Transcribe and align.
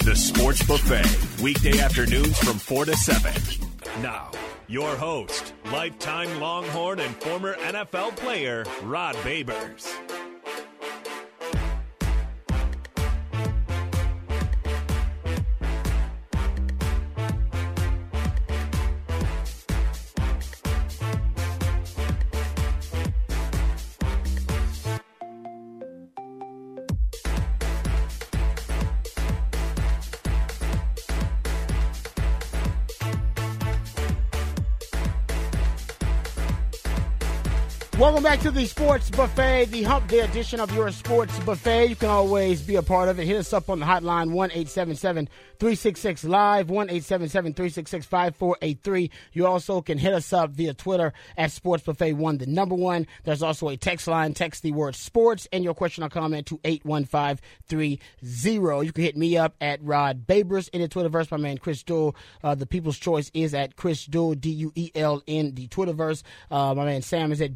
The 0.00 0.14
Sports 0.14 0.62
Buffet, 0.62 1.42
weekday 1.42 1.80
afternoons 1.80 2.38
from 2.38 2.58
4 2.58 2.84
to 2.86 2.96
7. 2.96 3.32
Now, 4.02 4.30
your 4.68 4.94
host, 4.96 5.52
lifetime 5.72 6.40
Longhorn 6.40 7.00
and 7.00 7.14
former 7.16 7.54
NFL 7.54 8.16
player, 8.16 8.64
Rod 8.82 9.16
Babers. 9.16 9.88
Welcome 38.16 38.32
back 38.32 38.40
to 38.44 38.50
the 38.50 38.64
Sports 38.64 39.10
Buffet, 39.10 39.66
the 39.66 39.82
Hump 39.82 40.08
Day 40.08 40.20
edition 40.20 40.58
of 40.58 40.74
your 40.74 40.90
Sports 40.90 41.38
Buffet. 41.40 41.90
You 41.90 41.96
can 41.96 42.08
always 42.08 42.62
be 42.62 42.76
a 42.76 42.82
part 42.82 43.10
of 43.10 43.20
it. 43.20 43.26
Hit 43.26 43.36
us 43.36 43.52
up 43.52 43.68
on 43.68 43.78
the 43.78 43.84
hotline, 43.84 44.30
1 44.30 44.48
366 45.58 46.24
Live, 46.24 46.70
1 46.70 46.88
366 46.88 48.06
5483. 48.06 49.10
You 49.32 49.46
also 49.46 49.82
can 49.82 49.98
hit 49.98 50.14
us 50.14 50.32
up 50.32 50.52
via 50.52 50.72
Twitter 50.72 51.12
at 51.36 51.52
Sports 51.52 51.82
Buffet 51.82 52.14
1, 52.14 52.38
the 52.38 52.46
number 52.46 52.74
one. 52.74 53.06
There's 53.24 53.42
also 53.42 53.68
a 53.68 53.76
text 53.76 54.06
line. 54.06 54.32
Text 54.32 54.62
the 54.62 54.72
word 54.72 54.94
sports 54.94 55.46
and 55.52 55.62
your 55.62 55.74
question 55.74 56.02
or 56.02 56.08
comment 56.08 56.46
to 56.46 56.58
81530. 56.64 57.98
You 58.86 58.92
can 58.92 59.04
hit 59.04 59.18
me 59.18 59.36
up 59.36 59.56
at 59.60 59.82
Rod 59.82 60.26
Babers 60.26 60.70
in 60.70 60.80
the 60.80 60.88
Twitterverse. 60.88 61.30
My 61.30 61.36
man 61.36 61.58
Chris 61.58 61.82
Duel, 61.82 62.16
uh, 62.42 62.54
the 62.54 62.64
People's 62.64 62.98
Choice 62.98 63.30
is 63.34 63.52
at 63.52 63.76
Chris 63.76 64.06
Duel, 64.06 64.32
D 64.36 64.48
U 64.52 64.72
E 64.74 64.90
L 64.94 65.22
in 65.26 65.54
the 65.54 65.68
Twitterverse. 65.68 66.22
Uh, 66.50 66.74
my 66.74 66.86
man 66.86 67.02
Sam 67.02 67.30
is 67.30 67.42
at 67.42 67.54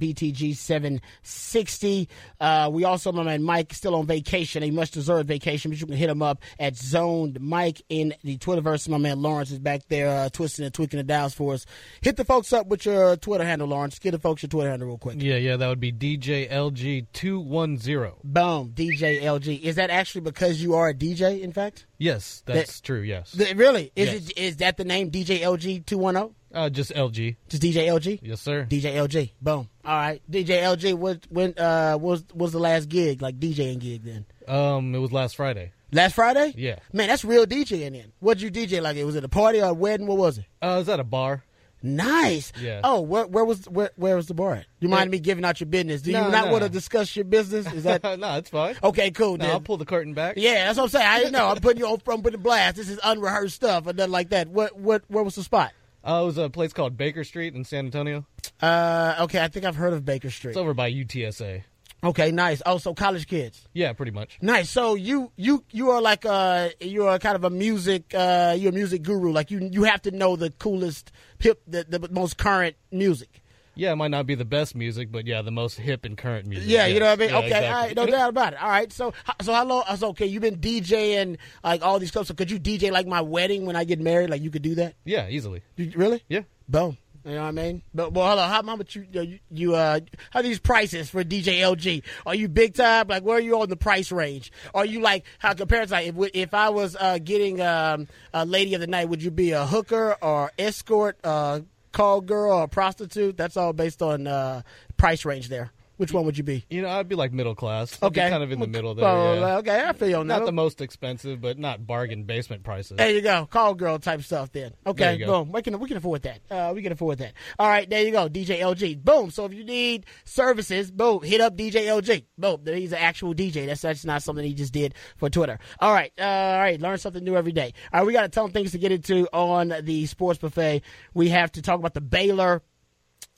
BTG760. 0.54 2.08
Uh, 2.40 2.70
we 2.72 2.84
also, 2.84 3.12
my 3.12 3.22
man 3.22 3.42
Mike, 3.42 3.72
still 3.74 3.94
on 3.94 4.06
vacation, 4.06 4.62
a 4.62 4.70
much 4.70 4.90
deserved 4.90 5.28
vacation, 5.28 5.70
but 5.70 5.80
you 5.80 5.86
can 5.86 5.96
hit 5.96 6.10
him 6.10 6.22
up 6.22 6.40
at 6.58 6.76
Zoned 6.76 7.40
Mike 7.40 7.82
in 7.88 8.14
the 8.24 8.38
Twitterverse. 8.38 8.88
My 8.88 8.98
man 8.98 9.20
Lawrence 9.22 9.50
is 9.50 9.58
back 9.58 9.82
there 9.88 10.08
uh, 10.08 10.28
twisting 10.28 10.64
and 10.64 10.74
tweaking 10.74 10.98
the 10.98 11.04
dials 11.04 11.34
for 11.34 11.54
us. 11.54 11.66
Hit 12.00 12.16
the 12.16 12.24
folks 12.24 12.52
up 12.52 12.66
with 12.66 12.84
your 12.86 13.16
Twitter 13.16 13.44
handle, 13.44 13.68
Lawrence. 13.68 13.98
Get 13.98 14.12
the 14.12 14.18
folks 14.18 14.42
your 14.42 14.48
Twitter 14.48 14.70
handle 14.70 14.88
real 14.88 14.98
quick. 14.98 15.16
Yeah, 15.20 15.36
yeah, 15.36 15.56
that 15.56 15.68
would 15.68 15.80
be 15.80 15.92
DJLG210. 15.92 18.12
Boom, 18.24 18.72
DJ 18.74 19.22
LG. 19.22 19.60
Is 19.60 19.76
that 19.76 19.90
actually 19.90 20.22
because 20.22 20.62
you 20.62 20.74
are 20.74 20.88
a 20.88 20.94
DJ, 20.94 21.40
in 21.40 21.52
fact? 21.52 21.86
Yes, 21.98 22.42
that's 22.46 22.80
That- 22.80 22.86
true, 22.86 23.00
yes. 23.02 23.32
Th- 23.32 23.54
really? 23.56 23.92
Is 23.94 24.08
Yes. 24.12 24.28
it 24.30 24.38
is 24.38 24.56
that 24.56 24.76
the 24.76 24.84
name 24.84 25.10
DJ 25.10 25.40
LG 25.40 25.80
210? 25.86 26.34
Uh, 26.52 26.68
just 26.68 26.90
LG. 26.92 27.36
Just 27.48 27.62
DJ 27.62 27.86
LG? 27.86 28.20
Yes, 28.22 28.40
sir. 28.40 28.66
DJ 28.68 28.94
LG. 28.94 29.32
Boom. 29.40 29.68
All 29.84 29.96
right. 29.96 30.20
DJ 30.30 30.62
LG, 30.62 30.94
what 30.94 31.26
when 31.30 31.56
uh 31.58 31.96
was 32.00 32.24
was 32.34 32.52
the 32.52 32.58
last 32.58 32.88
gig, 32.88 33.22
like 33.22 33.38
DJing 33.38 33.78
gig 33.78 34.02
then? 34.04 34.24
Um, 34.48 34.94
it 34.94 34.98
was 34.98 35.12
last 35.12 35.36
Friday. 35.36 35.72
Last 35.92 36.14
Friday? 36.14 36.52
Yeah. 36.56 36.80
Man, 36.92 37.08
that's 37.08 37.24
real 37.24 37.46
DJing 37.46 37.92
then. 37.92 38.12
What'd 38.20 38.42
you 38.42 38.50
DJ 38.50 38.82
like? 38.82 38.96
It 38.96 39.04
was 39.04 39.14
it 39.16 39.24
a 39.24 39.28
party 39.28 39.60
or 39.60 39.66
a 39.70 39.74
wedding? 39.74 40.06
What 40.06 40.18
was 40.18 40.38
it? 40.38 40.44
Uh, 40.60 40.66
I 40.74 40.78
was 40.78 40.88
at 40.88 40.98
a 41.00 41.04
bar. 41.04 41.44
Nice. 41.82 42.52
Yeah. 42.60 42.80
Oh, 42.84 43.00
where 43.00 43.26
where 43.26 43.44
was 43.44 43.64
where 43.66 43.90
where 43.96 44.14
was 44.16 44.26
the 44.26 44.34
bar 44.34 44.54
at? 44.54 44.66
You 44.80 44.88
mind 44.88 45.06
Yeah. 45.08 45.12
me 45.12 45.18
giving 45.20 45.44
out 45.44 45.60
your 45.60 45.66
business? 45.68 46.02
Do 46.02 46.12
No, 46.12 46.26
you 46.26 46.30
not 46.32 46.46
no. 46.46 46.52
want 46.52 46.64
to 46.64 46.68
discuss 46.68 47.16
your 47.16 47.24
business? 47.24 47.72
Is 47.72 47.84
that 47.84 48.02
no, 48.18 48.36
it's 48.36 48.50
fine. 48.50 48.76
okay? 48.82 49.10
Cool. 49.10 49.38
No, 49.38 49.44
then. 49.44 49.50
I'll 49.52 49.60
pull 49.60 49.78
the 49.78 49.86
curtain 49.86 50.12
back. 50.12 50.34
Yeah, 50.36 50.66
that's 50.66 50.76
what 50.76 50.84
I'm 50.84 50.90
saying. 50.90 51.06
I 51.08 51.30
know. 51.30 51.46
I'm 51.48 51.56
putting 51.58 51.80
you 51.80 51.86
on 51.90 51.98
from 52.00 52.20
the 52.22 52.36
blast. 52.36 52.76
This 52.76 52.90
is 52.90 52.98
unrehearsed 53.02 53.54
stuff 53.56 53.86
or 53.86 53.92
nothing 53.94 54.12
like 54.12 54.28
that. 54.30 54.48
What 54.48 54.78
what 54.78 55.04
where 55.08 55.24
was 55.24 55.36
the 55.36 55.42
spot? 55.42 55.72
Uh, 56.04 56.20
it 56.22 56.26
was 56.26 56.38
a 56.38 56.48
place 56.48 56.72
called 56.72 56.96
Baker 56.96 57.24
Street 57.24 57.54
in 57.54 57.64
San 57.64 57.86
Antonio. 57.86 58.26
Uh, 58.60 59.16
okay, 59.20 59.42
I 59.42 59.48
think 59.48 59.64
I've 59.66 59.76
heard 59.76 59.92
of 59.92 60.04
Baker 60.04 60.30
Street. 60.30 60.52
It's 60.52 60.58
over 60.58 60.74
by 60.74 60.90
UTSA. 60.90 61.62
Okay, 62.02 62.32
nice. 62.32 62.62
Oh, 62.64 62.78
so 62.78 62.94
college 62.94 63.26
kids. 63.26 63.68
Yeah, 63.74 63.92
pretty 63.92 64.12
much. 64.12 64.38
Nice. 64.40 64.70
So 64.70 64.94
you 64.94 65.32
you 65.36 65.64
you 65.70 65.90
are 65.90 66.00
like 66.00 66.24
uh 66.24 66.70
you 66.80 67.06
are 67.06 67.18
kind 67.18 67.36
of 67.36 67.44
a 67.44 67.50
music 67.50 68.14
uh 68.14 68.56
you're 68.58 68.70
a 68.70 68.74
music 68.74 69.02
guru. 69.02 69.32
Like 69.32 69.50
you 69.50 69.68
you 69.70 69.82
have 69.84 70.00
to 70.02 70.10
know 70.10 70.34
the 70.34 70.50
coolest 70.50 71.12
hip 71.38 71.62
the, 71.66 71.84
the 71.86 72.08
most 72.10 72.38
current 72.38 72.76
music. 72.90 73.39
Yeah, 73.80 73.92
it 73.92 73.96
might 73.96 74.10
not 74.10 74.26
be 74.26 74.34
the 74.34 74.44
best 74.44 74.74
music, 74.74 75.10
but 75.10 75.26
yeah, 75.26 75.40
the 75.40 75.50
most 75.50 75.78
hip 75.78 76.04
and 76.04 76.14
current 76.14 76.46
music. 76.46 76.68
Yeah, 76.68 76.84
you 76.84 77.00
know 77.00 77.06
what 77.06 77.18
I 77.18 77.22
mean. 77.22 77.30
Yes. 77.30 77.44
okay, 77.44 77.62
Yeah, 77.62 77.74
all 77.74 77.82
right, 77.86 77.96
no 77.96 78.06
doubt 78.06 78.28
about 78.28 78.52
it. 78.52 78.62
All 78.62 78.68
right, 78.68 78.92
so 78.92 79.14
so 79.40 79.54
how 79.54 79.64
long? 79.64 79.84
So 79.96 80.08
okay, 80.08 80.26
you've 80.26 80.42
been 80.42 80.58
DJing 80.58 81.38
like 81.64 81.82
all 81.82 81.98
these 81.98 82.10
clubs. 82.10 82.28
So 82.28 82.34
could 82.34 82.50
you 82.50 82.60
DJ 82.60 82.92
like 82.92 83.06
my 83.06 83.22
wedding 83.22 83.64
when 83.64 83.76
I 83.76 83.84
get 83.84 83.98
married? 83.98 84.28
Like 84.28 84.42
you 84.42 84.50
could 84.50 84.60
do 84.60 84.74
that? 84.74 84.96
yeah, 85.06 85.28
easily. 85.30 85.62
You, 85.76 85.92
really? 85.96 86.22
Yeah. 86.28 86.42
Boom. 86.68 86.98
You 87.24 87.32
know 87.32 87.40
what 87.40 87.48
I 87.48 87.50
mean? 87.52 87.82
But 87.94 88.12
well, 88.12 88.26
hold 88.26 88.38
on. 88.38 88.50
How 88.50 88.76
much 88.76 88.96
you 88.96 89.06
you, 89.12 89.38
you 89.50 89.74
uh 89.74 90.00
how 90.30 90.40
are 90.40 90.42
these 90.42 90.58
prices 90.58 91.08
for 91.08 91.24
DJ 91.24 91.60
LG? 91.60 92.02
Are 92.26 92.34
you 92.34 92.48
big 92.48 92.74
time? 92.74 93.08
Like 93.08 93.22
where 93.22 93.38
are 93.38 93.40
you 93.40 93.58
on 93.62 93.70
the 93.70 93.76
price 93.76 94.12
range? 94.12 94.52
Are 94.74 94.84
you 94.84 95.00
like 95.00 95.24
how 95.38 95.54
compared 95.54 95.88
to 95.88 95.94
like 95.94 96.06
if 96.06 96.14
if 96.34 96.52
I 96.52 96.68
was 96.68 96.96
uh 97.00 97.18
getting 97.18 97.62
um 97.62 98.08
a 98.34 98.44
lady 98.44 98.74
of 98.74 98.82
the 98.82 98.86
night, 98.86 99.08
would 99.08 99.22
you 99.22 99.30
be 99.30 99.52
a 99.52 99.64
hooker 99.64 100.16
or 100.20 100.52
escort, 100.58 101.18
uh 101.24 101.60
call 101.92 102.20
girl 102.20 102.52
or 102.52 102.68
prostitute? 102.68 103.36
That's 103.36 103.56
all 103.56 103.72
based 103.72 104.02
on 104.02 104.26
uh 104.26 104.62
price 104.96 105.24
range 105.24 105.48
there. 105.48 105.72
Which 106.00 106.14
one 106.14 106.24
would 106.24 106.38
you 106.38 106.44
be? 106.44 106.64
You 106.70 106.80
know, 106.80 106.88
I'd 106.88 107.08
be 107.08 107.14
like 107.14 107.30
middle 107.30 107.54
class. 107.54 107.98
I'd 108.00 108.06
Okay, 108.06 108.30
kind 108.30 108.42
of 108.42 108.50
in 108.50 108.58
the 108.58 108.66
middle 108.66 108.94
there. 108.94 109.06
Oh, 109.06 109.34
yeah. 109.34 109.56
Okay, 109.58 109.84
I 109.86 109.92
feel 109.92 110.08
you. 110.08 110.24
Not 110.24 110.46
the 110.46 110.50
most 110.52 110.80
expensive, 110.80 111.42
but 111.42 111.58
not 111.58 111.86
bargain 111.86 112.24
basement 112.24 112.62
prices. 112.62 112.96
There 112.96 113.10
you 113.10 113.20
go, 113.20 113.44
call 113.44 113.74
girl 113.74 113.98
type 113.98 114.22
stuff. 114.22 114.50
Then 114.50 114.72
okay, 114.86 115.04
There 115.04 115.12
you 115.12 115.26
go. 115.26 115.44
boom. 115.44 115.52
We 115.52 115.60
can 115.60 115.78
we 115.78 115.88
can 115.88 115.98
afford 115.98 116.22
that. 116.22 116.40
Uh, 116.50 116.72
we 116.74 116.80
can 116.80 116.92
afford 116.92 117.18
that. 117.18 117.34
All 117.58 117.68
right, 117.68 117.86
there 117.90 118.02
you 118.02 118.12
go, 118.12 118.30
DJ 118.30 118.60
LG. 118.60 119.04
Boom. 119.04 119.30
So 119.30 119.44
if 119.44 119.52
you 119.52 119.62
need 119.62 120.06
services, 120.24 120.90
boom, 120.90 121.22
hit 121.22 121.42
up 121.42 121.54
DJ 121.54 121.84
LG. 121.84 122.24
Boom. 122.38 122.62
He's 122.64 122.92
an 122.92 122.98
actual 122.98 123.34
DJ. 123.34 123.66
That's 123.66 123.82
that's 123.82 124.06
not 124.06 124.22
something 124.22 124.42
he 124.42 124.54
just 124.54 124.72
did 124.72 124.94
for 125.18 125.28
Twitter. 125.28 125.58
All 125.80 125.92
right, 125.92 126.12
uh, 126.18 126.22
all 126.24 126.58
right. 126.60 126.80
Learn 126.80 126.96
something 126.96 127.22
new 127.22 127.36
every 127.36 127.52
day. 127.52 127.74
All 127.92 128.00
right, 128.00 128.06
we 128.06 128.14
got 128.14 128.24
a 128.24 128.30
ton 128.30 128.46
of 128.46 128.52
things 128.54 128.72
to 128.72 128.78
get 128.78 128.90
into 128.90 129.28
on 129.34 129.74
the 129.82 130.06
sports 130.06 130.38
buffet. 130.38 130.80
We 131.12 131.28
have 131.28 131.52
to 131.52 131.60
talk 131.60 131.78
about 131.78 131.92
the 131.92 132.00
Baylor 132.00 132.62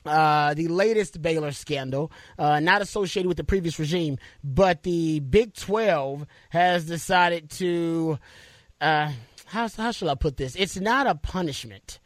uh, 0.04 0.54
the 0.54 0.68
latest 0.68 1.20
Baylor 1.20 1.52
scandal, 1.52 2.12
uh, 2.38 2.60
not 2.60 2.82
associated 2.82 3.28
with 3.28 3.36
the 3.36 3.44
previous 3.44 3.78
regime, 3.78 4.18
but 4.42 4.82
the 4.82 5.20
Big 5.20 5.54
12 5.54 6.26
has 6.50 6.86
decided 6.86 7.50
to, 7.50 8.18
uh, 8.80 9.12
how, 9.46 9.68
how 9.68 9.90
shall 9.90 10.10
I 10.10 10.14
put 10.14 10.36
this? 10.36 10.56
It's 10.56 10.78
not 10.78 11.06
a 11.06 11.14
punishment 11.14 12.00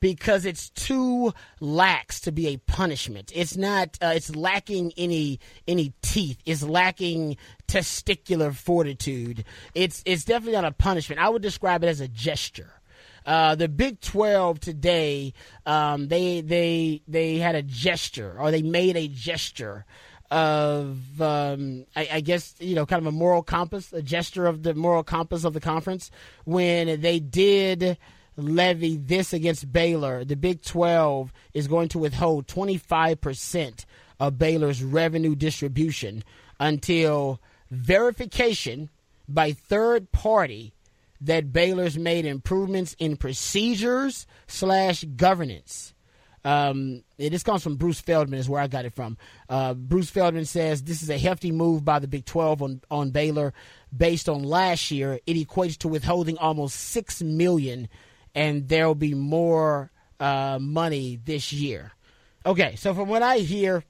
because 0.00 0.46
it's 0.46 0.70
too 0.70 1.32
lax 1.60 2.20
to 2.20 2.32
be 2.32 2.48
a 2.48 2.56
punishment. 2.56 3.30
It's 3.34 3.56
not, 3.56 3.98
uh, 4.02 4.12
it's 4.14 4.34
lacking 4.34 4.92
any, 4.96 5.40
any 5.68 5.92
teeth. 6.02 6.40
It's 6.46 6.62
lacking 6.62 7.36
testicular 7.68 8.54
fortitude. 8.54 9.44
It's, 9.74 10.02
it's 10.06 10.24
definitely 10.24 10.54
not 10.54 10.64
a 10.64 10.72
punishment. 10.72 11.20
I 11.20 11.28
would 11.28 11.42
describe 11.42 11.84
it 11.84 11.88
as 11.88 12.00
a 12.00 12.08
gesture. 12.08 12.79
Uh, 13.26 13.54
the 13.54 13.68
Big 13.68 14.00
Twelve 14.00 14.60
today, 14.60 15.34
um, 15.66 16.08
they 16.08 16.40
they 16.40 17.02
they 17.06 17.36
had 17.36 17.54
a 17.54 17.62
gesture, 17.62 18.36
or 18.38 18.50
they 18.50 18.62
made 18.62 18.96
a 18.96 19.08
gesture 19.08 19.84
of, 20.30 21.20
um, 21.20 21.86
I, 21.96 22.08
I 22.12 22.20
guess 22.20 22.54
you 22.60 22.74
know, 22.74 22.86
kind 22.86 23.02
of 23.02 23.06
a 23.06 23.16
moral 23.16 23.42
compass, 23.42 23.92
a 23.92 24.02
gesture 24.02 24.46
of 24.46 24.62
the 24.62 24.74
moral 24.74 25.02
compass 25.02 25.44
of 25.44 25.54
the 25.54 25.60
conference 25.60 26.10
when 26.44 27.00
they 27.00 27.18
did 27.18 27.98
levy 28.36 28.96
this 28.96 29.32
against 29.32 29.72
Baylor. 29.72 30.24
The 30.24 30.36
Big 30.36 30.62
Twelve 30.62 31.32
is 31.52 31.68
going 31.68 31.88
to 31.88 31.98
withhold 31.98 32.46
twenty 32.46 32.76
five 32.76 33.20
percent 33.20 33.86
of 34.18 34.38
Baylor's 34.38 34.82
revenue 34.82 35.34
distribution 35.34 36.22
until 36.58 37.40
verification 37.70 38.90
by 39.28 39.52
third 39.52 40.12
party 40.12 40.72
that 41.20 41.52
Baylor's 41.52 41.98
made 41.98 42.24
improvements 42.24 42.96
in 42.98 43.16
procedures 43.16 44.26
slash 44.46 45.04
governance. 45.04 45.94
Um, 46.44 47.04
this 47.18 47.42
comes 47.42 47.62
from 47.62 47.76
Bruce 47.76 48.00
Feldman, 48.00 48.38
is 48.38 48.48
where 48.48 48.62
I 48.62 48.66
got 48.66 48.86
it 48.86 48.94
from. 48.94 49.18
Uh, 49.48 49.74
Bruce 49.74 50.08
Feldman 50.08 50.46
says 50.46 50.82
this 50.82 51.02
is 51.02 51.10
a 51.10 51.18
hefty 51.18 51.52
move 51.52 51.84
by 51.84 51.98
the 51.98 52.08
Big 52.08 52.24
12 52.24 52.62
on, 52.62 52.80
on 52.90 53.10
Baylor. 53.10 53.52
Based 53.94 54.28
on 54.28 54.44
last 54.44 54.90
year, 54.90 55.20
it 55.26 55.34
equates 55.34 55.76
to 55.78 55.88
withholding 55.88 56.38
almost 56.38 56.76
six 56.76 57.20
million, 57.22 57.88
and 58.34 58.68
there 58.68 58.86
will 58.86 58.94
be 58.94 59.14
more 59.14 59.90
uh, 60.18 60.58
money 60.60 61.20
this 61.22 61.52
year. 61.52 61.92
Okay, 62.46 62.76
so 62.76 62.94
from 62.94 63.08
what 63.08 63.22
I 63.22 63.38
hear, 63.38 63.84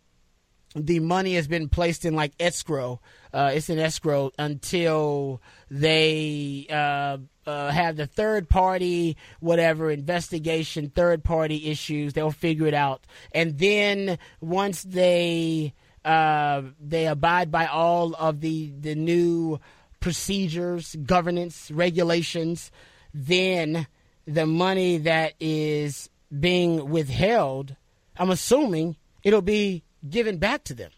the 0.74 1.00
money 1.00 1.34
has 1.34 1.46
been 1.46 1.68
placed 1.68 2.04
in 2.04 2.14
like 2.14 2.32
escrow. 2.40 3.00
Uh, 3.32 3.52
it's 3.54 3.70
in 3.70 3.78
escrow 3.78 4.32
until 4.38 5.40
they 5.70 6.66
uh, 6.70 7.18
uh, 7.46 7.70
have 7.70 7.96
the 7.96 8.06
third 8.06 8.48
party, 8.48 9.16
whatever 9.40 9.90
investigation, 9.90 10.90
third 10.90 11.22
party 11.22 11.70
issues. 11.70 12.12
They'll 12.12 12.30
figure 12.30 12.66
it 12.66 12.74
out, 12.74 13.06
and 13.32 13.58
then 13.58 14.18
once 14.40 14.82
they 14.82 15.74
uh, 16.04 16.62
they 16.80 17.06
abide 17.06 17.50
by 17.50 17.66
all 17.66 18.14
of 18.14 18.40
the 18.40 18.72
the 18.78 18.94
new 18.94 19.60
procedures, 20.00 20.96
governance, 20.96 21.70
regulations, 21.70 22.70
then 23.12 23.86
the 24.26 24.46
money 24.46 24.98
that 24.98 25.34
is 25.40 26.08
being 26.38 26.90
withheld, 26.90 27.76
I'm 28.16 28.30
assuming 28.30 28.96
it'll 29.22 29.42
be 29.42 29.82
given 30.08 30.38
back 30.38 30.64
to 30.64 30.74
them. 30.74 30.90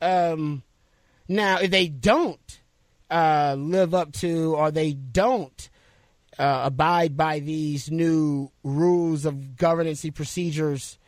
Um, 0.00 0.62
now, 1.30 1.60
if 1.60 1.70
they 1.70 1.86
don't 1.86 2.60
uh, 3.08 3.54
live 3.56 3.94
up 3.94 4.10
to 4.14 4.56
or 4.56 4.72
they 4.72 4.94
don't 4.94 5.70
uh, 6.36 6.62
abide 6.64 7.16
by 7.16 7.38
these 7.38 7.88
new 7.88 8.50
rules 8.64 9.24
of 9.24 9.56
governance 9.56 10.04
procedures 10.12 10.98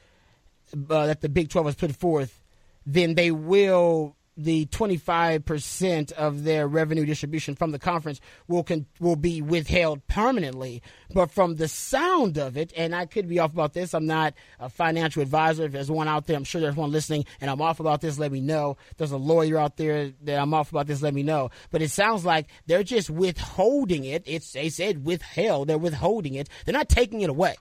uh, 0.88 1.06
that 1.06 1.22
the 1.22 1.28
Big 1.28 1.48
12 1.48 1.66
has 1.66 1.74
put 1.74 1.96
forth, 1.96 2.40
then 2.86 3.16
they 3.16 3.32
will 3.32 4.14
the 4.36 4.66
25% 4.66 6.12
of 6.12 6.44
their 6.44 6.66
revenue 6.66 7.04
distribution 7.04 7.54
from 7.54 7.70
the 7.70 7.78
conference 7.78 8.20
will 8.48 8.62
con- 8.62 8.86
will 8.98 9.16
be 9.16 9.42
withheld 9.42 10.06
permanently. 10.06 10.82
But 11.12 11.30
from 11.30 11.56
the 11.56 11.68
sound 11.68 12.38
of 12.38 12.56
it 12.56 12.72
and 12.76 12.94
I 12.94 13.06
could 13.06 13.28
be 13.28 13.38
off 13.38 13.52
about 13.52 13.74
this 13.74 13.92
I'm 13.92 14.06
not 14.06 14.34
a 14.58 14.70
financial 14.70 15.22
advisor. 15.22 15.64
If 15.64 15.72
there's 15.72 15.90
one 15.90 16.08
out 16.08 16.26
there 16.26 16.36
I'm 16.36 16.44
sure 16.44 16.60
there's 16.60 16.76
one 16.76 16.90
listening 16.90 17.26
and 17.40 17.50
I'm 17.50 17.60
off 17.60 17.80
about 17.80 18.00
this 18.00 18.18
let 18.18 18.32
me 18.32 18.40
know. 18.40 18.78
There's 18.96 19.12
a 19.12 19.18
lawyer 19.18 19.58
out 19.58 19.76
there 19.76 20.12
that 20.22 20.40
I'm 20.40 20.54
off 20.54 20.70
about 20.70 20.86
this 20.86 21.02
let 21.02 21.14
me 21.14 21.22
know. 21.22 21.50
But 21.70 21.82
it 21.82 21.90
sounds 21.90 22.24
like 22.24 22.46
they're 22.66 22.82
just 22.82 23.10
withholding 23.10 24.04
it. 24.04 24.22
It's 24.26 24.52
they 24.52 24.70
said 24.70 25.04
withheld 25.04 25.68
they're 25.68 25.78
withholding 25.78 26.34
it. 26.34 26.48
They're 26.64 26.72
not 26.72 26.88
taking 26.88 27.20
it 27.20 27.30
away. 27.30 27.56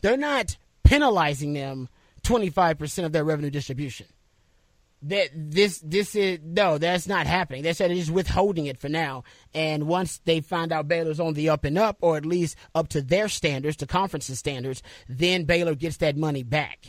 They're 0.00 0.16
not 0.16 0.56
penalizing 0.82 1.52
them 1.52 1.88
25% 2.22 3.04
of 3.04 3.12
their 3.12 3.24
revenue 3.24 3.50
distribution 3.50 4.06
that 5.02 5.28
this 5.34 5.78
this 5.84 6.14
is 6.14 6.40
no, 6.42 6.78
that's 6.78 7.06
not 7.06 7.26
happening. 7.26 7.62
They 7.62 7.72
said 7.72 7.90
it's 7.90 8.10
withholding 8.10 8.66
it 8.66 8.78
for 8.78 8.88
now. 8.88 9.24
And 9.54 9.86
once 9.86 10.20
they 10.24 10.40
find 10.40 10.72
out 10.72 10.88
Baylor's 10.88 11.20
on 11.20 11.34
the 11.34 11.50
up 11.50 11.64
and 11.64 11.78
up, 11.78 11.98
or 12.00 12.16
at 12.16 12.26
least 12.26 12.56
up 12.74 12.88
to 12.88 13.02
their 13.02 13.28
standards, 13.28 13.76
the 13.76 13.86
conference's 13.86 14.38
standards, 14.38 14.82
then 15.08 15.44
Baylor 15.44 15.74
gets 15.74 15.98
that 15.98 16.16
money 16.16 16.42
back. 16.42 16.86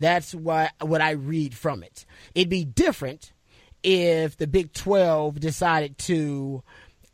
That's 0.00 0.34
what 0.34 0.72
what 0.80 1.00
I 1.00 1.12
read 1.12 1.54
from 1.54 1.82
it. 1.82 2.06
It'd 2.34 2.48
be 2.48 2.64
different 2.64 3.32
if 3.82 4.36
the 4.36 4.46
Big 4.46 4.72
Twelve 4.72 5.38
decided 5.38 5.98
to 5.98 6.62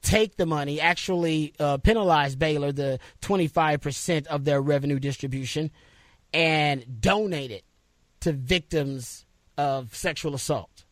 take 0.03 0.37
the 0.37 0.47
money, 0.47 0.81
actually 0.81 1.53
uh, 1.59 1.77
penalize 1.79 2.37
Baylor 2.37 2.73
the 2.73 2.99
twenty 3.21 3.49
five 3.49 3.81
percent 3.81 4.27
of 4.29 4.45
their 4.45 4.63
revenue 4.63 4.99
distribution, 4.99 5.71
and 6.33 7.01
donate 7.01 7.51
it 7.51 7.65
to 8.21 8.33
victims 8.33 9.27
of 9.61 9.95
sexual 9.95 10.35
assault. 10.35 10.87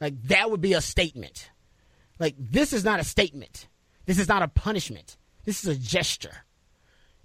Like 0.00 0.20
that 0.24 0.50
would 0.50 0.62
be 0.62 0.72
a 0.72 0.80
statement. 0.80 1.50
Like 2.18 2.34
this 2.38 2.72
is 2.72 2.82
not 2.82 2.98
a 2.98 3.04
statement. 3.04 3.68
This 4.06 4.18
is 4.18 4.28
not 4.28 4.42
a 4.42 4.48
punishment. 4.48 5.18
This 5.44 5.62
is 5.62 5.76
a 5.76 5.78
gesture. 5.78 6.44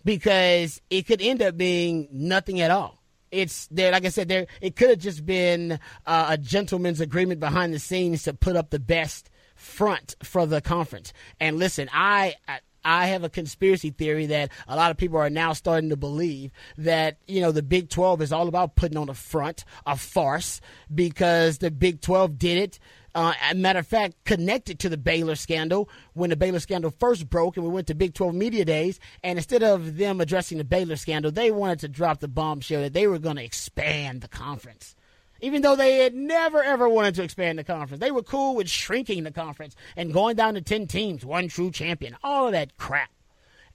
Because 0.04 0.82
it 0.90 1.04
could 1.04 1.22
end 1.22 1.42
up 1.42 1.56
being 1.56 2.10
nothing 2.12 2.60
at 2.60 2.72
all. 2.72 3.02
It's 3.32 3.68
there, 3.68 3.92
like 3.94 4.04
I 4.04 4.10
said, 4.10 4.28
there. 4.28 4.48
It 4.60 4.76
could 4.76 4.90
have 4.90 5.00
just 5.00 5.26
been 5.26 5.80
uh, 6.06 6.26
a 6.30 6.38
gentleman's 6.38 7.00
agreement 7.00 7.40
behind 7.40 7.74
the 7.74 7.80
scenes 7.80 8.24
to 8.24 8.34
put 8.34 8.58
up 8.58 8.72
the 8.72 8.80
best 8.80 9.30
front 9.56 10.16
for 10.24 10.46
the 10.46 10.60
conference. 10.60 11.14
And 11.40 11.58
listen, 11.58 11.88
I, 11.94 12.36
I 12.48 12.60
I 12.83 13.07
have 13.07 13.24
a 13.24 13.30
conspiracy 13.30 13.92
theory 13.92 14.28
that 14.28 14.51
a 14.68 14.75
lot 14.75 14.92
of 14.92 14.98
people 14.98 15.18
are 15.18 15.30
now 15.30 15.54
starting 15.54 15.89
to 15.89 15.98
believe 15.98 16.51
that, 16.78 17.18
you 17.28 17.42
know, 17.42 17.51
the 17.51 17.63
Big 17.63 17.89
12 17.89 18.22
is 18.22 18.31
all 18.31 18.48
about 18.48 18.75
putting 18.75 18.98
on 18.98 19.10
a 19.10 19.13
front, 19.13 19.63
a 19.86 19.95
farce, 19.95 20.62
because 20.94 21.60
the 21.60 21.72
Big 21.72 22.01
12 22.01 22.38
did 22.38 22.57
it. 22.57 22.80
Uh, 23.13 23.33
matter 23.56 23.80
of 23.80 23.88
fact, 23.88 24.16
connected 24.24 24.80
to 24.80 24.89
the 24.89 24.98
Baylor 24.98 25.36
scandal 25.36 25.89
when 26.13 26.30
the 26.30 26.36
Baylor 26.36 26.60
scandal 26.60 26.92
first 26.92 27.30
broke, 27.30 27.57
and 27.57 27.66
we 27.66 27.72
went 27.72 27.88
to 27.88 27.95
Big 27.95 28.13
12 28.13 28.33
Media 28.33 28.63
Days. 28.63 29.00
And 29.24 29.38
instead 29.38 29.63
of 29.63 29.98
them 29.98 30.22
addressing 30.22 30.57
the 30.57 30.63
Baylor 30.63 30.95
scandal, 30.95 31.31
they 31.31 31.51
wanted 31.51 31.80
to 31.80 31.88
drop 31.89 32.19
the 32.19 32.28
bombshell 32.28 32.81
that 32.81 32.94
they 32.94 33.07
were 33.07 33.19
going 33.19 33.36
to 33.36 33.44
expand 33.44 34.22
the 34.22 34.30
conference 34.30 34.95
even 35.42 35.62
though 35.62 35.76
they 35.76 35.98
had 35.98 36.14
never 36.14 36.64
ever 36.64 36.88
wanted 36.88 37.16
to 37.16 37.24
expand 37.24 37.60
the 37.60 37.64
conference. 37.64 38.00
They 38.00 38.12
were 38.12 38.24
cool 38.24 38.56
with 38.56 38.70
shrinking 38.70 39.24
the 39.24 39.32
conference 39.32 39.76
and 39.96 40.14
going 40.14 40.36
down 40.36 40.54
to 40.54 40.62
10 40.62 40.88
teams, 40.88 41.26
one 41.26 41.48
true 41.48 41.72
champion, 41.72 42.16
all 42.24 42.48
of 42.48 42.54
that 42.54 42.78
crap. 42.78 43.10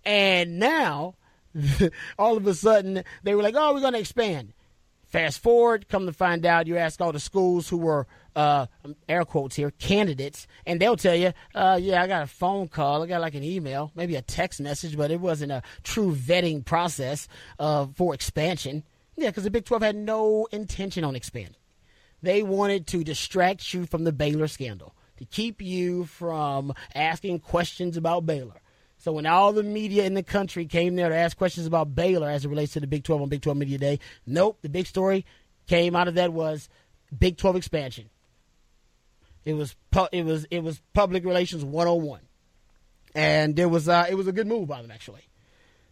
And 0.04 0.58
now, 0.58 1.16
all 2.18 2.36
of 2.36 2.46
a 2.46 2.54
sudden, 2.54 3.02
they 3.22 3.34
were 3.34 3.42
like, 3.42 3.56
oh, 3.56 3.74
we're 3.74 3.80
going 3.80 3.94
to 3.94 3.98
expand. 3.98 4.52
Fast 5.06 5.40
forward, 5.40 5.88
come 5.88 6.06
to 6.06 6.12
find 6.12 6.44
out, 6.44 6.66
you 6.66 6.76
ask 6.76 7.00
all 7.00 7.12
the 7.12 7.20
schools 7.20 7.68
who 7.68 7.76
were, 7.76 8.06
uh, 8.34 8.66
air 9.08 9.24
quotes 9.24 9.56
here, 9.56 9.70
candidates, 9.70 10.46
and 10.66 10.80
they'll 10.80 10.96
tell 10.96 11.14
you, 11.14 11.32
uh, 11.54 11.78
yeah, 11.80 12.02
I 12.02 12.06
got 12.06 12.22
a 12.22 12.26
phone 12.26 12.68
call, 12.68 13.02
I 13.02 13.06
got 13.06 13.20
like 13.20 13.34
an 13.34 13.44
email, 13.44 13.92
maybe 13.94 14.16
a 14.16 14.22
text 14.22 14.60
message, 14.60 14.96
but 14.96 15.10
it 15.10 15.20
wasn't 15.20 15.52
a 15.52 15.62
true 15.84 16.14
vetting 16.14 16.64
process 16.64 17.28
uh, 17.58 17.86
for 17.94 18.14
expansion. 18.14 18.82
Yeah, 19.16 19.30
because 19.30 19.44
the 19.44 19.50
Big 19.50 19.64
12 19.64 19.82
had 19.82 19.96
no 19.96 20.46
intention 20.52 21.04
on 21.04 21.16
expanding. 21.16 21.56
They 22.22 22.42
wanted 22.42 22.86
to 22.88 23.04
distract 23.04 23.72
you 23.72 23.86
from 23.86 24.04
the 24.04 24.12
Baylor 24.12 24.48
scandal, 24.48 24.94
to 25.18 25.24
keep 25.24 25.62
you 25.62 26.04
from 26.04 26.74
asking 26.94 27.40
questions 27.40 27.96
about 27.96 28.26
Baylor. 28.26 28.60
So 28.98 29.12
when 29.12 29.26
all 29.26 29.52
the 29.52 29.62
media 29.62 30.04
in 30.04 30.14
the 30.14 30.22
country 30.22 30.66
came 30.66 30.96
there 30.96 31.08
to 31.08 31.16
ask 31.16 31.36
questions 31.36 31.66
about 31.66 31.94
Baylor 31.94 32.28
as 32.28 32.44
it 32.44 32.48
relates 32.48 32.72
to 32.74 32.80
the 32.80 32.86
Big 32.86 33.04
12 33.04 33.22
on 33.22 33.28
Big 33.28 33.42
12 33.42 33.58
Media 33.58 33.78
Day, 33.78 34.00
nope, 34.26 34.58
the 34.62 34.68
big 34.68 34.86
story 34.86 35.24
came 35.66 35.94
out 35.94 36.08
of 36.08 36.14
that 36.14 36.32
was 36.32 36.68
Big 37.16 37.36
12 37.36 37.56
expansion. 37.56 38.10
It 39.44 39.54
was 39.54 39.76
pu- 39.92 40.08
it 40.12 40.24
was 40.24 40.44
it 40.50 40.64
was 40.64 40.82
public 40.92 41.24
relations 41.24 41.64
101. 41.64 42.20
And 43.14 43.54
there 43.54 43.68
was 43.68 43.88
uh, 43.88 44.06
it 44.10 44.16
was 44.16 44.26
a 44.26 44.32
good 44.32 44.46
move 44.46 44.66
by 44.66 44.82
them 44.82 44.90
actually. 44.90 45.28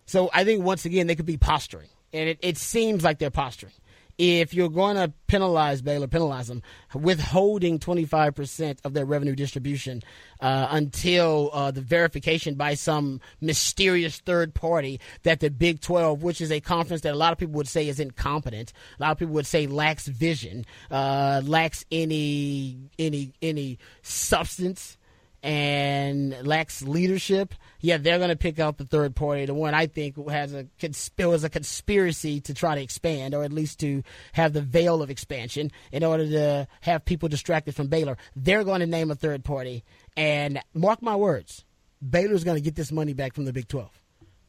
So 0.07 0.29
I 0.35 0.45
think 0.45 0.65
once 0.65 0.85
again 0.85 1.07
they 1.07 1.15
could 1.15 1.25
be 1.25 1.37
posturing 1.37 1.89
and 2.15 2.29
it, 2.31 2.39
it 2.41 2.57
seems 2.57 3.05
like 3.05 3.19
they're 3.19 3.31
posturing. 3.31 3.73
If 4.17 4.55
you're 4.55 4.71
going 4.71 4.95
to 4.95 5.13
penalize 5.27 5.83
Baylor, 5.83 6.07
penalize 6.07 6.47
them, 6.47 6.63
withholding 6.95 7.81
25% 7.81 8.79
of 8.85 8.95
their 8.95 9.05
revenue 9.05 9.35
distribution 9.35 10.03
uh, 10.41 10.69
until 10.71 11.51
uh, 11.53 11.73
the 11.73 11.81
verification 11.81 12.55
by 12.55 12.75
some 12.75 13.21
mysterious 13.41 14.19
third 14.19 14.55
party 14.55 15.01
that 15.25 15.41
the 15.41 15.51
Big 15.51 15.81
12, 15.81 16.23
which 16.23 16.41
is 16.41 16.53
a 16.53 16.61
conference 16.61 17.03
that 17.03 17.13
a 17.13 17.17
lot 17.17 17.33
of 17.33 17.39
people 17.39 17.55
would 17.55 17.67
say 17.67 17.89
is 17.89 17.99
incompetent, 17.99 18.73
a 19.01 19.03
lot 19.03 19.11
of 19.11 19.19
people 19.19 19.35
would 19.35 19.47
say 19.47 19.67
lacks 19.67 20.07
vision, 20.07 20.65
uh, 20.93 21.43
lacks 21.45 21.85
any 21.91 22.79
any 23.01 23.33
any 23.43 23.79
substance 24.03 24.97
and 25.45 26.35
lacks 26.47 26.81
leadership, 26.81 27.53
yeah, 27.81 27.99
they're 27.99 28.17
going 28.17 28.31
to 28.31 28.37
pick 28.37 28.59
out 28.59 28.79
the 28.79 28.87
third 28.87 29.15
party, 29.15 29.45
the 29.45 29.53
one 29.53 29.75
I 29.75 29.87
think 29.87 30.17
has 30.31 30.55
a 30.55 30.67
it 30.81 31.11
was 31.19 31.45
a 31.45 31.51
conspiracy 31.51 32.41
to 32.41 32.55
try 32.55 32.75
to 32.75 32.81
expand, 32.81 33.35
or 33.35 33.45
at 33.45 33.53
least 33.53 33.79
to 33.81 34.03
have 34.33 34.55
the 34.55 34.63
veil 34.63 35.03
of 35.03 35.11
expansion 35.11 35.71
in 35.93 36.03
order 36.03 36.27
to 36.27 36.69
have 36.81 37.05
people 37.05 37.29
distracted 37.29 37.75
from 37.77 37.89
Baylor. 37.89 38.17
They're 38.35 38.65
going 38.65 38.81
to 38.81 38.87
name 38.87 39.11
a 39.11 39.15
third 39.15 39.45
party, 39.45 39.85
and 40.17 40.61
mark 40.73 41.03
my 41.03 41.15
words, 41.15 41.67
Baylor's 42.09 42.43
going 42.43 42.57
to 42.57 42.65
get 42.65 42.75
this 42.75 42.91
money 42.91 43.13
back 43.13 43.35
from 43.35 43.45
the 43.45 43.53
Big 43.53 43.69
Twelve. 43.69 43.93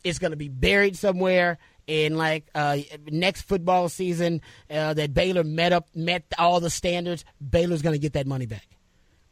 It's 0.06 0.18
going 0.18 0.32
to 0.32 0.38
be 0.38 0.50
buried 0.50 0.96
somewhere 0.96 1.58
in 1.88 2.16
like 2.16 2.46
uh, 2.56 2.78
next 3.12 3.42
football 3.42 3.90
season 3.90 4.40
uh, 4.72 4.94
that 4.94 5.14
Baylor 5.14 5.44
met 5.44 5.74
up 5.74 5.90
met 5.94 6.24
all 6.40 6.62
the 6.62 6.70
standards. 6.70 7.26
Baylor's 7.46 7.82
going 7.82 7.96
to 7.96 8.00
get 8.00 8.14
that 8.14 8.28
money 8.28 8.46
back 8.46 8.75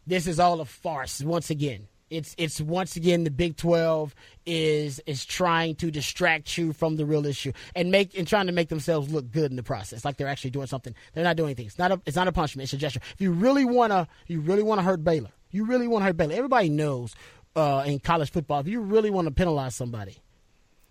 this 0.08 0.28
is 0.28 0.40
all 0.40 0.62
a 0.62 0.66
farce 0.66 1.22
once 1.22 1.50
again. 1.50 1.88
It's 2.10 2.36
it's 2.38 2.62
once 2.62 2.96
again 2.96 3.24
the 3.24 3.32
Big 3.32 3.58
Twelve 3.58 4.14
is 4.46 5.02
is 5.08 5.26
trying 5.26 5.76
to 5.76 5.90
distract 5.90 6.58
you 6.58 6.72
from 6.74 6.96
the 6.96 7.06
real 7.06 7.26
issue 7.26 7.54
and 7.76 7.90
make 7.90 8.16
and 8.16 8.28
trying 8.28 8.46
to 8.48 8.52
make 8.52 8.70
themselves 8.70 9.12
look 9.12 9.32
good 9.32 9.50
in 9.50 9.56
the 9.58 9.64
process, 9.64 10.06
like 10.06 10.18
they're 10.18 10.28
actually 10.28 10.52
doing 10.52 10.68
something. 10.68 10.94
They're 11.14 11.24
not 11.24 11.38
doing 11.38 11.48
anything. 11.50 11.66
It's 11.66 11.80
not 11.80 11.92
a 11.92 12.02
it's 12.06 12.16
not 12.16 12.28
a 12.28 12.32
punishment. 12.32 12.66
It's 12.66 12.74
a 12.74 12.78
gesture. 12.78 13.00
If 13.14 13.22
you 13.22 13.32
really 13.32 13.66
wanna 13.66 14.08
you 14.28 14.42
really 14.42 14.62
wanna 14.62 14.84
hurt 14.84 15.04
Baylor, 15.04 15.32
you 15.50 15.66
really 15.66 15.88
want 15.88 16.02
to 16.04 16.06
hurt 16.08 16.18
Baylor. 16.18 16.36
Everybody 16.36 16.70
knows 16.70 17.16
uh, 17.56 17.84
in 17.86 18.00
college 18.00 18.32
football 18.32 18.60
if 18.60 18.68
you 18.68 18.82
really 18.82 19.10
want 19.10 19.28
to 19.28 19.34
penalize 19.34 19.76
somebody, 19.76 20.18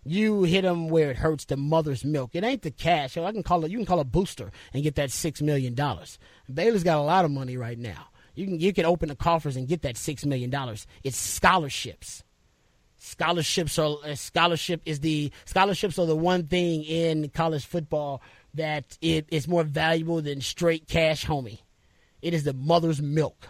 You 0.05 0.43
hit 0.45 0.63
them 0.63 0.89
where 0.89 1.11
it 1.11 1.17
hurts 1.17 1.45
the 1.45 1.57
mother's 1.57 2.05
milk. 2.05 2.31
It 2.35 2.43
ain't 2.43 2.63
the 2.63 2.71
cash. 2.73 3.17
I 3.17 3.31
can 3.33 3.43
call 3.45 3.65
it. 3.65 3.71
You 3.71 3.79
can 3.79 3.87
call 3.87 4.01
a 4.01 4.05
booster 4.05 4.51
and 4.73 4.83
get 4.83 4.97
that 4.97 5.13
six 5.13 5.41
million 5.41 5.75
dollars. 5.75 6.19
Baylor's 6.53 6.83
got 6.83 6.99
a 6.99 7.03
lot 7.03 7.25
of 7.25 7.31
money 7.31 7.57
right 7.57 7.79
now. 7.79 8.09
You 8.35 8.47
can 8.47 8.61
you 8.61 8.73
can 8.73 8.85
open 8.85 9.09
the 9.09 9.17
coffers 9.17 9.57
and 9.57 9.69
get 9.69 9.83
that 9.83 9.97
six 9.97 10.25
million 10.25 10.51
dollars. 10.51 10.87
It's 11.05 11.17
scholarships. 11.17 12.25
Scholarships 12.99 13.79
are 13.79 13.97
scholarship 14.15 14.81
is 14.87 15.01
the 15.01 15.33
scholarships 15.45 15.99
are 15.99 16.07
the 16.07 16.17
one 16.17 16.47
thing 16.47 16.85
in 16.85 17.29
college 17.31 17.67
football 17.67 18.23
that 18.55 18.97
it 19.01 19.27
is 19.31 19.49
more 19.49 19.65
valuable 19.65 20.23
than 20.23 20.41
straight 20.41 20.87
cash, 20.87 21.27
homie. 21.27 21.61
It 22.21 22.35
is 22.35 22.45
the 22.45 22.53
mother's 22.53 23.03
milk. 23.03 23.49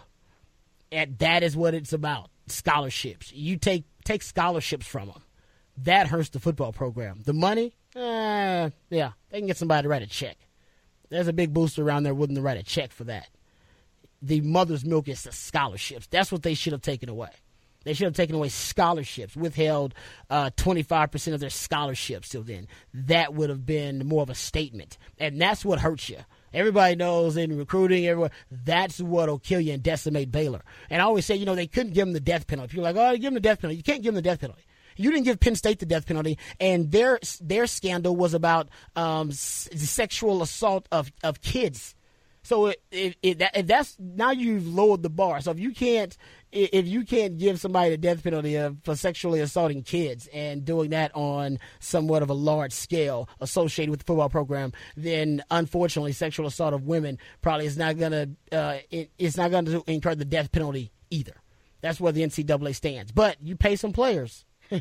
And 0.91 1.17
that 1.19 1.43
is 1.43 1.55
what 1.55 1.73
it's 1.73 1.93
about. 1.93 2.29
Scholarships. 2.47 3.31
You 3.31 3.57
take 3.57 3.85
take 4.03 4.21
scholarships 4.21 4.87
from 4.87 5.09
them. 5.09 5.21
That 5.77 6.07
hurts 6.07 6.29
the 6.29 6.39
football 6.39 6.71
program. 6.73 7.21
The 7.23 7.33
money, 7.33 7.75
uh, 7.95 8.69
yeah, 8.89 9.11
they 9.29 9.39
can 9.39 9.47
get 9.47 9.57
somebody 9.57 9.83
to 9.83 9.89
write 9.89 10.01
a 10.01 10.07
check. 10.07 10.37
There's 11.09 11.27
a 11.27 11.33
big 11.33 11.53
booster 11.53 11.83
around 11.83 12.03
there 12.03 12.13
willing 12.13 12.35
to 12.35 12.41
write 12.41 12.57
a 12.57 12.63
check 12.63 12.91
for 12.91 13.03
that. 13.05 13.27
The 14.23 14.41
mother's 14.41 14.85
milk 14.85 15.07
is 15.09 15.23
the 15.23 15.31
scholarships. 15.31 16.07
That's 16.07 16.31
what 16.31 16.41
they 16.41 16.55
should 16.55 16.73
have 16.73 16.81
taken 16.81 17.09
away. 17.09 17.29
They 17.83 17.93
should 17.93 18.05
have 18.05 18.15
taken 18.15 18.35
away 18.35 18.49
scholarships, 18.49 19.35
withheld 19.35 19.93
uh, 20.29 20.51
25% 20.51 21.33
of 21.33 21.41
their 21.41 21.49
scholarships 21.49 22.29
till 22.29 22.43
then. 22.43 22.67
That 22.93 23.33
would 23.33 23.49
have 23.49 23.65
been 23.65 24.07
more 24.07 24.23
of 24.23 24.29
a 24.29 24.35
statement. 24.35 24.97
And 25.19 25.39
that's 25.39 25.65
what 25.65 25.79
hurts 25.79 26.09
you. 26.09 26.19
Everybody 26.53 26.95
knows 26.95 27.35
in 27.35 27.57
recruiting, 27.57 28.07
everyone, 28.07 28.31
that's 28.49 29.01
what'll 29.01 29.39
kill 29.39 29.59
you 29.59 29.73
and 29.73 29.83
decimate 29.83 30.31
Baylor. 30.31 30.63
And 30.89 31.01
I 31.01 31.05
always 31.05 31.25
say, 31.25 31.35
you 31.35 31.45
know, 31.45 31.55
they 31.55 31.67
couldn't 31.67 31.93
give 31.93 32.05
them 32.05 32.13
the 32.13 32.19
death 32.19 32.47
penalty. 32.47 32.71
People 32.71 32.87
are 32.87 32.93
like, 32.93 33.13
oh, 33.13 33.15
give 33.15 33.23
them 33.23 33.33
the 33.33 33.39
death 33.41 33.59
penalty. 33.59 33.77
You 33.77 33.83
can't 33.83 34.01
give 34.01 34.13
them 34.13 34.23
the 34.23 34.29
death 34.29 34.39
penalty. 34.39 34.63
You 34.95 35.11
didn't 35.11 35.25
give 35.25 35.39
Penn 35.39 35.55
State 35.55 35.79
the 35.79 35.85
death 35.85 36.05
penalty, 36.05 36.37
and 36.59 36.91
their 36.91 37.19
their 37.41 37.65
scandal 37.65 38.15
was 38.15 38.35
about 38.35 38.69
um, 38.95 39.31
sexual 39.31 40.43
assault 40.43 40.87
of, 40.91 41.11
of 41.23 41.41
kids. 41.41 41.95
So 42.43 42.73
if, 42.91 43.15
if, 43.21 43.37
that, 43.39 43.57
if 43.57 43.67
that's 43.67 43.97
now 43.99 44.31
you've 44.31 44.67
lowered 44.67 45.01
the 45.01 45.09
bar. 45.09 45.41
So 45.41 45.51
if 45.51 45.59
you 45.59 45.71
can't 45.71 46.15
if 46.51 46.85
you 46.85 47.03
can't 47.03 47.37
give 47.37 47.59
somebody 47.59 47.89
the 47.89 47.97
death 47.97 48.23
penalty 48.23 48.59
for 48.83 48.95
sexually 48.95 49.39
assaulting 49.39 49.81
kids 49.81 50.27
and 50.31 50.63
doing 50.63 50.91
that 50.91 51.11
on 51.15 51.57
somewhat 51.79 52.21
of 52.21 52.29
a 52.29 52.33
large 52.33 52.73
scale 52.73 53.27
associated 53.39 53.89
with 53.89 54.01
the 54.01 54.05
football 54.05 54.29
program, 54.29 54.71
then 54.95 55.43
unfortunately, 55.49 56.11
sexual 56.11 56.45
assault 56.45 56.73
of 56.73 56.83
women 56.83 57.17
probably 57.41 57.65
is 57.65 57.77
not 57.77 57.97
gonna 57.97 58.27
uh, 58.51 58.77
it, 58.91 59.11
it's 59.17 59.37
not 59.37 59.49
to 59.51 59.83
incur 59.87 60.13
the 60.13 60.25
death 60.25 60.51
penalty 60.51 60.91
either. 61.09 61.33
That's 61.81 61.99
where 61.99 62.11
the 62.11 62.21
NCAA 62.21 62.75
stands. 62.75 63.11
But 63.11 63.37
you 63.41 63.55
pay 63.55 63.75
some 63.75 63.91
players. 63.91 64.45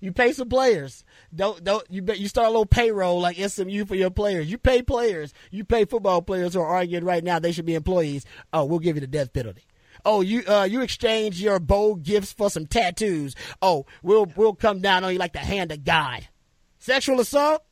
you 0.00 0.12
pay 0.12 0.32
some 0.32 0.48
players. 0.48 1.04
Don't 1.34 1.62
don't 1.64 1.84
you 1.90 2.02
bet 2.02 2.18
you 2.18 2.28
start 2.28 2.46
a 2.46 2.50
little 2.50 2.66
payroll 2.66 3.20
like 3.20 3.36
SMU 3.36 3.84
for 3.84 3.94
your 3.94 4.10
players. 4.10 4.50
You 4.50 4.58
pay 4.58 4.82
players. 4.82 5.32
You 5.50 5.64
pay 5.64 5.84
football 5.84 6.22
players 6.22 6.54
who 6.54 6.60
are 6.60 6.66
arguing 6.66 7.04
right 7.04 7.24
now 7.24 7.38
they 7.38 7.52
should 7.52 7.66
be 7.66 7.74
employees. 7.74 8.24
Oh, 8.52 8.64
we'll 8.64 8.78
give 8.78 8.96
you 8.96 9.00
the 9.00 9.06
death 9.06 9.32
penalty. 9.32 9.64
Oh, 10.04 10.20
you 10.20 10.44
uh, 10.46 10.64
you 10.64 10.82
exchange 10.82 11.40
your 11.42 11.58
bold 11.58 12.02
gifts 12.02 12.32
for 12.32 12.50
some 12.50 12.66
tattoos. 12.66 13.34
Oh, 13.60 13.86
we'll 14.02 14.26
we'll 14.36 14.54
come 14.54 14.80
down 14.80 15.04
on 15.04 15.12
you 15.12 15.18
like 15.18 15.32
the 15.32 15.38
hand 15.40 15.72
of 15.72 15.84
God. 15.84 16.28
Sexual 16.78 17.20
assault, 17.20 17.64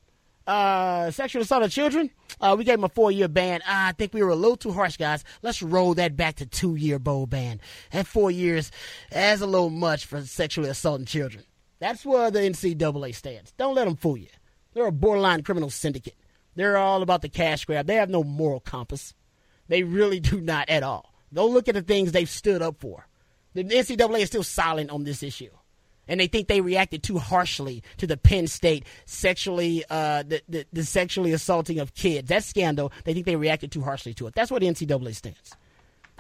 uh, 0.47 1.11
sexual 1.11 1.42
assault 1.42 1.62
of 1.62 1.71
children. 1.71 2.11
Uh, 2.40 2.54
we 2.59 2.64
gave 2.64 2.75
him 2.75 2.85
a 2.85 2.88
four 2.88 3.11
year 3.11 3.28
ban. 3.28 3.62
Uh, 3.62 3.64
I 3.66 3.92
think 3.92 4.12
we 4.12 4.23
were 4.23 4.30
a 4.30 4.37
little 4.37 4.56
too 4.56 4.73
harsh, 4.73 4.97
guys. 4.97 5.25
Let's 5.42 5.62
roll 5.62 5.95
that 5.95 6.16
back 6.16 6.37
to 6.37 6.47
two 6.47 6.75
year 6.75 6.99
bowl 6.99 7.26
ban. 7.26 7.61
And 7.92 8.06
four 8.06 8.30
years, 8.30 8.71
that's 9.11 9.40
a 9.40 9.47
little 9.47 9.71
much 9.71 10.04
for 10.04 10.21
sexually 10.23 10.68
assaulting 10.68 11.06
children. 11.06 11.45
That's 11.78 12.04
where 12.06 12.30
the 12.30 12.40
NCAA 12.40 13.14
stands. 13.14 13.52
Don't 13.52 13.75
let 13.75 13.85
them 13.85 13.97
fool 13.97 14.16
you. 14.16 14.28
They're 14.73 14.87
a 14.87 14.92
borderline 14.92 15.42
criminal 15.42 15.71
syndicate. 15.71 16.16
They're 16.54 16.76
all 16.76 17.02
about 17.02 17.23
the 17.23 17.28
cash 17.28 17.64
grab. 17.64 17.87
They 17.87 17.97
have 17.97 18.11
no 18.11 18.25
moral 18.25 18.61
compass. 18.61 19.14
They 19.68 19.83
really 19.83 20.21
do 20.21 20.40
not 20.40 20.68
at 20.68 20.83
all. 20.83 21.12
Go 21.33 21.47
look 21.47 21.68
at 21.68 21.75
the 21.75 21.83
things 21.83 22.12
they've 22.12 22.28
stood 22.28 22.62
up 22.62 22.80
for. 22.80 23.06
The 23.54 23.64
NCAA 23.64 24.21
is 24.21 24.28
still 24.28 24.42
silent 24.42 24.90
on 24.90 25.04
this 25.04 25.23
issue. 25.23 25.50
And 26.09 26.21
they 26.21 26.28
think 26.28 26.47
they 26.47 26.61
reacted 26.61 27.02
too 27.02 27.18
harshly 27.18 27.83
to 27.97 28.06
the 28.06 28.16
Penn 28.16 28.47
State 28.47 28.85
sexually, 29.06 29.85
uh, 29.90 30.23
the, 30.23 30.40
the, 30.49 30.66
the 30.73 30.85
sexually 30.85 31.33
assaulting 31.33 31.80
of 31.80 31.95
kids. 31.95 32.28
That 32.28 32.45
scandal, 32.45 32.92
they 33.04 33.12
think 33.12 33.26
they 33.26 33.35
reacted 33.35 33.73
too 33.73 33.83
harshly 33.83 34.14
to 34.14 34.26
it. 34.28 34.35
That's 34.35 34.50
where 34.50 34.61
the 34.61 34.66
NCAA 34.66 35.16
stands. 35.16 35.56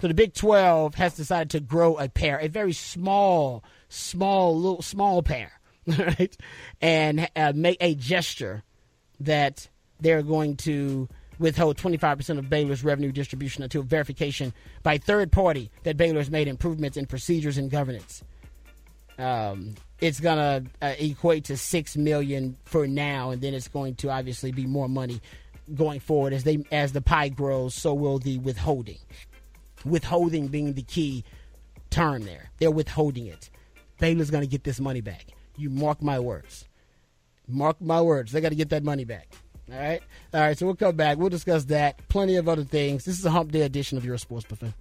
So 0.00 0.08
the 0.08 0.14
Big 0.14 0.34
12 0.34 0.96
has 0.96 1.14
decided 1.14 1.50
to 1.50 1.60
grow 1.60 1.96
a 1.96 2.08
pair, 2.08 2.38
a 2.38 2.48
very 2.48 2.72
small, 2.72 3.62
small, 3.88 4.56
little, 4.56 4.82
small 4.82 5.22
pair, 5.22 5.52
right? 5.86 6.36
And 6.80 7.28
uh, 7.36 7.52
make 7.54 7.78
a 7.80 7.94
gesture 7.94 8.62
that 9.20 9.68
they're 10.00 10.22
going 10.22 10.56
to 10.56 11.08
withhold 11.38 11.76
25% 11.76 12.38
of 12.38 12.48
Baylor's 12.48 12.82
revenue 12.82 13.12
distribution 13.12 13.62
until 13.62 13.82
verification 13.82 14.52
by 14.82 14.98
third 14.98 15.30
party 15.32 15.70
that 15.82 15.96
Baylor 15.96 16.18
has 16.18 16.30
made 16.30 16.48
improvements 16.48 16.96
in 16.96 17.06
procedures 17.06 17.58
and 17.58 17.70
governance. 17.70 18.22
Um, 19.18 19.74
it's 20.00 20.20
gonna 20.20 20.64
uh, 20.82 20.94
equate 20.98 21.44
to 21.44 21.56
six 21.56 21.96
million 21.96 22.56
for 22.64 22.86
now, 22.86 23.30
and 23.30 23.40
then 23.40 23.54
it's 23.54 23.68
going 23.68 23.94
to 23.96 24.10
obviously 24.10 24.52
be 24.52 24.66
more 24.66 24.88
money 24.88 25.20
going 25.74 26.00
forward 26.00 26.32
as 26.32 26.44
they 26.44 26.62
as 26.70 26.92
the 26.92 27.00
pie 27.00 27.30
grows. 27.30 27.74
So 27.74 27.94
will 27.94 28.18
the 28.18 28.38
withholding. 28.38 28.98
Withholding 29.84 30.48
being 30.48 30.74
the 30.74 30.82
key 30.82 31.24
term 31.88 32.24
there. 32.24 32.50
They're 32.58 32.70
withholding 32.70 33.26
it. 33.26 33.48
Baylor's 33.98 34.30
gonna 34.30 34.46
get 34.46 34.64
this 34.64 34.80
money 34.80 35.00
back. 35.00 35.26
You 35.56 35.70
mark 35.70 36.02
my 36.02 36.18
words. 36.18 36.66
Mark 37.48 37.80
my 37.80 38.00
words. 38.00 38.32
They 38.32 38.40
got 38.40 38.50
to 38.50 38.54
get 38.54 38.70
that 38.70 38.82
money 38.82 39.04
back. 39.04 39.28
All 39.72 39.78
right. 39.78 40.02
All 40.34 40.40
right. 40.40 40.58
So 40.58 40.66
we'll 40.66 40.76
come 40.76 40.96
back. 40.96 41.18
We'll 41.18 41.30
discuss 41.30 41.64
that. 41.66 42.06
Plenty 42.08 42.36
of 42.36 42.48
other 42.48 42.64
things. 42.64 43.04
This 43.04 43.18
is 43.18 43.24
a 43.24 43.30
hump 43.30 43.52
day 43.52 43.62
edition 43.62 43.98
of 43.98 44.04
your 44.04 44.18
sports 44.18 44.46
buffet. 44.46 44.72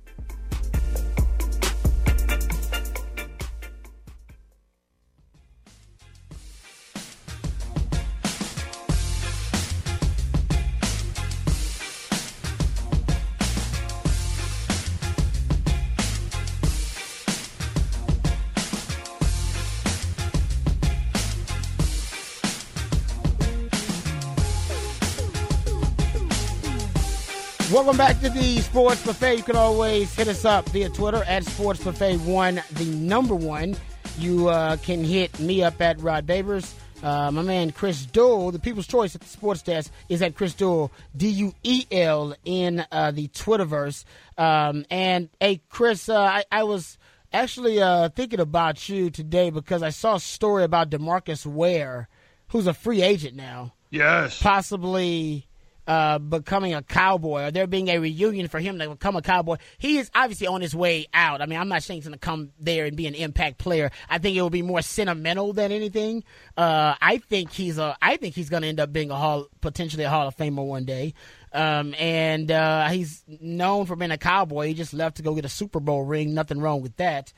Welcome 27.86 28.00
back 28.00 28.20
to 28.22 28.32
the 28.32 28.58
Sports 28.62 29.06
Buffet. 29.06 29.36
You 29.36 29.44
can 29.44 29.56
always 29.56 30.12
hit 30.16 30.28
us 30.28 30.44
up 30.44 30.68
via 30.70 30.90
Twitter 30.90 31.24
at 31.28 31.44
Sports 31.44 31.84
Buffet 31.84 32.18
One, 32.18 32.60
the 32.72 32.86
number 32.86 33.36
one. 33.36 33.76
You 34.18 34.50
uh, 34.50 34.78
can 34.78 35.04
hit 35.04 35.40
me 35.40 35.62
up 35.62 35.80
at 35.80 36.02
Rod 36.02 36.26
Babers. 36.26 36.74
Uh, 37.04 37.30
my 37.30 37.44
man 37.44 37.72
Chris 37.72 38.08
Duel, 38.08 38.50
the 38.50 38.58
People's 38.58 38.88
Choice 38.88 39.14
at 39.14 39.22
the 39.22 39.28
Sports 39.28 39.62
Desk, 39.62 39.92
is 40.10 40.24
at 40.24 40.34
Chris 40.34 40.56
Duel, 40.56 40.92
D 41.16 41.28
U 41.28 41.54
E 41.62 41.86
L, 41.92 42.34
in 42.44 42.84
uh, 42.92 43.12
the 43.12 43.28
Twitterverse. 43.28 44.04
Um, 44.36 44.84
and 44.90 45.30
hey, 45.40 45.62
Chris, 45.70 46.10
uh, 46.10 46.20
I, 46.20 46.44
I, 46.52 46.64
was 46.64 46.98
actually 47.32 47.84
uh, 47.84 48.10
thinking 48.10 48.40
about 48.40 48.90
you 48.90 49.12
today 49.12 49.52
because 49.52 49.84
I 49.84 49.92
saw 49.92 50.16
a 50.16 50.20
story 50.20 50.64
about 50.64 50.90
Demarcus 50.90 51.46
Ware, 51.46 52.10
who's 52.48 52.66
a 52.66 52.74
free 52.74 53.04
agent 53.04 53.36
now. 53.36 53.74
Yes. 53.92 54.42
Possibly 54.42 55.46
uh, 55.88 56.20
becoming 56.20 56.74
a 56.74 56.82
cowboy 56.82 57.44
or 57.44 57.52
there 57.52 57.68
being 57.68 57.90
a 57.90 58.00
reunion 58.00 58.48
for 58.48 58.60
him 58.60 58.80
to 58.80 58.90
become 58.90 59.16
a 59.16 59.22
cowboy. 59.22 59.58
He 59.78 59.98
is 59.98 60.10
obviously 60.16 60.48
on 60.48 60.62
his 60.62 60.76
way 60.76 61.08
out. 61.14 61.42
I 61.42 61.46
mean, 61.46 61.60
I'm 61.60 61.68
not 61.68 61.84
saying 61.84 62.00
he's 62.00 62.08
going 62.08 62.20
to 62.20 62.26
come 62.26 62.52
there 62.60 62.86
and 62.86 62.96
be 62.96 63.08
an 63.08 63.16
impact 63.16 63.58
player. 63.58 63.92
I 64.10 64.18
think 64.18 64.36
it 64.36 64.42
will 64.42 64.50
be 64.50 64.62
more 64.62 64.82
sentimental 64.82 65.54
than 65.54 65.72
anything. 65.72 66.24
Uh, 66.58 66.96
I 67.02 67.18
think 67.18 67.52
he's 67.52 67.78
a. 67.78 67.96
I 68.02 68.18
think 68.18 68.36
he's 68.36 68.50
going 68.50 68.64
to 68.64 68.68
end 68.68 68.80
up 68.80 68.92
being 68.92 69.12
a 69.12 69.16
hall, 69.16 69.48
potentially 69.62 70.04
a 70.04 70.10
Hall 70.10 70.28
of 70.28 70.36
Famer 70.36 70.66
one 70.66 70.86
day. 70.86 71.14
Um, 71.54 71.94
and 71.98 72.52
uh, 72.52 72.90
he's 72.90 73.24
known 73.28 73.86
for 73.86 73.96
being 73.96 74.12
a 74.12 74.18
cowboy. 74.18 74.68
He 74.68 74.74
just 74.74 74.94
left 74.94 75.18
to 75.18 75.24
go 75.24 75.36
get 75.36 75.46
a 75.46 75.50
Super 75.50 75.80
Bowl 75.80 76.04
ring. 76.04 76.34
Nothing 76.34 76.60
wrong 76.60 76.82
with 76.82 76.98
that. 76.98 77.32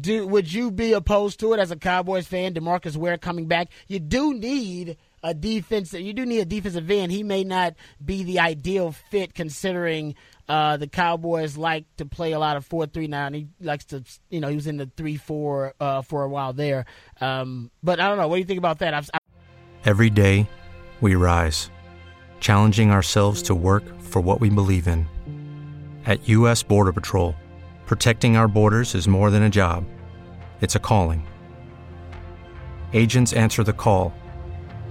Do 0.00 0.26
would 0.26 0.52
you 0.52 0.72
be 0.72 0.92
opposed 0.92 1.38
to 1.40 1.52
it 1.52 1.60
as 1.60 1.70
a 1.70 1.76
Cowboys 1.76 2.26
fan? 2.26 2.54
Demarcus 2.54 2.96
Ware 2.96 3.18
coming 3.18 3.46
back. 3.46 3.68
You 3.86 4.00
do 4.00 4.34
need 4.34 4.96
a 5.22 5.34
defense. 5.34 5.92
You 5.92 6.12
do 6.12 6.26
need 6.26 6.40
a 6.40 6.44
defensive 6.44 6.90
end. 6.90 7.12
He 7.12 7.22
may 7.22 7.44
not 7.44 7.74
be 8.04 8.22
the 8.22 8.40
ideal 8.40 8.92
fit 8.92 9.34
considering 9.34 10.14
uh, 10.48 10.76
the 10.76 10.86
Cowboys 10.86 11.56
like 11.56 11.84
to 11.96 12.06
play 12.06 12.32
a 12.32 12.38
lot 12.38 12.56
of 12.56 12.64
four 12.64 12.86
three 12.86 13.06
and 13.10 13.34
he 13.34 13.48
likes 13.60 13.84
to, 13.86 14.04
you 14.30 14.40
know, 14.40 14.48
he 14.48 14.54
was 14.54 14.66
in 14.66 14.76
the 14.76 14.90
three 14.96 15.16
four 15.16 15.74
uh, 15.80 16.02
for 16.02 16.22
a 16.22 16.28
while 16.28 16.52
there. 16.52 16.86
Um, 17.20 17.70
but 17.82 18.00
I 18.00 18.08
don't 18.08 18.18
know. 18.18 18.28
What 18.28 18.36
do 18.36 18.40
you 18.40 18.46
think 18.46 18.58
about 18.58 18.78
that? 18.78 18.94
I've, 18.94 19.10
I've... 19.12 19.20
Every 19.84 20.10
day, 20.10 20.48
we 21.00 21.14
rise, 21.14 21.70
challenging 22.40 22.90
ourselves 22.90 23.42
to 23.42 23.54
work 23.54 23.84
for 24.00 24.20
what 24.20 24.40
we 24.40 24.50
believe 24.50 24.86
in. 24.86 25.06
At 26.04 26.28
U.S. 26.28 26.62
Border 26.62 26.92
Patrol, 26.92 27.34
protecting 27.86 28.36
our 28.36 28.46
borders 28.46 28.94
is 28.94 29.08
more 29.08 29.30
than 29.30 29.42
a 29.42 29.50
job; 29.50 29.84
it's 30.60 30.76
a 30.76 30.80
calling. 30.80 31.26
Agents 32.92 33.32
answer 33.32 33.64
the 33.64 33.72
call 33.72 34.14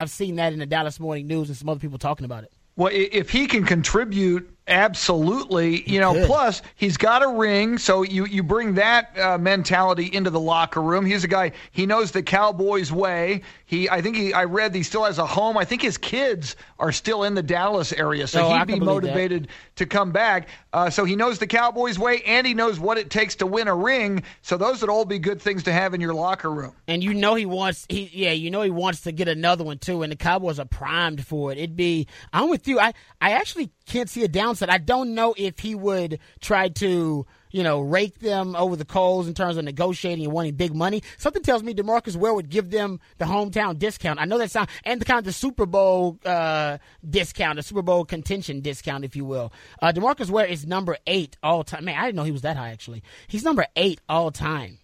I've 0.00 0.10
seen 0.10 0.36
that 0.36 0.52
in 0.52 0.60
the 0.60 0.66
Dallas 0.66 1.00
Morning 1.00 1.26
News 1.26 1.48
and 1.48 1.56
some 1.56 1.68
other 1.68 1.80
people 1.80 1.98
talking 1.98 2.24
about 2.24 2.44
it. 2.44 2.52
Well, 2.76 2.92
if 2.92 3.30
he 3.30 3.48
can 3.48 3.64
contribute, 3.64 4.56
absolutely. 4.68 5.88
You 5.90 6.00
know, 6.00 6.12
could. 6.14 6.26
plus 6.26 6.62
he's 6.76 6.96
got 6.96 7.22
a 7.22 7.28
ring, 7.28 7.78
so 7.78 8.02
you 8.02 8.26
you 8.26 8.42
bring 8.42 8.74
that 8.74 9.18
uh, 9.18 9.38
mentality 9.38 10.08
into 10.12 10.30
the 10.30 10.40
locker 10.40 10.82
room. 10.82 11.04
He's 11.06 11.24
a 11.24 11.28
guy. 11.28 11.52
He 11.72 11.86
knows 11.86 12.10
the 12.12 12.22
Cowboys 12.22 12.92
way. 12.92 13.42
He, 13.66 13.88
I 13.90 14.00
think 14.00 14.16
he, 14.16 14.32
I 14.32 14.44
read 14.44 14.74
he 14.74 14.82
still 14.82 15.04
has 15.04 15.18
a 15.18 15.26
home. 15.26 15.58
I 15.58 15.64
think 15.64 15.82
his 15.82 15.98
kids 15.98 16.56
are 16.78 16.90
still 16.90 17.24
in 17.24 17.34
the 17.34 17.42
Dallas 17.42 17.92
area, 17.92 18.26
so 18.26 18.46
Oh, 18.46 18.56
he'd 18.56 18.66
be 18.66 18.72
can 18.74 18.80
believe 18.84 19.02
that. 19.02 19.08
motivated 19.08 19.48
to 19.76 19.84
come 19.86 20.10
back. 20.10 20.48
Uh, 20.72 20.88
so 20.88 21.04
he 21.04 21.16
knows 21.16 21.38
the 21.38 21.46
Cowboys 21.46 21.98
way, 21.98 22.22
and 22.26 22.46
he 22.46 22.54
knows 22.54 22.80
what 22.80 22.96
it 22.98 23.10
takes 23.10 23.34
to 23.36 23.46
win 23.46 23.68
a 23.68 23.74
ring. 23.74 24.22
So 24.42 24.56
those 24.56 24.80
would 24.80 24.88
all 24.90 25.04
be 25.04 25.18
good 25.18 25.40
things 25.42 25.64
to 25.64 25.72
have 25.72 25.92
in 25.94 26.00
your 26.00 26.14
locker 26.14 26.50
room. 26.50 26.72
And 26.86 27.04
you 27.04 27.12
know 27.14 27.34
he 27.34 27.44
wants 27.46 27.84
he 27.90 28.10
yeah, 28.12 28.32
you 28.32 28.50
know 28.50 28.62
he 28.62 28.70
wants 28.70 29.02
to 29.02 29.12
get 29.12 29.28
another 29.28 29.64
one 29.64 29.78
too, 29.78 30.02
and 30.02 30.10
the 30.12 30.16
Cowboys 30.16 30.58
are 30.58 30.64
primed 30.64 31.26
for 31.26 31.52
it. 31.52 31.58
It'd 31.58 31.76
be 31.76 32.06
I'm 32.32 32.48
with 32.48 32.66
you. 32.68 32.80
I, 32.80 32.94
I 33.20 33.32
actually 33.32 33.70
can't 33.88 34.08
see 34.08 34.22
a 34.24 34.28
downside. 34.28 34.68
I 34.68 34.78
don't 34.78 35.14
know 35.14 35.34
if 35.36 35.58
he 35.58 35.74
would 35.74 36.20
try 36.40 36.68
to, 36.68 37.26
you 37.50 37.62
know, 37.62 37.80
rake 37.80 38.20
them 38.20 38.54
over 38.54 38.76
the 38.76 38.84
coals 38.84 39.26
in 39.26 39.34
terms 39.34 39.56
of 39.56 39.64
negotiating 39.64 40.24
and 40.24 40.32
wanting 40.32 40.54
big 40.54 40.74
money. 40.74 41.02
Something 41.16 41.42
tells 41.42 41.62
me 41.62 41.74
Demarcus 41.74 42.14
Ware 42.16 42.32
would 42.34 42.48
give 42.50 42.70
them 42.70 43.00
the 43.18 43.24
hometown 43.24 43.78
discount. 43.78 44.20
I 44.20 44.24
know 44.26 44.38
that 44.38 44.50
sound 44.50 44.68
and 44.84 45.00
the 45.00 45.04
kind 45.04 45.18
of 45.18 45.24
the 45.24 45.32
Super 45.32 45.66
Bowl 45.66 46.18
uh, 46.24 46.78
discount, 47.08 47.56
the 47.56 47.62
Super 47.62 47.82
Bowl 47.82 48.04
contention 48.04 48.60
discount, 48.60 49.04
if 49.04 49.16
you 49.16 49.24
will. 49.24 49.52
Uh, 49.82 49.92
Demarcus 49.92 50.30
Ware 50.30 50.46
is 50.46 50.66
number 50.66 50.96
eight 51.06 51.36
all 51.42 51.64
time. 51.64 51.84
Man, 51.86 51.98
I 51.98 52.04
didn't 52.06 52.16
know 52.16 52.24
he 52.24 52.32
was 52.32 52.42
that 52.42 52.56
high 52.56 52.70
actually. 52.70 53.02
He's 53.26 53.42
number 53.42 53.66
eight 53.76 54.00
all 54.08 54.30
time 54.30 54.78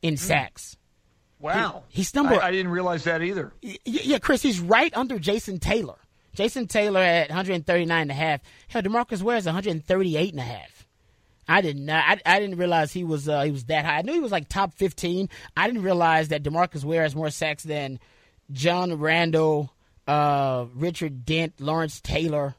in 0.00 0.16
sacks. 0.16 0.76
Wow, 1.40 1.84
He- 1.88 1.98
he's 1.98 2.14
number- 2.14 2.34
I, 2.34 2.48
I 2.48 2.50
didn't 2.50 2.72
realize 2.72 3.04
that 3.04 3.22
either. 3.22 3.52
Yeah, 3.84 4.18
Chris, 4.18 4.42
he's 4.42 4.58
right 4.60 4.92
under 4.96 5.18
Jason 5.20 5.58
Taylor. 5.60 5.98
Jason 6.38 6.68
Taylor 6.68 7.00
at 7.00 7.30
139 7.30 8.00
and 8.00 8.10
a 8.12 8.14
half. 8.14 8.40
Hell, 8.68 8.80
DeMarcus 8.80 9.22
Ware 9.22 9.38
is 9.38 9.44
138 9.44 10.30
and 10.30 10.38
a 10.38 10.44
half. 10.44 10.86
I 11.48 11.60
didn't 11.60 11.84
know. 11.84 11.96
I, 11.96 12.20
I 12.24 12.38
didn't 12.38 12.58
realize 12.58 12.92
he 12.92 13.02
was 13.02 13.28
uh, 13.28 13.42
he 13.42 13.50
was 13.50 13.64
that 13.64 13.84
high. 13.84 13.98
I 13.98 14.02
knew 14.02 14.12
he 14.12 14.20
was 14.20 14.30
like 14.30 14.48
top 14.48 14.72
15. 14.74 15.28
I 15.56 15.66
didn't 15.66 15.82
realize 15.82 16.28
that 16.28 16.44
DeMarcus 16.44 16.84
Ware 16.84 17.02
has 17.02 17.16
more 17.16 17.30
sacks 17.30 17.64
than 17.64 17.98
John 18.52 19.00
Randle, 19.00 19.74
uh, 20.06 20.66
Richard 20.76 21.24
Dent, 21.24 21.60
Lawrence 21.60 22.00
Taylor, 22.00 22.54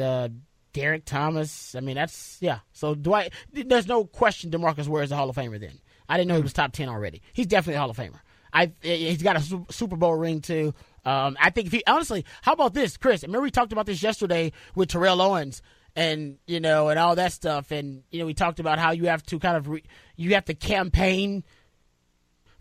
uh, 0.00 0.30
Derrick 0.72 1.04
Thomas. 1.04 1.74
I 1.74 1.80
mean, 1.80 1.96
that's 1.96 2.38
yeah. 2.40 2.60
So 2.72 2.94
do 2.94 3.12
I? 3.12 3.28
There's 3.52 3.88
no 3.88 4.06
question 4.06 4.50
DeMarcus 4.50 4.88
Ware 4.88 5.02
is 5.02 5.12
a 5.12 5.16
Hall 5.16 5.28
of 5.28 5.36
Famer. 5.36 5.60
Then 5.60 5.80
I 6.08 6.16
didn't 6.16 6.28
know 6.28 6.36
he 6.36 6.42
was 6.42 6.54
top 6.54 6.72
10 6.72 6.88
already. 6.88 7.20
He's 7.34 7.46
definitely 7.46 7.76
a 7.76 7.80
Hall 7.80 7.90
of 7.90 7.96
Famer. 7.98 8.20
I 8.54 8.72
he's 8.80 9.22
got 9.22 9.36
a 9.36 9.66
Super 9.70 9.96
Bowl 9.96 10.14
ring 10.14 10.40
too. 10.40 10.72
Um, 11.04 11.36
I 11.40 11.50
think 11.50 11.66
if 11.66 11.72
he 11.72 11.82
honestly, 11.86 12.24
how 12.42 12.52
about 12.52 12.74
this, 12.74 12.96
Chris? 12.96 13.24
I 13.24 13.26
Remember 13.26 13.42
we 13.44 13.50
talked 13.50 13.72
about 13.72 13.86
this 13.86 14.02
yesterday 14.02 14.52
with 14.74 14.88
Terrell 14.90 15.20
Owens 15.20 15.62
and 15.96 16.38
you 16.46 16.60
know 16.60 16.88
and 16.88 16.98
all 16.98 17.16
that 17.16 17.32
stuff, 17.32 17.70
and 17.70 18.02
you 18.10 18.20
know 18.20 18.26
we 18.26 18.34
talked 18.34 18.60
about 18.60 18.78
how 18.78 18.92
you 18.92 19.06
have 19.06 19.22
to 19.24 19.38
kind 19.38 19.56
of 19.56 19.68
re, 19.68 19.82
you 20.16 20.34
have 20.34 20.44
to 20.46 20.54
campaign 20.54 21.42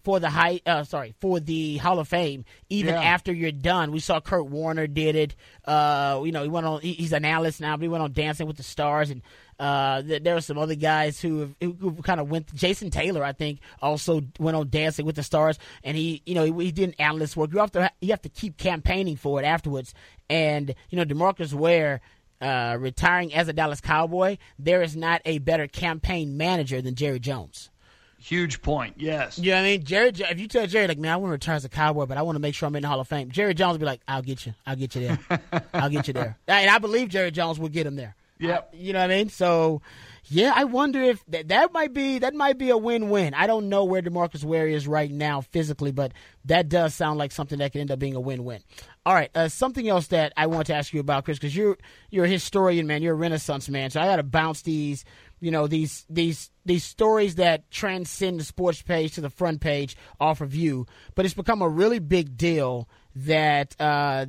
for 0.03 0.19
the 0.19 0.31
high 0.31 0.59
uh 0.65 0.83
sorry 0.83 1.13
for 1.21 1.39
the 1.39 1.77
Hall 1.77 1.99
of 1.99 2.07
Fame 2.07 2.43
even 2.69 2.95
Yeah. 2.95 3.01
after 3.03 3.31
you're 3.31 3.51
done. 3.51 3.91
We 3.91 3.99
saw 3.99 4.19
Kurt 4.19 4.47
Warner 4.47 4.87
did 4.87 5.15
it. 5.15 5.35
Uh 5.63 6.21
you 6.25 6.31
know, 6.31 6.41
he 6.41 6.49
went 6.49 6.65
on 6.65 6.81
he, 6.81 6.93
he's 6.93 7.13
an 7.13 7.23
analyst 7.23 7.61
now, 7.61 7.77
but 7.77 7.83
he 7.83 7.87
went 7.87 8.03
on 8.03 8.11
Dancing 8.11 8.47
with 8.47 8.57
the 8.57 8.63
Stars 8.63 9.11
and 9.11 9.21
uh 9.61 10.01
there 10.01 10.33
were 10.33 10.41
some 10.41 10.57
other 10.57 10.75
guys 10.75 11.21
who 11.21 11.55
who, 11.61 11.71
who 11.79 11.93
kind 12.01 12.19
of 12.19 12.29
went 12.29 12.53
Jason 12.53 12.89
Taylor 12.89 13.23
I 13.23 13.31
think 13.31 13.59
also 13.81 14.21
went 14.39 14.57
on 14.57 14.69
Dancing 14.69 15.05
with 15.05 15.15
the 15.15 15.23
Stars 15.23 15.57
and 15.83 15.95
he 15.95 16.21
you 16.25 16.35
know 16.35 16.43
he, 16.43 16.65
he 16.65 16.71
did 16.71 16.95
analyst 16.99 17.37
work. 17.37 17.53
You 17.53 17.59
have 17.59 17.71
to 17.73 17.91
you 18.01 18.09
have 18.09 18.23
to 18.23 18.29
keep 18.29 18.57
campaigning 18.57 19.15
for 19.15 19.39
it 19.39 19.45
afterwards. 19.45 19.93
And 20.29 20.73
you 20.89 20.97
know, 20.97 21.05
DeMarcus 21.05 21.53
Ware 21.53 22.01
uh, 22.41 22.75
retiring 22.79 23.33
as 23.33 23.47
a 23.47 23.53
Dallas 23.53 23.81
Cowboy, 23.81 24.37
there 24.57 24.81
is 24.81 24.95
not 24.95 25.21
a 25.25 25.37
better 25.37 25.67
campaign 25.67 26.37
manager 26.37 26.81
than 26.81 26.95
Jerry 26.95 27.19
Jones. 27.19 27.69
Huge 28.17 28.61
point. 28.61 28.95
Yes. 28.97 29.39
You 29.39 29.51
know 29.51 29.57
what 29.57 29.61
I 29.61 29.63
mean? 29.63 29.83
Jerry, 29.83 30.11
if 30.15 30.39
you 30.39 30.47
tell 30.47 30.67
Jerry, 30.67 30.87
like, 30.87 30.99
man, 30.99 31.11
I 31.11 31.17
want 31.17 31.29
to 31.29 31.33
retire 31.33 31.55
as 31.55 31.65
a 31.65 31.69
cowboy, 31.69 32.05
but 32.05 32.19
I 32.19 32.21
want 32.21 32.35
to 32.35 32.39
make 32.39 32.53
sure 32.53 32.67
I'm 32.67 32.75
in 32.75 32.83
the 32.83 32.87
Hall 32.87 32.99
of 32.99 33.07
Fame, 33.07 33.31
Jerry 33.31 33.55
Jones 33.55 33.73
will 33.73 33.79
be 33.79 33.85
like, 33.85 34.01
I'll 34.07 34.21
get 34.21 34.45
you. 34.45 34.53
I'll 34.65 34.75
get 34.75 34.93
you 34.93 35.07
there. 35.07 35.41
I'll 35.73 35.89
get 35.89 36.07
you 36.07 36.13
there. 36.13 36.37
And 36.47 36.69
I 36.69 36.77
believe 36.77 37.09
Jerry 37.09 37.31
Jones 37.31 37.59
will 37.59 37.69
get 37.69 37.87
him 37.87 37.95
there. 37.95 38.15
Yep. 38.41 38.69
I- 38.73 38.75
you 38.75 38.93
know 38.93 38.99
what 38.99 39.11
I 39.11 39.15
mean? 39.15 39.29
So, 39.29 39.81
yeah, 40.25 40.53
I 40.55 40.63
wonder 40.63 41.01
if 41.01 41.23
that, 41.27 41.49
that 41.49 41.73
might 41.73 41.93
be 41.93 42.19
that 42.19 42.33
might 42.33 42.57
be 42.57 42.69
a 42.69 42.77
win-win. 42.77 43.33
I 43.33 43.47
don't 43.47 43.69
know 43.69 43.83
where 43.85 44.01
DeMarcus 44.01 44.43
Ware 44.43 44.67
is 44.67 44.87
right 44.87 45.11
now 45.11 45.41
physically, 45.41 45.91
but 45.91 46.11
that 46.45 46.69
does 46.69 46.93
sound 46.95 47.19
like 47.19 47.31
something 47.31 47.59
that 47.59 47.71
could 47.71 47.81
end 47.81 47.91
up 47.91 47.99
being 47.99 48.15
a 48.15 48.19
win-win. 48.19 48.61
All 49.05 49.13
right, 49.13 49.29
uh, 49.35 49.47
something 49.49 49.87
else 49.89 50.07
that 50.07 50.31
I 50.37 50.47
want 50.47 50.67
to 50.67 50.75
ask 50.75 50.93
you 50.93 50.99
about, 50.99 51.25
Chris, 51.25 51.37
because 51.37 51.55
you're 51.55 51.77
you're 52.09 52.25
a 52.25 52.29
historian, 52.29 52.87
man. 52.87 53.01
You're 53.01 53.13
a 53.13 53.17
Renaissance 53.17 53.67
man, 53.69 53.89
so 53.89 53.99
I 53.99 54.05
got 54.05 54.17
to 54.17 54.23
bounce 54.23 54.61
these, 54.61 55.03
you 55.39 55.51
know, 55.51 55.67
these 55.67 56.05
these 56.09 56.49
these 56.65 56.83
stories 56.83 57.35
that 57.35 57.69
transcend 57.71 58.39
the 58.39 58.43
sports 58.43 58.81
page 58.81 59.15
to 59.15 59.21
the 59.21 59.29
front 59.29 59.59
page 59.61 59.97
off 60.19 60.39
of 60.41 60.55
you. 60.55 60.85
But 61.15 61.25
it's 61.25 61.33
become 61.33 61.61
a 61.61 61.69
really 61.69 61.99
big 61.99 62.37
deal 62.37 62.87
that 63.15 63.75
uh, 63.79 64.27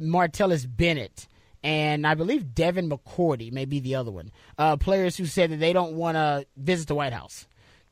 Martellus 0.00 0.66
Bennett 0.68 1.26
and 1.62 2.06
I 2.06 2.14
believe 2.14 2.54
Devin 2.54 2.88
McCourty 2.88 3.52
may 3.52 3.64
be 3.64 3.80
the 3.80 3.96
other 3.96 4.10
one. 4.10 4.30
Uh, 4.56 4.76
players 4.76 5.16
who 5.16 5.26
said 5.26 5.50
that 5.50 5.60
they 5.60 5.72
don't 5.72 5.94
want 5.94 6.16
to 6.16 6.46
visit 6.56 6.88
the 6.88 6.94
White 6.94 7.12
House. 7.12 7.46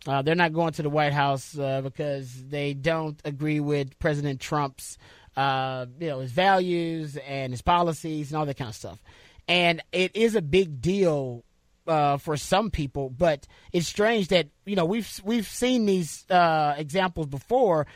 Uh, 0.07 0.23
they're 0.23 0.35
not 0.35 0.53
going 0.53 0.73
to 0.75 0.83
the 0.83 0.91
White 0.91 1.13
House 1.13 1.59
uh, 1.59 1.81
because 1.81 2.33
they 2.49 2.75
don't 2.75 3.21
agree 3.25 3.61
with 3.61 3.99
President 3.99 4.41
Trump's, 4.41 4.99
uh, 5.37 5.87
you 5.99 6.09
know, 6.09 6.21
his 6.21 6.31
values 6.31 7.17
and 7.17 7.53
his 7.53 7.63
policies 7.63 8.31
and 8.31 8.39
all 8.39 8.47
that 8.47 8.57
kind 8.57 8.69
of 8.69 8.77
stuff. 8.77 9.03
And 9.49 9.83
it 9.93 10.15
is 10.15 10.37
a 10.37 10.43
big 10.43 10.81
deal 10.81 11.45
uh, 11.87 12.17
for 12.19 12.37
some 12.37 12.71
people, 12.71 13.11
but 13.11 13.47
it's 13.73 13.87
strange 13.87 14.29
that 14.29 14.49
you 14.65 14.77
know 14.77 14.85
we've 14.85 15.21
we've 15.25 15.47
seen 15.47 15.87
these 15.87 16.29
uh, 16.31 16.75
examples 16.77 17.27
before 17.27 17.87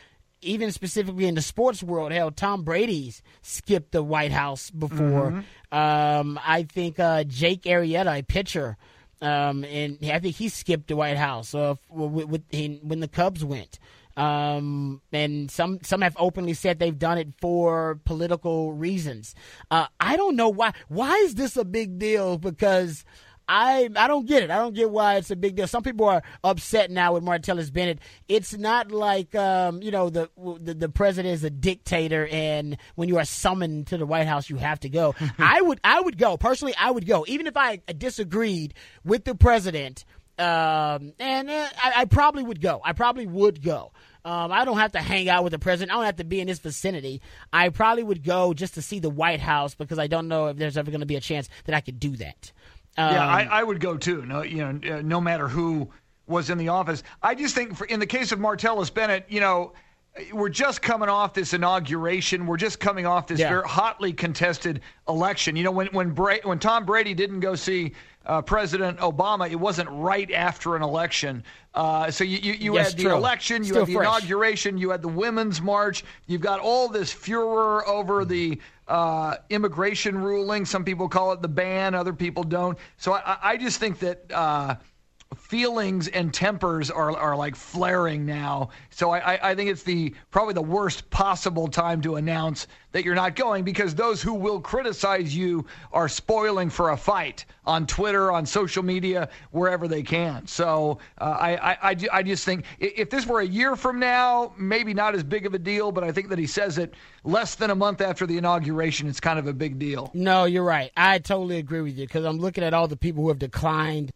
even 0.41 0.71
specifically 0.71 1.25
in 1.25 1.35
the 1.35 1.41
sports 1.41 1.83
world, 1.83 2.11
hell, 2.11 2.31
Tom 2.31 2.63
Brady's 2.63 3.21
skipped 3.41 3.91
the 3.91 4.03
White 4.03 4.31
House 4.31 4.69
before. 4.69 5.43
Um, 5.71 6.39
I 6.45 6.63
think 6.63 6.99
uh, 6.99 7.23
Jake 7.23 7.63
Arrieta, 7.63 8.19
a 8.19 8.23
pitcher, 8.23 8.77
um, 9.21 9.63
and 9.63 9.97
I 10.03 10.19
think 10.19 10.35
he 10.35 10.49
skipped 10.49 10.87
the 10.87 10.95
White 10.95 11.17
House 11.17 11.53
uh, 11.53 11.75
with, 11.89 12.27
with, 12.27 12.43
in, 12.51 12.79
when 12.83 12.99
the 12.99 13.07
Cubs 13.07 13.45
went. 13.45 13.79
Um, 14.17 15.01
and 15.13 15.49
some 15.49 15.79
some 15.83 16.01
have 16.01 16.17
openly 16.19 16.53
said 16.53 16.79
they've 16.79 16.97
done 16.97 17.17
it 17.17 17.29
for 17.39 17.99
political 18.03 18.73
reasons. 18.73 19.35
Uh, 19.69 19.87
I 20.01 20.17
don't 20.17 20.35
know 20.35 20.49
why. 20.49 20.73
Why 20.89 21.15
is 21.23 21.35
this 21.35 21.55
a 21.55 21.63
big 21.63 21.97
deal? 21.97 22.37
Because 22.37 23.05
I 23.47 23.89
I 23.95 24.07
don't 24.07 24.25
get 24.25 24.43
it. 24.43 24.51
I 24.51 24.57
don't 24.57 24.73
get 24.73 24.89
why 24.89 25.15
it's 25.15 25.31
a 25.31 25.35
big 25.35 25.55
deal. 25.55 25.67
Some 25.67 25.83
people 25.83 26.07
are 26.07 26.23
upset 26.43 26.89
now 26.89 27.13
with 27.13 27.23
Martellus 27.23 27.71
Bennett. 27.71 27.99
It's 28.27 28.57
not 28.57 28.91
like 28.91 29.35
um, 29.35 29.81
you 29.81 29.91
know 29.91 30.09
the, 30.09 30.29
the 30.59 30.73
the 30.73 30.89
president 30.89 31.33
is 31.33 31.43
a 31.43 31.49
dictator, 31.49 32.27
and 32.31 32.77
when 32.95 33.09
you 33.09 33.17
are 33.17 33.25
summoned 33.25 33.87
to 33.87 33.97
the 33.97 34.05
White 34.05 34.27
House, 34.27 34.49
you 34.49 34.57
have 34.57 34.79
to 34.81 34.89
go. 34.89 35.15
I 35.39 35.61
would 35.61 35.79
I 35.83 35.99
would 35.99 36.17
go 36.17 36.37
personally. 36.37 36.73
I 36.79 36.91
would 36.91 37.05
go, 37.05 37.25
even 37.27 37.47
if 37.47 37.57
I 37.57 37.79
disagreed 37.97 38.73
with 39.03 39.25
the 39.25 39.35
president. 39.35 40.05
Um, 40.39 41.13
and 41.19 41.51
uh, 41.51 41.67
I, 41.83 41.93
I 41.97 42.05
probably 42.05 42.41
would 42.41 42.61
go. 42.61 42.81
I 42.83 42.93
probably 42.93 43.27
would 43.27 43.61
go. 43.61 43.91
Um, 44.23 44.51
I 44.51 44.65
don't 44.65 44.77
have 44.77 44.91
to 44.91 44.99
hang 44.99 45.29
out 45.29 45.43
with 45.43 45.51
the 45.51 45.59
president. 45.59 45.91
I 45.91 45.95
don't 45.95 46.05
have 46.05 46.17
to 46.17 46.23
be 46.23 46.39
in 46.39 46.47
his 46.47 46.59
vicinity. 46.59 47.21
I 47.51 47.69
probably 47.69 48.03
would 48.03 48.23
go 48.23 48.53
just 48.53 48.75
to 48.75 48.81
see 48.81 48.99
the 48.99 49.09
White 49.09 49.39
House 49.39 49.73
because 49.73 49.97
I 49.97 50.07
don't 50.07 50.27
know 50.27 50.47
if 50.47 50.57
there's 50.57 50.77
ever 50.77 50.91
going 50.91 51.01
to 51.01 51.07
be 51.07 51.15
a 51.15 51.21
chance 51.21 51.49
that 51.65 51.75
I 51.75 51.81
could 51.81 51.99
do 51.99 52.15
that. 52.17 52.51
Um, 52.97 53.13
Yeah, 53.13 53.25
I, 53.25 53.43
I 53.43 53.63
would 53.63 53.79
go 53.79 53.97
too. 53.97 54.25
No, 54.25 54.41
you 54.41 54.57
know, 54.57 54.97
uh, 54.97 55.01
no 55.01 55.21
matter 55.21 55.47
who 55.47 55.89
was 56.27 56.49
in 56.49 56.57
the 56.57 56.69
office. 56.69 57.03
I 57.21 57.35
just 57.35 57.55
think, 57.55 57.75
for, 57.75 57.85
in 57.85 57.99
the 57.99 58.05
case 58.05 58.31
of 58.31 58.39
Martellus 58.39 58.93
Bennett, 58.93 59.25
you 59.29 59.39
know, 59.39 59.73
we're 60.33 60.49
just 60.49 60.81
coming 60.81 61.09
off 61.09 61.33
this 61.33 61.53
inauguration. 61.53 62.45
We're 62.47 62.57
just 62.57 62.79
coming 62.79 63.05
off 63.05 63.27
this 63.27 63.39
Yeah. 63.39 63.49
very 63.49 63.67
hotly 63.67 64.13
contested 64.13 64.81
election. 65.07 65.55
You 65.55 65.63
know, 65.63 65.71
when 65.71 65.87
when 65.87 66.11
Bra- 66.11 66.37
when 66.43 66.59
Tom 66.59 66.85
Brady 66.85 67.13
didn't 67.13 67.39
go 67.39 67.55
see 67.55 67.93
uh, 68.25 68.41
President 68.41 68.99
Obama, 68.99 69.49
it 69.49 69.55
wasn't 69.55 69.89
right 69.91 70.31
after 70.31 70.75
an 70.75 70.83
election. 70.83 71.43
Uh, 71.73 72.11
so 72.11 72.23
you 72.23 72.37
you, 72.37 72.53
you 72.53 72.73
Yes, 72.75 72.89
had 72.89 72.97
the 72.97 73.03
true. 73.05 73.13
election, 73.15 73.63
you 73.63 73.69
Still 73.69 73.79
had 73.79 73.87
the 73.87 73.93
fresh. 73.95 74.07
inauguration, 74.07 74.77
you 74.77 74.89
had 74.91 75.01
the 75.01 75.07
women's 75.07 75.61
march. 75.61 76.03
You've 76.27 76.41
got 76.41 76.59
all 76.59 76.87
this 76.87 77.11
furor 77.11 77.87
over 77.87 78.23
the 78.25 78.59
uh, 78.87 79.37
immigration 79.49 80.17
ruling. 80.17 80.65
Some 80.65 80.83
people 80.83 81.07
call 81.09 81.31
it 81.31 81.41
the 81.41 81.47
ban, 81.47 81.95
other 81.95 82.13
people 82.13 82.43
don't. 82.43 82.77
So 82.97 83.13
I, 83.13 83.21
I- 83.25 83.37
I 83.53 83.57
just 83.57 83.79
think 83.79 83.99
that. 83.99 84.29
Feelings 85.37 86.09
and 86.09 86.33
tempers 86.33 86.91
are, 86.91 87.15
are 87.15 87.37
like 87.37 87.55
flaring 87.55 88.25
now. 88.25 88.69
So 88.89 89.11
I, 89.11 89.51
I, 89.51 89.55
think 89.55 89.69
it's 89.69 89.83
the 89.83 90.13
probably 90.29 90.53
the 90.53 90.61
worst 90.61 91.09
possible 91.09 91.69
time 91.69 92.01
to 92.01 92.17
announce 92.17 92.67
that 92.91 93.05
you're 93.05 93.15
not 93.15 93.35
going 93.37 93.63
because 93.63 93.95
those 93.95 94.21
who 94.21 94.33
will 94.33 94.59
criticize 94.59 95.35
you 95.35 95.65
are 95.93 96.09
spoiling 96.09 96.69
for 96.69 96.89
a 96.89 96.97
fight 96.97 97.45
on 97.65 97.87
Twitter, 97.87 98.29
on 98.31 98.45
social 98.45 98.83
media, 98.83 99.29
wherever 99.51 99.87
they 99.87 100.03
can. 100.03 100.45
So 100.47 100.99
uh, 101.19 101.23
I, 101.23 101.91
I, 101.91 101.97
I 102.11 102.23
just 102.23 102.43
think 102.43 102.65
if 102.79 103.09
this 103.09 103.25
were 103.25 103.39
a 103.39 103.47
year 103.47 103.77
from 103.77 103.99
now, 103.99 104.53
maybe 104.57 104.93
not 104.93 105.15
as 105.15 105.23
big 105.23 105.45
of 105.45 105.53
a 105.53 105.59
deal, 105.59 105.93
but 105.93 106.03
I 106.03 106.11
think 106.11 106.27
that 106.29 106.39
he 106.39 106.47
says 106.47 106.77
it 106.77 106.93
less 107.23 107.55
than 107.55 107.69
a 107.69 107.75
month 107.75 108.01
after 108.01 108.25
the 108.25 108.37
inauguration, 108.37 109.07
it's 109.07 109.21
kind 109.21 109.39
of 109.39 109.47
a 109.47 109.53
big 109.53 109.79
deal. 109.79 110.11
No, 110.13 110.43
you're 110.43 110.63
right. 110.63 110.91
I 110.97 111.19
totally 111.19 111.57
agree 111.57 111.81
with 111.81 111.97
you 111.97 112.05
because 112.05 112.25
I'm 112.25 112.39
looking 112.39 112.63
at 112.63 112.73
all 112.73 112.89
the 112.89 112.97
people 112.97 113.23
who 113.23 113.29
have 113.29 113.39
declined 113.39 114.11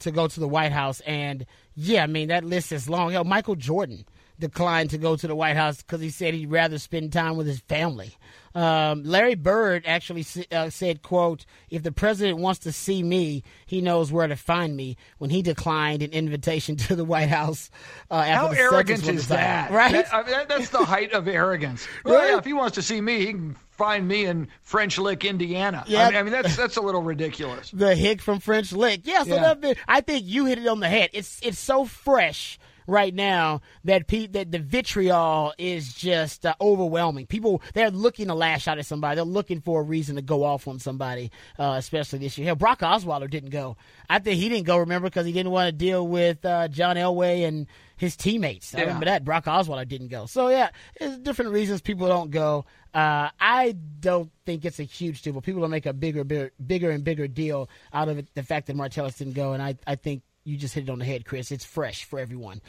to 0.00 0.10
go 0.10 0.28
to 0.28 0.40
the 0.40 0.48
White 0.48 0.72
House, 0.72 1.00
and 1.00 1.46
yeah, 1.74 2.04
I 2.04 2.06
mean 2.06 2.28
that 2.28 2.44
list 2.44 2.72
is 2.72 2.88
long. 2.88 3.12
Hell, 3.12 3.24
Michael 3.24 3.56
Jordan 3.56 4.04
declined 4.38 4.90
to 4.90 4.98
go 4.98 5.16
to 5.16 5.26
the 5.26 5.34
White 5.34 5.56
House 5.56 5.78
because 5.82 6.00
he 6.00 6.10
said 6.10 6.34
he'd 6.34 6.50
rather 6.50 6.78
spend 6.78 7.12
time 7.12 7.36
with 7.36 7.46
his 7.46 7.60
family. 7.60 8.14
Um, 8.54 9.04
Larry 9.04 9.34
Bird 9.34 9.84
actually 9.86 10.24
uh, 10.50 10.70
said, 10.70 11.02
"quote 11.02 11.44
If 11.70 11.82
the 11.82 11.92
president 11.92 12.38
wants 12.38 12.60
to 12.60 12.72
see 12.72 13.02
me, 13.02 13.44
he 13.66 13.80
knows 13.80 14.10
where 14.10 14.26
to 14.26 14.36
find 14.36 14.74
me." 14.76 14.96
When 15.18 15.30
he 15.30 15.42
declined 15.42 16.02
an 16.02 16.12
invitation 16.12 16.76
to 16.88 16.96
the 16.96 17.04
White 17.04 17.28
House, 17.28 17.70
uh, 18.10 18.14
after 18.14 18.34
How 18.34 18.48
the 18.48 18.58
arrogant 18.58 19.06
is 19.08 19.28
that? 19.28 19.70
Right? 19.70 19.92
That- 19.92 20.12
I 20.14 20.22
mean, 20.22 20.30
that- 20.32 20.48
that's 20.48 20.70
the 20.70 20.84
height 20.84 21.12
of 21.12 21.28
arrogance. 21.28 21.86
Well, 22.04 22.14
Really? 22.14 22.30
yeah, 22.32 22.38
if 22.38 22.44
he 22.44 22.52
wants 22.54 22.74
to 22.76 22.82
see 22.82 23.00
me, 23.00 23.18
he 23.20 23.26
can 23.26 23.56
find 23.70 24.08
me 24.08 24.24
in 24.24 24.48
French 24.62 24.98
Lick, 24.98 25.24
Indiana. 25.24 25.84
Yeah. 25.86 26.06
I 26.06 26.10
mean, 26.10 26.16
I 26.18 26.22
mean, 26.24 26.32
that's 26.32 26.56
that's 26.56 26.76
a 26.78 26.80
little 26.80 27.02
ridiculous. 27.02 27.70
the 27.74 27.94
hick 27.94 28.22
from 28.22 28.40
French 28.40 28.72
Lick. 28.72 29.02
Yeah, 29.04 29.22
so 29.24 29.34
Yeah. 29.34 29.54
been, 29.54 29.76
I 29.86 30.00
think 30.00 30.24
you 30.26 30.46
hit 30.46 30.58
it 30.58 30.66
on 30.66 30.80
the 30.80 30.88
head. 30.88 31.10
It's 31.12 31.38
it's 31.42 31.58
so 31.58 31.84
fresh 31.84 32.58
right 32.88 33.14
now 33.14 33.60
that 33.84 34.08
pe- 34.08 34.26
that 34.26 34.50
the 34.50 34.58
vitriol 34.58 35.52
is 35.58 35.92
just 35.92 36.44
uh, 36.44 36.54
overwhelming. 36.60 37.26
People 37.26 37.62
they're 37.74 37.90
looking 37.90 38.26
to 38.26 38.34
lash 38.34 38.66
out 38.66 38.78
at 38.78 38.86
somebody. 38.86 39.16
They're 39.16 39.24
looking 39.24 39.60
for 39.60 39.80
a 39.80 39.84
reason 39.84 40.16
to 40.16 40.22
go 40.22 40.42
off 40.42 40.66
on 40.66 40.80
somebody, 40.80 41.30
uh, 41.58 41.76
especially 41.78 42.18
this 42.18 42.36
year. 42.36 42.46
Hell, 42.46 42.56
Brock 42.56 42.80
Osweiler 42.80 43.30
didn't 43.30 43.50
go. 43.50 43.76
I 44.10 44.18
think 44.18 44.40
he 44.40 44.48
didn't 44.48 44.66
go. 44.66 44.78
Remember 44.78 45.08
because 45.08 45.26
he 45.26 45.32
didn't 45.32 45.52
want 45.52 45.68
to 45.68 45.72
deal 45.72 46.08
with 46.08 46.44
uh, 46.44 46.66
John 46.68 46.96
Elway 46.96 47.46
and 47.46 47.66
his 47.96 48.16
teammates. 48.16 48.74
I 48.74 48.80
remember 48.80 49.06
that 49.06 49.24
Brock 49.24 49.44
Osweiler 49.44 49.86
didn't 49.86 50.08
go. 50.08 50.26
So 50.26 50.48
yeah, 50.48 50.70
there's 50.98 51.18
different 51.18 51.52
reasons 51.52 51.80
people 51.80 52.08
don't 52.08 52.30
go. 52.30 52.64
Uh, 52.94 53.28
I 53.38 53.76
don't 54.00 54.30
think 54.46 54.64
it's 54.64 54.78
a 54.80 54.84
huge 54.84 55.22
deal, 55.22 55.34
but 55.34 55.42
people 55.42 55.60
will 55.60 55.68
make 55.68 55.84
a 55.84 55.92
bigger, 55.92 56.24
bigger, 56.24 56.52
bigger 56.64 56.90
and 56.90 57.04
bigger 57.04 57.28
deal 57.28 57.68
out 57.92 58.08
of 58.08 58.18
it. 58.18 58.28
The 58.34 58.42
fact 58.42 58.68
that 58.68 58.76
Martellus 58.76 59.18
didn't 59.18 59.34
go, 59.34 59.52
and 59.52 59.62
I, 59.62 59.76
I 59.86 59.96
think 59.96 60.22
you 60.48 60.56
just 60.56 60.74
hit 60.74 60.84
it 60.84 60.90
on 60.90 60.98
the 60.98 61.04
head, 61.04 61.24
Chris. 61.24 61.52
It's 61.52 61.64
fresh 61.64 62.04
for 62.04 62.18
everyone. 62.18 62.60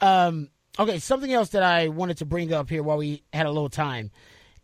Um, 0.00 0.48
okay, 0.78 0.98
something 0.98 1.32
else 1.32 1.50
that 1.50 1.62
I 1.62 1.88
wanted 1.88 2.18
to 2.18 2.26
bring 2.26 2.52
up 2.52 2.68
here 2.68 2.82
while 2.82 2.98
we 2.98 3.22
had 3.32 3.46
a 3.46 3.50
little 3.50 3.68
time. 3.68 4.10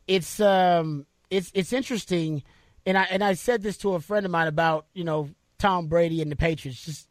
It's 0.07 0.41
um, 0.41 1.07
it's 1.31 1.51
it's 1.55 1.73
interesting, 1.73 2.43
and 2.85 2.99
I 2.99 3.05
and 3.05 3.23
I 3.23 3.35
said 3.35 3.63
this 3.63 3.77
to 3.79 3.95
a 3.95 4.01
friend 4.01 4.27
of 4.27 4.33
mine 4.33 4.49
about 4.49 4.87
you 4.93 5.05
know 5.05 5.31
Tom 5.59 5.87
Brady 5.87 6.21
and 6.21 6.31
the 6.31 6.37
Patriots. 6.37 6.85
Just 6.85 7.09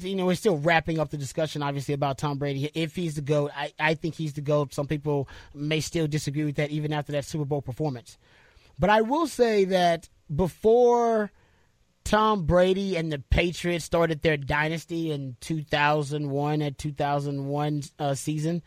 you 0.00 0.14
know, 0.14 0.26
we're 0.26 0.34
still 0.34 0.58
wrapping 0.58 0.98
up 0.98 1.10
the 1.10 1.16
discussion, 1.16 1.62
obviously, 1.62 1.94
about 1.94 2.18
Tom 2.18 2.38
Brady. 2.38 2.70
If 2.74 2.94
he's 2.94 3.14
the 3.14 3.22
GOAT, 3.22 3.50
I, 3.56 3.72
I 3.78 3.94
think 3.94 4.14
he's 4.14 4.34
the 4.34 4.42
GOAT. 4.42 4.74
Some 4.74 4.86
people 4.86 5.28
may 5.54 5.80
still 5.80 6.06
disagree 6.06 6.44
with 6.44 6.56
that, 6.56 6.70
even 6.70 6.92
after 6.92 7.12
that 7.12 7.24
Super 7.24 7.46
Bowl 7.46 7.62
performance. 7.62 8.18
But 8.78 8.90
I 8.90 9.00
will 9.00 9.26
say 9.26 9.64
that 9.64 10.08
before 10.34 11.32
Tom 12.08 12.46
Brady 12.46 12.96
and 12.96 13.12
the 13.12 13.18
Patriots 13.18 13.84
started 13.84 14.22
their 14.22 14.38
dynasty 14.38 15.10
in 15.10 15.36
2001 15.40 16.62
at 16.62 16.78
2001 16.78 17.82
uh, 17.98 18.14
season, 18.14 18.62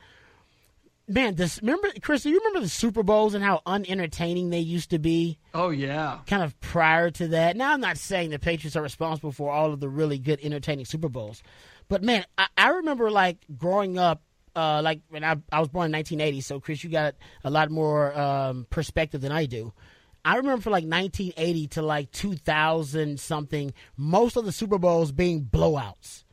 man, 1.08 1.34
this 1.34 1.60
remember 1.60 1.88
Chris? 2.04 2.22
Do 2.22 2.30
you 2.30 2.38
remember 2.38 2.60
the 2.60 2.70
Super 2.70 3.02
Bowls 3.02 3.34
and 3.34 3.44
how 3.44 3.64
unentertaining 3.66 4.52
they 4.52 4.60
used 4.60 4.92
to 4.92 5.00
be? 5.00 5.40
Oh 5.56 5.72
yeah. 5.72 6.20
kind 6.28 6.44
of 6.44 6.60
prior 6.62 7.10
to 7.10 7.30
that. 7.30 7.58
Now, 7.58 7.74
I'm 7.74 7.82
not 7.82 7.98
saying 7.98 8.30
the 8.30 8.38
Patriots 8.38 8.76
are 8.76 8.84
responsible 8.84 9.32
for 9.32 9.52
all 9.52 9.74
of 9.74 9.80
the 9.80 9.90
really 9.90 10.20
good, 10.20 10.40
entertaining 10.44 10.86
Super 10.86 11.10
Bowls, 11.10 11.42
but 11.90 12.04
man, 12.04 12.26
I, 12.38 12.46
I 12.56 12.70
remember 12.70 13.10
like 13.10 13.40
growing 13.58 13.98
up. 13.98 14.22
Uh, 14.54 14.82
like 14.84 15.00
when 15.08 15.24
I, 15.24 15.38
I 15.50 15.62
was 15.62 15.70
born 15.70 15.86
in 15.86 15.94
1980, 15.94 16.42
so 16.42 16.60
Chris, 16.60 16.84
you 16.84 16.90
got 16.90 17.16
a 17.46 17.50
lot 17.50 17.72
more 17.72 18.14
um, 18.20 18.68
perspective 18.70 19.22
than 19.22 19.32
I 19.32 19.46
do. 19.46 19.72
I 20.24 20.38
remember 20.38 20.62
from 20.62 20.72
like 20.72 20.84
1980 20.86 21.68
to 21.68 21.82
like 21.82 22.12
2000 22.12 23.20
something, 23.20 23.74
most 23.98 24.38
of 24.38 24.46
the 24.46 24.52
Super 24.52 24.78
Bowls 24.78 25.12
being 25.12 25.44
blowouts, 25.44 26.24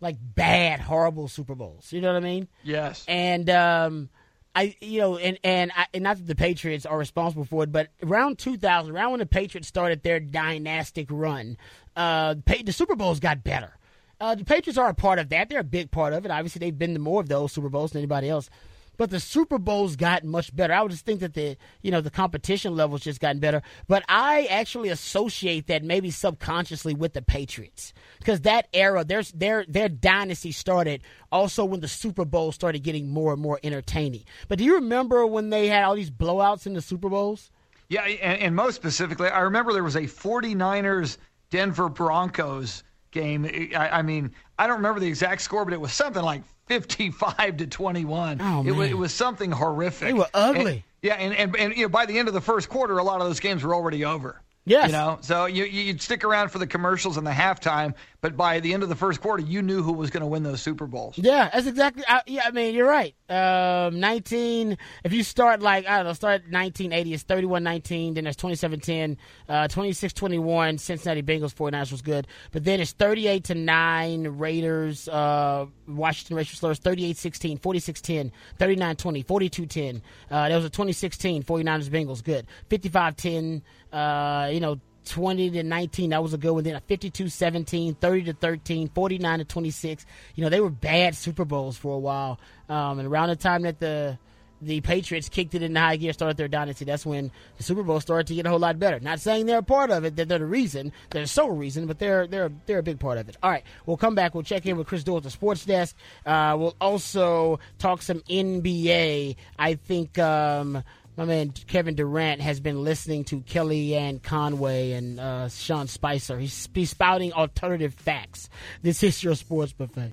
like 0.00 0.16
bad, 0.20 0.80
horrible 0.80 1.28
Super 1.28 1.54
Bowls. 1.54 1.92
You 1.92 2.00
know 2.00 2.12
what 2.12 2.22
I 2.22 2.26
mean? 2.26 2.48
Yes. 2.64 3.04
And 3.06 3.50
um, 3.50 4.08
I, 4.54 4.74
you 4.80 5.00
know, 5.00 5.18
and 5.18 5.38
and, 5.44 5.70
I, 5.76 5.86
and 5.92 6.02
not 6.02 6.16
that 6.16 6.26
the 6.26 6.34
Patriots 6.34 6.86
are 6.86 6.96
responsible 6.96 7.44
for 7.44 7.64
it, 7.64 7.72
but 7.72 7.88
around 8.02 8.38
2000, 8.38 8.94
around 8.94 9.10
when 9.10 9.20
the 9.20 9.26
Patriots 9.26 9.68
started 9.68 10.02
their 10.02 10.18
dynastic 10.18 11.08
run, 11.10 11.58
uh, 11.94 12.36
the 12.46 12.72
Super 12.72 12.96
Bowls 12.96 13.20
got 13.20 13.44
better. 13.44 13.76
Uh, 14.18 14.34
the 14.34 14.46
Patriots 14.46 14.78
are 14.78 14.88
a 14.88 14.94
part 14.94 15.18
of 15.18 15.28
that; 15.28 15.50
they're 15.50 15.60
a 15.60 15.64
big 15.64 15.90
part 15.90 16.14
of 16.14 16.24
it. 16.24 16.30
Obviously, 16.30 16.60
they've 16.60 16.78
been 16.78 16.94
to 16.94 16.98
more 16.98 17.20
of 17.20 17.28
those 17.28 17.52
Super 17.52 17.68
Bowls 17.68 17.92
than 17.92 17.98
anybody 17.98 18.30
else. 18.30 18.48
But 18.96 19.10
the 19.10 19.20
Super 19.20 19.58
Bowls 19.58 19.96
got 19.96 20.24
much 20.24 20.54
better. 20.54 20.72
I 20.72 20.82
would 20.82 20.90
just 20.90 21.04
think 21.04 21.20
that 21.20 21.34
the 21.34 21.56
you 21.82 21.90
know 21.90 22.00
the 22.00 22.10
competition 22.10 22.74
levels 22.74 23.02
just 23.02 23.20
gotten 23.20 23.40
better. 23.40 23.62
But 23.88 24.04
I 24.08 24.46
actually 24.46 24.88
associate 24.88 25.66
that 25.66 25.82
maybe 25.82 26.10
subconsciously 26.10 26.94
with 26.94 27.12
the 27.12 27.22
Patriots 27.22 27.92
because 28.18 28.42
that 28.42 28.68
era, 28.72 29.04
their 29.04 29.22
their 29.34 29.64
their 29.68 29.88
dynasty 29.88 30.52
started 30.52 31.02
also 31.30 31.64
when 31.64 31.80
the 31.80 31.88
Super 31.88 32.24
Bowl 32.24 32.52
started 32.52 32.82
getting 32.82 33.08
more 33.08 33.32
and 33.32 33.42
more 33.42 33.60
entertaining. 33.62 34.24
But 34.48 34.58
do 34.58 34.64
you 34.64 34.74
remember 34.76 35.26
when 35.26 35.50
they 35.50 35.68
had 35.68 35.84
all 35.84 35.94
these 35.94 36.10
blowouts 36.10 36.66
in 36.66 36.74
the 36.74 36.82
Super 36.82 37.08
Bowls? 37.08 37.50
Yeah, 37.88 38.02
and, 38.02 38.40
and 38.40 38.56
most 38.56 38.74
specifically, 38.74 39.28
I 39.28 39.40
remember 39.40 39.72
there 39.72 39.84
was 39.84 39.96
a 39.96 40.02
49ers 40.02 41.18
Denver 41.50 41.88
Broncos 41.88 42.82
game. 43.12 43.70
I, 43.76 43.98
I 43.98 44.02
mean, 44.02 44.32
I 44.58 44.66
don't 44.66 44.76
remember 44.76 45.00
the 45.00 45.06
exact 45.06 45.42
score, 45.42 45.64
but 45.64 45.72
it 45.72 45.80
was 45.80 45.92
something 45.92 46.22
like 46.22 46.42
55 46.66 47.58
to 47.58 47.66
21. 47.66 48.40
Oh, 48.40 48.64
it, 48.66 48.72
was, 48.72 48.90
it 48.90 48.98
was 48.98 49.12
something 49.14 49.50
horrific. 49.50 50.08
They 50.08 50.14
were 50.14 50.28
ugly. 50.34 50.72
And- 50.72 50.82
yeah, 51.02 51.14
and, 51.14 51.34
and, 51.34 51.56
and 51.56 51.76
you 51.76 51.82
know, 51.82 51.88
by 51.88 52.06
the 52.06 52.18
end 52.18 52.26
of 52.26 52.34
the 52.34 52.40
first 52.40 52.68
quarter, 52.68 52.98
a 52.98 53.02
lot 53.04 53.20
of 53.20 53.26
those 53.28 53.38
games 53.38 53.62
were 53.62 53.74
already 53.74 54.04
over. 54.04 54.40
Yes. 54.64 54.88
You 54.88 54.92
know, 54.92 55.18
so 55.20 55.46
you, 55.46 55.64
you'd 55.64 56.02
stick 56.02 56.24
around 56.24 56.48
for 56.48 56.58
the 56.58 56.66
commercials 56.66 57.16
and 57.16 57.24
the 57.24 57.30
halftime, 57.30 57.94
but 58.26 58.36
by 58.36 58.58
the 58.58 58.74
end 58.74 58.82
of 58.82 58.88
the 58.88 58.96
first 58.96 59.20
quarter, 59.20 59.40
you 59.40 59.62
knew 59.62 59.84
who 59.84 59.92
was 59.92 60.10
going 60.10 60.20
to 60.22 60.26
win 60.26 60.42
those 60.42 60.60
Super 60.60 60.88
Bowls. 60.88 61.16
Yeah, 61.16 61.48
that's 61.52 61.68
exactly. 61.68 62.02
I, 62.08 62.22
yeah, 62.26 62.42
I 62.44 62.50
mean, 62.50 62.74
you're 62.74 62.88
right. 62.88 63.14
Um, 63.28 64.00
19. 64.00 64.76
If 65.04 65.12
you 65.12 65.22
start 65.22 65.62
like 65.62 65.86
I 65.86 65.98
don't 65.98 66.06
know, 66.06 66.12
start 66.12 66.42
1980, 66.50 67.14
it's 67.14 67.22
31-19. 67.22 68.16
Then 68.16 68.24
there's 68.24 68.36
27-10, 68.36 69.16
uh, 69.48 69.68
26-21. 69.68 70.80
Cincinnati 70.80 71.22
Bengals 71.22 71.54
49ers 71.54 71.92
was 71.92 72.02
good, 72.02 72.26
but 72.50 72.64
then 72.64 72.80
it's 72.80 72.90
38 72.94 73.44
to 73.44 73.54
nine. 73.54 74.26
Raiders, 74.26 75.06
uh, 75.06 75.66
Washington 75.86 76.36
Racial 76.36 76.56
Slurs 76.56 76.80
38-16, 76.80 77.60
46-10, 77.60 78.32
39-20, 78.58 79.24
42-10. 79.24 80.00
Uh, 80.32 80.48
there 80.48 80.56
was 80.56 80.64
a 80.64 80.70
2016 80.70 81.44
49ers 81.44 81.88
Bengals 81.88 82.24
good, 82.24 82.48
55-10. 82.70 83.62
Uh, 83.92 84.48
you 84.52 84.58
know. 84.58 84.80
20 85.06 85.50
to 85.50 85.62
19 85.62 86.10
that 86.10 86.22
was 86.22 86.34
a 86.34 86.38
good 86.38 86.52
one. 86.52 86.64
Then 86.64 86.74
a 86.76 86.80
52 86.80 87.28
17 87.28 87.94
30 87.94 88.24
to 88.24 88.32
13 88.34 88.88
49 88.88 89.38
to 89.38 89.44
26 89.44 90.06
you 90.34 90.44
know 90.44 90.50
they 90.50 90.60
were 90.60 90.70
bad 90.70 91.14
super 91.14 91.44
bowls 91.44 91.76
for 91.76 91.94
a 91.94 91.98
while. 91.98 92.38
Um, 92.68 92.98
and 92.98 93.08
around 93.08 93.28
the 93.30 93.36
time 93.36 93.62
that 93.62 93.78
the 93.80 94.18
the 94.62 94.80
patriots 94.80 95.28
kicked 95.28 95.54
it 95.54 95.62
into 95.62 95.78
high 95.78 95.96
gear 95.96 96.14
started 96.14 96.38
their 96.38 96.48
dynasty 96.48 96.86
that's 96.86 97.04
when 97.04 97.30
the 97.58 97.62
super 97.62 97.82
bowl 97.82 98.00
started 98.00 98.26
to 98.26 98.34
get 98.34 98.46
a 98.46 98.48
whole 98.48 98.58
lot 98.58 98.78
better. 98.78 98.98
Not 99.00 99.20
saying 99.20 99.46
they're 99.46 99.58
a 99.58 99.62
part 99.62 99.90
of 99.90 100.04
it 100.04 100.16
that 100.16 100.28
they're 100.28 100.38
the 100.38 100.46
reason 100.46 100.92
they're 101.10 101.22
the 101.22 101.28
sole 101.28 101.50
reason 101.50 101.86
but 101.86 101.98
they're 101.98 102.26
they're 102.26 102.50
they're 102.66 102.78
a 102.78 102.82
big 102.82 102.98
part 102.98 103.18
of 103.18 103.28
it. 103.28 103.36
All 103.42 103.50
right 103.50 103.64
we'll 103.86 103.96
come 103.96 104.14
back. 104.14 104.34
We'll 104.34 104.42
check 104.42 104.66
in 104.66 104.76
with 104.76 104.86
chris 104.86 105.04
Dole 105.04 105.18
at 105.18 105.22
the 105.22 105.30
sports 105.30 105.64
desk. 105.64 105.94
Uh, 106.24 106.56
we'll 106.58 106.76
also 106.80 107.60
talk 107.78 108.02
some 108.02 108.20
nba 108.20 109.36
i 109.58 109.74
think 109.74 110.18
um, 110.18 110.82
my 111.16 111.24
man 111.24 111.52
Kevin 111.66 111.94
Durant 111.94 112.40
has 112.40 112.60
been 112.60 112.84
listening 112.84 113.24
to 113.24 113.40
Kellyanne 113.40 114.22
Conway 114.22 114.92
and 114.92 115.18
uh, 115.18 115.48
Sean 115.48 115.86
Spicer. 115.86 116.38
He's, 116.38 116.68
he's 116.74 116.90
spouting 116.90 117.32
alternative 117.32 117.94
facts. 117.94 118.50
This 118.82 119.02
is 119.02 119.22
your 119.22 119.34
sports 119.34 119.72
buffet. 119.72 120.12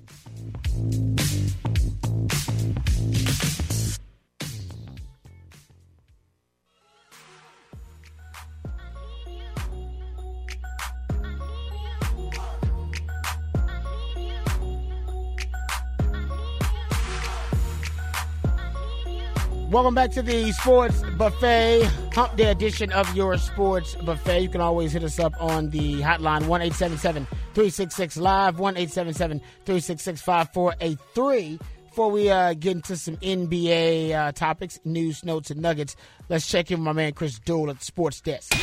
Welcome 19.74 19.96
back 19.96 20.12
to 20.12 20.22
the 20.22 20.52
Sports 20.52 21.02
Buffet, 21.18 21.82
Hump 22.14 22.36
Day 22.36 22.52
edition 22.52 22.92
of 22.92 23.12
your 23.16 23.36
Sports 23.36 23.96
Buffet. 23.96 24.38
You 24.38 24.48
can 24.48 24.60
always 24.60 24.92
hit 24.92 25.02
us 25.02 25.18
up 25.18 25.32
on 25.40 25.70
the 25.70 26.00
hotline, 26.00 26.46
1 26.46 26.60
366 26.70 28.16
Live, 28.18 28.60
1 28.60 28.74
366 28.76 30.22
5483. 30.22 31.58
Before 31.88 32.08
we 32.08 32.30
uh, 32.30 32.54
get 32.54 32.76
into 32.76 32.96
some 32.96 33.16
NBA 33.16 34.12
uh, 34.12 34.30
topics, 34.30 34.78
news, 34.84 35.24
notes, 35.24 35.50
and 35.50 35.60
nuggets, 35.60 35.96
let's 36.28 36.46
check 36.46 36.70
in 36.70 36.78
with 36.78 36.84
my 36.84 36.92
man 36.92 37.12
Chris 37.12 37.40
Duel 37.40 37.68
at 37.68 37.80
the 37.80 37.84
Sports 37.84 38.20
Desk. 38.20 38.56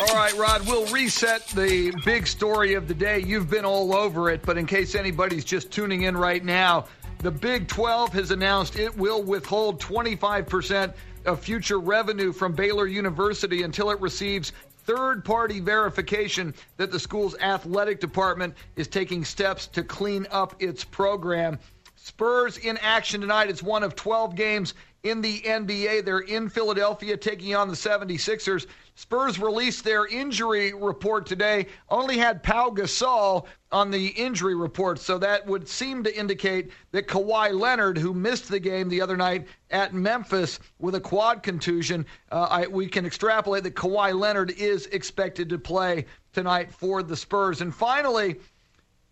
All 0.00 0.14
right, 0.14 0.34
Rod, 0.38 0.66
we'll 0.66 0.86
reset 0.86 1.46
the 1.48 1.92
big 2.06 2.26
story 2.26 2.72
of 2.72 2.88
the 2.88 2.94
day. 2.94 3.18
You've 3.18 3.50
been 3.50 3.66
all 3.66 3.94
over 3.94 4.30
it, 4.30 4.40
but 4.40 4.56
in 4.56 4.64
case 4.64 4.94
anybody's 4.94 5.44
just 5.44 5.70
tuning 5.70 6.04
in 6.04 6.16
right 6.16 6.42
now, 6.42 6.86
the 7.18 7.30
Big 7.30 7.68
12 7.68 8.12
has 8.12 8.30
announced 8.30 8.78
it 8.78 8.96
will 8.96 9.22
withhold 9.22 9.80
25% 9.80 10.92
of 11.24 11.40
future 11.40 11.78
revenue 11.78 12.32
from 12.32 12.52
Baylor 12.52 12.86
University 12.86 13.62
until 13.62 13.90
it 13.90 14.00
receives 14.00 14.52
third 14.84 15.24
party 15.24 15.60
verification 15.60 16.54
that 16.76 16.92
the 16.92 17.00
school's 17.00 17.36
athletic 17.38 18.00
department 18.00 18.54
is 18.76 18.88
taking 18.88 19.24
steps 19.24 19.66
to 19.68 19.82
clean 19.82 20.26
up 20.30 20.54
its 20.60 20.84
program. 20.84 21.58
Spurs 21.96 22.58
in 22.58 22.76
action 22.78 23.22
tonight. 23.22 23.48
It's 23.48 23.62
one 23.62 23.82
of 23.82 23.94
12 23.94 24.34
games 24.34 24.74
in 25.04 25.20
the 25.20 25.40
NBA. 25.42 26.04
They're 26.04 26.20
in 26.20 26.48
Philadelphia 26.48 27.16
taking 27.16 27.54
on 27.54 27.68
the 27.68 27.74
76ers. 27.74 28.66
Spurs 28.96 29.38
released 29.38 29.84
their 29.84 30.06
injury 30.06 30.72
report 30.72 31.26
today, 31.26 31.66
only 31.90 32.16
had 32.16 32.42
Pau 32.42 32.70
Gasol 32.70 33.46
on 33.70 33.90
the 33.90 34.08
injury 34.08 34.54
report, 34.54 35.00
so 35.00 35.18
that 35.18 35.44
would 35.46 35.68
seem 35.68 36.04
to 36.04 36.16
indicate 36.16 36.70
that 36.92 37.08
Kawhi 37.08 37.58
Leonard, 37.58 37.98
who 37.98 38.14
missed 38.14 38.48
the 38.48 38.60
game 38.60 38.88
the 38.88 39.00
other 39.00 39.16
night 39.16 39.48
at 39.70 39.92
Memphis 39.92 40.60
with 40.78 40.94
a 40.94 41.00
quad 41.00 41.42
contusion, 41.42 42.06
uh, 42.30 42.46
I, 42.48 42.66
we 42.68 42.86
can 42.86 43.04
extrapolate 43.04 43.64
that 43.64 43.74
Kawhi 43.74 44.18
Leonard 44.18 44.52
is 44.52 44.86
expected 44.86 45.48
to 45.48 45.58
play 45.58 46.06
tonight 46.32 46.72
for 46.72 47.02
the 47.02 47.16
Spurs. 47.16 47.62
And 47.62 47.74
finally, 47.74 48.36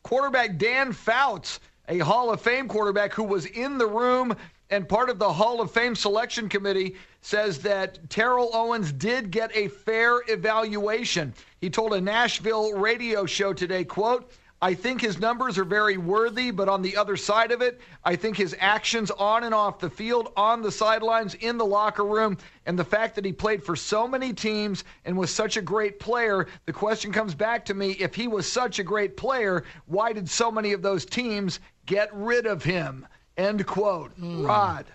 quarterback 0.05 0.59
Dan 0.59 0.93
Fouts, 0.93 1.59
a 1.89 1.99
Hall 1.99 2.33
of 2.33 2.41
Fame 2.41 2.69
quarterback 2.69 3.13
who 3.13 3.25
was 3.25 3.47
in 3.47 3.79
the 3.79 3.87
room 3.87 4.37
and 4.73 4.89
part 4.89 5.11
of 5.11 5.19
the 5.19 5.31
Hall 5.31 5.61
of 5.61 5.71
Fame 5.71 5.95
selection 5.95 6.49
committee 6.49 6.97
says 7.21 7.59
that 7.59 8.09
Terrell 8.09 8.49
Owens 8.55 8.91
did 8.91 9.31
get 9.31 9.55
a 9.55 9.69
fair 9.69 10.23
evaluation. 10.29 11.35
He 11.61 11.69
told 11.69 11.93
a 11.93 12.01
Nashville 12.01 12.73
radio 12.73 13.27
show 13.27 13.53
today, 13.53 13.85
quote, 13.85 14.33
I 14.63 14.73
think 14.73 15.03
his 15.03 15.21
numbers 15.21 15.59
are 15.59 15.65
very 15.65 15.99
worthy, 15.99 16.51
but 16.51 16.71
on 16.71 16.81
the 16.81 16.97
other 16.97 17.19
side 17.19 17.53
of 17.53 17.61
it, 17.61 17.83
I 18.03 18.17
think 18.17 18.39
his 18.39 18.57
actions 18.61 19.11
on 19.11 19.45
and 19.45 19.55
off 19.55 19.79
the 19.79 19.91
field, 19.91 20.33
on 20.39 20.63
the 20.63 20.73
sidelines, 20.73 21.35
in 21.35 21.59
the 21.59 21.67
locker 21.67 22.05
room, 22.05 22.39
and 22.65 22.79
the 22.79 22.85
fact 22.85 23.15
that 23.17 23.27
he 23.27 23.33
played 23.33 23.63
for 23.63 23.77
so 23.77 24.09
many 24.09 24.33
teams 24.33 24.85
and 25.05 25.19
was 25.19 25.31
such 25.31 25.59
a 25.59 25.63
great 25.63 26.01
player, 26.01 26.47
the 26.65 26.73
question 26.73 27.13
comes 27.13 27.35
back 27.35 27.67
to 27.67 27.75
me 27.75 27.91
if 27.91 28.15
he 28.15 28.27
was 28.27 28.51
such 28.51 28.79
a 28.79 28.85
great 28.85 29.19
player, 29.19 29.65
why 29.85 30.15
did 30.15 30.31
so 30.31 30.51
many 30.51 30.73
of 30.73 30.81
those 30.81 31.05
teams 31.05 31.61
get 31.85 32.09
rid 32.15 32.47
of 32.47 32.63
him? 32.65 33.07
End 33.37 33.67
quote. 33.67 34.19
Mm. 34.19 34.47
Rod. 34.47 34.87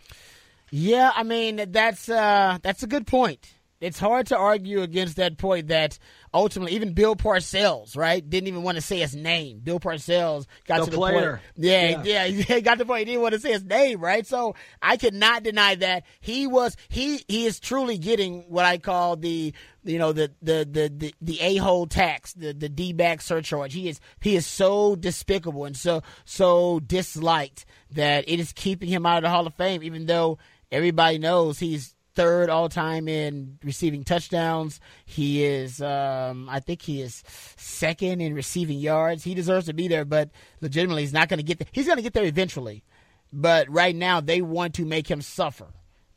Yeah, 0.70 1.12
I 1.16 1.24
mean 1.24 1.72
that's 1.72 2.10
uh, 2.10 2.58
that's 2.62 2.84
a 2.84 2.88
good 2.88 3.08
point. 3.08 3.54
It's 3.80 4.00
hard 4.00 4.28
to 4.28 4.38
argue 4.38 4.82
against 4.82 5.18
that 5.18 5.38
point 5.38 5.68
that 5.68 6.00
ultimately 6.34 6.74
even 6.76 6.94
Bill 6.94 7.16
Parcells, 7.16 7.96
right, 7.96 8.28
didn't 8.28 8.48
even 8.48 8.64
want 8.64 8.76
to 8.76 8.82
say 8.82 9.00
his 9.00 9.16
name. 9.16 9.60
Bill 9.60 9.80
Parcells 9.80 10.46
got 10.66 10.80
the 10.80 10.86
to 10.86 10.92
the 10.92 10.98
player. 10.98 11.32
point. 11.32 11.42
Yeah, 11.56 12.02
yeah, 12.04 12.26
yeah, 12.26 12.44
he 12.56 12.62
got 12.62 12.76
to 12.76 12.80
the 12.80 12.86
point 12.86 13.00
he 13.00 13.06
didn't 13.06 13.22
want 13.22 13.34
to 13.34 13.40
say 13.40 13.52
his 13.52 13.64
name, 13.64 14.00
right? 14.00 14.26
So 14.26 14.56
I 14.82 14.98
cannot 14.98 15.44
deny 15.44 15.76
that 15.76 16.04
he 16.20 16.48
was 16.48 16.76
he 16.90 17.24
he 17.28 17.46
is 17.46 17.60
truly 17.60 17.98
getting 17.98 18.46
what 18.50 18.66
I 18.66 18.78
call 18.78 19.16
the 19.16 19.54
you 19.84 19.98
know 19.98 20.12
the 20.12 20.32
the 20.42 20.68
the 20.70 20.92
the, 20.96 21.14
the 21.22 21.40
a 21.42 21.56
hole 21.58 21.88
tax, 21.88 22.34
the 22.34 22.54
the 22.54 22.70
d 22.70 22.94
back 22.94 23.22
surcharge. 23.22 23.74
He 23.74 23.90
is 23.90 24.00
he 24.22 24.36
is 24.36 24.46
so 24.46 24.96
despicable 24.96 25.66
and 25.66 25.76
so 25.76 26.02
so 26.26 26.80
disliked 26.80 27.66
that 27.92 28.26
it 28.28 28.40
is 28.40 28.54
keeping 28.54 28.90
him 28.90 29.06
out 29.06 29.18
of 29.18 29.24
the 29.24 29.30
Hall 29.30 29.48
of 29.48 29.54
Fame, 29.56 29.84
even 29.84 30.06
though 30.06 30.38
everybody 30.72 31.18
knows 31.18 31.60
he's 31.60 31.96
third 32.18 32.50
all 32.50 32.68
time 32.68 33.08
in 33.08 33.60
receiving 33.64 34.04
touchdowns. 34.04 34.82
He 35.06 35.46
is, 35.46 35.82
um, 35.82 36.50
I 36.50 36.60
think 36.60 36.82
he 36.82 37.00
is 37.02 37.24
second 37.56 38.22
in 38.22 38.34
receiving 38.34 38.80
yards. 38.80 39.24
He 39.24 39.36
deserves 39.36 39.68
to 39.68 39.74
be 39.74 39.88
there, 39.88 40.04
but 40.04 40.32
legitimately, 40.60 41.04
he's 41.04 41.14
not 41.14 41.30
going 41.30 41.38
to 41.38 41.44
get 41.44 41.60
there. 41.60 41.68
He's 41.72 41.86
going 41.86 41.98
to 41.98 42.02
get 42.02 42.14
there 42.14 42.26
eventually. 42.26 42.84
But 43.32 43.70
right 43.70 43.96
now, 43.96 44.20
they 44.20 44.42
want 44.42 44.74
to 44.76 44.86
make 44.86 45.10
him 45.10 45.22
suffer. 45.22 45.68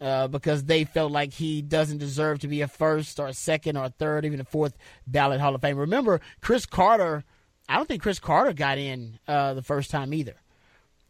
Uh, 0.00 0.26
because 0.26 0.64
they 0.64 0.84
felt 0.84 1.12
like 1.12 1.30
he 1.30 1.60
doesn't 1.60 1.98
deserve 1.98 2.38
to 2.38 2.48
be 2.48 2.62
a 2.62 2.68
first 2.68 3.20
or 3.20 3.26
a 3.26 3.34
second 3.34 3.76
or 3.76 3.84
a 3.84 3.90
third, 3.90 4.24
even 4.24 4.40
a 4.40 4.44
fourth 4.44 4.78
ballot 5.06 5.42
Hall 5.42 5.54
of 5.54 5.60
Fame. 5.60 5.76
Remember, 5.76 6.22
Cris 6.40 6.64
Carter, 6.64 7.22
I 7.68 7.76
don't 7.76 7.86
think 7.86 8.00
Cris 8.00 8.18
Carter 8.18 8.54
got 8.54 8.78
in 8.78 9.18
uh, 9.28 9.52
the 9.52 9.62
first 9.62 9.90
time 9.90 10.14
either. 10.14 10.36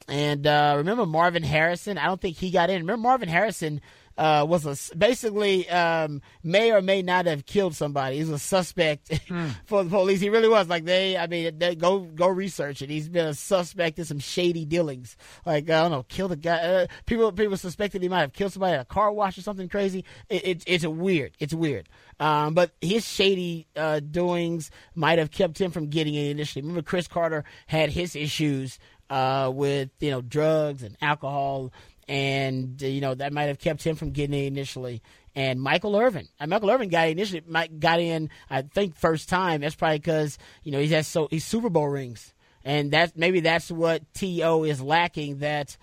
And 0.09 0.45
uh, 0.45 0.75
remember 0.77 1.07
Marvin 1.07 1.45
Harrison? 1.45 1.99
I 1.99 2.07
don't 2.07 2.21
think 2.21 2.37
he 2.37 2.51
got 2.51 2.69
in. 2.69 2.81
Remember 2.81 3.01
Marvin 3.01 3.29
Harrison 3.29 3.81
uh, 4.21 4.45
was 4.45 4.67
a, 4.67 4.97
basically 4.97 5.67
um, 5.71 6.21
may 6.43 6.73
or 6.73 6.83
may 6.83 7.01
not 7.01 7.25
have 7.25 7.47
killed 7.47 7.75
somebody. 7.75 8.19
He's 8.19 8.29
a 8.29 8.39
suspect 8.39 9.09
mm. 9.29 9.51
for 9.65 9.83
the 9.83 9.89
police. 9.89 10.21
He 10.21 10.29
really 10.29 10.49
was. 10.49 10.69
Like 10.69 10.85
they, 10.85 11.17
I 11.17 11.27
mean, 11.27 11.59
they, 11.59 11.75
go 11.75 12.01
go 12.01 12.29
research 12.29 12.83
it. 12.83 12.91
He's 12.91 13.09
been 13.09 13.27
a 13.27 13.35
suspect 13.35 13.99
in 13.99 14.05
some 14.05 14.19
shady 14.19 14.67
dealings. 14.67 15.17
Like 15.47 15.71
I 15.71 15.81
don't 15.81 15.91
know, 15.91 16.03
killed 16.03 16.33
a 16.33 16.37
guy. 16.37 16.59
Uh, 16.59 16.87
people 17.07 17.33
people 17.33 17.57
suspected 17.57 18.03
he 18.03 18.11
might 18.11 18.21
have 18.21 18.35
killed 18.35 18.53
somebody 18.53 18.75
at 18.75 18.83
a 18.83 18.85
car 18.85 19.11
wash 19.11 19.39
or 19.39 19.43
something 19.43 19.71
crazy. 19.71 20.05
It, 20.29 20.47
it, 20.47 20.65
it's 20.67 20.85
a 20.85 20.91
weird. 20.91 21.33
It's 21.39 21.55
weird. 21.55 21.89
Um, 22.21 22.53
but 22.53 22.73
his 22.83 23.09
shady 23.09 23.69
uh, 23.75 24.01
doings 24.01 24.71
might 24.95 25.19
have 25.19 25.31
kept 25.31 25.59
him 25.59 25.71
from 25.71 25.87
getting 25.87 26.15
it 26.15 26.31
initially. 26.31 26.61
Remember, 26.61 26.83
Cris 26.83 27.09
Carter 27.09 27.45
had 27.69 27.89
his 27.89 28.15
issues 28.15 28.79
uh, 29.11 29.51
with 29.53 29.91
you 30.01 30.11
know 30.11 30.21
drugs 30.23 30.83
and 30.83 30.97
alcohol 31.03 31.73
and 32.11 32.83
uh, 32.83 32.87
you 32.87 33.01
know 33.01 33.15
that 33.15 33.33
might 33.33 33.45
have 33.45 33.61
kept 33.61 33.85
him 33.85 33.95
from 33.95 34.11
getting 34.11 34.39
in 34.39 34.47
initially. 34.47 35.01
And 35.37 35.63
Michael 35.63 35.97
Irvin, 35.97 36.29
uh, 36.41 36.49
Michael 36.49 36.71
Irvin 36.71 36.89
got 36.89 37.07
initially 37.09 37.41
got 37.79 38.01
in, 38.01 38.31
I 38.51 38.63
think 38.63 38.97
first 38.97 39.29
time. 39.29 39.61
That's 39.61 39.77
probably 39.77 39.99
because 39.99 40.37
you 40.65 40.73
know 40.73 40.81
he 40.81 40.89
has 40.89 41.07
so 41.07 41.29
he's 41.31 41.45
Super 41.45 41.71
Bowl 41.71 41.87
rings, 41.87 42.35
and 42.65 42.91
that's 42.91 43.13
maybe 43.15 43.39
that's 43.41 43.71
what 43.71 44.03
To 44.15 44.65
is 44.65 44.83
lacking 44.83 45.39
that 45.39 45.77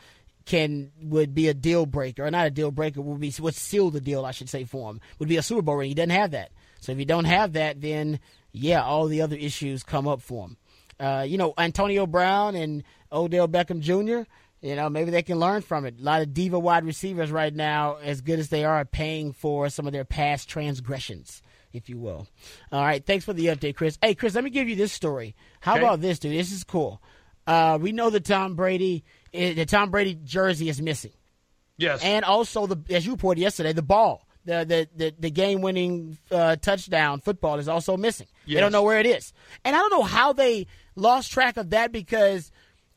can 0.46 0.92
would 1.02 1.34
be 1.34 1.48
a 1.48 1.54
deal 1.54 1.86
breaker 1.86 2.26
or 2.26 2.32
not 2.32 2.48
a 2.48 2.52
deal 2.52 2.72
breaker 2.72 3.02
would 3.02 3.22
be 3.22 3.34
would 3.40 3.56
seal 3.56 3.90
the 3.90 4.02
deal 4.02 4.26
I 4.26 4.32
should 4.32 4.50
say 4.50 4.66
for 4.66 4.90
him 4.90 5.00
would 5.20 5.30
be 5.30 5.38
a 5.38 5.44
Super 5.44 5.62
Bowl 5.62 5.76
ring. 5.76 5.90
He 5.90 5.96
doesn't 5.96 6.10
have 6.10 6.32
that, 6.32 6.52
so 6.82 6.92
if 6.92 7.00
you 7.00 7.06
don't 7.06 7.26
have 7.26 7.54
that, 7.54 7.80
then 7.80 8.20
yeah, 8.52 8.84
all 8.84 9.08
the 9.08 9.22
other 9.22 9.38
issues 9.38 9.82
come 9.82 10.10
up 10.10 10.22
for 10.22 10.48
him. 10.48 10.58
Uh, 11.00 11.24
you 11.26 11.38
know, 11.38 11.54
Antonio 11.58 12.06
Brown 12.06 12.56
and 12.56 12.84
Odell 13.14 13.48
Beckham 13.48 13.80
Jr. 13.80 14.30
You 14.62 14.76
know, 14.76 14.90
maybe 14.90 15.12
they 15.12 15.22
can 15.22 15.40
learn 15.40 15.62
from 15.62 15.86
it. 15.86 16.00
A 16.00 16.04
lot 16.04 16.22
of 16.22 16.34
diva 16.34 16.58
wide 16.58 16.84
receivers 16.84 17.32
right 17.32 17.54
now, 17.54 17.98
as 18.02 18.22
good 18.22 18.40
as 18.40 18.50
they 18.50 18.66
are, 18.66 18.84
paying 18.86 19.32
for 19.32 19.70
some 19.70 19.86
of 19.86 19.94
their 19.94 20.06
past 20.06 20.50
transgressions, 20.50 21.44
if 21.74 21.90
you 21.90 22.00
will. 22.00 22.28
All 22.72 22.82
right, 22.82 23.06
thanks 23.06 23.24
for 23.24 23.34
the 23.34 23.48
update, 23.48 23.76
Chris. 23.76 24.00
Hey, 24.02 24.16
Chris, 24.16 24.34
let 24.34 24.44
me 24.44 24.50
give 24.50 24.68
you 24.68 24.76
this 24.76 24.92
story. 24.92 25.36
How 25.60 25.74
okay. 25.74 25.84
about 25.84 26.02
this, 26.02 26.18
dude? 26.18 26.34
This 26.34 26.52
is 26.52 26.64
cool. 26.64 27.02
Uh, 27.46 27.78
we 27.80 27.92
know 27.92 28.10
that 28.10 28.26
Tom 28.26 28.56
Brady, 28.56 29.04
eh, 29.34 29.54
the 29.54 29.66
Tom 29.66 29.92
Brady 29.92 30.16
jersey 30.16 30.70
is 30.70 30.82
missing. 30.82 31.14
Yes, 31.78 32.04
and 32.04 32.26
also 32.26 32.66
the 32.66 32.82
as 32.94 33.06
you 33.06 33.12
reported 33.12 33.40
yesterday, 33.40 33.72
the 33.72 33.84
ball, 33.84 34.28
the 34.46 34.66
the 34.66 34.90
the, 34.96 35.14
the 35.20 35.30
game 35.30 35.62
winning 35.62 36.18
uh, 36.32 36.56
touchdown 36.56 37.22
football 37.22 37.60
is 37.60 37.68
also 37.68 37.96
missing. 37.96 38.28
Yes. 38.46 38.56
They 38.56 38.62
don't 38.62 38.72
know 38.72 38.82
where 38.82 39.00
it 39.00 39.06
is, 39.06 39.32
and 39.64 39.76
I 39.76 39.80
don't 39.80 39.92
know 39.92 40.02
how 40.02 40.34
they 40.34 40.66
lost 40.96 41.32
track 41.32 41.58
of 41.58 41.70
that 41.70 41.92
because 41.92 42.52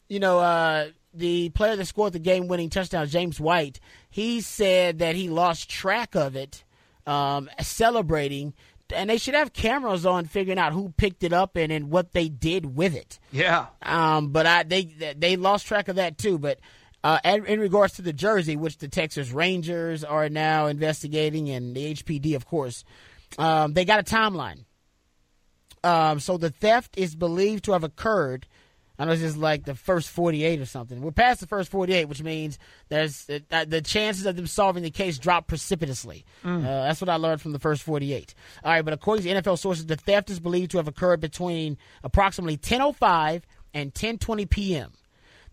you 0.08 0.18
know. 0.18 0.38
Uh, 0.40 0.86
the 1.12 1.50
player 1.50 1.76
that 1.76 1.86
scored 1.86 2.12
the 2.12 2.18
game 2.18 2.48
winning 2.48 2.70
touchdown, 2.70 3.06
James 3.08 3.40
White, 3.40 3.80
he 4.08 4.40
said 4.40 4.98
that 4.98 5.16
he 5.16 5.28
lost 5.28 5.68
track 5.68 6.14
of 6.14 6.36
it, 6.36 6.64
um, 7.06 7.50
celebrating. 7.60 8.54
And 8.92 9.08
they 9.08 9.18
should 9.18 9.34
have 9.34 9.52
cameras 9.52 10.04
on 10.04 10.24
figuring 10.24 10.58
out 10.58 10.72
who 10.72 10.92
picked 10.96 11.22
it 11.22 11.32
up 11.32 11.56
and, 11.56 11.70
and 11.70 11.90
what 11.90 12.12
they 12.12 12.28
did 12.28 12.76
with 12.76 12.94
it. 12.96 13.20
Yeah. 13.30 13.66
Um, 13.82 14.28
but 14.28 14.46
I 14.46 14.64
they 14.64 14.84
they 15.16 15.36
lost 15.36 15.66
track 15.66 15.86
of 15.86 15.94
that 15.96 16.18
too. 16.18 16.38
But 16.38 16.58
uh, 17.04 17.20
in, 17.24 17.60
regards 17.60 17.94
to 17.94 18.02
the 18.02 18.12
jersey, 18.12 18.56
which 18.56 18.78
the 18.78 18.88
Texas 18.88 19.30
Rangers 19.30 20.02
are 20.02 20.28
now 20.28 20.66
investigating, 20.66 21.48
and 21.50 21.74
the 21.74 21.94
HPD, 21.94 22.34
of 22.34 22.46
course, 22.46 22.84
um, 23.38 23.74
they 23.74 23.84
got 23.84 24.00
a 24.00 24.02
timeline. 24.02 24.64
Um, 25.82 26.20
so 26.20 26.36
the 26.36 26.50
theft 26.50 26.98
is 26.98 27.14
believed 27.14 27.64
to 27.64 27.72
have 27.72 27.84
occurred 27.84 28.46
I 29.00 29.06
know 29.06 29.12
it's 29.12 29.22
just 29.22 29.38
like 29.38 29.64
the 29.64 29.74
first 29.74 30.10
48 30.10 30.60
or 30.60 30.66
something. 30.66 31.00
We're 31.00 31.10
past 31.10 31.40
the 31.40 31.46
first 31.46 31.70
48, 31.70 32.04
which 32.04 32.22
means 32.22 32.58
there's 32.90 33.30
uh, 33.50 33.64
the 33.64 33.80
chances 33.80 34.26
of 34.26 34.36
them 34.36 34.46
solving 34.46 34.82
the 34.82 34.90
case 34.90 35.16
drop 35.16 35.46
precipitously. 35.46 36.26
Mm. 36.44 36.58
Uh, 36.58 36.82
that's 36.82 37.00
what 37.00 37.08
I 37.08 37.16
learned 37.16 37.40
from 37.40 37.52
the 37.52 37.58
first 37.58 37.82
48. 37.82 38.34
All 38.62 38.70
right, 38.70 38.84
but 38.84 38.92
according 38.92 39.24
to 39.24 39.30
NFL 39.30 39.58
sources, 39.58 39.86
the 39.86 39.96
theft 39.96 40.28
is 40.28 40.38
believed 40.38 40.72
to 40.72 40.76
have 40.76 40.86
occurred 40.86 41.18
between 41.18 41.78
approximately 42.04 42.58
10:05 42.58 43.40
and 43.72 43.94
10:20 43.94 44.50
p.m. 44.50 44.92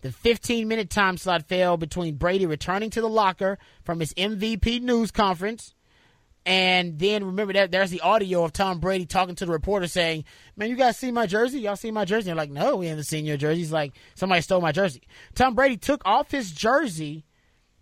The 0.01 0.11
15 0.11 0.67
minute 0.67 0.89
time 0.89 1.15
slot 1.15 1.47
fell 1.47 1.77
between 1.77 2.15
Brady 2.15 2.45
returning 2.45 2.89
to 2.89 3.01
the 3.01 3.07
locker 3.07 3.57
from 3.81 4.01
his 4.01 4.13
MVP 4.15 4.81
news 4.81 5.09
conference. 5.09 5.73
And 6.47 6.97
then 6.97 7.25
remember 7.25 7.51
that 7.51 7.71
there's 7.71 7.89
the 7.89 7.99
audio 7.99 8.45
of 8.45 8.53
Tom 8.53 8.79
Brady 8.79 9.05
talking 9.05 9.35
to 9.35 9.45
the 9.45 9.51
reporter 9.51 9.85
saying, 9.85 10.23
Man, 10.55 10.69
you 10.69 10.77
guys 10.77 10.95
see 10.95 11.11
my 11.11 11.25
jersey? 11.25 11.59
Y'all 11.59 11.75
see 11.75 11.91
my 11.91 12.05
jersey? 12.05 12.27
They're 12.27 12.35
like, 12.35 12.49
No, 12.49 12.77
we 12.77 12.87
haven't 12.87 13.03
seen 13.03 13.25
your 13.25 13.35
jersey. 13.35 13.59
He's 13.59 13.71
like, 13.73 13.91
Somebody 14.15 14.41
stole 14.41 14.61
my 14.61 14.71
jersey. 14.71 15.01
Tom 15.35 15.55
Brady 15.55 15.75
took 15.75 16.01
off 16.05 16.31
his 16.31 16.49
jersey, 16.49 17.25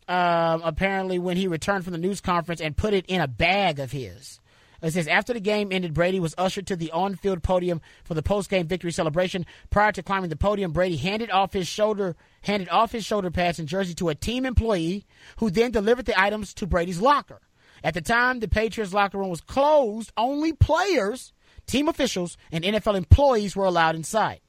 um, 0.08 0.64
apparently, 0.64 1.20
when 1.20 1.38
he 1.38 1.48
returned 1.48 1.84
from 1.84 1.94
the 1.94 2.00
news 2.00 2.22
conference 2.22 2.60
and 2.60 2.76
put 2.76 2.96
it 2.96 3.06
in 3.06 3.22
a 3.22 3.28
bag 3.28 3.80
of 3.80 3.92
his. 3.92 4.40
It 4.82 4.94
says 4.94 5.08
after 5.08 5.34
the 5.34 5.40
game 5.40 5.72
ended, 5.72 5.94
Brady 5.94 6.20
was 6.20 6.34
ushered 6.36 6.66
to 6.68 6.76
the 6.76 6.90
on-field 6.90 7.44
podium 7.44 7.82
for 8.04 8.16
the 8.16 8.24
post-game 8.24 8.66
victory 8.66 8.92
celebration. 8.92 9.46
Prior 9.70 9.92
to 9.92 10.02
climbing 10.02 10.32
the 10.32 10.36
podium, 10.36 10.72
Brady 10.72 10.98
handed 10.98 11.30
off 11.30 11.54
his 11.54 11.68
shoulder 11.68 12.16
handed 12.42 12.70
off 12.70 12.92
his 12.92 13.06
shoulder 13.06 13.30
pads 13.30 13.60
and 13.60 13.68
jersey 13.68 13.94
to 13.94 14.10
a 14.10 14.16
team 14.16 14.44
employee, 14.44 15.06
who 15.38 15.52
then 15.52 15.70
delivered 15.70 16.06
the 16.06 16.20
items 16.20 16.52
to 16.56 16.66
Brady's 16.66 17.00
locker. 17.00 17.42
At 17.84 17.94
the 17.94 18.02
time, 18.02 18.40
the 18.40 18.48
Patriots 18.48 18.94
locker 18.94 19.18
room 19.18 19.30
was 19.30 19.42
closed. 19.42 20.12
Only 20.18 20.54
players, 20.54 21.34
team 21.68 21.88
officials, 21.88 22.38
and 22.52 22.64
NFL 22.64 22.96
employees 22.96 23.56
were 23.56 23.66
allowed 23.66 23.96
inside. 23.96 24.42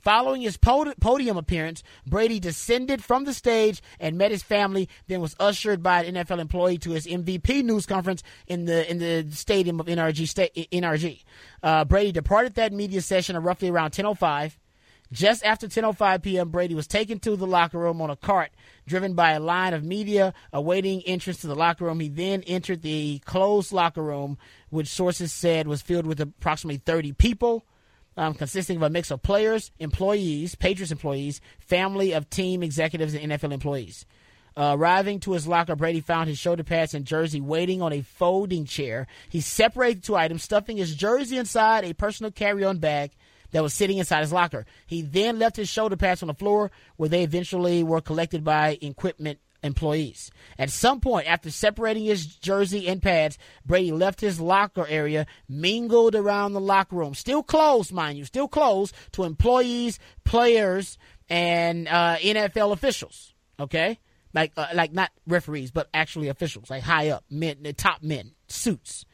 Following 0.00 0.40
his 0.40 0.56
podium 0.56 1.36
appearance, 1.36 1.82
Brady 2.06 2.40
descended 2.40 3.04
from 3.04 3.24
the 3.24 3.34
stage 3.34 3.82
and 3.98 4.16
met 4.16 4.30
his 4.30 4.42
family, 4.42 4.88
then 5.08 5.20
was 5.20 5.36
ushered 5.38 5.82
by 5.82 6.04
an 6.04 6.14
NFL 6.14 6.38
employee 6.38 6.78
to 6.78 6.92
his 6.92 7.06
MVP 7.06 7.62
news 7.62 7.84
conference 7.84 8.22
in 8.46 8.64
the 8.64 8.90
in 8.90 8.98
the 8.98 9.26
stadium 9.30 9.78
of 9.78 9.86
NRG. 9.86 10.68
NRG. 10.70 11.22
Uh, 11.62 11.84
Brady 11.84 12.12
departed 12.12 12.54
that 12.54 12.72
media 12.72 13.02
session 13.02 13.36
at 13.36 13.42
roughly 13.42 13.68
around 13.68 13.90
10:05. 13.90 14.56
Just 15.12 15.44
after 15.44 15.66
10:05 15.66 16.22
p.m., 16.22 16.50
Brady 16.50 16.74
was 16.74 16.86
taken 16.86 17.18
to 17.20 17.34
the 17.34 17.46
locker 17.46 17.78
room 17.78 18.00
on 18.00 18.10
a 18.10 18.16
cart, 18.16 18.50
driven 18.86 19.14
by 19.14 19.32
a 19.32 19.40
line 19.40 19.74
of 19.74 19.82
media 19.82 20.32
awaiting 20.52 21.02
entrance 21.02 21.40
to 21.40 21.48
the 21.48 21.56
locker 21.56 21.84
room. 21.84 21.98
He 21.98 22.08
then 22.08 22.42
entered 22.44 22.82
the 22.82 23.20
closed 23.24 23.72
locker 23.72 24.02
room, 24.02 24.38
which 24.68 24.86
sources 24.86 25.32
said 25.32 25.66
was 25.66 25.82
filled 25.82 26.06
with 26.06 26.20
approximately 26.20 26.78
30 26.78 27.12
people 27.14 27.64
um, 28.16 28.34
consisting 28.34 28.76
of 28.76 28.82
a 28.82 28.90
mix 28.90 29.10
of 29.10 29.22
players, 29.22 29.72
employees, 29.78 30.54
Patriots 30.54 30.92
employees, 30.92 31.40
family 31.58 32.12
of 32.12 32.28
team 32.28 32.62
executives, 32.62 33.14
and 33.14 33.32
NFL 33.32 33.52
employees. 33.52 34.04
Uh, 34.56 34.74
arriving 34.76 35.20
to 35.20 35.32
his 35.32 35.46
locker, 35.46 35.76
Brady 35.76 36.00
found 36.00 36.28
his 36.28 36.38
shoulder 36.38 36.64
pads 36.64 36.92
and 36.92 37.04
jersey 37.04 37.40
waiting 37.40 37.80
on 37.80 37.92
a 37.92 38.02
folding 38.02 38.64
chair. 38.64 39.06
He 39.28 39.40
separated 39.40 40.02
the 40.02 40.06
two 40.06 40.16
items, 40.16 40.42
stuffing 40.42 40.76
his 40.76 40.94
jersey 40.94 41.38
inside 41.38 41.84
a 41.84 41.94
personal 41.94 42.32
carry-on 42.32 42.78
bag 42.78 43.12
that 43.52 43.62
was 43.62 43.74
sitting 43.74 43.98
inside 43.98 44.20
his 44.20 44.32
locker. 44.32 44.66
He 44.86 45.02
then 45.02 45.38
left 45.38 45.56
his 45.56 45.68
shoulder 45.68 45.96
pads 45.96 46.22
on 46.22 46.28
the 46.28 46.34
floor, 46.34 46.70
where 46.96 47.08
they 47.08 47.22
eventually 47.22 47.82
were 47.82 48.00
collected 48.00 48.44
by 48.44 48.78
equipment 48.80 49.38
employees. 49.62 50.30
At 50.58 50.70
some 50.70 51.00
point, 51.00 51.26
after 51.26 51.50
separating 51.50 52.04
his 52.04 52.26
jersey 52.26 52.88
and 52.88 53.02
pads, 53.02 53.38
Brady 53.64 53.92
left 53.92 54.20
his 54.20 54.40
locker 54.40 54.86
area, 54.86 55.26
mingled 55.48 56.14
around 56.14 56.52
the 56.52 56.60
locker 56.60 56.96
room, 56.96 57.14
still 57.14 57.42
closed, 57.42 57.92
mind 57.92 58.18
you, 58.18 58.24
still 58.24 58.48
closed 58.48 58.94
to 59.12 59.24
employees, 59.24 59.98
players, 60.24 60.98
and 61.28 61.88
uh, 61.88 62.16
NFL 62.16 62.72
officials. 62.72 63.34
Okay, 63.58 63.98
like 64.32 64.52
uh, 64.56 64.68
like 64.74 64.92
not 64.92 65.10
referees, 65.26 65.70
but 65.70 65.88
actually 65.92 66.28
officials, 66.28 66.70
like 66.70 66.82
high 66.82 67.10
up 67.10 67.24
men, 67.30 67.62
the 67.62 67.72
top 67.72 68.02
men, 68.02 68.32
suits. 68.48 69.04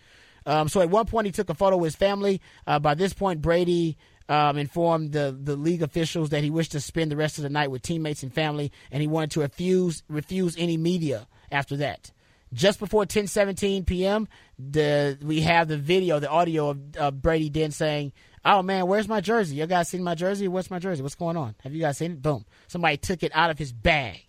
Um, 0.44 0.68
so 0.68 0.80
at 0.80 0.90
one 0.90 1.06
point, 1.06 1.26
he 1.26 1.32
took 1.32 1.50
a 1.50 1.54
photo 1.54 1.76
with 1.76 1.88
his 1.88 1.96
family. 1.96 2.40
Uh, 2.66 2.78
by 2.78 2.94
this 2.94 3.12
point, 3.12 3.42
Brady 3.42 3.98
um, 4.28 4.56
informed 4.56 5.12
the, 5.12 5.36
the 5.40 5.56
league 5.56 5.82
officials 5.82 6.30
that 6.30 6.42
he 6.42 6.50
wished 6.50 6.72
to 6.72 6.80
spend 6.80 7.10
the 7.10 7.16
rest 7.16 7.38
of 7.38 7.42
the 7.42 7.50
night 7.50 7.70
with 7.70 7.82
teammates 7.82 8.22
and 8.22 8.32
family, 8.32 8.72
and 8.90 9.00
he 9.00 9.06
wanted 9.06 9.30
to 9.32 9.40
refuse 9.40 10.02
refuse 10.08 10.56
any 10.58 10.76
media 10.76 11.26
after 11.50 11.76
that. 11.78 12.10
Just 12.52 12.78
before 12.78 13.04
10:17 13.04 13.86
p.m., 13.86 14.28
the 14.58 15.18
we 15.22 15.42
have 15.42 15.68
the 15.68 15.76
video, 15.76 16.18
the 16.18 16.30
audio 16.30 16.70
of, 16.70 16.96
of 16.96 17.22
Brady 17.22 17.50
Den 17.50 17.70
saying, 17.70 18.12
"Oh 18.44 18.62
man, 18.62 18.86
where's 18.86 19.08
my 19.08 19.20
jersey? 19.20 19.56
You 19.56 19.66
guys 19.66 19.88
seen 19.88 20.02
my 20.02 20.14
jersey? 20.14 20.48
What's 20.48 20.70
my 20.70 20.78
jersey? 20.78 21.02
What's 21.02 21.14
going 21.16 21.36
on? 21.36 21.54
Have 21.62 21.74
you 21.74 21.80
guys 21.80 21.98
seen 21.98 22.12
it? 22.12 22.22
Boom! 22.22 22.44
Somebody 22.68 22.96
took 22.96 23.22
it 23.22 23.32
out 23.34 23.50
of 23.50 23.58
his 23.58 23.72
bag, 23.72 24.22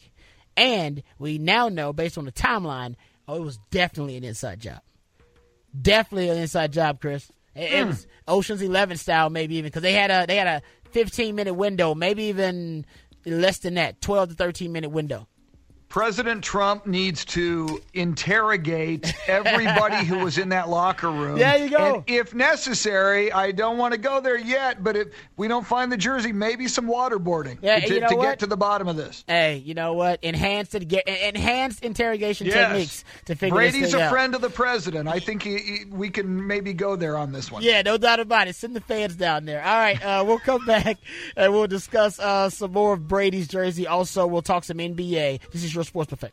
and 0.55 1.03
we 1.19 1.37
now 1.37 1.69
know, 1.69 1.93
based 1.93 2.17
on 2.17 2.25
the 2.25 2.31
timeline, 2.31 2.95
oh, 3.27 3.35
it 3.35 3.43
was 3.43 3.59
definitely 3.71 4.17
an 4.17 4.23
inside 4.23 4.59
job. 4.59 4.81
Definitely 5.79 6.29
an 6.29 6.37
inside 6.37 6.73
job, 6.73 6.99
Chris. 6.99 7.31
It, 7.57 7.71
mm. 7.71 7.79
it 7.81 7.87
was 7.87 8.07
Ocean's 8.27 8.61
Eleven 8.61 8.97
style, 8.97 9.29
maybe 9.29 9.55
even 9.55 9.69
because 9.69 9.81
they 9.81 9.93
had 9.93 10.11
a 10.11 10.25
they 10.27 10.35
had 10.35 10.47
a 10.47 10.61
15 10.91 11.35
minute 11.35 11.53
window, 11.53 11.95
maybe 11.95 12.23
even 12.25 12.85
less 13.25 13.59
than 13.59 13.75
that, 13.75 14.01
12 14.01 14.29
to 14.29 14.35
13 14.35 14.71
minute 14.71 14.89
window. 14.89 15.27
President 15.89 16.43
Trump 16.43 16.85
needs 16.85 17.23
to 17.25 17.81
interrogate 17.93 19.13
everybody 19.27 20.05
who 20.05 20.19
was 20.19 20.37
in 20.37 20.49
that 20.49 20.69
locker 20.69 21.09
room. 21.09 21.37
There 21.47 21.57
you 21.57 21.69
go. 21.69 21.95
And 21.95 22.03
if 22.07 22.33
necessary, 22.33 23.31
I 23.31 23.51
don't 23.51 23.77
want 23.77 23.93
to 23.93 23.97
go 23.97 24.19
there 24.19 24.37
yet, 24.37 24.83
but 24.83 24.97
if 24.97 25.07
we 25.37 25.47
don't 25.47 25.65
find 25.65 25.89
the 25.91 25.97
jersey, 25.97 26.33
maybe 26.33 26.67
some 26.67 26.87
waterboarding 26.87 27.59
yeah, 27.61 27.79
to, 27.79 27.93
you 27.93 27.99
know 28.01 28.09
to 28.09 28.15
get 28.17 28.39
to 28.39 28.47
the 28.47 28.57
bottom 28.57 28.87
of 28.87 28.97
this. 28.97 29.23
Hey, 29.27 29.57
you 29.57 29.73
know 29.73 29.93
what? 29.93 30.21
Enhanced 30.23 30.75
enhanced 30.75 31.83
interrogation 31.83 32.47
yes. 32.47 32.55
techniques 32.55 33.05
to 33.25 33.35
figure 33.35 33.55
Brady's 33.55 33.93
a 33.93 34.01
out. 34.01 34.09
friend 34.09 34.35
of 34.35 34.41
the 34.41 34.49
president. 34.49 35.07
I 35.07 35.19
think 35.19 35.43
he, 35.43 35.57
he, 35.57 35.85
we 35.85 36.09
can 36.09 36.47
maybe 36.47 36.73
go 36.73 36.95
there 36.95 37.17
on 37.17 37.31
this 37.31 37.51
one. 37.51 37.61
Yeah, 37.63 37.81
no 37.81 37.97
doubt 37.97 38.19
about 38.19 38.47
it. 38.47 38.55
Send 38.55 38.75
the 38.75 38.81
fans 38.81 39.15
down 39.15 39.45
there. 39.45 39.63
All 39.63 39.77
right, 39.77 40.03
uh, 40.03 40.23
we'll 40.25 40.39
come 40.39 40.65
back 40.65 40.97
and 41.37 41.53
we'll 41.53 41.67
discuss 41.67 42.19
uh, 42.19 42.49
some 42.49 42.73
more 42.73 42.93
of 42.93 43.07
Brady's 43.07 43.47
jersey. 43.47 43.87
Also, 43.87 44.27
we'll 44.27 44.41
talk 44.41 44.65
some 44.65 44.77
NBA. 44.77 45.39
This 45.51 45.63
is 45.63 45.76
Sports 45.83 46.09
Buffet. 46.09 46.31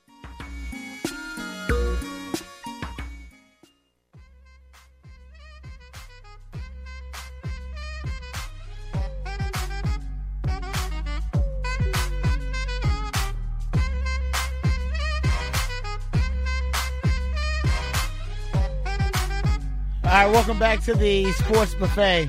All 20.05 20.11
right, 20.11 20.31
welcome 20.31 20.61
back 20.61 20.81
to 20.85 20.95
the 20.95 21.33
sports 21.33 21.75
buffet. 21.75 22.29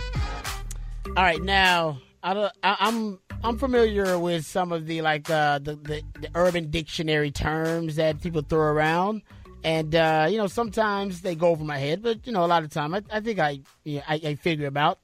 All 1.06 1.23
right, 1.23 1.39
now 1.43 1.99
I, 2.25 2.31
am 2.33 2.49
I'm, 2.63 3.19
I'm 3.43 3.57
familiar 3.59 4.17
with 4.17 4.45
some 4.45 4.71
of 4.71 4.88
the 4.88 5.01
like 5.01 5.29
uh, 5.29 5.59
the, 5.59 5.75
the, 5.75 6.03
the 6.19 6.29
urban 6.33 6.71
dictionary 6.71 7.29
terms 7.29 7.97
that 7.97 8.19
people 8.21 8.41
throw 8.41 8.61
around, 8.61 9.21
and 9.63 9.93
uh, 9.93 10.27
you 10.29 10.38
know 10.38 10.47
sometimes 10.47 11.21
they 11.21 11.35
go 11.35 11.49
over 11.49 11.63
my 11.63 11.77
head, 11.77 12.01
but 12.01 12.25
you 12.25 12.33
know 12.33 12.43
a 12.43 12.47
lot 12.47 12.63
of 12.63 12.71
time 12.71 12.95
I, 12.95 13.03
I 13.11 13.19
think 13.19 13.38
I, 13.38 13.59
you 13.83 13.97
know, 13.97 14.03
I 14.07 14.15
I 14.15 14.35
figure 14.35 14.65
them 14.65 14.77
out. 14.77 14.99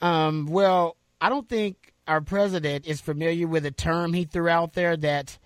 Um, 0.00 0.46
well, 0.46 0.96
I 1.20 1.28
don't 1.28 1.48
think 1.48 1.92
our 2.06 2.22
president 2.22 2.86
is 2.86 3.02
familiar 3.02 3.46
with 3.46 3.66
a 3.66 3.70
term 3.70 4.14
he 4.14 4.24
threw 4.24 4.48
out 4.48 4.72
there 4.72 4.96
that 4.96 5.36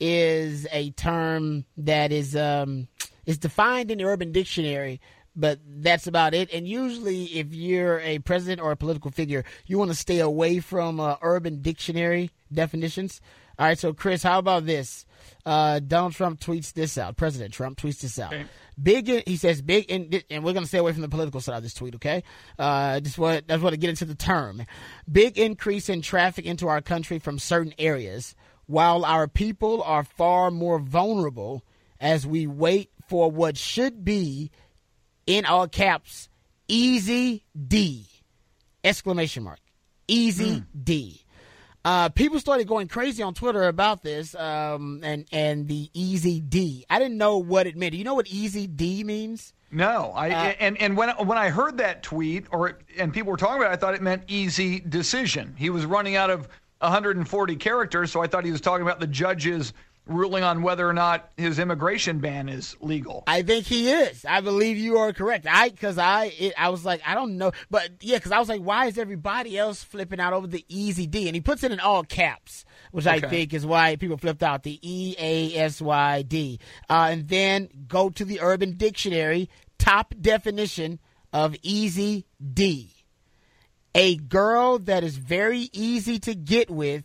is 0.00 0.66
a 0.72 0.90
term 0.90 1.66
that 1.76 2.10
is 2.10 2.34
um, 2.34 2.88
is 3.26 3.38
defined 3.38 3.92
in 3.92 3.98
the 3.98 4.04
Urban 4.04 4.32
Dictionary 4.32 5.00
but 5.38 5.60
that's 5.64 6.06
about 6.08 6.34
it. 6.34 6.52
And 6.52 6.66
usually, 6.66 7.24
if 7.26 7.54
you're 7.54 8.00
a 8.00 8.18
president 8.18 8.60
or 8.60 8.72
a 8.72 8.76
political 8.76 9.10
figure, 9.10 9.44
you 9.66 9.78
want 9.78 9.90
to 9.92 9.96
stay 9.96 10.18
away 10.18 10.58
from 10.58 10.98
uh, 10.98 11.16
urban 11.22 11.62
dictionary 11.62 12.30
definitions. 12.52 13.20
All 13.58 13.66
right, 13.66 13.78
so 13.78 13.92
Chris, 13.92 14.22
how 14.22 14.38
about 14.38 14.66
this? 14.66 15.06
Uh, 15.46 15.80
Donald 15.80 16.12
Trump 16.12 16.40
tweets 16.40 16.72
this 16.72 16.98
out. 16.98 17.16
President 17.16 17.54
Trump 17.54 17.78
tweets 17.78 18.00
this 18.00 18.18
out. 18.18 18.32
Okay. 18.32 18.44
Big, 18.80 19.08
he 19.26 19.36
says 19.36 19.62
big, 19.62 19.86
in, 19.86 20.22
and 20.30 20.44
we're 20.44 20.52
going 20.52 20.62
to 20.62 20.68
stay 20.68 20.78
away 20.78 20.92
from 20.92 21.02
the 21.02 21.08
political 21.08 21.40
side 21.40 21.56
of 21.56 21.62
this 21.62 21.74
tweet. 21.74 21.96
Okay, 21.96 22.22
uh, 22.58 23.00
just 23.00 23.18
what 23.18 23.48
that's 23.48 23.62
what 23.62 23.70
to 23.70 23.76
get 23.76 23.90
into 23.90 24.04
the 24.04 24.14
term. 24.14 24.62
Big 25.10 25.38
increase 25.38 25.88
in 25.88 26.02
traffic 26.02 26.46
into 26.46 26.68
our 26.68 26.80
country 26.80 27.18
from 27.18 27.38
certain 27.40 27.74
areas, 27.78 28.36
while 28.66 29.04
our 29.04 29.26
people 29.26 29.82
are 29.82 30.04
far 30.04 30.50
more 30.52 30.78
vulnerable 30.78 31.64
as 32.00 32.24
we 32.24 32.46
wait 32.46 32.90
for 33.08 33.30
what 33.30 33.56
should 33.56 34.04
be 34.04 34.52
in 35.28 35.44
all 35.44 35.68
caps, 35.68 36.28
Easy 36.66 37.44
D! 37.54 38.06
Exclamation 38.82 39.44
mark. 39.44 39.60
Easy 40.08 40.56
mm. 40.56 40.64
D. 40.82 41.22
Uh, 41.84 42.08
people 42.08 42.40
started 42.40 42.66
going 42.66 42.88
crazy 42.88 43.22
on 43.22 43.34
Twitter 43.34 43.64
about 43.64 44.02
this 44.02 44.34
um, 44.34 45.00
and 45.04 45.26
and 45.30 45.68
the 45.68 45.90
Easy 45.92 46.40
D. 46.40 46.84
I 46.90 46.98
didn't 46.98 47.18
know 47.18 47.38
what 47.38 47.66
it 47.66 47.76
meant. 47.76 47.92
Do 47.92 47.98
you 47.98 48.04
know 48.04 48.14
what 48.14 48.26
Easy 48.26 48.66
D 48.66 49.04
means? 49.04 49.52
No, 49.70 50.12
I 50.14 50.30
uh, 50.30 50.54
and 50.60 50.80
and 50.80 50.96
when 50.96 51.10
when 51.10 51.36
I 51.36 51.50
heard 51.50 51.76
that 51.78 52.02
tweet 52.02 52.46
or 52.50 52.78
and 52.98 53.12
people 53.12 53.30
were 53.30 53.36
talking 53.36 53.58
about 53.58 53.70
it, 53.70 53.74
I 53.74 53.76
thought 53.76 53.94
it 53.94 54.02
meant 54.02 54.24
easy 54.28 54.80
decision. 54.80 55.54
He 55.58 55.68
was 55.68 55.84
running 55.84 56.16
out 56.16 56.30
of 56.30 56.48
140 56.80 57.56
characters, 57.56 58.10
so 58.10 58.22
I 58.22 58.28
thought 58.28 58.44
he 58.44 58.52
was 58.52 58.62
talking 58.62 58.82
about 58.82 58.98
the 58.98 59.06
judge's 59.06 59.74
ruling 60.08 60.42
on 60.42 60.62
whether 60.62 60.88
or 60.88 60.92
not 60.92 61.30
his 61.36 61.58
immigration 61.58 62.18
ban 62.18 62.48
is 62.48 62.76
legal. 62.80 63.24
I 63.26 63.42
think 63.42 63.66
he 63.66 63.90
is. 63.90 64.24
I 64.24 64.40
believe 64.40 64.78
you 64.78 64.98
are 64.98 65.12
correct. 65.12 65.46
I 65.48 65.68
because 65.68 65.98
I 65.98 66.32
it, 66.38 66.54
I 66.58 66.70
was 66.70 66.84
like 66.84 67.02
I 67.06 67.14
don't 67.14 67.36
know, 67.36 67.52
but 67.70 67.90
yeah, 68.00 68.16
because 68.16 68.32
I 68.32 68.38
was 68.38 68.48
like, 68.48 68.62
why 68.62 68.86
is 68.86 68.98
everybody 68.98 69.56
else 69.58 69.82
flipping 69.84 70.20
out 70.20 70.32
over 70.32 70.46
the 70.46 70.64
Easy 70.68 71.06
D? 71.06 71.28
And 71.28 71.34
he 71.34 71.40
puts 71.40 71.62
it 71.62 71.72
in 71.72 71.80
all 71.80 72.02
caps, 72.02 72.64
which 72.90 73.06
I 73.06 73.20
think 73.20 73.54
is 73.54 73.66
why 73.66 73.96
people 73.96 74.16
flipped 74.16 74.42
out 74.42 74.62
the 74.62 74.78
E 74.82 75.14
A 75.18 75.56
S 75.56 75.80
Y 75.80 76.22
D. 76.22 76.58
Uh, 76.88 77.08
and 77.12 77.28
then 77.28 77.68
go 77.86 78.10
to 78.10 78.24
the 78.24 78.40
Urban 78.40 78.76
Dictionary 78.76 79.48
top 79.78 80.14
definition 80.20 80.98
of 81.32 81.54
Easy 81.62 82.26
D. 82.52 82.94
A 83.94 84.16
girl 84.16 84.78
that 84.80 85.02
is 85.02 85.16
very 85.16 85.70
easy 85.72 86.18
to 86.20 86.34
get 86.34 86.70
with 86.70 87.04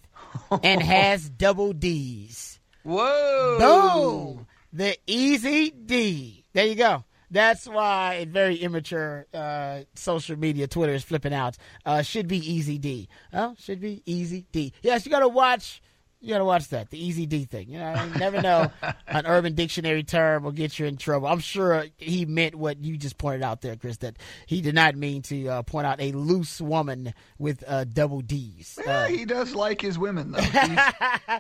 and 0.62 0.82
has 0.84 1.30
double 1.30 1.74
D's. 1.74 2.60
Whoa! 2.84 3.58
Boom. 3.60 4.48
The 4.72 4.98
easy 5.08 5.72
D. 5.72 6.44
There 6.54 6.66
you 6.66 6.76
go. 6.76 7.04
That's 7.32 7.68
why 7.68 8.16
a 8.16 8.26
very 8.26 8.58
immature 8.58 9.26
uh, 9.34 9.82
social 9.96 10.38
media 10.38 10.68
Twitter 10.68 10.94
is 10.94 11.04
flipping 11.04 11.34
out. 11.34 11.58
Uh, 11.84 12.04
should 12.04 12.28
be 12.28 12.38
easy 12.38 12.78
D. 12.78 13.08
Oh, 13.34 13.56
should 13.58 13.80
be 13.80 14.04
easy 14.06 14.46
D. 14.52 14.72
Yes, 14.84 15.06
you 15.06 15.12
got 15.12 15.22
to 15.22 15.28
watch. 15.28 15.82
You 16.24 16.30
got 16.30 16.38
to 16.38 16.45
watch 16.45 16.69
that 16.69 16.89
the 16.89 16.97
easy 17.05 17.26
D 17.26 17.43
thing. 17.43 17.69
You 17.69 17.80
know, 17.80 18.01
you 18.01 18.17
never 18.17 18.41
know 18.41 18.71
an 19.07 19.26
Urban 19.26 19.55
Dictionary 19.55 20.03
term 20.03 20.43
will 20.43 20.53
get 20.53 20.80
you 20.80 20.86
in 20.86 20.95
trouble. 20.95 21.28
I'm 21.28 21.39
sure 21.39 21.86
he 21.97 22.26
meant 22.26 22.55
what 22.55 22.82
you 22.82 22.95
just 22.95 23.17
pointed 23.17 23.43
out 23.43 23.59
there, 23.59 23.76
Chris. 23.76 23.97
That 23.97 24.15
he 24.45 24.61
did 24.61 24.74
not 24.74 24.95
mean 24.95 25.21
to 25.24 25.47
uh, 25.49 25.61
point 25.63 25.86
out 25.86 25.99
a 25.99 26.13
loose 26.13 26.61
woman 26.61 27.13
with 27.38 27.61
uh, 27.67 27.84
double 27.84 28.21
D's. 28.21 28.80
Yeah, 28.86 28.99
Uh, 28.99 29.07
he 29.07 29.26
does 29.26 29.53
like 29.53 29.82
his 29.82 29.99
women 29.99 30.32
though. 30.32 30.39
He's, 30.41 30.80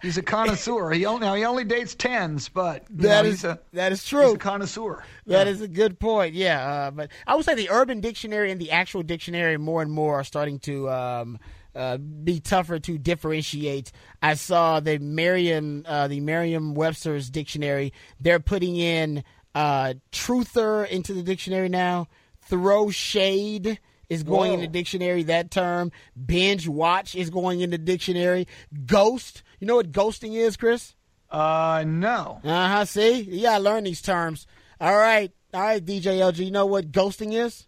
he's 0.01 0.17
a 0.17 0.21
connoisseur. 0.21 0.91
He 0.91 1.05
only, 1.05 1.21
now 1.21 1.35
he 1.35 1.45
only 1.45 1.63
dates 1.63 1.95
tens, 1.95 2.49
but 2.49 2.85
that 2.89 3.23
know, 3.23 3.29
is 3.29 3.35
he's 3.35 3.43
a 3.45 3.59
that 3.71 3.93
is 3.93 4.01
he's 4.01 4.09
true. 4.09 4.33
a 4.33 4.37
connoisseur. 4.37 5.01
That 5.27 5.47
is 5.47 5.61
a 5.61 5.67
good 5.69 5.97
point. 5.97 6.33
Yeah, 6.33 6.61
uh, 6.61 6.91
but 6.91 7.09
I 7.25 7.35
would 7.35 7.45
say 7.45 7.55
the 7.55 7.69
Urban 7.69 8.01
Dictionary 8.01 8.51
and 8.51 8.59
the 8.59 8.71
actual 8.71 9.01
dictionary 9.01 9.57
more 9.57 9.81
and 9.81 9.91
more 9.93 10.15
are 10.19 10.23
starting 10.25 10.59
to 10.59 10.89
um, 10.89 11.39
uh, 11.75 11.97
be 11.97 12.39
tougher 12.39 12.79
to 12.79 12.97
differentiate. 12.97 13.91
I 14.21 14.35
saw 14.35 14.79
the 14.79 14.99
Merriam, 14.99 15.83
uh, 15.87 16.07
the 16.07 16.19
Merriam-Webster's 16.19 17.29
dictionary. 17.29 17.93
They're 18.19 18.39
putting 18.39 18.75
in 18.75 19.23
uh, 19.55 19.95
truther 20.11 20.87
into 20.87 21.13
the 21.13 21.23
dictionary 21.23 21.69
now. 21.69 22.07
Throw 22.47 22.89
shade 22.89 23.79
is 24.09 24.23
going 24.23 24.53
in 24.53 24.59
the 24.59 24.67
dictionary. 24.67 25.23
That 25.23 25.49
term. 25.49 25.91
Binge 26.25 26.67
watch 26.67 27.15
is 27.15 27.29
going 27.29 27.61
in 27.61 27.69
the 27.69 27.77
dictionary. 27.77 28.47
Ghost. 28.85 29.43
You 29.59 29.67
know 29.67 29.77
what 29.77 29.91
ghosting 29.91 30.33
is, 30.35 30.57
Chris? 30.57 30.95
Uh, 31.31 31.83
no. 31.87 32.39
Uh 32.43 32.67
huh. 32.67 32.85
See, 32.85 33.21
you 33.21 33.43
gotta 33.43 33.63
learn 33.63 33.85
these 33.85 34.01
terms. 34.01 34.45
All 34.79 34.95
right, 34.95 35.31
all 35.53 35.61
right, 35.61 35.83
DJ 35.83 36.19
LG. 36.19 36.45
You 36.45 36.51
know 36.51 36.65
what 36.65 36.91
ghosting 36.91 37.33
is? 37.33 37.65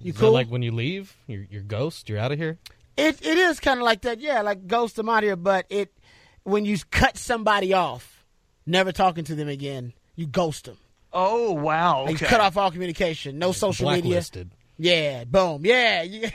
You 0.00 0.10
Is 0.10 0.16
that 0.16 0.20
cool? 0.20 0.32
like 0.32 0.48
when 0.48 0.62
you 0.62 0.72
leave, 0.72 1.16
you're, 1.26 1.46
you're 1.50 1.62
ghost, 1.62 2.08
you're 2.08 2.18
out 2.18 2.32
of 2.32 2.38
here? 2.38 2.58
It 2.96 3.24
it 3.24 3.38
is 3.38 3.60
kind 3.60 3.80
of 3.80 3.84
like 3.84 4.02
that. 4.02 4.20
Yeah, 4.20 4.42
like 4.42 4.66
ghost 4.66 4.96
them 4.96 5.08
out 5.08 5.22
here. 5.22 5.36
But 5.36 5.66
it 5.70 5.92
when 6.44 6.64
you 6.64 6.76
cut 6.90 7.16
somebody 7.16 7.72
off, 7.72 8.24
never 8.66 8.92
talking 8.92 9.24
to 9.24 9.34
them 9.34 9.48
again, 9.48 9.92
you 10.14 10.26
ghost 10.26 10.64
them. 10.64 10.78
Oh 11.12 11.52
wow. 11.52 12.04
Like, 12.04 12.16
Okay. 12.16 12.24
You 12.24 12.28
cut 12.28 12.40
off 12.40 12.56
all 12.56 12.70
communication, 12.70 13.38
no 13.38 13.52
social 13.52 13.88
media. 13.88 14.02
Blacklisted. 14.02 14.50
Yeah, 14.78 15.24
boom. 15.24 15.64
Yeah, 15.64 16.02
you, 16.02 16.28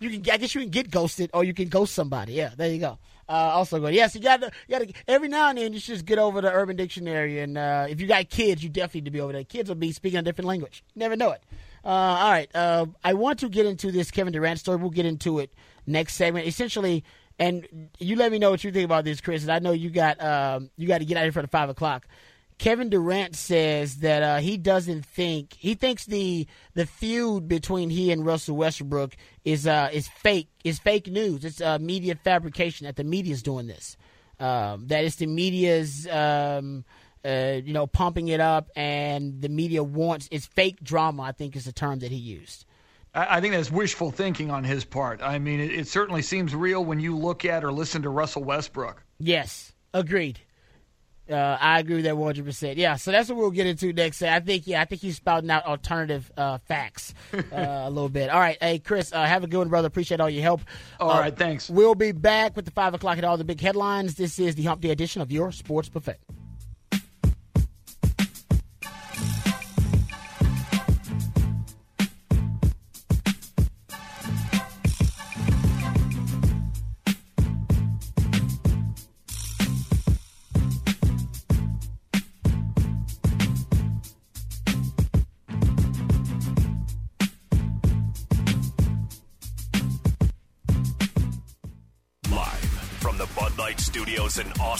you 0.00 0.20
can. 0.20 0.32
I 0.32 0.36
guess 0.36 0.54
you 0.54 0.60
can 0.60 0.70
get 0.70 0.90
ghosted, 0.90 1.30
or 1.34 1.42
you 1.42 1.52
can 1.54 1.68
ghost 1.68 1.92
somebody. 1.94 2.34
Yeah, 2.34 2.50
there 2.56 2.70
you 2.70 2.78
go. 2.78 2.98
Uh, 3.28 3.32
also 3.32 3.80
good. 3.80 3.94
Yes, 3.94 4.14
you 4.14 4.20
got 4.20 4.40
to. 4.42 4.50
You 4.68 4.78
got 4.78 4.86
to. 4.86 4.94
Every 5.08 5.26
now 5.28 5.48
and 5.48 5.58
then, 5.58 5.72
you 5.72 5.80
should 5.80 5.94
just 5.94 6.04
get 6.06 6.18
over 6.18 6.40
the 6.40 6.52
Urban 6.52 6.76
Dictionary, 6.76 7.40
and 7.40 7.58
uh, 7.58 7.86
if 7.88 8.00
you 8.00 8.06
got 8.06 8.28
kids, 8.30 8.62
you 8.62 8.68
definitely 8.68 9.00
need 9.00 9.04
to 9.06 9.10
be 9.10 9.20
over 9.20 9.32
there. 9.32 9.42
Kids 9.44 9.68
will 9.68 9.76
be 9.76 9.90
speaking 9.90 10.20
a 10.20 10.22
different 10.22 10.46
language. 10.46 10.84
You 10.94 11.00
never 11.00 11.16
know 11.16 11.32
it. 11.32 11.42
Uh, 11.84 11.88
all 11.88 12.30
right. 12.30 12.50
Uh, 12.54 12.86
I 13.02 13.14
want 13.14 13.38
to 13.40 13.48
get 13.48 13.66
into 13.66 13.90
this 13.90 14.10
Kevin 14.10 14.32
Durant 14.32 14.58
story. 14.58 14.76
We'll 14.76 14.90
get 14.90 15.06
into 15.06 15.38
it 15.38 15.52
next 15.86 16.14
segment. 16.14 16.46
Essentially, 16.46 17.04
and 17.38 17.88
you 17.98 18.16
let 18.16 18.30
me 18.30 18.38
know 18.38 18.50
what 18.50 18.62
you 18.62 18.70
think 18.70 18.84
about 18.84 19.04
this, 19.04 19.20
Chris. 19.20 19.42
And 19.42 19.50
I 19.50 19.58
know 19.58 19.72
you 19.72 19.90
got 19.90 20.22
um, 20.22 20.70
you 20.76 20.86
got 20.86 20.98
to 20.98 21.04
get 21.04 21.16
out 21.16 21.22
here 21.22 21.32
for 21.32 21.42
the 21.42 21.48
five 21.48 21.68
o'clock. 21.68 22.06
Kevin 22.58 22.90
Durant 22.90 23.34
says 23.36 24.00
that 24.00 24.22
uh, 24.22 24.36
he 24.40 24.58
doesn't 24.58 25.06
think 25.06 25.54
he 25.58 25.72
thinks 25.72 26.04
the 26.04 26.46
the 26.74 26.84
feud 26.84 27.48
between 27.48 27.88
he 27.88 28.12
and 28.12 28.26
Russell 28.26 28.54
Westbrook 28.56 29.16
is 29.46 29.66
uh, 29.66 29.88
is 29.90 30.08
fake 30.08 30.48
is 30.62 30.78
fake 30.78 31.06
news. 31.06 31.42
It's 31.46 31.62
uh, 31.62 31.78
media 31.78 32.14
fabrication 32.16 32.84
that 32.84 32.96
the 32.96 33.04
media's 33.04 33.42
doing 33.42 33.66
this. 33.66 33.96
Um, 34.38 34.86
that 34.88 35.04
it's 35.04 35.16
the 35.16 35.26
media's 35.26 36.06
um, 36.08 36.84
uh, 37.24 37.60
you 37.64 37.72
know 37.72 37.86
pumping 37.86 38.28
it 38.28 38.40
up, 38.40 38.70
and 38.76 39.40
the 39.42 39.48
media 39.48 39.82
wants 39.82 40.28
it's 40.30 40.46
fake 40.46 40.82
drama. 40.82 41.22
I 41.22 41.32
think 41.32 41.56
is 41.56 41.64
the 41.64 41.72
term 41.72 41.98
that 42.00 42.10
he 42.10 42.16
used. 42.16 42.64
I 43.12 43.40
think 43.40 43.54
that's 43.54 43.72
wishful 43.72 44.12
thinking 44.12 44.52
on 44.52 44.62
his 44.62 44.84
part. 44.84 45.20
I 45.20 45.40
mean, 45.40 45.58
it, 45.58 45.72
it 45.72 45.88
certainly 45.88 46.22
seems 46.22 46.54
real 46.54 46.84
when 46.84 47.00
you 47.00 47.16
look 47.16 47.44
at 47.44 47.64
or 47.64 47.72
listen 47.72 48.02
to 48.02 48.08
Russell 48.08 48.44
Westbrook. 48.44 49.02
Yes, 49.18 49.72
agreed. 49.92 50.38
Uh, 51.28 51.56
I 51.60 51.78
agree 51.80 51.96
with 51.96 52.04
that 52.04 52.16
one 52.16 52.26
hundred 52.28 52.44
percent. 52.44 52.76
Yeah, 52.76 52.94
so 52.96 53.10
that's 53.10 53.28
what 53.28 53.36
we'll 53.38 53.50
get 53.50 53.66
into 53.66 53.92
next. 53.92 54.22
I 54.22 54.38
think, 54.40 54.66
yeah, 54.66 54.80
I 54.80 54.84
think 54.84 55.00
he's 55.00 55.16
spouting 55.16 55.50
out 55.50 55.64
alternative 55.64 56.30
uh, 56.36 56.58
facts 56.58 57.12
uh, 57.32 57.38
a 57.52 57.90
little 57.90 58.08
bit. 58.08 58.30
All 58.30 58.38
right, 58.38 58.58
hey 58.60 58.78
Chris, 58.78 59.12
uh, 59.12 59.24
have 59.24 59.42
a 59.44 59.48
good 59.48 59.58
one, 59.58 59.68
brother. 59.68 59.88
Appreciate 59.88 60.20
all 60.20 60.30
your 60.30 60.42
help. 60.42 60.60
All 61.00 61.10
Uh, 61.10 61.20
right, 61.20 61.36
thanks. 61.36 61.68
We'll 61.68 61.94
be 61.96 62.12
back 62.12 62.54
with 62.54 62.64
the 62.64 62.70
five 62.72 62.94
o'clock 62.94 63.18
at 63.18 63.24
all 63.24 63.36
the 63.36 63.44
big 63.44 63.60
headlines. 63.60 64.14
This 64.16 64.38
is 64.38 64.54
the 64.54 64.64
Hump 64.64 64.82
Day 64.82 64.90
edition 64.90 65.20
of 65.20 65.30
your 65.32 65.50
Sports 65.52 65.88
Buffet. 65.88 66.18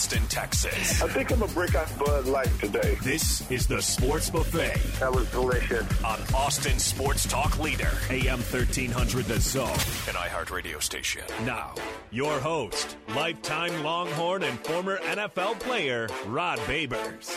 Austin, 0.01 0.27
Texas. 0.29 1.03
I 1.03 1.09
think 1.09 1.31
I'm 1.31 1.41
gonna 1.41 1.53
break 1.53 1.75
out 1.75 1.87
Bud 1.99 2.25
Light 2.25 2.49
today. 2.59 2.97
This 3.03 3.49
is 3.51 3.67
the 3.67 3.83
Sports 3.83 4.31
Buffet 4.31 4.75
That 4.99 5.13
was 5.13 5.31
delicious. 5.31 5.85
on 6.03 6.19
Austin 6.35 6.79
Sports 6.79 7.27
Talk 7.27 7.59
Leader, 7.59 7.91
AM 8.09 8.39
1300 8.39 9.27
The 9.27 9.39
Zone, 9.39 9.69
an 9.69 10.15
iHeartRadio 10.15 10.83
station. 10.83 11.21
Now, 11.45 11.75
your 12.11 12.41
host, 12.41 12.97
lifetime 13.15 13.85
Longhorn 13.85 14.43
and 14.43 14.59
former 14.61 14.97
NFL 15.01 15.61
player, 15.61 16.09
Rod 16.29 16.59
Babers. 16.61 17.37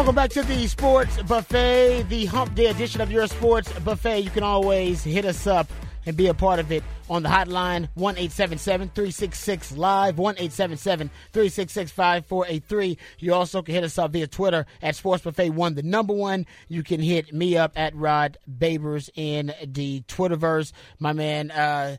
Welcome 0.00 0.14
back 0.14 0.30
to 0.30 0.42
the 0.42 0.66
Sports 0.66 1.22
Buffet, 1.24 2.04
the 2.08 2.24
Hump 2.24 2.54
Day 2.54 2.68
edition 2.68 3.02
of 3.02 3.12
your 3.12 3.26
Sports 3.26 3.70
Buffet. 3.80 4.20
You 4.20 4.30
can 4.30 4.42
always 4.42 5.04
hit 5.04 5.26
us 5.26 5.46
up 5.46 5.70
and 6.06 6.16
be 6.16 6.28
a 6.28 6.32
part 6.32 6.58
of 6.58 6.72
it 6.72 6.82
on 7.10 7.22
the 7.22 7.28
hotline 7.28 7.86
1 7.96 8.14
366 8.14 9.72
live 9.72 10.16
1 10.16 10.36
366 10.36 11.90
5483 11.90 12.98
you 13.18 13.34
also 13.34 13.60
can 13.60 13.74
hit 13.74 13.84
us 13.84 13.98
up 13.98 14.12
via 14.12 14.26
twitter 14.26 14.64
at 14.80 14.96
sports 14.96 15.22
buffet 15.22 15.50
one 15.50 15.74
the 15.74 15.82
number 15.82 16.14
one. 16.14 16.46
You 16.68 16.82
can 16.82 17.00
hit 17.00 17.34
me 17.34 17.58
up 17.58 17.72
at 17.76 17.94
rod 17.94 18.38
babers 18.50 19.10
in 19.14 19.52
the 19.66 20.00
twitterverse. 20.02 20.72
My 20.98 21.12
man 21.12 21.50
uh 21.50 21.98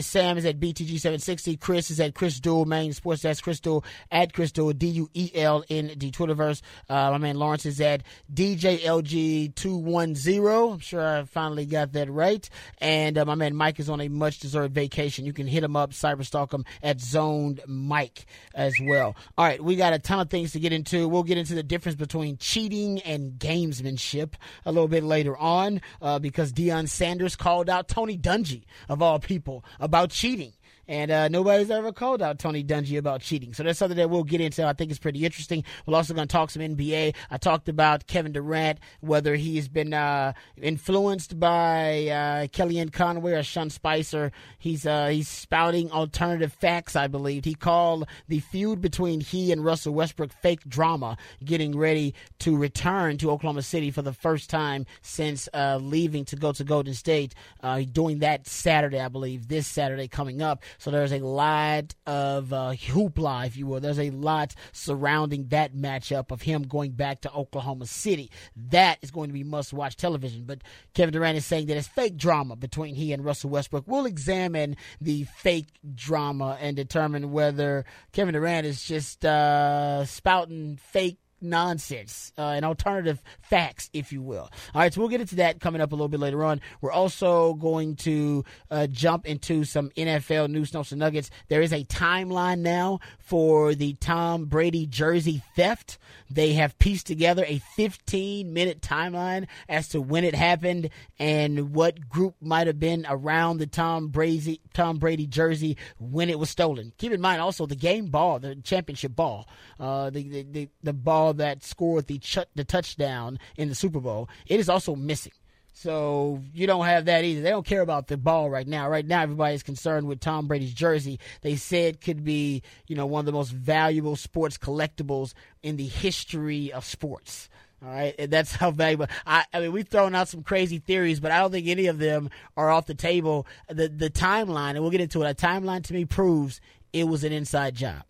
Sam 0.00 0.38
is 0.38 0.44
at 0.44 0.60
BTG760. 0.60 1.60
Chris 1.60 1.90
is 1.90 1.98
at 2.00 2.14
Chris 2.14 2.40
Duel. 2.40 2.64
Main 2.64 2.92
Sports 2.92 3.22
That's 3.22 3.40
Chris 3.40 3.60
Duel 3.60 3.84
at 4.10 4.32
Chris 4.32 4.50
Duel. 4.52 4.72
D 4.72 4.86
U 4.88 5.08
E 5.14 5.30
L 5.34 5.64
in 5.68 5.88
the 5.96 6.10
Twitterverse. 6.10 6.62
Uh, 6.88 7.10
my 7.10 7.18
man 7.18 7.36
Lawrence 7.36 7.66
is 7.66 7.80
at 7.80 8.02
DJLG210. 8.32 10.72
I'm 10.72 10.78
sure 10.78 11.06
I 11.06 11.24
finally 11.24 11.66
got 11.66 11.92
that 11.92 12.10
right. 12.10 12.48
And 12.78 13.18
uh, 13.18 13.24
my 13.24 13.34
man 13.34 13.56
Mike 13.56 13.80
is 13.80 13.88
on 13.88 14.00
a 14.00 14.08
much 14.08 14.40
deserved 14.40 14.74
vacation. 14.74 15.26
You 15.26 15.32
can 15.32 15.46
hit 15.46 15.64
him 15.64 15.76
up, 15.76 15.92
cyberstalk 15.92 16.52
him 16.52 16.64
at 16.82 17.00
Zoned 17.00 17.60
Mike 17.66 18.26
as 18.54 18.74
well. 18.82 19.16
All 19.36 19.44
right, 19.44 19.62
we 19.62 19.76
got 19.76 19.92
a 19.92 19.98
ton 19.98 20.20
of 20.20 20.30
things 20.30 20.52
to 20.52 20.60
get 20.60 20.72
into. 20.72 21.08
We'll 21.08 21.22
get 21.22 21.38
into 21.38 21.54
the 21.54 21.62
difference 21.62 21.96
between 21.96 22.38
cheating 22.38 23.00
and 23.02 23.38
gamesmanship 23.38 24.34
a 24.64 24.72
little 24.72 24.88
bit 24.88 25.04
later 25.04 25.36
on 25.36 25.80
uh, 26.00 26.18
because 26.18 26.52
Deion 26.52 26.88
Sanders 26.88 27.36
called 27.36 27.68
out 27.68 27.88
Tony 27.88 28.16
Dungy, 28.16 28.62
of 28.88 29.02
all 29.02 29.18
people, 29.18 29.64
about 29.80 30.10
cheating. 30.10 30.52
And 30.88 31.10
uh, 31.10 31.28
nobody's 31.28 31.70
ever 31.70 31.92
called 31.92 32.22
out 32.22 32.38
Tony 32.38 32.62
Dungy 32.62 32.98
about 32.98 33.20
cheating. 33.20 33.52
So 33.54 33.62
that's 33.62 33.78
something 33.78 33.96
that 33.96 34.10
we'll 34.10 34.24
get 34.24 34.40
into. 34.40 34.64
I 34.66 34.72
think 34.72 34.90
it's 34.90 35.00
pretty 35.00 35.24
interesting. 35.24 35.64
We're 35.86 35.96
also 35.96 36.14
going 36.14 36.28
to 36.28 36.32
talk 36.32 36.50
some 36.50 36.62
NBA. 36.62 37.14
I 37.30 37.36
talked 37.38 37.68
about 37.68 38.06
Kevin 38.06 38.32
Durant, 38.32 38.78
whether 39.00 39.34
he's 39.34 39.68
been 39.68 39.92
uh, 39.92 40.32
influenced 40.60 41.38
by 41.38 42.08
uh, 42.08 42.46
Kellyanne 42.48 42.92
Conway 42.92 43.32
or 43.32 43.42
Sean 43.42 43.70
Spicer. 43.70 44.32
He's 44.58 44.86
uh, 44.86 45.08
he's 45.08 45.28
spouting 45.28 45.90
alternative 45.90 46.52
facts. 46.52 46.96
I 46.96 47.06
believe 47.06 47.44
he 47.44 47.54
called 47.54 48.06
the 48.28 48.40
feud 48.40 48.80
between 48.80 49.20
he 49.20 49.52
and 49.52 49.64
Russell 49.64 49.94
Westbrook 49.94 50.32
fake 50.32 50.68
drama, 50.68 51.16
getting 51.44 51.76
ready 51.76 52.14
to 52.40 52.56
return 52.56 53.18
to 53.18 53.30
Oklahoma 53.30 53.62
City 53.62 53.90
for 53.90 54.02
the 54.02 54.12
first 54.12 54.50
time 54.50 54.86
since 55.02 55.48
uh, 55.52 55.78
leaving 55.80 56.24
to 56.26 56.36
go 56.36 56.52
to 56.52 56.64
Golden 56.64 56.94
State. 56.94 57.34
Uh, 57.62 57.82
doing 57.90 58.20
that 58.20 58.46
Saturday, 58.46 59.00
I 59.00 59.08
believe, 59.08 59.48
this 59.48 59.66
Saturday 59.66 60.08
coming 60.08 60.42
up. 60.42 60.62
So 60.78 60.90
there's 60.90 61.12
a 61.12 61.20
lot 61.20 61.94
of 62.06 62.52
uh, 62.52 62.72
hoopla, 62.72 63.46
if 63.46 63.56
you 63.56 63.66
will. 63.66 63.80
There's 63.80 63.98
a 63.98 64.10
lot 64.10 64.54
surrounding 64.72 65.48
that 65.48 65.74
matchup 65.74 66.30
of 66.30 66.42
him 66.42 66.62
going 66.62 66.92
back 66.92 67.22
to 67.22 67.32
Oklahoma 67.32 67.86
City. 67.86 68.30
That 68.70 68.98
is 69.02 69.10
going 69.10 69.28
to 69.28 69.34
be 69.34 69.44
must 69.44 69.72
watch 69.72 69.96
television. 69.96 70.44
But 70.44 70.62
Kevin 70.94 71.12
Durant 71.12 71.38
is 71.38 71.46
saying 71.46 71.66
that 71.66 71.76
it's 71.76 71.88
fake 71.88 72.16
drama 72.16 72.56
between 72.56 72.94
he 72.94 73.12
and 73.12 73.24
Russell 73.24 73.50
Westbrook. 73.50 73.84
We'll 73.86 74.06
examine 74.06 74.76
the 75.00 75.24
fake 75.24 75.68
drama 75.94 76.58
and 76.60 76.76
determine 76.76 77.32
whether 77.32 77.84
Kevin 78.12 78.34
Durant 78.34 78.66
is 78.66 78.82
just 78.82 79.24
uh, 79.24 80.04
spouting 80.04 80.78
fake 80.80 81.18
nonsense 81.48 82.32
uh, 82.38 82.48
and 82.48 82.64
alternative 82.64 83.22
facts, 83.40 83.90
if 83.92 84.12
you 84.12 84.22
will. 84.22 84.50
All 84.74 84.80
right, 84.80 84.92
so 84.92 85.00
we'll 85.00 85.10
get 85.10 85.20
into 85.20 85.36
that 85.36 85.60
coming 85.60 85.80
up 85.80 85.92
a 85.92 85.94
little 85.94 86.08
bit 86.08 86.20
later 86.20 86.44
on. 86.44 86.60
We're 86.80 86.92
also 86.92 87.54
going 87.54 87.96
to 87.96 88.44
uh, 88.70 88.86
jump 88.88 89.26
into 89.26 89.64
some 89.64 89.90
NFL 89.96 90.50
news, 90.50 90.74
notes, 90.74 90.92
and 90.92 90.98
nuggets. 90.98 91.30
There 91.48 91.62
is 91.62 91.72
a 91.72 91.84
timeline 91.84 92.60
now 92.60 93.00
for 93.18 93.74
the 93.74 93.94
Tom 93.94 94.46
Brady 94.46 94.86
jersey 94.86 95.42
theft. 95.54 95.98
They 96.30 96.54
have 96.54 96.78
pieced 96.78 97.06
together 97.06 97.44
a 97.46 97.58
15 97.76 98.52
minute 98.52 98.80
timeline 98.80 99.46
as 99.68 99.88
to 99.88 100.00
when 100.00 100.24
it 100.24 100.34
happened 100.34 100.90
and 101.18 101.72
what 101.74 102.08
group 102.08 102.34
might 102.40 102.66
have 102.66 102.80
been 102.80 103.06
around 103.08 103.58
the 103.58 103.66
Tom 103.66 104.08
Brady 104.08 104.60
Tom 104.74 104.98
Brady 104.98 105.26
jersey 105.26 105.76
when 105.98 106.30
it 106.30 106.38
was 106.38 106.50
stolen. 106.50 106.92
Keep 106.98 107.12
in 107.12 107.20
mind 107.20 107.40
also 107.40 107.66
the 107.66 107.76
game 107.76 108.06
ball, 108.06 108.38
the 108.38 108.56
championship 108.56 109.14
ball, 109.14 109.48
uh, 109.78 110.10
the, 110.10 110.28
the, 110.28 110.42
the 110.42 110.68
the 110.82 110.92
ball 110.92 111.34
that 111.36 111.64
scored 111.64 112.06
the 112.06 112.18
ch- 112.18 112.38
the 112.54 112.64
touchdown 112.64 113.38
in 113.56 113.68
the 113.68 113.74
Super 113.74 114.00
Bowl. 114.00 114.28
It 114.46 114.60
is 114.60 114.68
also 114.68 114.94
missing. 114.94 115.32
So 115.78 116.42
you 116.54 116.66
don't 116.66 116.86
have 116.86 117.04
that 117.04 117.22
either. 117.22 117.42
They 117.42 117.50
don't 117.50 117.66
care 117.66 117.82
about 117.82 118.06
the 118.08 118.16
ball 118.16 118.48
right 118.48 118.66
now. 118.66 118.88
Right 118.88 119.06
now, 119.06 119.20
everybody's 119.20 119.62
concerned 119.62 120.08
with 120.08 120.20
Tom 120.20 120.46
Brady's 120.46 120.72
jersey. 120.72 121.20
They 121.42 121.56
said 121.56 122.00
could 122.00 122.24
be, 122.24 122.62
you 122.86 122.96
know, 122.96 123.04
one 123.04 123.20
of 123.20 123.26
the 123.26 123.32
most 123.32 123.50
valuable 123.50 124.16
sports 124.16 124.56
collectibles 124.56 125.34
in 125.62 125.76
the 125.76 125.86
history 125.86 126.72
of 126.72 126.86
sports. 126.86 127.50
All 127.84 127.90
right, 127.90 128.14
and 128.18 128.30
that's 128.30 128.56
how 128.56 128.70
valuable. 128.70 129.06
I, 129.26 129.44
I 129.52 129.60
mean, 129.60 129.72
we've 129.72 129.86
thrown 129.86 130.14
out 130.14 130.28
some 130.28 130.42
crazy 130.42 130.78
theories, 130.78 131.20
but 131.20 131.30
I 131.30 131.40
don't 131.40 131.50
think 131.50 131.68
any 131.68 131.88
of 131.88 131.98
them 131.98 132.30
are 132.56 132.70
off 132.70 132.86
the 132.86 132.94
table. 132.94 133.46
The 133.68 133.88
the 133.88 134.08
timeline, 134.08 134.70
and 134.70 134.80
we'll 134.80 134.90
get 134.90 135.02
into 135.02 135.22
it. 135.22 135.30
A 135.30 135.34
timeline 135.34 135.84
to 135.84 135.92
me 135.92 136.06
proves 136.06 136.58
it 136.94 137.04
was 137.04 137.22
an 137.22 137.32
inside 137.32 137.74
job 137.74 138.02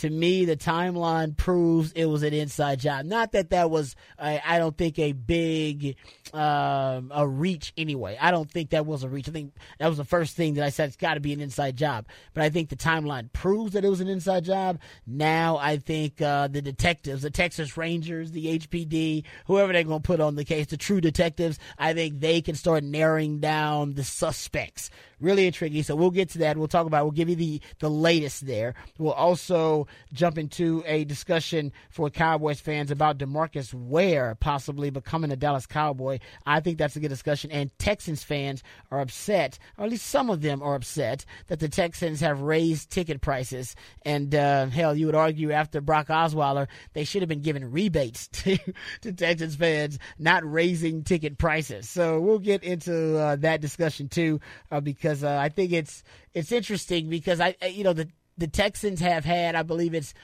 to 0.00 0.08
me, 0.08 0.46
the 0.46 0.56
timeline 0.56 1.36
proves 1.36 1.92
it 1.92 2.06
was 2.06 2.22
an 2.22 2.32
inside 2.32 2.80
job. 2.80 3.04
Not 3.04 3.32
that 3.32 3.50
that 3.50 3.70
was, 3.70 3.94
I, 4.18 4.40
I 4.44 4.58
don't 4.58 4.76
think, 4.76 4.98
a 4.98 5.12
big 5.12 5.96
um, 6.32 7.12
a 7.14 7.26
reach 7.26 7.74
anyway. 7.76 8.16
I 8.18 8.30
don't 8.30 8.50
think 8.50 8.70
that 8.70 8.86
was 8.86 9.04
a 9.04 9.10
reach. 9.10 9.28
I 9.28 9.32
think 9.32 9.52
that 9.78 9.88
was 9.88 9.98
the 9.98 10.04
first 10.06 10.36
thing 10.36 10.54
that 10.54 10.64
I 10.64 10.70
said 10.70 10.88
it's 10.88 10.96
got 10.96 11.14
to 11.14 11.20
be 11.20 11.34
an 11.34 11.40
inside 11.40 11.76
job. 11.76 12.06
But 12.32 12.44
I 12.44 12.48
think 12.48 12.70
the 12.70 12.76
timeline 12.76 13.30
proves 13.34 13.74
that 13.74 13.84
it 13.84 13.90
was 13.90 14.00
an 14.00 14.08
inside 14.08 14.44
job. 14.44 14.78
Now 15.06 15.58
I 15.58 15.76
think 15.76 16.22
uh, 16.22 16.48
the 16.48 16.62
detectives, 16.62 17.20
the 17.20 17.30
Texas 17.30 17.76
Rangers, 17.76 18.30
the 18.30 18.58
HPD, 18.58 19.24
whoever 19.46 19.74
they're 19.74 19.84
going 19.84 20.00
to 20.00 20.06
put 20.06 20.20
on 20.20 20.34
the 20.34 20.44
case, 20.46 20.68
the 20.68 20.78
true 20.78 21.02
detectives, 21.02 21.58
I 21.78 21.92
think 21.92 22.20
they 22.20 22.40
can 22.40 22.54
start 22.54 22.84
narrowing 22.84 23.40
down 23.40 23.92
the 23.94 24.04
suspects 24.04 24.88
really 25.20 25.46
intriguing. 25.46 25.82
So 25.82 25.94
we'll 25.94 26.10
get 26.10 26.30
to 26.30 26.38
that. 26.38 26.56
We'll 26.56 26.68
talk 26.68 26.86
about. 26.86 27.04
We'll 27.04 27.12
give 27.12 27.28
you 27.28 27.36
the 27.36 27.60
the 27.78 27.90
latest 27.90 28.46
there. 28.46 28.74
We'll 28.98 29.12
also 29.12 29.86
jump 30.12 30.38
into 30.38 30.82
a 30.86 31.04
discussion 31.04 31.72
for 31.90 32.10
Cowboys 32.10 32.60
fans 32.60 32.90
about 32.90 33.18
Demarcus 33.18 33.72
Ware 33.74 34.36
possibly 34.40 34.90
becoming 34.90 35.30
a 35.30 35.36
Dallas 35.36 35.66
Cowboy. 35.66 36.18
I 36.46 36.60
think 36.60 36.78
that's 36.78 36.96
a 36.96 37.00
good 37.00 37.08
discussion. 37.08 37.50
And 37.50 37.76
Texans 37.78 38.22
fans 38.22 38.62
are 38.90 39.00
upset, 39.00 39.58
or 39.76 39.84
at 39.84 39.90
least 39.90 40.06
some 40.06 40.30
of 40.30 40.42
them 40.42 40.62
are 40.62 40.74
upset 40.74 41.24
that 41.48 41.60
the 41.60 41.68
Texans 41.68 42.20
have 42.20 42.40
raised 42.40 42.90
ticket 42.90 43.20
prices. 43.20 43.74
And 44.02 44.34
uh, 44.34 44.66
hell, 44.66 44.94
you 44.94 45.06
would 45.06 45.14
argue 45.14 45.52
after 45.52 45.80
Brock 45.80 46.08
Osweiler, 46.08 46.68
they 46.92 47.04
should 47.04 47.22
have 47.22 47.28
been 47.28 47.42
given 47.42 47.70
rebates 47.70 48.28
to 48.32 48.58
to 49.02 49.12
Texans 49.12 49.56
fans, 49.56 49.98
not 50.18 50.50
raising 50.50 51.04
ticket 51.04 51.38
prices. 51.38 51.88
So 51.88 52.20
we'll 52.20 52.38
get 52.38 52.62
into 52.62 53.18
uh, 53.18 53.36
that 53.36 53.60
discussion 53.60 54.08
too, 54.08 54.40
uh, 54.70 54.80
because 54.80 55.09
because 55.10 55.24
uh, 55.24 55.36
I 55.36 55.48
think 55.48 55.72
it's 55.72 56.02
it's 56.34 56.52
interesting 56.52 57.08
because 57.08 57.40
I 57.40 57.56
you 57.68 57.84
know 57.84 57.92
the 57.92 58.08
the 58.38 58.46
Texans 58.46 59.00
have 59.00 59.24
had 59.24 59.54
I 59.54 59.62
believe 59.62 59.94
it's 59.94 60.14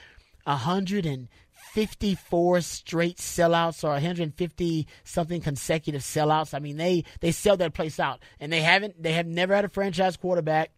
hundred 0.45 1.05
and 1.05 1.27
fifty 1.73 2.15
four 2.15 2.61
straight 2.61 3.17
sellouts 3.17 3.83
or 3.83 3.89
150 3.89 4.87
something 5.03 5.41
consecutive 5.41 6.01
sellouts. 6.01 6.53
I 6.53 6.59
mean 6.59 6.77
they 6.77 7.03
they 7.19 7.31
sell 7.31 7.57
that 7.57 7.73
place 7.73 7.99
out 7.99 8.19
and 8.39 8.51
they 8.51 8.61
haven't 8.61 9.01
they 9.01 9.13
have 9.13 9.27
never 9.27 9.53
had 9.53 9.65
a 9.65 9.69
franchise 9.69 10.15
quarterback. 10.15 10.71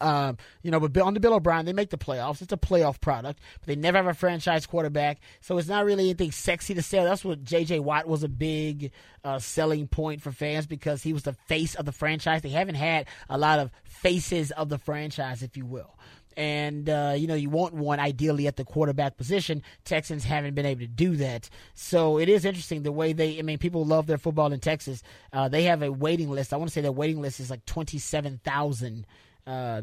Um, 0.00 0.38
you 0.62 0.70
know, 0.70 0.80
but 0.80 0.94
the 0.94 1.20
Bill 1.20 1.34
O'Brien, 1.34 1.66
they 1.66 1.72
make 1.72 1.90
the 1.90 1.98
playoffs. 1.98 2.40
It's 2.42 2.52
a 2.52 2.56
playoff 2.56 3.00
product, 3.00 3.40
but 3.60 3.66
they 3.66 3.76
never 3.76 3.98
have 3.98 4.06
a 4.06 4.14
franchise 4.14 4.66
quarterback, 4.66 5.18
so 5.40 5.58
it's 5.58 5.68
not 5.68 5.84
really 5.84 6.04
anything 6.04 6.32
sexy 6.32 6.74
to 6.74 6.82
sell. 6.82 7.04
That's 7.04 7.24
what 7.24 7.44
J.J. 7.44 7.80
Watt 7.80 8.06
was 8.06 8.22
a 8.22 8.28
big 8.28 8.92
uh, 9.24 9.38
selling 9.38 9.88
point 9.88 10.22
for 10.22 10.32
fans 10.32 10.66
because 10.66 11.02
he 11.02 11.12
was 11.12 11.24
the 11.24 11.34
face 11.48 11.74
of 11.74 11.84
the 11.84 11.92
franchise. 11.92 12.42
They 12.42 12.50
haven't 12.50 12.76
had 12.76 13.08
a 13.28 13.36
lot 13.36 13.58
of 13.58 13.70
faces 13.84 14.52
of 14.52 14.68
the 14.68 14.78
franchise, 14.78 15.42
if 15.42 15.56
you 15.56 15.66
will. 15.66 15.98
And 16.36 16.88
uh, 16.88 17.14
you 17.16 17.26
know 17.26 17.34
you 17.34 17.50
want 17.50 17.74
one 17.74 17.98
ideally 17.98 18.46
at 18.46 18.56
the 18.56 18.64
quarterback 18.64 19.16
position. 19.16 19.62
Texans 19.84 20.24
haven't 20.24 20.54
been 20.54 20.64
able 20.64 20.82
to 20.82 20.86
do 20.86 21.16
that, 21.16 21.50
so 21.74 22.18
it 22.18 22.28
is 22.28 22.44
interesting 22.44 22.84
the 22.84 22.92
way 22.92 23.12
they. 23.12 23.40
I 23.40 23.42
mean, 23.42 23.58
people 23.58 23.84
love 23.84 24.06
their 24.06 24.16
football 24.16 24.52
in 24.52 24.60
Texas. 24.60 25.02
Uh, 25.32 25.48
they 25.48 25.64
have 25.64 25.82
a 25.82 25.90
waiting 25.90 26.30
list. 26.30 26.54
I 26.54 26.56
want 26.56 26.70
to 26.70 26.72
say 26.72 26.82
their 26.82 26.92
waiting 26.92 27.20
list 27.20 27.40
is 27.40 27.50
like 27.50 27.66
twenty 27.66 27.98
seven 27.98 28.40
thousand 28.44 29.06
uh, 29.46 29.82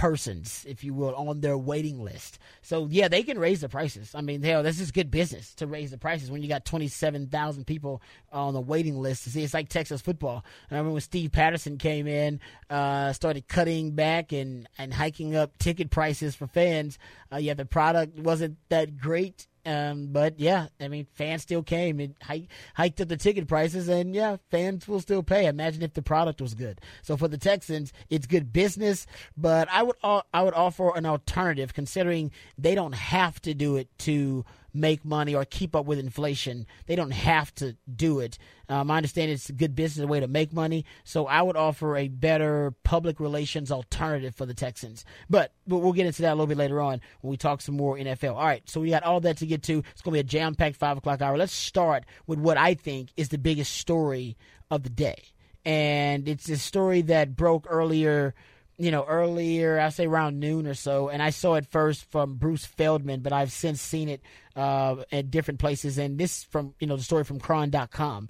persons, 0.00 0.64
if 0.66 0.82
you 0.82 0.94
will, 0.94 1.14
on 1.14 1.42
their 1.42 1.58
waiting 1.58 2.02
list. 2.02 2.38
So 2.62 2.88
yeah, 2.90 3.08
they 3.08 3.22
can 3.22 3.38
raise 3.38 3.60
the 3.60 3.68
prices. 3.68 4.14
I 4.14 4.22
mean, 4.22 4.42
hell, 4.42 4.62
this 4.62 4.80
is 4.80 4.92
good 4.92 5.10
business 5.10 5.54
to 5.56 5.66
raise 5.66 5.90
the 5.90 5.98
prices 5.98 6.30
when 6.30 6.42
you 6.42 6.48
got 6.48 6.64
twenty 6.64 6.88
seven 6.88 7.26
thousand 7.26 7.66
people 7.66 8.00
on 8.32 8.54
the 8.54 8.62
waiting 8.62 8.96
list. 8.98 9.24
To 9.24 9.30
see, 9.30 9.44
it's 9.44 9.52
like 9.52 9.68
Texas 9.68 10.00
football. 10.00 10.42
I 10.70 10.74
remember 10.74 10.92
when 10.92 11.02
Steve 11.02 11.32
Patterson 11.32 11.76
came 11.76 12.06
in, 12.06 12.40
uh, 12.70 13.12
started 13.12 13.46
cutting 13.46 13.90
back 13.90 14.32
and 14.32 14.66
and 14.78 14.94
hiking 14.94 15.36
up 15.36 15.58
ticket 15.58 15.90
prices 15.90 16.34
for 16.34 16.46
fans. 16.46 16.98
Uh, 17.30 17.36
yeah, 17.36 17.52
the 17.52 17.66
product 17.66 18.18
wasn't 18.18 18.56
that 18.70 18.96
great 18.96 19.48
um, 19.66 20.08
but 20.10 20.38
yeah, 20.40 20.68
I 20.80 20.88
mean, 20.88 21.06
fans 21.12 21.42
still 21.42 21.62
came 21.62 22.00
and 22.00 22.14
hiked, 22.22 22.50
hiked 22.74 23.00
up 23.00 23.08
the 23.08 23.16
ticket 23.16 23.46
prices, 23.48 23.88
and 23.88 24.14
yeah, 24.14 24.36
fans 24.50 24.88
will 24.88 25.00
still 25.00 25.22
pay. 25.22 25.46
Imagine 25.46 25.82
if 25.82 25.94
the 25.94 26.02
product 26.02 26.40
was 26.40 26.54
good. 26.54 26.80
So 27.02 27.16
for 27.16 27.28
the 27.28 27.38
Texans, 27.38 27.92
it's 28.08 28.26
good 28.26 28.52
business, 28.52 29.06
but 29.36 29.68
I 29.70 29.82
would 29.82 29.96
I 30.02 30.42
would 30.42 30.54
offer 30.54 30.94
an 30.96 31.06
alternative, 31.06 31.74
considering 31.74 32.30
they 32.56 32.74
don't 32.74 32.94
have 32.94 33.40
to 33.42 33.54
do 33.54 33.76
it 33.76 33.88
to 34.00 34.44
make 34.72 35.04
money 35.04 35.34
or 35.34 35.44
keep 35.44 35.74
up 35.74 35.86
with 35.86 35.98
inflation. 35.98 36.66
They 36.86 36.96
don't 36.96 37.12
have 37.12 37.54
to 37.56 37.76
do 37.94 38.20
it. 38.20 38.38
Um, 38.68 38.90
I 38.90 38.96
understand 38.96 39.30
it's 39.30 39.48
a 39.48 39.52
good 39.52 39.74
business, 39.74 40.06
way 40.06 40.20
to 40.20 40.28
make 40.28 40.52
money. 40.52 40.84
So 41.04 41.26
I 41.26 41.42
would 41.42 41.56
offer 41.56 41.96
a 41.96 42.08
better 42.08 42.74
public 42.84 43.20
relations 43.20 43.72
alternative 43.72 44.34
for 44.34 44.46
the 44.46 44.54
Texans. 44.54 45.04
But, 45.28 45.52
but 45.66 45.78
we'll 45.78 45.92
get 45.92 46.06
into 46.06 46.22
that 46.22 46.30
a 46.30 46.34
little 46.34 46.46
bit 46.46 46.56
later 46.56 46.80
on 46.80 47.00
when 47.20 47.30
we 47.30 47.36
talk 47.36 47.60
some 47.60 47.76
more 47.76 47.96
NFL. 47.96 48.34
All 48.34 48.44
right, 48.44 48.68
so 48.68 48.80
we 48.80 48.90
got 48.90 49.02
all 49.02 49.20
that 49.20 49.38
to 49.38 49.46
get 49.46 49.62
to. 49.64 49.82
It's 49.92 50.02
going 50.02 50.12
to 50.12 50.16
be 50.16 50.20
a 50.20 50.24
jam 50.24 50.54
packed 50.54 50.76
5 50.76 50.98
o'clock 50.98 51.20
hour. 51.20 51.36
Let's 51.36 51.52
start 51.52 52.04
with 52.26 52.38
what 52.38 52.56
I 52.56 52.74
think 52.74 53.10
is 53.16 53.30
the 53.30 53.38
biggest 53.38 53.74
story 53.74 54.36
of 54.70 54.82
the 54.82 54.90
day. 54.90 55.22
And 55.64 56.28
it's 56.28 56.48
a 56.48 56.56
story 56.56 57.02
that 57.02 57.36
broke 57.36 57.66
earlier 57.68 58.34
you 58.80 58.90
know, 58.90 59.04
earlier, 59.04 59.78
I 59.78 59.90
say 59.90 60.06
around 60.06 60.40
noon 60.40 60.66
or 60.66 60.72
so, 60.72 61.10
and 61.10 61.22
I 61.22 61.28
saw 61.28 61.56
it 61.56 61.66
first 61.66 62.10
from 62.10 62.36
Bruce 62.36 62.64
Feldman, 62.64 63.20
but 63.20 63.30
I've 63.30 63.52
since 63.52 63.78
seen 63.78 64.08
it 64.08 64.22
uh, 64.56 64.96
at 65.12 65.30
different 65.30 65.60
places. 65.60 65.98
And 65.98 66.18
this 66.18 66.44
from, 66.44 66.74
you 66.80 66.86
know, 66.86 66.96
the 66.96 67.02
story 67.02 67.24
from 67.24 67.40
Chron.com. 67.40 68.28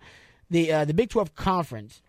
The, 0.50 0.72
uh, 0.72 0.84
the 0.84 0.94
Big 0.94 1.10
12 1.10 1.34
Conference, 1.34 2.02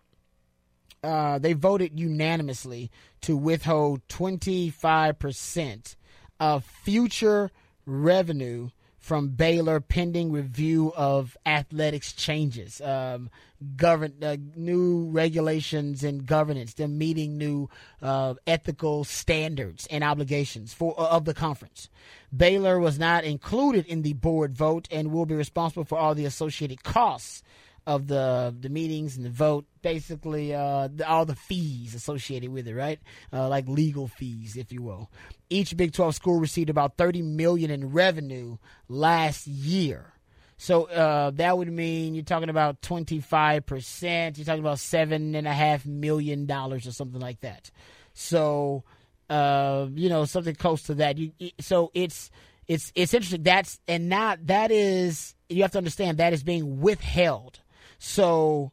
uh, 1.02 1.38
they 1.38 1.52
voted 1.52 1.98
unanimously 1.98 2.90
to 3.22 3.36
withhold 3.36 4.06
25% 4.08 5.96
of 6.40 6.64
future 6.64 7.50
revenue 7.86 8.70
from 9.02 9.28
Baylor 9.30 9.80
pending 9.80 10.30
review 10.30 10.92
of 10.96 11.36
athletics 11.44 12.12
changes, 12.12 12.80
um, 12.80 13.30
govern 13.76 14.14
uh, 14.22 14.36
new 14.56 15.08
regulations 15.10 16.04
and 16.04 16.26
governance. 16.26 16.74
They're 16.74 16.88
meeting 16.88 17.36
new 17.36 17.68
uh, 18.00 18.34
ethical 18.46 19.04
standards 19.04 19.86
and 19.90 20.04
obligations 20.04 20.74
for 20.74 20.98
uh, 20.98 21.08
of 21.08 21.24
the 21.24 21.34
conference. 21.34 21.88
Baylor 22.34 22.78
was 22.78 22.98
not 22.98 23.24
included 23.24 23.86
in 23.86 24.02
the 24.02 24.14
board 24.14 24.54
vote 24.54 24.88
and 24.90 25.12
will 25.12 25.26
be 25.26 25.34
responsible 25.34 25.84
for 25.84 25.98
all 25.98 26.14
the 26.14 26.24
associated 26.24 26.82
costs 26.82 27.42
of 27.86 28.06
the 28.06 28.54
the 28.58 28.68
meetings 28.68 29.16
and 29.16 29.26
the 29.26 29.30
vote. 29.30 29.66
Basically, 29.82 30.54
uh, 30.54 30.88
the, 30.94 31.08
all 31.08 31.24
the 31.24 31.34
fees 31.34 31.94
associated 31.94 32.50
with 32.50 32.68
it, 32.68 32.74
right? 32.74 33.00
Uh, 33.32 33.48
like 33.48 33.68
legal 33.68 34.08
fees, 34.08 34.56
if 34.56 34.72
you 34.72 34.82
will. 34.82 35.10
Each 35.50 35.76
Big 35.76 35.92
12 35.92 36.14
school 36.14 36.38
received 36.38 36.70
about 36.70 36.96
30 36.96 37.22
million 37.22 37.70
in 37.70 37.90
revenue 37.92 38.58
last 38.88 39.46
year. 39.46 40.11
So 40.58 40.84
uh, 40.84 41.30
that 41.32 41.58
would 41.58 41.72
mean 41.72 42.14
you're 42.14 42.24
talking 42.24 42.48
about 42.48 42.82
25 42.82 43.66
percent. 43.66 44.38
You're 44.38 44.44
talking 44.44 44.60
about 44.60 44.78
seven 44.78 45.34
and 45.34 45.46
a 45.46 45.52
half 45.52 45.84
million 45.86 46.46
dollars 46.46 46.86
or 46.86 46.92
something 46.92 47.20
like 47.20 47.40
that. 47.40 47.70
So 48.14 48.84
uh, 49.28 49.88
you 49.94 50.08
know 50.08 50.24
something 50.24 50.54
close 50.54 50.82
to 50.84 50.94
that. 50.94 51.18
You, 51.18 51.32
so 51.60 51.90
it's 51.94 52.30
it's 52.68 52.92
it's 52.94 53.12
interesting. 53.12 53.42
That's 53.42 53.80
and 53.88 54.08
not 54.08 54.46
that 54.46 54.70
is 54.70 55.34
you 55.48 55.62
have 55.62 55.72
to 55.72 55.78
understand 55.78 56.18
that 56.18 56.32
is 56.32 56.42
being 56.42 56.80
withheld 56.80 57.60
so 58.04 58.72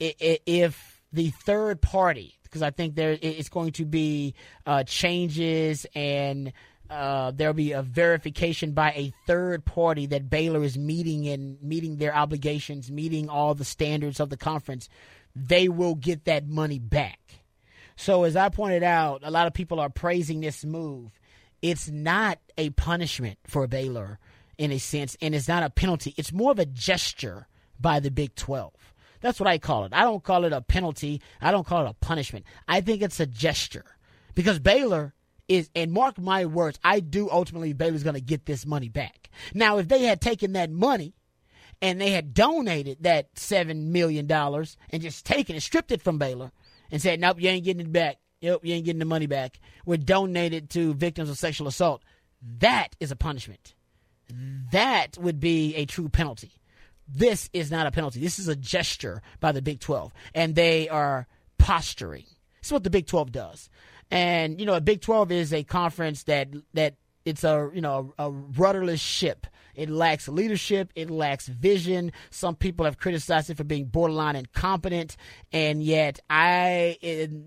if 0.00 1.00
the 1.12 1.30
third 1.30 1.80
party, 1.80 2.34
because 2.42 2.60
I 2.60 2.72
think 2.72 2.96
there 2.96 3.16
it's 3.22 3.48
going 3.48 3.70
to 3.74 3.84
be 3.84 4.34
uh, 4.66 4.82
changes 4.82 5.86
and 5.94 6.52
uh, 6.90 7.32
there'll 7.32 7.54
be 7.54 7.72
a 7.72 7.82
verification 7.82 8.72
by 8.72 8.90
a 8.92 9.12
third 9.26 9.64
party 9.64 10.06
that 10.06 10.30
Baylor 10.30 10.62
is 10.62 10.78
meeting 10.78 11.26
and 11.28 11.60
meeting 11.62 11.96
their 11.96 12.14
obligations, 12.14 12.90
meeting 12.90 13.28
all 13.28 13.54
the 13.54 13.64
standards 13.64 14.20
of 14.20 14.30
the 14.30 14.36
conference, 14.36 14.88
they 15.34 15.68
will 15.68 15.94
get 15.94 16.24
that 16.24 16.46
money 16.46 16.78
back. 16.78 17.20
So, 17.96 18.24
as 18.24 18.36
I 18.36 18.48
pointed 18.50 18.82
out, 18.82 19.22
a 19.24 19.30
lot 19.30 19.46
of 19.46 19.54
people 19.54 19.80
are 19.80 19.88
praising 19.88 20.40
this 20.40 20.64
move. 20.64 21.18
It's 21.62 21.88
not 21.88 22.38
a 22.58 22.70
punishment 22.70 23.38
for 23.46 23.66
Baylor 23.66 24.18
in 24.58 24.70
a 24.70 24.78
sense, 24.78 25.16
and 25.20 25.34
it's 25.34 25.48
not 25.48 25.62
a 25.62 25.70
penalty. 25.70 26.14
It's 26.16 26.32
more 26.32 26.52
of 26.52 26.58
a 26.58 26.66
gesture 26.66 27.48
by 27.80 28.00
the 28.00 28.10
Big 28.10 28.34
12. 28.34 28.72
That's 29.20 29.40
what 29.40 29.48
I 29.48 29.58
call 29.58 29.84
it. 29.84 29.92
I 29.94 30.02
don't 30.02 30.22
call 30.22 30.44
it 30.44 30.52
a 30.52 30.60
penalty. 30.60 31.22
I 31.40 31.50
don't 31.50 31.66
call 31.66 31.86
it 31.86 31.90
a 31.90 31.94
punishment. 31.94 32.44
I 32.68 32.80
think 32.80 33.02
it's 33.02 33.20
a 33.20 33.26
gesture 33.26 33.96
because 34.34 34.58
Baylor 34.58 35.14
is, 35.48 35.70
and 35.74 35.92
mark 35.92 36.18
my 36.18 36.44
words, 36.44 36.78
I 36.82 37.00
do 37.00 37.30
ultimately 37.30 37.72
Baylor's 37.72 38.02
going 38.02 38.14
to 38.14 38.20
get 38.20 38.46
this 38.46 38.66
money 38.66 38.88
back. 38.88 39.30
Now, 39.54 39.78
if 39.78 39.88
they 39.88 40.02
had 40.02 40.20
taken 40.20 40.52
that 40.52 40.70
money 40.70 41.14
and 41.80 42.00
they 42.00 42.10
had 42.10 42.34
donated 42.34 42.98
that 43.02 43.34
$7 43.34 43.86
million 43.86 44.30
and 44.30 45.02
just 45.02 45.26
taken 45.26 45.56
it, 45.56 45.62
stripped 45.62 45.92
it 45.92 46.02
from 46.02 46.18
Baylor 46.18 46.52
and 46.90 47.00
said, 47.00 47.20
nope, 47.20 47.40
you 47.40 47.48
ain't 47.48 47.64
getting 47.64 47.86
it 47.86 47.92
back. 47.92 48.16
Nope, 48.42 48.64
you 48.64 48.74
ain't 48.74 48.84
getting 48.84 48.98
the 48.98 49.04
money 49.04 49.26
back. 49.26 49.58
We're 49.84 49.96
donated 49.96 50.70
to 50.70 50.94
victims 50.94 51.30
of 51.30 51.38
sexual 51.38 51.68
assault. 51.68 52.02
That 52.58 52.94
is 53.00 53.10
a 53.10 53.16
punishment. 53.16 53.74
That 54.72 55.16
would 55.18 55.40
be 55.40 55.74
a 55.76 55.86
true 55.86 56.08
penalty. 56.08 56.52
This 57.08 57.48
is 57.52 57.70
not 57.70 57.86
a 57.86 57.92
penalty. 57.92 58.20
This 58.20 58.38
is 58.38 58.48
a 58.48 58.56
gesture 58.56 59.22
by 59.40 59.52
the 59.52 59.62
Big 59.62 59.80
12, 59.80 60.12
and 60.34 60.54
they 60.54 60.88
are 60.88 61.26
posturing. 61.58 62.24
This 62.60 62.68
is 62.68 62.72
what 62.72 62.84
the 62.84 62.90
Big 62.90 63.06
12 63.06 63.30
does. 63.30 63.70
And 64.10 64.60
you 64.60 64.66
know, 64.66 64.78
Big 64.80 65.00
12 65.00 65.32
is 65.32 65.52
a 65.52 65.64
conference 65.64 66.24
that 66.24 66.48
that 66.74 66.94
it's 67.24 67.44
a 67.44 67.70
you 67.74 67.80
know 67.80 68.14
a, 68.18 68.26
a 68.26 68.30
rudderless 68.30 69.00
ship. 69.00 69.46
It 69.74 69.90
lacks 69.90 70.26
leadership. 70.26 70.90
It 70.94 71.10
lacks 71.10 71.48
vision. 71.48 72.12
Some 72.30 72.56
people 72.56 72.86
have 72.86 72.98
criticized 72.98 73.50
it 73.50 73.58
for 73.58 73.64
being 73.64 73.86
borderline 73.86 74.36
incompetent, 74.36 75.16
and 75.52 75.82
yet 75.82 76.20
I 76.30 76.98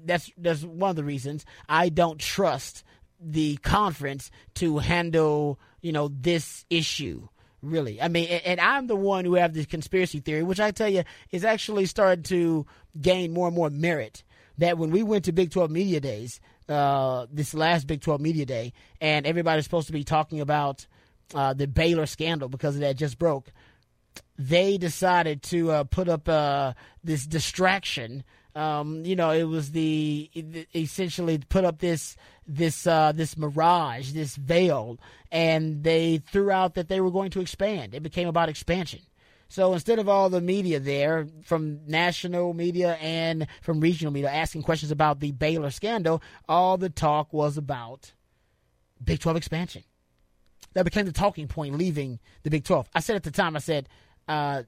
that's 0.05 0.31
that's 0.37 0.63
one 0.63 0.91
of 0.91 0.95
the 0.95 1.03
reasons 1.03 1.45
I 1.67 1.89
don't 1.89 2.19
trust 2.19 2.83
the 3.19 3.57
conference 3.57 4.31
to 4.55 4.77
handle 4.77 5.59
you 5.81 5.91
know 5.91 6.09
this 6.09 6.65
issue 6.69 7.27
really. 7.61 8.01
I 8.01 8.07
mean, 8.07 8.27
and 8.27 8.59
I'm 8.59 8.87
the 8.87 8.95
one 8.95 9.25
who 9.25 9.35
have 9.35 9.53
this 9.53 9.65
conspiracy 9.65 10.19
theory, 10.19 10.43
which 10.43 10.59
I 10.59 10.71
tell 10.71 10.87
you 10.89 11.03
is 11.31 11.43
actually 11.43 11.85
starting 11.85 12.23
to 12.25 12.65
gain 12.99 13.33
more 13.33 13.47
and 13.47 13.55
more 13.55 13.69
merit. 13.69 14.23
That 14.57 14.77
when 14.77 14.91
we 14.91 15.03
went 15.03 15.25
to 15.25 15.31
Big 15.31 15.51
12 15.51 15.71
Media 15.71 15.99
Days, 15.99 16.41
uh, 16.69 17.25
this 17.31 17.53
last 17.53 17.87
Big 17.87 18.01
12 18.01 18.21
Media 18.21 18.45
Day, 18.45 18.73
and 19.01 19.25
everybody's 19.25 19.65
supposed 19.65 19.87
to 19.87 19.93
be 19.93 20.03
talking 20.03 20.39
about 20.39 20.85
uh, 21.33 21.53
the 21.53 21.67
Baylor 21.67 22.05
scandal 22.05 22.49
because 22.49 22.79
that 22.79 22.95
just 22.95 23.19
broke, 23.19 23.51
they 24.37 24.77
decided 24.77 25.43
to 25.43 25.71
uh, 25.71 25.83
put 25.83 26.07
up 26.07 26.29
uh, 26.29 26.73
this 27.03 27.25
distraction 27.25 28.23
um, 28.55 29.05
you 29.05 29.15
know, 29.15 29.31
it 29.31 29.43
was 29.43 29.71
the 29.71 30.29
essentially 30.75 31.37
put 31.37 31.65
up 31.65 31.79
this 31.79 32.17
this 32.47 32.87
uh, 32.87 33.11
this 33.13 33.37
mirage, 33.37 34.11
this 34.11 34.35
veil, 34.35 34.99
and 35.31 35.83
they 35.83 36.17
threw 36.17 36.49
out 36.51 36.73
that 36.73 36.89
they 36.89 36.99
were 36.99 37.11
going 37.11 37.31
to 37.31 37.41
expand. 37.41 37.93
It 37.93 38.01
became 38.03 38.27
about 38.27 38.49
expansion. 38.49 39.01
So 39.49 39.73
instead 39.73 39.97
of 39.97 40.07
all 40.07 40.29
the 40.29 40.41
media 40.41 40.79
there, 40.79 41.27
from 41.43 41.79
national 41.87 42.53
media 42.53 42.93
and 43.01 43.47
from 43.61 43.79
regional 43.79 44.13
media, 44.13 44.29
asking 44.29 44.61
questions 44.61 44.91
about 44.91 45.19
the 45.19 45.31
Baylor 45.31 45.71
scandal, 45.71 46.21
all 46.47 46.77
the 46.77 46.89
talk 46.89 47.33
was 47.33 47.57
about 47.57 48.13
Big 49.03 49.19
12 49.19 49.37
expansion. 49.37 49.83
That 50.73 50.85
became 50.85 51.07
the 51.07 51.11
talking 51.11 51.47
point 51.47 51.75
leaving 51.75 52.19
the 52.43 52.51
Big 52.51 52.63
12. 52.63 52.89
I 52.93 52.99
said 52.99 53.15
at 53.15 53.23
the 53.23 53.31
time, 53.31 53.55
I 53.55 53.59
said, 53.59 53.89
uh, 54.27 54.63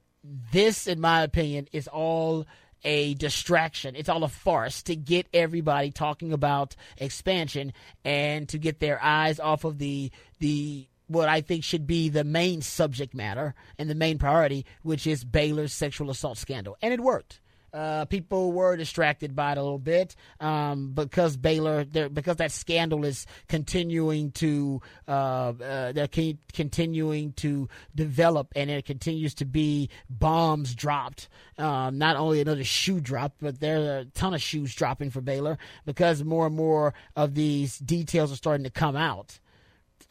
this, 0.50 0.88
in 0.88 1.00
my 1.00 1.22
opinion, 1.22 1.68
is 1.72 1.86
all 1.86 2.44
a 2.84 3.14
distraction. 3.14 3.94
It's 3.94 4.08
all 4.08 4.24
a 4.24 4.28
farce 4.28 4.82
to 4.84 4.96
get 4.96 5.28
everybody 5.32 5.92
talking 5.92 6.32
about 6.32 6.74
expansion 6.98 7.72
and 8.04 8.48
to 8.48 8.58
get 8.58 8.80
their 8.80 9.00
eyes 9.02 9.38
off 9.38 9.64
of 9.64 9.78
the 9.78 10.10
the 10.40 10.88
what 11.06 11.28
I 11.28 11.40
think 11.40 11.64
should 11.64 11.86
be 11.86 12.08
the 12.08 12.24
main 12.24 12.62
subject 12.62 13.14
matter 13.14 13.54
and 13.78 13.88
the 13.88 13.94
main 13.94 14.18
priority, 14.18 14.66
which 14.82 15.06
is 15.06 15.24
Baylor's 15.24 15.72
sexual 15.72 16.10
assault 16.10 16.38
scandal. 16.38 16.76
And 16.82 16.92
it 16.92 17.00
worked. 17.00 17.40
Uh, 17.72 18.04
people 18.04 18.52
were 18.52 18.76
distracted 18.76 19.34
by 19.34 19.52
it 19.52 19.58
a 19.58 19.62
little 19.62 19.78
bit 19.78 20.14
um, 20.40 20.92
because 20.92 21.38
Baylor, 21.38 21.86
because 21.86 22.36
that 22.36 22.52
scandal 22.52 23.06
is 23.06 23.26
continuing 23.48 24.30
to, 24.32 24.82
uh, 25.08 25.54
uh, 25.58 25.92
they're 25.92 26.06
continuing 26.52 27.32
to 27.32 27.70
develop, 27.94 28.52
and 28.54 28.70
it 28.70 28.84
continues 28.84 29.34
to 29.36 29.46
be 29.46 29.88
bombs 30.10 30.74
dropped. 30.74 31.30
Um, 31.56 31.96
not 31.96 32.16
only 32.16 32.42
another 32.42 32.64
shoe 32.64 33.00
dropped, 33.00 33.38
but 33.40 33.58
there 33.60 33.78
are 33.78 33.98
a 34.00 34.04
ton 34.04 34.34
of 34.34 34.42
shoes 34.42 34.74
dropping 34.74 35.08
for 35.08 35.22
Baylor 35.22 35.56
because 35.86 36.22
more 36.22 36.46
and 36.46 36.54
more 36.54 36.92
of 37.16 37.34
these 37.34 37.78
details 37.78 38.30
are 38.30 38.36
starting 38.36 38.64
to 38.64 38.70
come 38.70 38.96
out. 38.96 39.38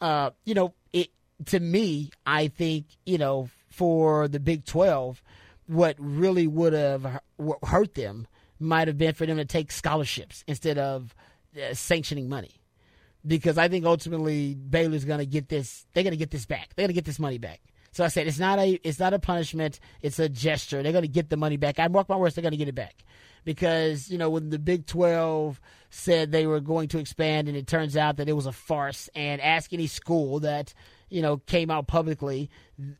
Uh, 0.00 0.30
you 0.44 0.54
know, 0.54 0.74
to 1.46 1.60
me, 1.60 2.10
I 2.26 2.48
think 2.48 2.86
you 3.04 3.18
know 3.18 3.48
for 3.70 4.28
the 4.28 4.40
Big 4.40 4.64
Twelve 4.64 5.22
what 5.66 5.96
really 5.98 6.46
would 6.46 6.72
have 6.72 7.20
hurt 7.62 7.94
them 7.94 8.26
might 8.58 8.88
have 8.88 8.98
been 8.98 9.14
for 9.14 9.26
them 9.26 9.36
to 9.38 9.44
take 9.44 9.72
scholarships 9.72 10.44
instead 10.46 10.78
of 10.78 11.14
uh, 11.56 11.74
sanctioning 11.74 12.28
money. 12.28 12.60
Because 13.24 13.56
I 13.56 13.68
think 13.68 13.84
ultimately 13.84 14.54
Baylor's 14.54 15.04
going 15.04 15.20
to 15.20 15.26
get 15.26 15.48
this. 15.48 15.86
They're 15.92 16.02
going 16.02 16.12
to 16.12 16.18
get 16.18 16.30
this 16.30 16.44
back. 16.44 16.70
They're 16.74 16.84
going 16.84 16.94
to 16.94 16.94
get 16.94 17.04
this 17.04 17.20
money 17.20 17.38
back. 17.38 17.60
So 17.92 18.04
I 18.04 18.08
said 18.08 18.26
it's 18.26 18.38
not 18.38 18.58
a 18.58 18.80
it's 18.82 18.98
not 18.98 19.14
a 19.14 19.18
punishment. 19.18 19.78
It's 20.00 20.18
a 20.18 20.28
gesture. 20.28 20.82
They're 20.82 20.92
going 20.92 21.02
to 21.02 21.08
get 21.08 21.28
the 21.28 21.36
money 21.36 21.56
back. 21.56 21.78
I 21.78 21.88
mark 21.88 22.08
my 22.08 22.16
words. 22.16 22.34
They're 22.34 22.42
going 22.42 22.52
to 22.52 22.58
get 22.58 22.68
it 22.68 22.74
back 22.74 23.04
because 23.44 24.10
you 24.10 24.18
know 24.18 24.30
when 24.30 24.50
the 24.50 24.58
Big 24.58 24.86
Twelve 24.86 25.60
said 25.90 26.32
they 26.32 26.46
were 26.46 26.60
going 26.60 26.88
to 26.88 26.98
expand, 26.98 27.48
and 27.48 27.56
it 27.56 27.66
turns 27.66 27.96
out 27.96 28.16
that 28.16 28.28
it 28.28 28.32
was 28.32 28.46
a 28.46 28.52
farce. 28.52 29.10
And 29.14 29.40
ask 29.40 29.72
any 29.72 29.86
school 29.86 30.40
that 30.40 30.72
you 31.12 31.20
know, 31.20 31.36
came 31.36 31.70
out 31.70 31.86
publicly 31.86 32.48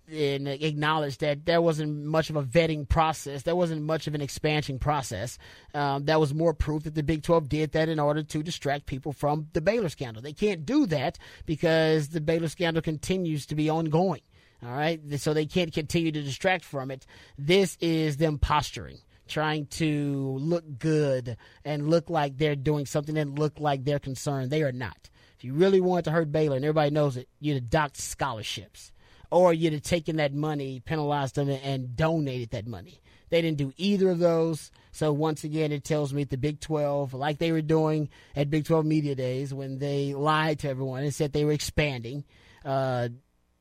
and 0.07 0.47
acknowledged 0.47 1.21
that 1.21 1.47
there 1.47 1.63
wasn't 1.63 2.05
much 2.05 2.29
of 2.29 2.37
a 2.37 2.43
vetting 2.43 2.87
process. 2.87 3.43
There 3.43 3.57
wasn't 3.57 3.83
much 3.83 4.07
of 4.07 4.15
an 4.15 4.21
expansion 4.21 4.79
process. 4.79 5.39
Um, 5.73 6.05
that 6.05 6.21
was 6.21 6.35
more 6.35 6.53
proof 6.53 6.85
that 6.85 6.95
the 6.95 7.03
Big 7.03 7.23
12 7.23 7.49
did 7.49 7.73
that 7.73 7.89
in 7.89 7.99
order 7.99 8.23
to 8.23 8.43
distract 8.43 8.85
people 8.85 9.15
from 9.15 9.49
the 9.55 9.63
Baylor 9.63 9.89
scandal. 9.89 10.23
They 10.23 10.35
can't 10.35 10.67
do 10.67 10.85
that 10.87 11.19
because 11.47 12.11
the 12.11 12.21
Baylor 12.21 12.49
scandal 12.49 12.83
continues 12.83 13.47
to 13.47 13.55
be 13.55 13.71
ongoing. 13.71 14.21
All 14.63 14.73
right. 14.73 15.01
So 15.17 15.33
they 15.33 15.47
can't 15.47 15.73
continue 15.73 16.13
to 16.13 16.23
distract 16.23 16.65
from 16.65 16.91
it. 16.91 17.07
This 17.39 17.79
is 17.81 18.19
them 18.19 18.39
posturing 18.39 18.99
trying 19.27 19.67
to 19.67 20.37
look 20.41 20.65
good 20.79 21.39
and 21.65 21.89
look 21.89 22.11
like 22.11 22.37
they're 22.37 22.57
doing 22.57 22.85
something 22.85 23.17
and 23.17 23.39
look 23.39 23.59
like 23.59 23.85
they're 23.85 23.99
concerned. 23.99 24.51
They 24.51 24.63
are 24.63 24.73
not. 24.73 25.09
You 25.45 25.55
really 25.55 25.81
wanted 25.81 26.07
to 26.07 26.11
hurt 26.11 26.33
Baylor, 26.33 26.57
and 26.57 26.65
everybody 26.65 26.91
knows 26.91 27.17
it, 27.17 27.29
you'd 27.41 27.55
have 27.55 27.71
docked 27.71 27.97
scholarships. 27.97 28.93
Or 29.31 29.55
you'd 29.55 29.73
have 29.73 29.83
taken 29.83 30.17
that 30.17 30.35
money, 30.35 30.81
penalized 30.81 31.37
them, 31.37 31.49
and 31.49 31.97
donated 31.97 32.51
that 32.51 32.67
money. 32.67 33.01
They 33.31 33.41
didn't 33.41 33.57
do 33.57 33.73
either 33.79 34.11
of 34.11 34.19
those. 34.19 34.71
So 34.91 35.11
once 35.11 35.43
again, 35.43 35.73
it 35.73 35.85
tells 35.85 36.13
me 36.13 36.25
the 36.25 36.37
Big 36.37 36.61
12, 36.61 37.15
like 37.15 37.39
they 37.39 37.51
were 37.51 37.63
doing 37.63 38.11
at 38.37 38.51
Big 38.51 38.67
12 38.67 38.85
Media 38.85 39.15
Days 39.15 39.55
when 39.55 39.79
they 39.79 40.13
lied 40.13 40.59
to 40.61 40.69
everyone 40.69 41.03
and 41.03 41.15
said 41.15 41.33
they 41.33 41.47
were 41.47 41.53
expanding, 41.53 42.25
uh, 42.63 43.09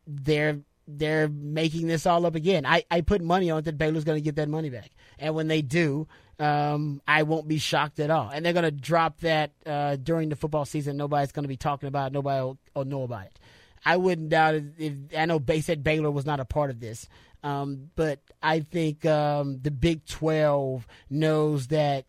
they're 0.06 0.60
they're 0.88 1.30
making 1.30 1.88
this 1.88 2.06
all 2.06 2.26
up 2.26 2.36
again. 2.36 2.66
I, 2.66 2.84
I 2.92 3.00
put 3.00 3.22
money 3.22 3.50
on 3.50 3.60
it 3.60 3.66
that 3.66 3.78
Baylor's 3.78 4.04
going 4.04 4.18
to 4.18 4.24
get 4.24 4.36
that 4.36 4.50
money 4.50 4.70
back, 4.70 4.92
and 5.18 5.36
when 5.36 5.48
they 5.48 5.62
do, 5.62 6.08
um, 6.40 7.02
I 7.08 7.24
won't 7.24 7.48
be 7.48 7.58
shocked 7.58 8.00
at 8.00 8.10
all. 8.10 8.30
And 8.30 8.46
they're 8.46 8.54
going 8.54 8.64
to 8.64 8.72
drop 8.72 9.20
that 9.22 9.52
uh, 9.66 9.96
during 9.98 10.30
the 10.30 10.36
football 10.36 10.66
season. 10.66 10.98
Nobody's 10.98 11.32
going 11.32 11.44
to 11.44 11.50
be 11.50 11.58
talking 11.58 11.88
about 11.88 12.08
it. 12.08 12.14
Nobody 12.14 12.42
will, 12.42 12.58
will, 12.76 12.86
know 12.86 13.04
about 13.04 13.26
it. 13.26 13.40
I 13.86 13.98
wouldn't 13.98 14.30
doubt 14.30 14.56
it. 14.56 14.64
If 14.78 14.94
I 15.18 15.26
know 15.26 15.40
they 15.40 15.62
said 15.62 15.84
Baylor 15.84 16.12
was 16.12 16.26
not 16.26 16.40
a 16.40 16.46
part 16.46 16.70
of 16.70 16.80
this, 16.80 17.08
um, 17.44 17.90
but 17.96 18.20
I 18.42 18.60
think 18.60 19.06
um, 19.06 19.60
the 19.62 19.72
Big 19.72 20.06
Twelve 20.06 20.88
knows 21.10 21.68
that 21.68 22.06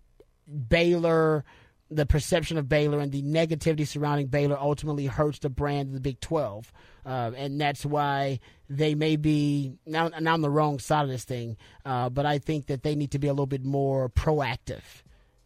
Baylor 0.69 1.45
the 1.95 2.07
perception 2.07 2.57
of 2.59 2.69
Baylor 2.69 3.01
and 3.01 3.13
the 3.13 3.23
negativity 3.23 3.87
surrounding 3.87 4.27
Baylor 4.27 4.59
ultimately 4.59 5.07
hurts 5.07 5.39
the 5.41 5.51
brand 5.51 5.89
of 5.89 5.95
the 5.95 6.01
Big 6.01 6.21
12. 6.21 6.73
Uh, 7.05 7.33
and 7.37 7.61
that's 7.61 7.85
why 7.85 8.41
they 8.77 8.95
may 8.95 9.17
be 9.17 9.75
now, 9.87 10.09
now 10.09 10.33
on 10.33 10.41
the 10.41 10.51
wrong 10.51 10.79
side 10.79 11.03
of 11.03 11.11
this 11.11 11.25
thing. 11.25 11.57
Uh, 11.85 12.09
but 12.09 12.25
I 12.25 12.39
think 12.39 12.67
that 12.67 12.83
they 12.83 12.95
need 12.95 13.11
to 13.11 13.19
be 13.19 13.29
a 13.29 13.33
little 13.33 13.47
bit 13.47 13.65
more 13.65 14.09
proactive 14.09 14.83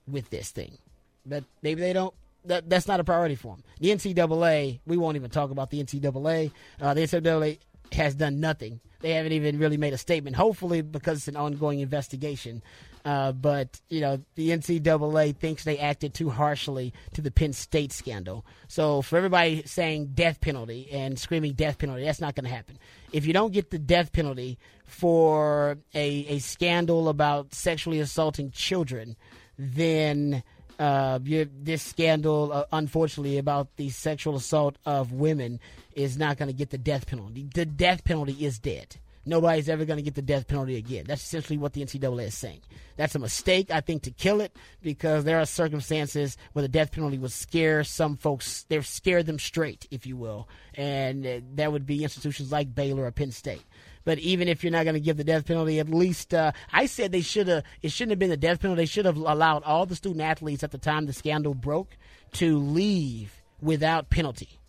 with 0.06 0.30
this 0.30 0.50
thing. 0.50 0.78
But 1.24 1.44
maybe 1.62 1.80
they 1.80 1.92
don't. 1.92 2.14
That, 2.44 2.70
that's 2.70 2.86
not 2.86 3.00
a 3.00 3.04
priority 3.04 3.34
for 3.34 3.56
them. 3.56 3.64
The 3.80 3.88
NCAA, 3.88 4.78
we 4.86 4.96
won't 4.96 5.16
even 5.16 5.30
talk 5.30 5.50
about 5.50 5.70
the 5.70 5.82
NCAA. 5.82 6.52
Uh, 6.80 6.94
the 6.94 7.00
NCAA 7.00 7.58
has 7.90 8.14
done 8.14 8.38
nothing. 8.38 8.78
They 9.00 9.10
haven't 9.10 9.32
even 9.32 9.58
really 9.58 9.76
made 9.76 9.92
a 9.92 9.98
statement. 9.98 10.36
Hopefully, 10.36 10.82
because 10.82 11.18
it's 11.18 11.28
an 11.28 11.36
ongoing 11.36 11.80
investigation, 11.80 12.62
uh, 13.06 13.30
but 13.30 13.80
you 13.88 14.00
know 14.00 14.20
the 14.34 14.50
NCAA 14.50 15.36
thinks 15.36 15.62
they 15.62 15.78
acted 15.78 16.12
too 16.12 16.28
harshly 16.28 16.92
to 17.14 17.22
the 17.22 17.30
Penn 17.30 17.52
State 17.52 17.92
scandal. 17.92 18.44
So 18.66 19.00
for 19.00 19.16
everybody 19.16 19.62
saying 19.64 20.10
death 20.14 20.40
penalty 20.40 20.88
and 20.90 21.16
screaming 21.16 21.52
death 21.52 21.78
penalty, 21.78 22.02
that's 22.02 22.20
not 22.20 22.34
going 22.34 22.46
to 22.46 22.50
happen. 22.50 22.78
If 23.12 23.24
you 23.24 23.32
don't 23.32 23.52
get 23.52 23.70
the 23.70 23.78
death 23.78 24.12
penalty 24.12 24.58
for 24.86 25.78
a 25.94 26.08
a 26.26 26.40
scandal 26.40 27.08
about 27.08 27.54
sexually 27.54 28.00
assaulting 28.00 28.50
children, 28.50 29.14
then 29.56 30.42
uh, 30.80 31.20
this 31.22 31.82
scandal, 31.82 32.52
uh, 32.52 32.64
unfortunately, 32.72 33.38
about 33.38 33.68
the 33.76 33.88
sexual 33.90 34.34
assault 34.34 34.78
of 34.84 35.12
women 35.12 35.60
is 35.94 36.18
not 36.18 36.38
going 36.38 36.48
to 36.48 36.52
get 36.52 36.70
the 36.70 36.78
death 36.78 37.06
penalty. 37.06 37.48
The 37.54 37.66
death 37.66 38.02
penalty 38.02 38.44
is 38.44 38.58
dead 38.58 38.96
nobody's 39.26 39.68
ever 39.68 39.84
going 39.84 39.98
to 39.98 40.02
get 40.02 40.14
the 40.14 40.22
death 40.22 40.46
penalty 40.46 40.76
again. 40.76 41.04
That's 41.06 41.22
essentially 41.22 41.58
what 41.58 41.72
the 41.72 41.84
NCAA 41.84 42.26
is 42.26 42.34
saying. 42.34 42.60
That's 42.96 43.14
a 43.14 43.18
mistake, 43.18 43.70
I 43.70 43.80
think, 43.80 44.04
to 44.04 44.10
kill 44.10 44.40
it 44.40 44.56
because 44.80 45.24
there 45.24 45.38
are 45.38 45.46
circumstances 45.46 46.36
where 46.52 46.62
the 46.62 46.68
death 46.68 46.92
penalty 46.92 47.18
would 47.18 47.32
scare 47.32 47.84
some 47.84 48.16
folks. 48.16 48.64
They've 48.68 48.86
scared 48.86 49.26
them 49.26 49.38
straight, 49.38 49.86
if 49.90 50.06
you 50.06 50.16
will, 50.16 50.48
and 50.74 51.26
uh, 51.26 51.40
that 51.56 51.72
would 51.72 51.84
be 51.84 52.02
institutions 52.02 52.52
like 52.52 52.74
Baylor 52.74 53.04
or 53.04 53.10
Penn 53.10 53.32
State. 53.32 53.64
But 54.04 54.18
even 54.20 54.46
if 54.46 54.62
you're 54.62 54.70
not 54.70 54.84
going 54.84 54.94
to 54.94 55.00
give 55.00 55.16
the 55.16 55.24
death 55.24 55.46
penalty, 55.46 55.80
at 55.80 55.88
least 55.88 56.32
uh, 56.32 56.52
I 56.72 56.86
said 56.86 57.10
they 57.10 57.22
should 57.22 57.48
have. 57.48 57.64
It 57.82 57.90
shouldn't 57.90 58.12
have 58.12 58.20
been 58.20 58.30
the 58.30 58.36
death 58.36 58.60
penalty. 58.60 58.82
They 58.82 58.86
should 58.86 59.04
have 59.04 59.16
allowed 59.16 59.64
all 59.64 59.84
the 59.84 59.96
student 59.96 60.22
athletes 60.22 60.62
at 60.62 60.70
the 60.70 60.78
time 60.78 61.06
the 61.06 61.12
scandal 61.12 61.54
broke 61.54 61.96
to 62.34 62.56
leave 62.56 63.42
without 63.60 64.08
penalty, 64.08 64.60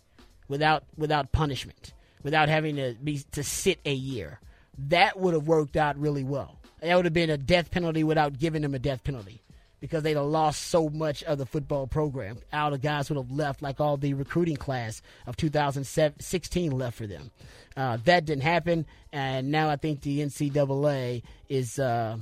without 0.48 0.82
without 0.96 1.30
punishment, 1.30 1.94
without 2.24 2.48
having 2.48 2.76
to 2.76 2.96
be 3.02 3.22
to 3.30 3.44
sit 3.44 3.78
a 3.86 3.94
year 3.94 4.40
that 4.78 5.18
would 5.18 5.34
have 5.34 5.48
worked 5.48 5.76
out 5.76 5.98
really 5.98 6.24
well. 6.24 6.58
That 6.80 6.94
would 6.94 7.04
have 7.04 7.14
been 7.14 7.30
a 7.30 7.36
death 7.36 7.70
penalty 7.70 8.04
without 8.04 8.38
giving 8.38 8.62
them 8.62 8.74
a 8.74 8.78
death 8.78 9.02
penalty 9.02 9.42
because 9.80 10.02
they'd 10.02 10.16
have 10.16 10.26
lost 10.26 10.68
so 10.68 10.88
much 10.88 11.22
of 11.24 11.38
the 11.38 11.46
football 11.46 11.86
program. 11.86 12.38
All 12.52 12.70
the 12.70 12.78
guys 12.78 13.10
would 13.10 13.16
have 13.16 13.30
left, 13.30 13.62
like 13.62 13.80
all 13.80 13.96
the 13.96 14.14
recruiting 14.14 14.56
class 14.56 15.02
of 15.26 15.36
2016 15.36 16.70
left 16.70 16.96
for 16.96 17.06
them. 17.06 17.30
Uh, 17.76 17.98
that 18.04 18.24
didn't 18.24 18.42
happen, 18.42 18.86
and 19.12 19.50
now 19.50 19.68
I 19.68 19.76
think 19.76 20.00
the 20.00 20.20
NCAA 20.20 21.22
is 21.48 21.78
uh, 21.78 22.16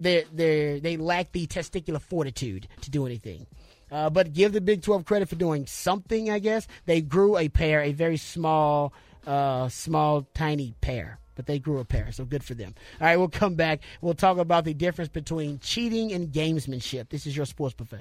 they 0.00 0.24
they 0.32 0.80
they 0.80 0.96
lack 0.96 1.32
the 1.32 1.46
testicular 1.46 2.00
fortitude 2.00 2.68
to 2.80 2.90
do 2.90 3.06
anything. 3.06 3.46
Uh, 3.90 4.10
but 4.10 4.34
give 4.34 4.52
the 4.52 4.60
Big 4.60 4.82
12 4.82 5.04
credit 5.04 5.28
for 5.28 5.36
doing 5.36 5.66
something. 5.66 6.30
I 6.30 6.40
guess 6.40 6.68
they 6.84 7.00
grew 7.00 7.38
a 7.38 7.48
pair, 7.48 7.80
a 7.80 7.92
very 7.92 8.18
small, 8.18 8.92
uh, 9.26 9.70
small, 9.70 10.26
tiny 10.34 10.74
pair 10.82 11.18
but 11.38 11.46
they 11.46 11.60
grew 11.60 11.78
a 11.78 11.84
pair, 11.84 12.10
so 12.10 12.24
good 12.24 12.42
for 12.42 12.54
them. 12.54 12.74
All 13.00 13.06
right, 13.06 13.16
we'll 13.16 13.28
come 13.28 13.54
back. 13.54 13.82
We'll 14.00 14.12
talk 14.12 14.38
about 14.38 14.64
the 14.64 14.74
difference 14.74 15.08
between 15.08 15.60
cheating 15.60 16.10
and 16.12 16.32
gamesmanship. 16.32 17.10
This 17.10 17.28
is 17.28 17.36
your 17.36 17.46
sports 17.46 17.76
buffet. 17.76 18.00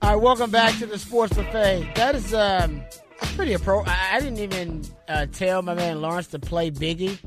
All 0.00 0.14
right, 0.14 0.22
welcome 0.22 0.52
back 0.52 0.78
to 0.78 0.86
the 0.86 0.96
Sports 0.96 1.34
Buffet. 1.34 1.90
That 1.96 2.14
is 2.14 2.32
um, 2.32 2.82
pretty 3.18 3.54
appro. 3.54 3.86
I, 3.86 4.20
didn't 4.20 4.38
even 4.38 4.84
uh, 5.08 5.26
tell 5.26 5.62
my 5.62 5.74
man 5.74 6.00
Lawrence 6.00 6.28
to 6.28 6.38
play 6.38 6.70
Biggie, 6.70 7.18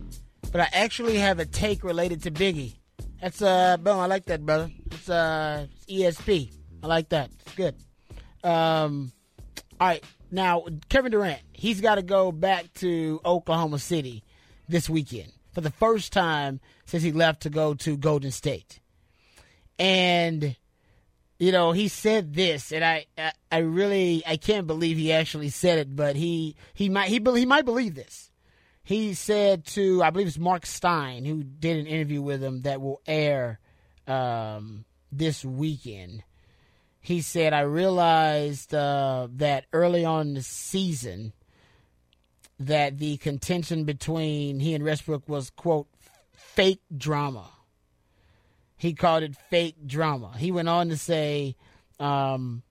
but 0.51 0.61
I 0.61 0.67
actually 0.73 1.17
have 1.17 1.39
a 1.39 1.45
take 1.45 1.83
related 1.83 2.23
to 2.23 2.31
Biggie. 2.31 2.75
That's 3.21 3.41
uh, 3.41 3.77
boom. 3.77 3.99
I 3.99 4.07
like 4.07 4.25
that, 4.25 4.45
brother. 4.45 4.71
It's 4.91 5.09
uh, 5.09 5.67
ESP. 5.87 6.51
I 6.83 6.87
like 6.87 7.09
that. 7.09 7.29
It's 7.45 7.55
good. 7.55 7.75
Um, 8.43 9.11
all 9.79 9.87
right. 9.87 10.03
Now 10.31 10.65
Kevin 10.89 11.11
Durant, 11.11 11.41
he's 11.53 11.81
got 11.81 11.95
to 11.95 12.01
go 12.01 12.31
back 12.31 12.73
to 12.75 13.19
Oklahoma 13.25 13.79
City 13.79 14.23
this 14.67 14.89
weekend 14.89 15.31
for 15.53 15.61
the 15.61 15.71
first 15.71 16.13
time 16.13 16.61
since 16.85 17.03
he 17.03 17.11
left 17.11 17.41
to 17.43 17.49
go 17.49 17.73
to 17.75 17.97
Golden 17.97 18.31
State, 18.31 18.79
and 19.77 20.55
you 21.41 21.51
know, 21.51 21.71
he 21.71 21.87
said 21.87 22.35
this, 22.35 22.71
and 22.71 22.85
I, 22.85 23.07
I, 23.17 23.31
I, 23.51 23.57
really, 23.57 24.21
I 24.27 24.37
can't 24.37 24.67
believe 24.67 24.97
he 24.97 25.11
actually 25.11 25.49
said 25.49 25.79
it, 25.79 25.95
but 25.95 26.15
he, 26.15 26.55
he 26.75 26.87
might, 26.87 27.07
he, 27.07 27.19
he 27.19 27.47
might 27.47 27.65
believe 27.65 27.95
this. 27.95 28.29
He 28.83 29.15
said 29.15 29.65
to, 29.65 30.03
I 30.03 30.11
believe 30.11 30.27
it's 30.27 30.37
Marc 30.37 30.67
Stein, 30.67 31.25
who 31.25 31.41
did 31.41 31.77
an 31.77 31.87
interview 31.87 32.21
with 32.21 32.43
him 32.43 32.61
that 32.61 32.79
will 32.79 33.01
air 33.07 33.59
um, 34.05 34.85
this 35.11 35.43
weekend. 35.43 36.23
He 36.99 37.21
said, 37.21 37.53
I 37.53 37.61
realized 37.61 38.75
uh, 38.75 39.27
that 39.37 39.65
early 39.73 40.05
on 40.05 40.35
the 40.35 40.43
season 40.43 41.33
that 42.59 42.99
the 42.99 43.17
contention 43.17 43.85
between 43.85 44.59
he 44.59 44.75
and 44.75 44.83
Westbrook 44.83 45.27
was, 45.27 45.49
quote, 45.49 45.87
fake 46.33 46.83
drama 46.95 47.49
he 48.81 48.95
called 48.95 49.21
it 49.21 49.35
fake 49.51 49.75
drama. 49.85 50.35
He 50.35 50.51
went 50.51 50.67
on 50.67 50.89
to 50.89 50.97
say, 50.97 51.55
um, 51.99 52.63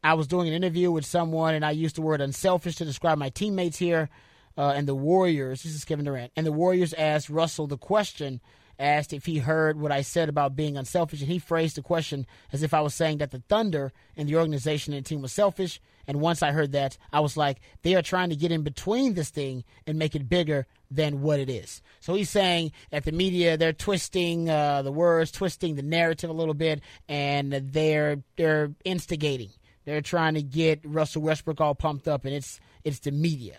I 0.00 0.14
was 0.14 0.28
doing 0.28 0.46
an 0.46 0.54
interview 0.54 0.92
with 0.92 1.04
someone 1.04 1.56
and 1.56 1.64
I 1.64 1.72
used 1.72 1.96
the 1.96 2.02
word 2.02 2.20
unselfish 2.20 2.76
to 2.76 2.84
describe 2.84 3.18
my 3.18 3.30
teammates 3.30 3.76
here 3.76 4.10
uh, 4.56 4.74
and 4.76 4.86
the 4.86 4.94
Warriors. 4.94 5.64
This 5.64 5.74
is 5.74 5.84
Kevin 5.84 6.04
Durant. 6.04 6.30
And 6.36 6.46
the 6.46 6.52
Warriors 6.52 6.94
asked 6.94 7.28
Russell 7.28 7.66
the 7.66 7.76
question, 7.76 8.40
asked 8.78 9.12
if 9.12 9.26
he 9.26 9.38
heard 9.38 9.78
what 9.78 9.92
I 9.92 10.02
said 10.02 10.28
about 10.28 10.56
being 10.56 10.76
unselfish. 10.76 11.20
And 11.20 11.30
he 11.30 11.38
phrased 11.38 11.76
the 11.76 11.82
question 11.82 12.26
as 12.52 12.62
if 12.62 12.74
I 12.74 12.80
was 12.80 12.94
saying 12.94 13.18
that 13.18 13.30
the 13.30 13.42
Thunder 13.48 13.92
and 14.16 14.28
the 14.28 14.36
organization 14.36 14.94
and 14.94 15.04
the 15.04 15.08
team 15.08 15.22
was 15.22 15.32
selfish. 15.32 15.80
And 16.06 16.20
once 16.20 16.42
I 16.42 16.52
heard 16.52 16.72
that, 16.72 16.98
I 17.12 17.20
was 17.20 17.36
like, 17.36 17.60
they 17.82 17.94
are 17.94 18.02
trying 18.02 18.30
to 18.30 18.36
get 18.36 18.52
in 18.52 18.62
between 18.62 19.14
this 19.14 19.30
thing 19.30 19.64
and 19.86 19.98
make 19.98 20.14
it 20.14 20.28
bigger 20.28 20.66
than 20.90 21.22
what 21.22 21.40
it 21.40 21.50
is. 21.50 21.82
So 22.00 22.14
he's 22.14 22.30
saying 22.30 22.72
that 22.90 23.04
the 23.04 23.12
media 23.12 23.56
they're 23.56 23.72
twisting 23.72 24.48
uh, 24.50 24.82
the 24.82 24.92
words, 24.92 25.30
twisting 25.30 25.74
the 25.74 25.82
narrative 25.82 26.30
a 26.30 26.34
little 26.34 26.54
bit, 26.54 26.80
and 27.08 27.52
they're 27.52 28.22
they're 28.36 28.72
instigating. 28.84 29.50
They're 29.84 30.00
trying 30.00 30.34
to 30.34 30.42
get 30.42 30.80
Russell 30.84 31.22
Westbrook 31.22 31.60
all 31.60 31.74
pumped 31.74 32.08
up, 32.08 32.24
and 32.24 32.34
it's 32.34 32.60
it's 32.84 33.00
the 33.00 33.10
media. 33.10 33.58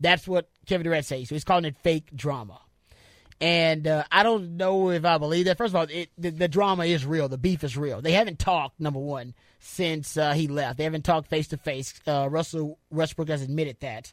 That's 0.00 0.28
what 0.28 0.48
Kevin 0.66 0.84
Durant 0.84 1.06
says. 1.06 1.28
So 1.28 1.34
he's 1.34 1.44
calling 1.44 1.64
it 1.64 1.76
fake 1.82 2.14
drama. 2.14 2.60
And 3.40 3.86
uh, 3.86 4.04
I 4.10 4.24
don't 4.24 4.56
know 4.56 4.90
if 4.90 5.04
I 5.04 5.18
believe 5.18 5.44
that. 5.44 5.58
First 5.58 5.72
of 5.72 5.76
all, 5.76 5.86
it, 5.88 6.10
the, 6.18 6.30
the, 6.30 6.48
drama 6.48 6.84
is 6.84 7.06
real. 7.06 7.28
The 7.28 7.38
beef 7.38 7.62
is 7.62 7.76
real. 7.76 8.02
They 8.02 8.12
haven't 8.12 8.40
talked, 8.40 8.80
number 8.80 8.98
one, 8.98 9.34
since 9.60 10.16
uh, 10.16 10.32
he 10.32 10.48
left. 10.48 10.78
They 10.78 10.84
haven't 10.84 11.04
talked 11.04 11.28
face 11.28 11.46
to 11.48 11.56
face. 11.56 11.94
Russell 12.06 12.78
Westbrook 12.90 13.28
has 13.28 13.42
admitted 13.42 13.78
that. 13.80 14.12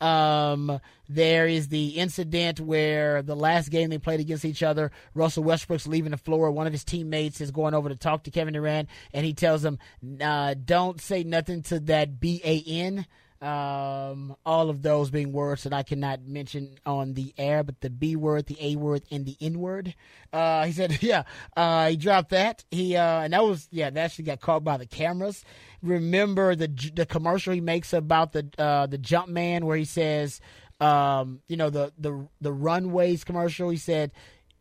Um, 0.00 0.80
there 1.08 1.46
is 1.46 1.68
the 1.68 1.88
incident 1.88 2.58
where 2.58 3.22
the 3.22 3.36
last 3.36 3.68
game 3.68 3.90
they 3.90 3.98
played 3.98 4.20
against 4.20 4.44
each 4.44 4.62
other, 4.62 4.90
Russell 5.14 5.44
Westbrook's 5.44 5.86
leaving 5.86 6.12
the 6.12 6.16
floor. 6.16 6.50
One 6.50 6.66
of 6.66 6.72
his 6.72 6.84
teammates 6.84 7.40
is 7.40 7.50
going 7.50 7.74
over 7.74 7.88
to 7.88 7.96
talk 7.96 8.24
to 8.24 8.30
Kevin 8.30 8.54
Durant, 8.54 8.88
and 9.12 9.26
he 9.26 9.34
tells 9.34 9.64
him, 9.64 9.78
uh, 10.20 10.54
"Don't 10.54 11.00
say 11.00 11.22
nothing 11.22 11.62
to 11.64 11.80
that 11.80 12.18
B 12.18 12.40
A 12.44 12.62
N." 12.66 13.06
Um, 13.42 14.36
all 14.44 14.68
of 14.68 14.82
those 14.82 15.10
being 15.10 15.32
words 15.32 15.62
that 15.62 15.72
I 15.72 15.82
cannot 15.82 16.26
mention 16.26 16.76
on 16.84 17.14
the 17.14 17.32
air, 17.38 17.62
but 17.62 17.80
the 17.80 17.88
B 17.88 18.14
word, 18.14 18.46
the 18.46 18.56
A 18.60 18.76
word, 18.76 19.02
and 19.10 19.24
the 19.24 19.36
N 19.40 19.58
word. 19.58 19.94
Uh, 20.30 20.66
he 20.66 20.72
said, 20.72 20.98
yeah, 21.02 21.22
uh, 21.56 21.88
he 21.88 21.96
dropped 21.96 22.30
that. 22.30 22.64
He, 22.70 22.96
uh, 22.96 23.20
and 23.20 23.32
that 23.32 23.42
was, 23.42 23.66
yeah, 23.70 23.88
that 23.88 23.98
actually 23.98 24.24
got 24.26 24.40
caught 24.40 24.62
by 24.62 24.76
the 24.76 24.86
cameras. 24.86 25.42
Remember 25.82 26.54
the, 26.54 26.68
the 26.94 27.06
commercial 27.06 27.54
he 27.54 27.62
makes 27.62 27.94
about 27.94 28.32
the, 28.32 28.46
uh, 28.58 28.86
the 28.86 28.98
Jumpman 28.98 29.64
where 29.64 29.76
he 29.76 29.86
says, 29.86 30.40
um, 30.80 31.40
you 31.48 31.56
know, 31.56 31.70
the, 31.70 31.92
the, 31.98 32.28
the 32.42 32.52
runways 32.52 33.24
commercial. 33.24 33.70
He 33.70 33.78
said, 33.78 34.12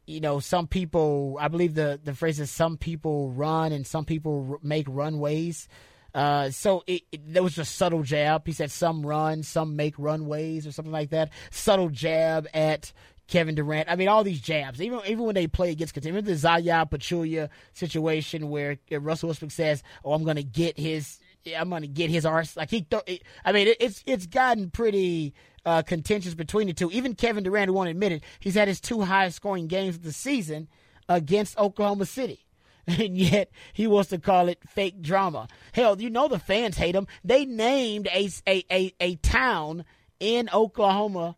you 0.09 0.21
know, 0.21 0.39
some 0.39 0.67
people, 0.67 1.37
I 1.39 1.49
believe 1.49 1.75
the, 1.75 1.99
the 2.03 2.15
phrase 2.15 2.39
is 2.39 2.49
some 2.49 2.77
people 2.77 3.29
run 3.31 3.71
and 3.71 3.85
some 3.85 4.05
people 4.05 4.57
make 4.63 4.87
runways. 4.89 5.67
Uh, 6.13 6.49
so 6.49 6.83
it, 6.87 7.03
it, 7.11 7.33
there 7.33 7.43
was 7.43 7.57
a 7.57 7.65
subtle 7.65 8.03
jab. 8.03 8.45
He 8.45 8.53
said 8.53 8.71
some 8.71 9.05
run, 9.05 9.43
some 9.43 9.75
make 9.75 9.95
runways 9.97 10.65
or 10.65 10.71
something 10.71 10.91
like 10.91 11.11
that. 11.11 11.29
Subtle 11.51 11.89
jab 11.89 12.47
at 12.53 12.91
Kevin 13.27 13.55
Durant. 13.55 13.89
I 13.89 13.95
mean, 13.95 14.07
all 14.07 14.23
these 14.23 14.41
jabs. 14.41 14.81
Even 14.81 15.01
even 15.05 15.25
when 15.25 15.35
they 15.35 15.47
play 15.47 15.71
against 15.71 15.93
contenders, 15.93 16.23
the 16.23 16.35
Zaza 16.35 16.87
Pachulia 16.89 17.49
situation 17.73 18.49
where 18.49 18.77
Russell 18.91 19.27
Westbrook 19.27 19.51
says, 19.51 19.83
"Oh, 20.03 20.13
I'm 20.13 20.23
going 20.23 20.37
to 20.37 20.43
get 20.43 20.77
his, 20.77 21.19
I'm 21.55 21.69
to 21.69 21.87
get 21.87 22.09
his 22.09 22.25
arse." 22.25 22.57
Like 22.57 22.71
he, 22.71 22.81
th- 22.81 23.23
I 23.45 23.51
mean, 23.51 23.67
it, 23.67 23.77
it's 23.79 24.03
it's 24.07 24.25
gotten 24.25 24.71
pretty 24.71 25.35
uh, 25.63 25.83
contentious 25.83 26.33
between 26.33 26.67
the 26.67 26.73
two. 26.73 26.89
Even 26.91 27.13
Kevin 27.13 27.43
Durant, 27.43 27.67
who 27.67 27.73
won't 27.73 27.89
admit 27.89 28.11
it, 28.11 28.23
he's 28.39 28.55
had 28.55 28.67
his 28.67 28.81
two 28.81 29.01
highest 29.01 29.35
scoring 29.35 29.67
games 29.67 29.95
of 29.95 30.03
the 30.03 30.11
season 30.11 30.67
against 31.07 31.57
Oklahoma 31.57 32.05
City 32.05 32.45
and 32.99 33.17
yet 33.17 33.51
he 33.73 33.87
wants 33.87 34.09
to 34.09 34.17
call 34.17 34.47
it 34.49 34.59
fake 34.67 35.01
drama. 35.01 35.47
Hell, 35.73 36.01
you 36.01 36.09
know 36.09 36.27
the 36.27 36.39
fans 36.39 36.77
hate 36.77 36.95
him. 36.95 37.07
They 37.23 37.45
named 37.45 38.07
a 38.07 38.29
a 38.47 38.63
a, 38.71 38.93
a 38.99 39.15
town 39.17 39.85
in 40.19 40.49
Oklahoma 40.53 41.35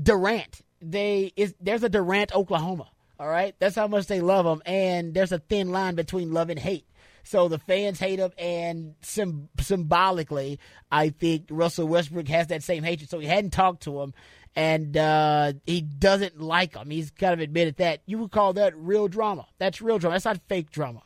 Durant. 0.00 0.60
They 0.80 1.32
is 1.36 1.54
there's 1.60 1.82
a 1.82 1.88
Durant, 1.88 2.34
Oklahoma. 2.34 2.90
All 3.18 3.28
right, 3.28 3.54
that's 3.58 3.76
how 3.76 3.88
much 3.88 4.06
they 4.06 4.20
love 4.20 4.44
him, 4.44 4.60
and 4.66 5.14
there's 5.14 5.32
a 5.32 5.38
thin 5.38 5.72
line 5.72 5.94
between 5.94 6.32
love 6.32 6.50
and 6.50 6.58
hate. 6.58 6.86
So 7.24 7.48
the 7.48 7.58
fans 7.58 7.98
hate 7.98 8.18
him, 8.18 8.30
and 8.38 8.94
sim- 9.00 9.48
symbolically, 9.58 10.60
I 10.92 11.08
think 11.08 11.46
Russell 11.50 11.88
Westbrook 11.88 12.28
has 12.28 12.48
that 12.48 12.62
same 12.62 12.84
hatred. 12.84 13.08
So 13.10 13.18
he 13.18 13.26
hadn't 13.26 13.50
talked 13.50 13.82
to 13.84 14.00
him, 14.02 14.14
and 14.56 14.96
uh, 14.96 15.52
he 15.66 15.82
doesn't 15.82 16.40
like 16.40 16.74
him. 16.74 16.88
He's 16.88 17.10
kind 17.10 17.34
of 17.34 17.40
admitted 17.40 17.76
that. 17.76 18.00
You 18.06 18.18
would 18.18 18.32
call 18.32 18.54
that 18.54 18.74
real 18.74 19.06
drama. 19.06 19.46
That's 19.58 19.82
real 19.82 19.98
drama. 19.98 20.14
That's 20.14 20.24
not 20.24 20.40
fake 20.48 20.70
drama. 20.70 21.02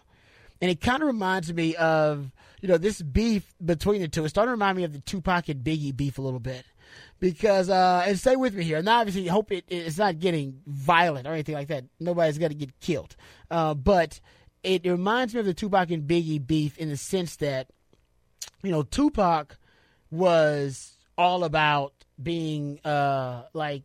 And 0.62 0.70
it 0.70 0.80
kind 0.80 1.02
of 1.02 1.08
reminds 1.08 1.52
me 1.52 1.74
of, 1.74 2.30
you 2.60 2.68
know, 2.68 2.78
this 2.78 3.02
beef 3.02 3.52
between 3.64 4.02
the 4.02 4.08
two. 4.08 4.24
It's 4.24 4.30
starting 4.30 4.50
to 4.50 4.52
remind 4.52 4.76
me 4.76 4.84
of 4.84 4.92
the 4.92 5.00
Tupac 5.00 5.48
and 5.48 5.64
Biggie 5.64 5.96
beef 5.96 6.18
a 6.18 6.22
little 6.22 6.38
bit. 6.38 6.64
Because, 7.18 7.68
uh, 7.68 8.04
and 8.06 8.18
stay 8.18 8.36
with 8.36 8.54
me 8.54 8.62
here. 8.62 8.78
And 8.78 8.88
obviously, 8.88 9.26
hope 9.26 9.50
it, 9.50 9.64
it's 9.68 9.98
not 9.98 10.20
getting 10.20 10.60
violent 10.66 11.26
or 11.26 11.32
anything 11.32 11.54
like 11.54 11.68
that. 11.68 11.84
Nobody's 11.98 12.38
going 12.38 12.52
to 12.52 12.56
get 12.56 12.78
killed. 12.80 13.16
Uh, 13.50 13.74
but 13.74 14.20
it 14.62 14.84
reminds 14.84 15.34
me 15.34 15.40
of 15.40 15.46
the 15.46 15.54
Tupac 15.54 15.90
and 15.90 16.08
Biggie 16.08 16.44
beef 16.44 16.78
in 16.78 16.88
the 16.88 16.96
sense 16.96 17.36
that, 17.36 17.68
you 18.62 18.70
know, 18.70 18.82
Tupac 18.82 19.56
was 20.10 20.98
all 21.18 21.42
about 21.44 21.99
being 22.22 22.80
uh 22.84 23.44
like 23.52 23.82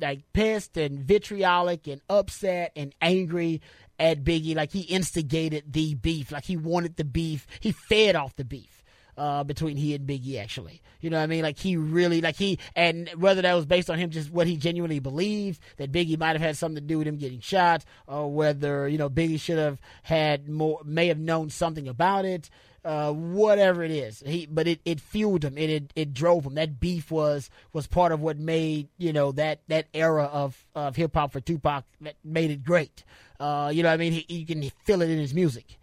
like 0.00 0.20
pissed 0.32 0.76
and 0.76 1.00
vitriolic 1.00 1.86
and 1.86 2.00
upset 2.08 2.72
and 2.76 2.94
angry 3.00 3.60
at 3.98 4.24
Biggie. 4.24 4.56
Like 4.56 4.72
he 4.72 4.80
instigated 4.80 5.72
the 5.72 5.94
beef. 5.94 6.32
Like 6.32 6.44
he 6.44 6.56
wanted 6.56 6.96
the 6.96 7.04
beef. 7.04 7.46
He 7.60 7.72
fed 7.72 8.16
off 8.16 8.36
the 8.36 8.44
beef. 8.44 8.72
Uh, 9.18 9.42
between 9.42 9.78
he 9.78 9.94
and 9.94 10.06
Biggie, 10.06 10.38
actually, 10.38 10.82
you 11.00 11.08
know 11.08 11.16
what 11.16 11.22
I 11.22 11.26
mean? 11.26 11.42
Like 11.42 11.58
he 11.58 11.78
really, 11.78 12.20
like 12.20 12.36
he, 12.36 12.58
and 12.74 13.08
whether 13.16 13.40
that 13.40 13.54
was 13.54 13.64
based 13.64 13.88
on 13.88 13.98
him 13.98 14.10
just 14.10 14.30
what 14.30 14.46
he 14.46 14.58
genuinely 14.58 14.98
believed 14.98 15.58
that 15.78 15.90
Biggie 15.90 16.18
might 16.18 16.32
have 16.32 16.42
had 16.42 16.54
something 16.58 16.82
to 16.82 16.86
do 16.86 16.98
with 16.98 17.06
him 17.06 17.16
getting 17.16 17.40
shot, 17.40 17.82
or 18.06 18.30
whether 18.30 18.86
you 18.86 18.98
know 18.98 19.08
Biggie 19.08 19.40
should 19.40 19.56
have 19.56 19.80
had 20.02 20.50
more, 20.50 20.82
may 20.84 21.06
have 21.06 21.18
known 21.18 21.48
something 21.48 21.88
about 21.88 22.26
it, 22.26 22.50
uh, 22.86 23.12
whatever 23.12 23.82
it 23.82 23.90
is. 23.90 24.22
He, 24.24 24.46
but 24.46 24.68
it, 24.68 24.80
it 24.84 25.00
fueled 25.00 25.44
him. 25.44 25.58
It, 25.58 25.70
it 25.70 25.92
it 25.96 26.14
drove 26.14 26.46
him. 26.46 26.54
That 26.54 26.78
beef 26.78 27.10
was 27.10 27.50
was 27.72 27.88
part 27.88 28.12
of 28.12 28.20
what 28.20 28.38
made 28.38 28.88
you 28.96 29.12
know 29.12 29.32
that 29.32 29.62
that 29.66 29.88
era 29.92 30.24
of 30.24 30.64
of 30.76 30.94
hip 30.94 31.14
hop 31.14 31.32
for 31.32 31.40
Tupac 31.40 31.84
that 32.02 32.14
made 32.24 32.52
it 32.52 32.64
great. 32.64 33.02
Uh, 33.40 33.72
you 33.74 33.82
know, 33.82 33.90
I 33.92 33.96
mean, 33.96 34.12
he, 34.12 34.24
you 34.28 34.46
can 34.46 34.62
feel 34.84 35.02
it 35.02 35.10
in 35.10 35.18
his 35.18 35.34
music. 35.34 35.78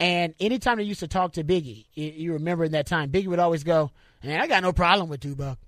And 0.00 0.34
anytime 0.40 0.78
they 0.78 0.82
used 0.82 1.00
to 1.00 1.08
talk 1.08 1.32
to 1.34 1.44
Biggie, 1.44 1.86
you, 1.94 2.12
you 2.14 2.32
remember 2.34 2.64
in 2.64 2.72
that 2.72 2.86
time, 2.86 3.10
Biggie 3.10 3.28
would 3.28 3.38
always 3.38 3.62
go, 3.62 3.92
"Man, 4.24 4.40
I 4.40 4.48
got 4.48 4.64
no 4.64 4.72
problem 4.72 5.08
with 5.08 5.20
Tupac." 5.20 5.58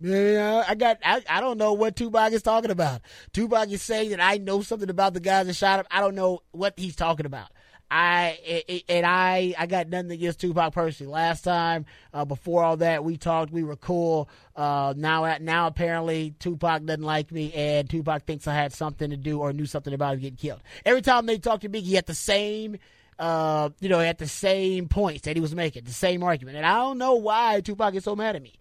Yeah, 0.00 0.64
I 0.66 0.76
got. 0.76 0.98
I, 1.04 1.22
I 1.28 1.40
don't 1.40 1.58
know 1.58 1.72
what 1.72 1.96
Tupac 1.96 2.32
is 2.32 2.42
talking 2.42 2.70
about. 2.70 3.00
Tupac 3.32 3.70
is 3.70 3.82
saying 3.82 4.10
that 4.10 4.20
I 4.20 4.36
know 4.36 4.62
something 4.62 4.90
about 4.90 5.14
the 5.14 5.20
guys 5.20 5.48
that 5.48 5.54
shot 5.54 5.80
him. 5.80 5.86
I 5.90 6.00
don't 6.00 6.14
know 6.14 6.42
what 6.52 6.74
he's 6.76 6.94
talking 6.94 7.26
about. 7.26 7.48
I 7.94 8.82
and 8.88 9.04
I 9.04 9.54
I 9.58 9.66
got 9.66 9.88
nothing 9.88 10.12
against 10.12 10.40
Tupac 10.40 10.72
personally. 10.72 11.12
Last 11.12 11.42
time, 11.42 11.84
uh, 12.14 12.24
before 12.24 12.64
all 12.64 12.78
that, 12.78 13.04
we 13.04 13.18
talked. 13.18 13.52
We 13.52 13.64
were 13.64 13.76
cool. 13.76 14.30
Uh, 14.56 14.94
now 14.96 15.36
now 15.42 15.66
apparently 15.66 16.34
Tupac 16.38 16.86
doesn't 16.86 17.02
like 17.02 17.30
me, 17.30 17.52
and 17.52 17.90
Tupac 17.90 18.24
thinks 18.24 18.48
I 18.48 18.54
had 18.54 18.72
something 18.72 19.10
to 19.10 19.18
do 19.18 19.40
or 19.40 19.52
knew 19.52 19.66
something 19.66 19.92
about 19.92 20.14
him 20.14 20.20
getting 20.20 20.36
killed. 20.36 20.62
Every 20.86 21.02
time 21.02 21.26
they 21.26 21.36
talk 21.36 21.60
to 21.60 21.68
Biggie, 21.68 21.82
he 21.82 21.94
had 21.94 22.06
the 22.06 22.14
same. 22.14 22.78
Uh, 23.18 23.68
you 23.78 23.90
know, 23.90 24.00
at 24.00 24.18
the 24.18 24.26
same 24.26 24.88
points 24.88 25.22
that 25.22 25.36
he 25.36 25.42
was 25.42 25.54
making, 25.54 25.84
the 25.84 25.92
same 25.92 26.22
argument, 26.22 26.56
and 26.56 26.64
I 26.64 26.76
don't 26.76 26.96
know 26.96 27.14
why 27.16 27.60
Tupac 27.60 27.94
is 27.94 28.04
so 28.04 28.16
mad 28.16 28.36
at 28.36 28.42
me. 28.42 28.54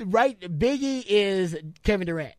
Right, 0.00 0.40
Biggie 0.40 1.04
is 1.06 1.54
Kevin 1.84 2.06
Durant. 2.06 2.34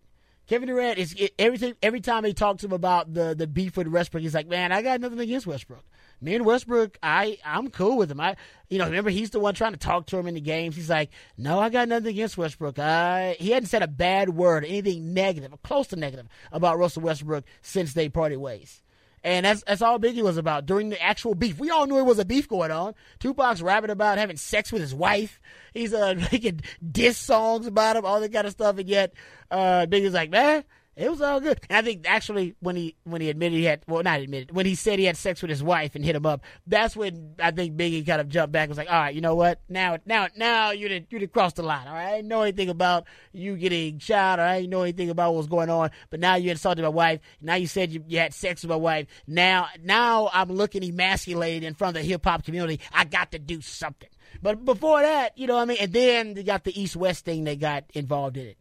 Kevin 0.47 0.67
Durant 0.67 0.97
is 0.97 1.15
everything. 1.37 1.75
Every 1.83 2.01
time 2.01 2.23
he 2.23 2.33
talks 2.33 2.61
to 2.61 2.67
him 2.67 2.73
about 2.73 3.13
the 3.13 3.35
the 3.35 3.45
beef 3.45 3.77
with 3.77 3.87
Westbrook, 3.87 4.23
he's 4.23 4.33
like, 4.33 4.47
"Man, 4.47 4.71
I 4.71 4.81
got 4.81 4.99
nothing 4.99 5.19
against 5.19 5.45
Westbrook 5.45 5.85
me 6.21 6.35
and 6.35 6.45
Westbrook, 6.45 6.97
I 7.01 7.37
I'm 7.45 7.69
cool 7.69 7.97
with 7.97 8.11
him. 8.11 8.19
I 8.19 8.35
you 8.69 8.77
know 8.79 8.85
remember 8.85 9.09
he's 9.09 9.29
the 9.29 9.39
one 9.39 9.53
trying 9.53 9.73
to 9.73 9.77
talk 9.77 10.07
to 10.07 10.17
him 10.17 10.27
in 10.27 10.35
the 10.35 10.41
games. 10.41 10.75
He's 10.75 10.89
like, 10.89 11.09
no, 11.37 11.59
I 11.59 11.69
got 11.69 11.87
nothing 11.87 12.07
against 12.07 12.37
Westbrook. 12.37 12.79
I 12.79 13.35
he 13.39 13.51
hadn't 13.51 13.69
said 13.69 13.83
a 13.83 13.87
bad 13.87 14.29
word, 14.29 14.65
anything 14.65 15.13
negative, 15.13 15.53
or 15.53 15.57
close 15.57 15.87
to 15.87 15.95
negative 15.95 16.27
about 16.51 16.77
Russell 16.77 17.03
Westbrook 17.03 17.45
since 17.61 17.93
they 17.93 18.09
parted 18.09 18.37
ways. 18.37 18.81
And 19.23 19.45
that's 19.45 19.63
that's 19.63 19.81
all 19.81 19.99
Biggie 19.99 20.23
was 20.23 20.37
about 20.37 20.65
during 20.65 20.89
the 20.89 21.01
actual 21.01 21.35
beef. 21.35 21.59
We 21.59 21.69
all 21.69 21.87
knew 21.87 21.97
it 21.97 22.05
was 22.05 22.19
a 22.19 22.25
beef 22.25 22.47
going 22.47 22.71
on. 22.71 22.93
Tupac's 23.19 23.61
rapping 23.61 23.89
about 23.89 24.17
having 24.17 24.37
sex 24.37 24.71
with 24.71 24.81
his 24.81 24.95
wife. 24.95 25.39
He's 25.73 25.93
uh, 25.93 26.15
making 26.31 26.61
diss 26.89 27.17
songs 27.17 27.67
about 27.67 27.95
him, 27.95 28.05
all 28.05 28.21
that 28.21 28.31
kind 28.31 28.47
of 28.47 28.53
stuff. 28.53 28.77
And 28.77 28.87
yet, 28.87 29.13
uh, 29.51 29.85
Biggie's 29.87 30.13
like, 30.13 30.29
man, 30.29 30.63
it 30.97 31.11
was 31.11 31.21
all 31.21 31.39
good. 31.39 31.61
And 31.69 31.77
I 31.77 31.81
think 31.83 32.05
actually 32.09 32.55
when 32.59 32.75
he 32.75 32.95
when 33.03 33.21
he 33.21 33.29
admitted 33.29 33.55
he 33.55 33.65
had 33.65 33.83
well 33.87 34.01
not 34.01 34.19
admitted 34.19 34.51
when 34.51 34.65
he 34.65 34.73
said 34.73 34.97
he 34.97 35.05
had 35.05 35.15
sex 35.15 35.41
with 35.41 35.49
his 35.49 35.61
wife 35.61 35.93
and 35.95 36.03
hit 36.03 36.15
him 36.15 36.25
up, 36.25 36.41
that's 36.65 36.95
when 36.95 37.35
I 37.39 37.51
think 37.51 37.77
Biggie 37.77 38.05
kind 38.05 38.19
of 38.19 38.29
jumped 38.29 38.51
back 38.51 38.63
and 38.63 38.69
was 38.69 38.79
like, 38.79 38.89
all 38.89 38.99
right, 38.99 39.13
you 39.13 39.21
know 39.21 39.35
what? 39.35 39.61
Now 39.69 39.97
now 40.05 40.27
now 40.35 40.71
you 40.71 40.87
did 40.87 41.07
you 41.11 41.19
did 41.19 41.31
cross 41.31 41.53
the 41.53 41.61
line. 41.61 41.87
All 41.87 41.93
right, 41.93 42.07
I 42.07 42.15
didn't 42.17 42.29
know 42.29 42.41
anything 42.41 42.69
about 42.69 43.05
you 43.31 43.55
getting 43.57 43.99
shot 43.99 44.39
or 44.39 44.43
I 44.43 44.57
didn't 44.57 44.71
know 44.71 44.81
anything 44.81 45.11
about 45.11 45.33
what 45.33 45.37
was 45.37 45.47
going 45.47 45.69
on. 45.69 45.91
But 46.09 46.19
now 46.19 46.35
you 46.35 46.49
insulted 46.49 46.81
my 46.81 46.89
wife. 46.89 47.19
Now 47.41 47.55
you 47.55 47.67
said 47.67 47.91
you, 47.91 48.03
you 48.07 48.17
had 48.17 48.33
sex 48.33 48.63
with 48.63 48.71
my 48.71 48.75
wife. 48.75 49.05
Now 49.27 49.67
now 49.83 50.31
I'm 50.33 50.49
looking 50.49 50.83
emasculated 50.83 51.63
in 51.63 51.75
front 51.75 51.95
of 51.95 52.01
the 52.01 52.09
hip 52.09 52.25
hop 52.25 52.43
community. 52.43 52.81
I 52.91 53.05
got 53.05 53.31
to 53.31 53.39
do 53.39 53.61
something. 53.61 54.09
But 54.41 54.65
before 54.65 55.01
that, 55.01 55.37
you 55.37 55.47
know 55.47 55.55
what 55.55 55.61
I 55.61 55.65
mean? 55.65 55.77
And 55.79 55.93
then 55.93 56.33
they 56.33 56.43
got 56.43 56.63
the 56.63 56.79
East 56.79 56.95
West 56.95 57.25
thing 57.25 57.43
they 57.43 57.55
got 57.55 57.85
involved 57.93 58.37
in 58.37 58.47
it. 58.47 58.57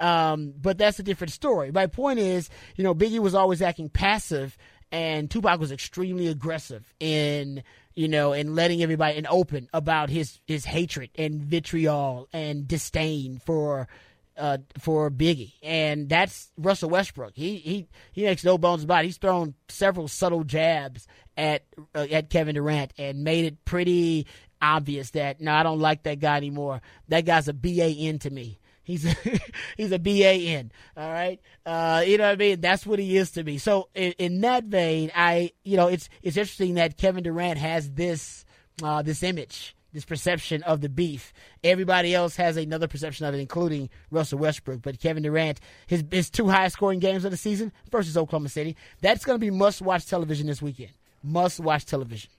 Um, 0.00 0.54
but 0.60 0.78
that's 0.78 0.98
a 0.98 1.02
different 1.02 1.32
story. 1.32 1.72
My 1.72 1.86
point 1.86 2.18
is, 2.18 2.48
you 2.76 2.84
know, 2.84 2.94
Biggie 2.94 3.18
was 3.18 3.34
always 3.34 3.62
acting 3.62 3.88
passive, 3.88 4.56
and 4.92 5.30
Tupac 5.30 5.58
was 5.58 5.72
extremely 5.72 6.28
aggressive 6.28 6.92
in, 7.00 7.62
you 7.94 8.08
know, 8.08 8.32
and 8.32 8.54
letting 8.54 8.82
everybody 8.82 9.16
and 9.18 9.26
open 9.28 9.68
about 9.72 10.08
his 10.08 10.38
his 10.46 10.64
hatred 10.64 11.10
and 11.16 11.42
vitriol 11.42 12.28
and 12.32 12.66
disdain 12.68 13.40
for. 13.44 13.88
Uh, 14.36 14.58
for 14.78 15.10
Biggie, 15.10 15.54
and 15.64 16.08
that's 16.08 16.52
Russell 16.56 16.90
Westbrook. 16.90 17.32
He 17.34 17.56
he 17.56 17.88
he 18.12 18.22
makes 18.22 18.44
no 18.44 18.56
bones 18.56 18.84
about 18.84 19.02
it. 19.02 19.06
He's 19.06 19.16
thrown 19.16 19.54
several 19.68 20.06
subtle 20.06 20.44
jabs 20.44 21.08
at 21.36 21.64
uh, 21.92 22.06
at 22.08 22.30
Kevin 22.30 22.54
Durant 22.54 22.92
and 22.98 23.24
made 23.24 23.46
it 23.46 23.64
pretty 23.64 24.28
obvious 24.62 25.10
that 25.10 25.40
no, 25.40 25.52
I 25.52 25.64
don't 25.64 25.80
like 25.80 26.04
that 26.04 26.20
guy 26.20 26.36
anymore. 26.36 26.82
That 27.08 27.24
guy's 27.24 27.48
a 27.48 27.52
BAN 27.52 28.20
to 28.20 28.30
me. 28.30 28.60
He's 28.88 29.04
a, 29.04 29.14
he's 29.76 29.92
a 29.92 29.98
BAN. 29.98 30.72
All 30.96 31.12
right. 31.12 31.38
Uh, 31.66 32.02
you 32.06 32.16
know 32.16 32.24
what 32.24 32.32
I 32.32 32.36
mean? 32.36 32.60
That's 32.62 32.86
what 32.86 32.98
he 32.98 33.18
is 33.18 33.30
to 33.32 33.44
me. 33.44 33.58
So 33.58 33.90
in, 33.94 34.12
in, 34.12 34.40
that 34.40 34.64
vein, 34.64 35.12
I, 35.14 35.52
you 35.62 35.76
know, 35.76 35.88
it's, 35.88 36.08
it's 36.22 36.38
interesting 36.38 36.74
that 36.74 36.96
Kevin 36.96 37.22
Durant 37.22 37.58
has 37.58 37.90
this, 37.90 38.46
uh, 38.82 39.02
this 39.02 39.22
image, 39.22 39.76
this 39.92 40.06
perception 40.06 40.62
of 40.62 40.80
the 40.80 40.88
beef. 40.88 41.34
Everybody 41.62 42.14
else 42.14 42.36
has 42.36 42.56
another 42.56 42.88
perception 42.88 43.26
of 43.26 43.34
it, 43.34 43.40
including 43.40 43.90
Russell 44.10 44.38
Westbrook. 44.38 44.80
But 44.80 45.00
Kevin 45.00 45.22
Durant, 45.22 45.60
his, 45.86 46.02
his 46.10 46.30
two 46.30 46.48
highest 46.48 46.76
scoring 46.76 46.98
games 46.98 47.26
of 47.26 47.30
the 47.30 47.36
season 47.36 47.72
versus 47.90 48.16
Oklahoma 48.16 48.48
City. 48.48 48.74
That's 49.02 49.26
going 49.26 49.38
to 49.38 49.44
be 49.44 49.50
must 49.50 49.82
watch 49.82 50.06
television 50.06 50.46
this 50.46 50.62
weekend. 50.62 50.92
Must 51.22 51.60
watch 51.60 51.84
television. 51.84 52.30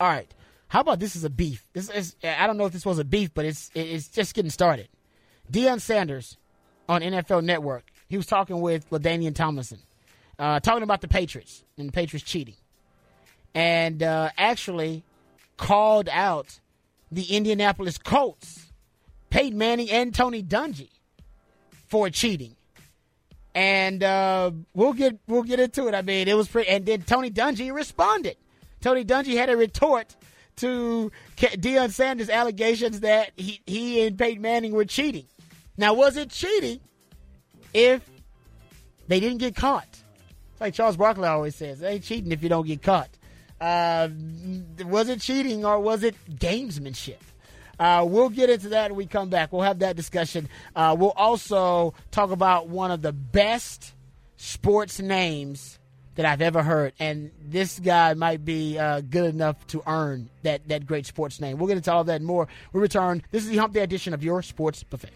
All 0.00 0.08
right. 0.08 0.32
How 0.68 0.80
about 0.80 0.98
this 0.98 1.14
is 1.14 1.24
a 1.24 1.30
beef? 1.30 1.66
This 1.74 1.90
is 1.90 2.16
I 2.24 2.46
don't 2.46 2.56
know 2.56 2.66
if 2.66 2.72
this 2.72 2.86
was 2.86 2.98
a 2.98 3.04
beef, 3.04 3.34
but 3.34 3.44
it's 3.44 3.70
it's 3.74 4.08
just 4.08 4.34
getting 4.34 4.50
started. 4.50 4.88
Deion 5.52 5.80
Sanders 5.80 6.36
on 6.88 7.02
NFL 7.02 7.44
Network. 7.44 7.90
He 8.08 8.16
was 8.16 8.26
talking 8.26 8.60
with 8.60 8.88
LaDainian 8.90 9.34
Tomlinson, 9.34 9.78
uh, 10.38 10.60
talking 10.60 10.82
about 10.82 11.00
the 11.00 11.08
Patriots 11.08 11.64
and 11.76 11.88
the 11.88 11.92
Patriots 11.92 12.28
cheating, 12.28 12.56
and 13.54 14.02
uh, 14.02 14.30
actually 14.36 15.04
called 15.56 16.08
out 16.10 16.60
the 17.10 17.24
Indianapolis 17.24 17.98
Colts, 17.98 18.72
Peyton 19.30 19.58
Manning 19.58 19.90
and 19.90 20.14
Tony 20.14 20.42
Dungy 20.42 20.90
for 21.86 22.08
cheating. 22.10 22.54
And 23.54 24.02
uh, 24.02 24.52
we'll 24.74 24.92
get 24.92 25.18
we'll 25.26 25.42
get 25.42 25.58
into 25.58 25.88
it. 25.88 25.94
I 25.94 26.02
mean, 26.02 26.28
it 26.28 26.36
was 26.36 26.48
pretty. 26.48 26.68
And 26.70 26.86
then 26.86 27.02
Tony 27.02 27.30
Dungy 27.30 27.74
responded. 27.74 28.36
Tony 28.80 29.04
Dungy 29.04 29.34
had 29.36 29.50
a 29.50 29.56
retort 29.56 30.14
to 30.56 31.10
Deion 31.36 31.90
Sanders' 31.90 32.30
allegations 32.30 33.00
that 33.00 33.32
he, 33.36 33.60
he 33.66 34.06
and 34.06 34.18
Peyton 34.18 34.42
Manning 34.42 34.72
were 34.72 34.84
cheating. 34.84 35.26
Now, 35.78 35.94
was 35.94 36.16
it 36.16 36.30
cheating 36.30 36.80
if 37.72 38.02
they 39.06 39.20
didn't 39.20 39.38
get 39.38 39.54
caught? 39.54 39.88
It's 39.88 40.60
like 40.60 40.74
Charles 40.74 40.96
Barkley 40.96 41.28
always 41.28 41.54
says, 41.54 41.78
"They 41.78 41.94
ain't 41.94 42.04
cheating 42.04 42.32
if 42.32 42.42
you 42.42 42.48
don't 42.48 42.66
get 42.66 42.82
caught." 42.82 43.08
Uh, 43.60 44.08
was 44.84 45.08
it 45.08 45.20
cheating 45.20 45.64
or 45.64 45.78
was 45.80 46.02
it 46.02 46.16
gamesmanship? 46.28 47.18
Uh, 47.78 48.04
we'll 48.08 48.28
get 48.28 48.50
into 48.50 48.70
that 48.70 48.90
when 48.90 48.98
we 48.98 49.06
come 49.06 49.30
back. 49.30 49.52
We'll 49.52 49.62
have 49.62 49.78
that 49.78 49.94
discussion. 49.94 50.48
Uh, 50.74 50.96
we'll 50.98 51.12
also 51.12 51.94
talk 52.10 52.32
about 52.32 52.68
one 52.68 52.90
of 52.90 53.02
the 53.02 53.12
best 53.12 53.94
sports 54.36 54.98
names 54.98 55.78
that 56.16 56.26
I've 56.26 56.42
ever 56.42 56.64
heard, 56.64 56.94
and 56.98 57.30
this 57.40 57.78
guy 57.78 58.14
might 58.14 58.44
be 58.44 58.76
uh, 58.76 59.02
good 59.02 59.32
enough 59.32 59.64
to 59.68 59.84
earn 59.86 60.28
that 60.42 60.66
that 60.66 60.84
great 60.84 61.06
sports 61.06 61.40
name. 61.40 61.58
We'll 61.58 61.68
get 61.68 61.76
into 61.76 61.92
all 61.92 62.02
that 62.02 62.16
and 62.16 62.26
more. 62.26 62.48
We 62.72 62.80
return. 62.80 63.22
This 63.30 63.44
is 63.44 63.50
the 63.50 63.58
Hump 63.58 63.74
Day 63.74 63.82
edition 63.82 64.12
of 64.12 64.24
your 64.24 64.42
Sports 64.42 64.82
Buffet. 64.82 65.10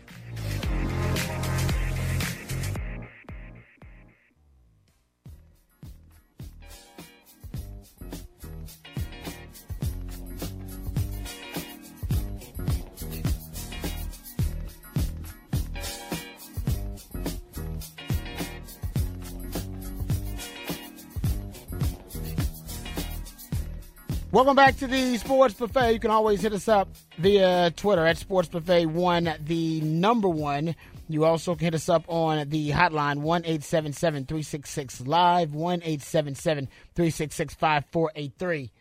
Welcome 24.32 24.56
back 24.56 24.78
to 24.78 24.86
the 24.86 25.18
Sports 25.18 25.52
Buffet. 25.52 25.92
You 25.92 26.00
can 26.00 26.10
always 26.10 26.40
hit 26.40 26.54
us 26.54 26.66
up 26.66 26.88
via 27.18 27.70
Twitter 27.70 28.06
at 28.06 28.18
Sports 28.18 28.48
Buffet 28.48 28.86
One, 28.86 29.34
the 29.40 29.80
number 29.80 30.28
one. 30.28 30.74
You 31.08 31.24
also 31.24 31.54
can 31.54 31.66
hit 31.66 31.74
us 31.74 31.88
up 31.88 32.04
on 32.08 32.48
the 32.48 32.70
hotline 32.70 33.18
one 33.18 33.42
eight 33.44 33.62
seven 33.62 33.92
seven 33.92 34.24
three 34.24 34.42
six 34.42 34.70
six 34.70 35.00
live 35.00 35.54
one 35.54 35.82
eight 35.84 36.02
seven 36.02 36.34
seven 36.34 36.68
three 36.94 37.10
six 37.10 37.34
six 37.34 37.54
five 37.54 37.84
four 37.92 38.12
eight 38.14 38.32
three. 38.38 38.72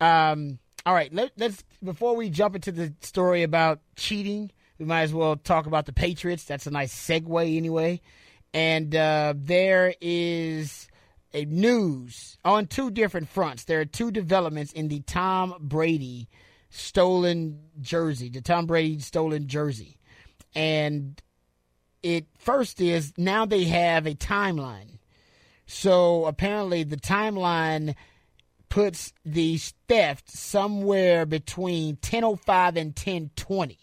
Um, 0.00 0.58
all 0.84 0.94
right, 0.94 1.12
let, 1.12 1.32
let's 1.36 1.64
before 1.82 2.14
we 2.16 2.30
jump 2.30 2.54
into 2.54 2.72
the 2.72 2.94
story 3.00 3.42
about 3.42 3.80
cheating, 3.96 4.50
we 4.78 4.84
might 4.84 5.02
as 5.02 5.12
well 5.12 5.36
talk 5.36 5.66
about 5.66 5.86
the 5.86 5.92
Patriots. 5.92 6.44
That's 6.44 6.66
a 6.66 6.70
nice 6.70 6.94
segue, 6.94 7.56
anyway. 7.56 8.00
And 8.54 8.94
uh, 8.94 9.34
there 9.36 9.94
is 10.00 10.88
a 11.34 11.44
news 11.44 12.38
on 12.44 12.66
two 12.66 12.90
different 12.90 13.28
fronts. 13.28 13.64
There 13.64 13.80
are 13.80 13.84
two 13.84 14.10
developments 14.10 14.72
in 14.72 14.88
the 14.88 15.00
Tom 15.00 15.54
Brady 15.60 16.28
stolen 16.70 17.60
jersey, 17.80 18.28
the 18.28 18.40
Tom 18.40 18.66
Brady 18.66 19.00
stolen 19.00 19.46
jersey. 19.46 19.98
And 20.54 21.20
it 22.02 22.26
first 22.38 22.80
is 22.80 23.12
now 23.16 23.46
they 23.46 23.64
have 23.64 24.06
a 24.06 24.14
timeline. 24.14 24.98
So 25.66 26.24
apparently 26.26 26.84
the 26.84 26.96
timeline 26.96 27.94
puts 28.68 29.12
the 29.24 29.58
theft 29.88 30.30
somewhere 30.30 31.26
between 31.26 31.96
1005 31.96 32.76
and 32.76 32.88
1020. 32.88 33.78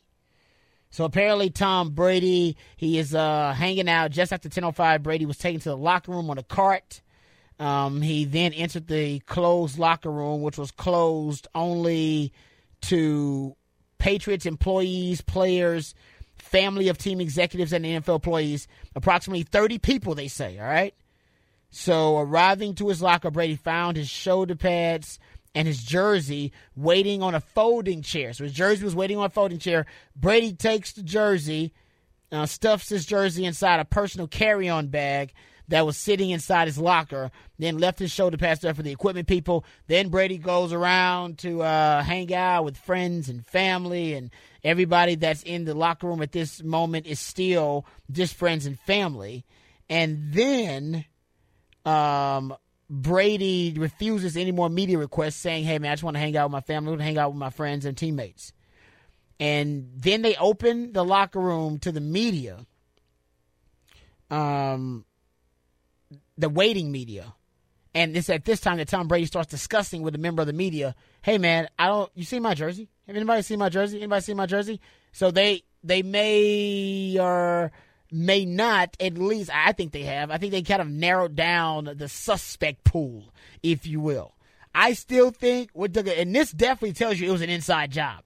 So 0.89 1.03
apparently 1.03 1.49
Tom 1.49 1.91
Brady, 1.91 2.55
he 2.77 2.97
is 2.97 3.13
uh, 3.13 3.53
hanging 3.53 3.89
out 3.89 4.11
just 4.11 4.31
after 4.31 4.47
1005. 4.47 5.03
Brady 5.03 5.25
was 5.25 5.37
taken 5.37 5.59
to 5.61 5.69
the 5.69 5.77
locker 5.77 6.11
room 6.11 6.29
on 6.29 6.37
a 6.37 6.43
cart 6.43 7.01
um, 7.59 8.01
he 8.01 8.25
then 8.25 8.53
entered 8.53 8.87
the 8.87 9.19
closed 9.19 9.79
locker 9.79 10.11
room, 10.11 10.41
which 10.41 10.57
was 10.57 10.71
closed 10.71 11.47
only 11.55 12.33
to 12.89 13.55
Patriots 13.97 14.45
employees, 14.45 15.21
players, 15.21 15.95
family 16.37 16.89
of 16.89 16.97
team 16.97 17.21
executives, 17.21 17.73
and 17.73 17.85
NFL 17.85 18.15
employees. 18.15 18.67
Approximately 18.95 19.43
30 19.43 19.79
people, 19.79 20.15
they 20.15 20.27
say, 20.27 20.59
all 20.59 20.67
right? 20.67 20.93
So, 21.69 22.17
arriving 22.17 22.75
to 22.75 22.87
his 22.87 23.01
locker, 23.01 23.31
Brady 23.31 23.55
found 23.55 23.97
his 23.97 24.09
shoulder 24.09 24.55
pads 24.55 25.19
and 25.53 25.67
his 25.67 25.83
jersey 25.83 26.51
waiting 26.75 27.21
on 27.21 27.35
a 27.35 27.41
folding 27.41 28.01
chair. 28.01 28.33
So, 28.33 28.43
his 28.43 28.53
jersey 28.53 28.83
was 28.83 28.95
waiting 28.95 29.17
on 29.17 29.25
a 29.25 29.29
folding 29.29 29.59
chair. 29.59 29.85
Brady 30.15 30.53
takes 30.53 30.93
the 30.93 31.03
jersey, 31.03 31.73
uh, 32.31 32.45
stuffs 32.45 32.89
his 32.89 33.05
jersey 33.05 33.45
inside 33.45 33.79
a 33.79 33.85
personal 33.85 34.27
carry 34.27 34.69
on 34.69 34.87
bag 34.87 35.33
that 35.67 35.85
was 35.85 35.97
sitting 35.97 36.29
inside 36.29 36.67
his 36.67 36.77
locker, 36.77 37.31
then 37.57 37.77
left 37.77 37.99
his 37.99 38.11
shoulder 38.11 38.37
pass 38.37 38.59
there 38.59 38.73
for 38.73 38.83
the 38.83 38.91
equipment 38.91 39.27
people. 39.27 39.65
Then 39.87 40.09
Brady 40.09 40.37
goes 40.37 40.73
around 40.73 41.39
to 41.39 41.61
uh, 41.61 42.03
hang 42.03 42.33
out 42.33 42.65
with 42.65 42.77
friends 42.77 43.29
and 43.29 43.45
family, 43.45 44.13
and 44.13 44.31
everybody 44.63 45.15
that's 45.15 45.43
in 45.43 45.65
the 45.65 45.73
locker 45.73 46.07
room 46.07 46.21
at 46.21 46.31
this 46.31 46.63
moment 46.63 47.05
is 47.07 47.19
still 47.19 47.85
just 48.11 48.35
friends 48.35 48.65
and 48.65 48.79
family. 48.81 49.45
And 49.89 50.33
then 50.33 51.05
um, 51.85 52.55
Brady 52.89 53.73
refuses 53.77 54.37
any 54.37 54.51
more 54.51 54.69
media 54.69 54.97
requests, 54.97 55.35
saying, 55.37 55.63
"Hey 55.63 55.79
man, 55.79 55.91
I 55.91 55.95
just 55.95 56.03
want 56.03 56.15
to 56.15 56.21
hang 56.21 56.37
out 56.37 56.47
with 56.47 56.53
my 56.53 56.61
family, 56.61 56.89
I 56.89 56.91
want 56.91 57.01
to 57.01 57.05
hang 57.05 57.17
out 57.17 57.29
with 57.31 57.39
my 57.39 57.49
friends 57.49 57.85
and 57.85 57.97
teammates." 57.97 58.53
And 59.39 59.89
then 59.95 60.21
they 60.21 60.35
open 60.35 60.93
the 60.93 61.03
locker 61.03 61.39
room 61.39 61.79
to 61.79 61.91
the 61.91 61.99
media. 61.99 62.65
Um, 64.31 65.05
the 66.37 66.49
waiting 66.49 66.91
media. 66.91 67.33
And 67.93 68.15
it's 68.17 68.29
at 68.29 68.43
this 68.43 68.59
time 68.59 68.77
that 68.77 68.89
Tom 68.89 69.07
Brady 69.07 69.25
starts 69.25 69.49
discussing 69.49 70.01
with 70.01 70.15
a 70.15 70.17
member 70.17 70.41
of 70.41 70.47
the 70.47 70.53
media, 70.53 70.95
"Hey 71.21 71.37
man, 71.37 71.69
I 71.79 71.87
don't 71.87 72.11
you 72.13 72.25
see 72.25 72.39
my 72.39 72.53
jersey? 72.53 72.89
Have 73.07 73.15
anybody 73.15 73.41
seen 73.41 73.59
my 73.59 73.69
jersey? 73.69 73.97
Anybody 73.99 74.21
seen 74.21 74.37
my 74.37 74.45
jersey?" 74.45 74.81
So 75.13 75.31
they 75.31 75.63
they 75.81 76.01
may 76.01 77.17
or 77.17 77.71
may 78.11 78.43
not 78.45 78.97
at 78.99 79.17
least 79.17 79.49
I 79.53 79.71
think 79.71 79.93
they 79.93 80.03
have. 80.03 80.29
I 80.29 80.37
think 80.37 80.51
they 80.51 80.61
kind 80.61 80.81
of 80.81 80.89
narrowed 80.89 81.35
down 81.35 81.89
the 81.95 82.09
suspect 82.09 82.83
pool, 82.83 83.33
if 83.63 83.85
you 83.87 84.01
will. 84.01 84.35
I 84.73 84.91
still 84.91 85.31
think 85.31 85.69
what 85.71 85.95
and 85.95 86.35
this 86.35 86.51
definitely 86.51 86.93
tells 86.93 87.17
you 87.17 87.29
it 87.29 87.31
was 87.31 87.41
an 87.41 87.49
inside 87.49 87.91
job. 87.91 88.23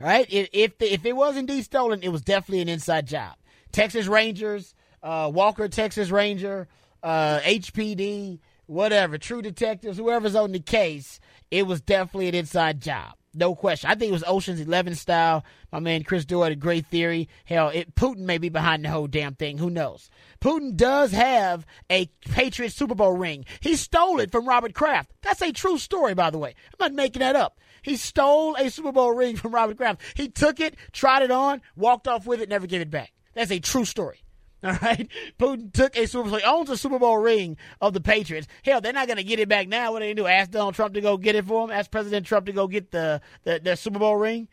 Right? 0.00 0.26
If 0.28 0.48
if, 0.52 0.78
the, 0.78 0.92
if 0.92 1.04
it 1.06 1.14
was 1.14 1.36
indeed 1.36 1.62
stolen, 1.62 2.02
it 2.02 2.08
was 2.08 2.22
definitely 2.22 2.62
an 2.62 2.68
inside 2.68 3.06
job. 3.06 3.36
Texas 3.70 4.08
Rangers, 4.08 4.74
uh, 5.00 5.30
Walker, 5.32 5.68
Texas 5.68 6.10
Ranger, 6.10 6.66
uh, 7.02 7.40
HPD, 7.40 8.40
whatever, 8.66 9.18
True 9.18 9.42
Detectives, 9.42 9.98
whoever's 9.98 10.34
on 10.34 10.52
the 10.52 10.60
case, 10.60 11.20
it 11.50 11.66
was 11.66 11.80
definitely 11.80 12.28
an 12.28 12.34
inside 12.34 12.80
job. 12.80 13.14
No 13.34 13.54
question. 13.54 13.90
I 13.90 13.94
think 13.94 14.10
it 14.10 14.12
was 14.12 14.24
Ocean's 14.26 14.60
Eleven 14.60 14.94
style. 14.94 15.42
My 15.70 15.80
man 15.80 16.02
Chris 16.02 16.26
Doyle 16.26 16.42
had 16.42 16.52
a 16.52 16.56
great 16.56 16.86
theory. 16.86 17.30
Hell, 17.46 17.70
it, 17.70 17.94
Putin 17.94 18.18
may 18.18 18.36
be 18.36 18.50
behind 18.50 18.84
the 18.84 18.90
whole 18.90 19.06
damn 19.06 19.34
thing. 19.34 19.56
Who 19.56 19.70
knows? 19.70 20.10
Putin 20.40 20.76
does 20.76 21.12
have 21.12 21.64
a 21.90 22.10
Patriots 22.20 22.74
Super 22.74 22.94
Bowl 22.94 23.16
ring. 23.16 23.46
He 23.60 23.76
stole 23.76 24.20
it 24.20 24.30
from 24.30 24.46
Robert 24.46 24.74
Kraft. 24.74 25.12
That's 25.22 25.40
a 25.40 25.50
true 25.50 25.78
story, 25.78 26.12
by 26.12 26.28
the 26.28 26.38
way. 26.38 26.54
I'm 26.72 26.76
not 26.78 26.92
making 26.92 27.20
that 27.20 27.36
up. 27.36 27.58
He 27.80 27.96
stole 27.96 28.54
a 28.56 28.70
Super 28.70 28.92
Bowl 28.92 29.12
ring 29.12 29.36
from 29.38 29.54
Robert 29.54 29.78
Kraft. 29.78 30.02
He 30.14 30.28
took 30.28 30.60
it, 30.60 30.76
tried 30.92 31.22
it 31.22 31.30
on, 31.30 31.62
walked 31.74 32.06
off 32.08 32.26
with 32.26 32.42
it, 32.42 32.50
never 32.50 32.66
gave 32.66 32.82
it 32.82 32.90
back. 32.90 33.12
That's 33.32 33.50
a 33.50 33.60
true 33.60 33.86
story. 33.86 34.22
All 34.64 34.78
right, 34.80 35.08
Putin 35.40 35.72
took 35.72 35.96
a 35.96 36.06
Super 36.06 36.30
Bowl, 36.30 36.40
owns 36.46 36.70
a 36.70 36.76
Super 36.76 37.00
Bowl 37.00 37.18
ring 37.18 37.56
of 37.80 37.94
the 37.94 38.00
Patriots. 38.00 38.46
Hell, 38.64 38.80
they're 38.80 38.92
not 38.92 39.08
going 39.08 39.16
to 39.16 39.24
get 39.24 39.40
it 39.40 39.48
back 39.48 39.66
now. 39.66 39.90
What 39.90 40.02
are 40.02 40.04
they 40.04 40.14
do? 40.14 40.28
Ask 40.28 40.52
Donald 40.52 40.76
Trump 40.76 40.94
to 40.94 41.00
go 41.00 41.16
get 41.16 41.34
it 41.34 41.44
for 41.46 41.64
him. 41.64 41.72
Ask 41.72 41.90
President 41.90 42.26
Trump 42.26 42.46
to 42.46 42.52
go 42.52 42.68
get 42.68 42.92
the 42.92 43.20
the, 43.42 43.60
the 43.62 43.76
Super 43.76 43.98
Bowl 43.98 44.16
ring. 44.16 44.48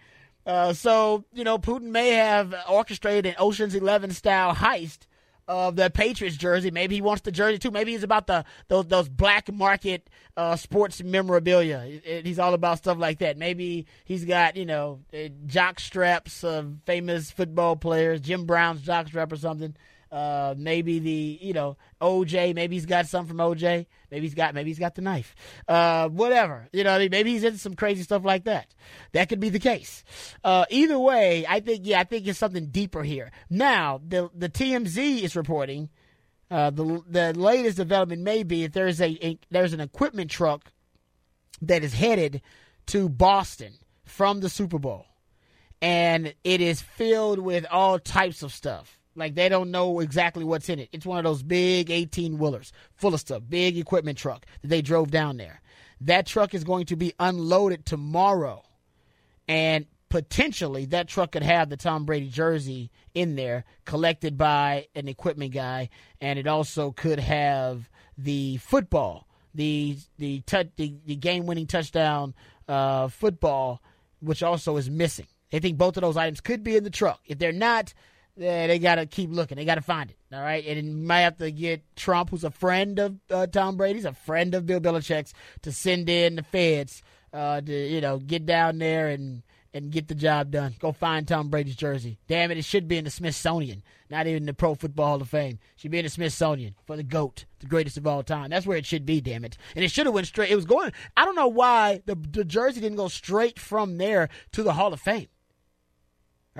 Uh, 0.48 0.74
so 0.74 1.26
you 1.32 1.44
know, 1.44 1.60
Putin 1.60 1.92
may 1.92 2.10
have 2.10 2.56
orchestrated 2.68 3.28
an 3.28 3.36
Ocean's 3.38 3.76
Eleven 3.76 4.10
style 4.10 4.56
heist 4.56 5.06
of 5.48 5.76
the 5.76 5.90
Patriots 5.92 6.38
jersey. 6.38 6.72
Maybe 6.72 6.96
he 6.96 7.02
wants 7.02 7.22
the 7.22 7.32
jersey 7.32 7.60
too. 7.60 7.70
Maybe 7.72 7.92
he's 7.92 8.04
about 8.04 8.26
the 8.26 8.46
those, 8.68 8.88
those 8.88 9.10
black 9.10 9.52
market 9.52 10.10
uh, 10.38 10.56
sports 10.56 11.04
memorabilia. 11.04 12.00
He's 12.24 12.40
all 12.40 12.56
about 12.56 12.80
stuff 12.80 12.98
like 12.98 13.20
that. 13.20 13.38
Maybe 13.38 13.86
he's 14.06 14.26
got 14.26 14.56
you 14.56 14.66
know 14.66 15.02
jock 15.46 15.80
straps 15.80 16.44
of 16.44 16.78
famous 16.86 17.30
football 17.30 17.76
players, 17.76 18.22
Jim 18.22 18.46
Brown's 18.46 18.82
jock 18.82 19.08
strap 19.08 19.32
or 19.32 19.38
something. 19.38 19.76
Uh, 20.12 20.56
maybe 20.58 21.00
the 21.00 21.40
you 21.42 21.54
know 21.54 21.78
OJ. 22.02 22.56
Maybe 22.56 22.76
he's 22.76 22.86
got 22.86 23.08
something 23.08 23.38
from 23.38 23.38
OJ. 23.38 23.86
Maybe 24.12 24.26
he's 24.26 24.34
got 24.34 24.56
maybe 24.56 24.70
he's 24.70 24.80
got 24.80 24.96
the 24.96 25.02
knife. 25.02 25.36
Uh, 25.68 26.10
whatever. 26.10 26.68
You 26.74 26.84
know, 26.84 26.96
I 26.96 27.00
mean, 27.00 27.10
maybe 27.12 27.32
he's 27.32 27.44
into 27.44 27.60
some 27.60 27.76
crazy 27.76 28.04
stuff 28.04 28.26
like 28.26 28.46
that. 28.46 28.74
That 29.12 29.30
could 29.30 29.40
be 29.40 29.50
the 29.50 29.60
case. 29.60 30.04
Uh, 30.44 30.66
either 30.70 30.98
way, 30.98 31.46
I 31.48 31.60
think 31.60 31.82
yeah, 31.84 32.00
I 32.00 32.04
think 32.06 32.28
it's 32.28 32.40
something 32.40 32.68
deeper 32.68 33.04
here. 33.04 33.32
Now 33.50 34.02
the 34.06 34.30
the 34.36 34.50
TMZ 34.50 35.22
is 35.22 35.36
reporting. 35.36 35.90
Uh, 36.50 36.72
the 36.72 37.04
the 37.08 37.34
latest 37.34 37.78
development 37.78 38.24
may 38.24 38.42
be 38.42 38.64
that 38.64 38.74
there's 38.74 39.00
a, 39.00 39.18
a 39.26 39.38
there's 39.52 39.74
an 39.74 39.80
equipment 39.80 40.32
truck 40.32 40.72
that 41.62 41.84
is 41.84 41.94
headed 41.94 42.42
to 42.88 43.08
Boston 43.08 43.74
from 44.06 44.40
the 44.40 44.50
Super 44.50 44.80
Bowl, 44.80 45.06
and 45.82 46.34
it 46.44 46.62
is 46.62 46.82
filled 46.82 47.38
with 47.40 47.66
all 47.70 48.00
types 48.00 48.42
of 48.42 48.52
stuff. 48.52 48.99
Like 49.20 49.36
they 49.36 49.50
don't 49.50 49.72
know 49.72 50.00
exactly 50.00 50.44
what's 50.44 50.70
in 50.70 50.80
it. 50.80 50.90
It's 50.92 51.06
one 51.06 51.18
of 51.18 51.24
those 51.24 51.44
big 51.44 51.92
18 51.92 52.38
wheelers 52.38 52.72
full 52.96 53.14
of 53.14 53.20
stuff, 53.20 53.44
big 53.48 53.78
equipment 53.78 54.18
truck 54.18 54.46
that 54.62 54.68
they 54.70 54.82
drove 54.82 55.12
down 55.12 55.38
there. 55.38 55.62
That 56.02 56.26
truck 56.26 56.54
is 56.54 56.64
going 56.64 56.86
to 56.88 56.96
be 56.96 57.14
unloaded 57.20 57.86
tomorrow. 57.86 58.64
And 59.48 59.86
potentially 60.10 60.86
that 60.86 61.08
truck 61.08 61.34
could 61.34 61.44
have 61.44 61.70
the 61.70 61.78
Tom 61.78 62.06
Brady 62.06 62.30
jersey 62.30 62.92
in 63.14 63.36
there 63.36 63.66
collected 63.86 64.38
by 64.38 64.88
an 64.96 65.08
equipment 65.08 65.54
guy 65.54 65.90
and 66.20 66.40
it 66.40 66.48
also 66.48 66.92
could 66.92 67.20
have 67.20 67.90
the 68.18 68.58
football, 68.58 69.28
the 69.54 69.98
the 70.18 70.44
the, 70.78 70.96
the 71.06 71.16
game 71.16 71.46
winning 71.46 71.68
touchdown 71.68 72.34
uh, 72.68 73.08
football 73.08 73.82
which 74.20 74.44
also 74.44 74.78
is 74.78 74.90
missing. 74.90 75.28
They 75.52 75.60
think 75.60 75.78
both 75.78 75.98
of 75.98 76.02
those 76.02 76.18
items 76.18 76.42
could 76.42 76.64
be 76.64 76.76
in 76.76 76.84
the 76.84 76.90
truck. 76.90 77.22
If 77.26 77.40
they're 77.40 77.52
not, 77.52 77.94
yeah, 78.40 78.68
they 78.68 78.80
got 78.80 78.96
to 78.96 79.06
keep 79.06 79.32
looking. 79.32 79.58
They 79.58 79.66
got 79.66 79.76
to 79.76 79.82
find 79.82 80.10
it. 80.10 80.18
All 80.34 80.42
right. 80.42 80.66
And 80.66 80.80
it 80.80 80.86
might 80.86 81.22
have 81.22 81.38
to 81.38 81.52
get 81.52 81.84
Trump, 81.98 82.30
who's 82.30 82.46
a 82.46 82.52
friend 82.52 82.98
of 82.98 83.16
uh, 83.30 83.48
Tom 83.48 83.76
Brady's, 83.76 84.06
a 84.06 84.14
friend 84.14 84.56
of 84.56 84.66
Bill 84.66 84.80
Belichick's, 84.80 85.34
to 85.64 85.74
send 85.74 86.10
in 86.10 86.38
the 86.38 86.44
feds 86.44 87.04
uh, 87.34 87.60
to, 87.60 87.74
you 87.74 88.00
know, 88.00 88.18
get 88.18 88.46
down 88.46 88.78
there 88.78 89.10
and, 89.10 89.44
and 89.74 89.92
get 89.92 90.08
the 90.08 90.16
job 90.16 90.52
done. 90.52 90.74
Go 90.80 90.94
find 90.94 91.28
Tom 91.28 91.50
Brady's 91.50 91.76
jersey. 91.76 92.18
Damn 92.30 92.50
it, 92.50 92.58
it 92.58 92.64
should 92.64 92.88
be 92.88 92.98
in 92.98 93.04
the 93.04 93.12
Smithsonian, 93.12 93.84
not 94.10 94.26
even 94.26 94.46
the 94.46 94.54
Pro 94.54 94.74
Football 94.74 95.08
Hall 95.08 95.22
of 95.22 95.28
Fame. 95.28 95.60
It 95.76 95.82
should 95.82 95.92
be 95.92 96.00
in 96.00 96.06
the 96.06 96.10
Smithsonian 96.10 96.76
for 96.88 96.96
the 96.96 97.04
GOAT, 97.04 97.44
the 97.60 97.68
greatest 97.68 97.98
of 97.98 98.08
all 98.08 98.24
time. 98.24 98.52
That's 98.52 98.66
where 98.66 98.78
it 98.78 98.86
should 98.86 99.06
be, 99.06 99.20
damn 99.20 99.44
it. 99.44 99.58
And 99.76 99.84
it 99.84 99.92
should 99.92 100.06
have 100.06 100.16
went 100.16 100.28
straight. 100.28 100.50
It 100.50 100.56
was 100.56 100.66
going, 100.66 100.94
I 101.18 101.26
don't 101.26 101.36
know 101.36 101.50
why 101.50 102.04
the, 102.06 102.16
the 102.16 102.46
jersey 102.46 102.80
didn't 102.80 102.98
go 102.98 103.10
straight 103.10 103.60
from 103.60 103.98
there 103.98 104.30
to 104.54 104.64
the 104.64 104.74
Hall 104.74 104.94
of 104.94 105.02
Fame 105.02 105.28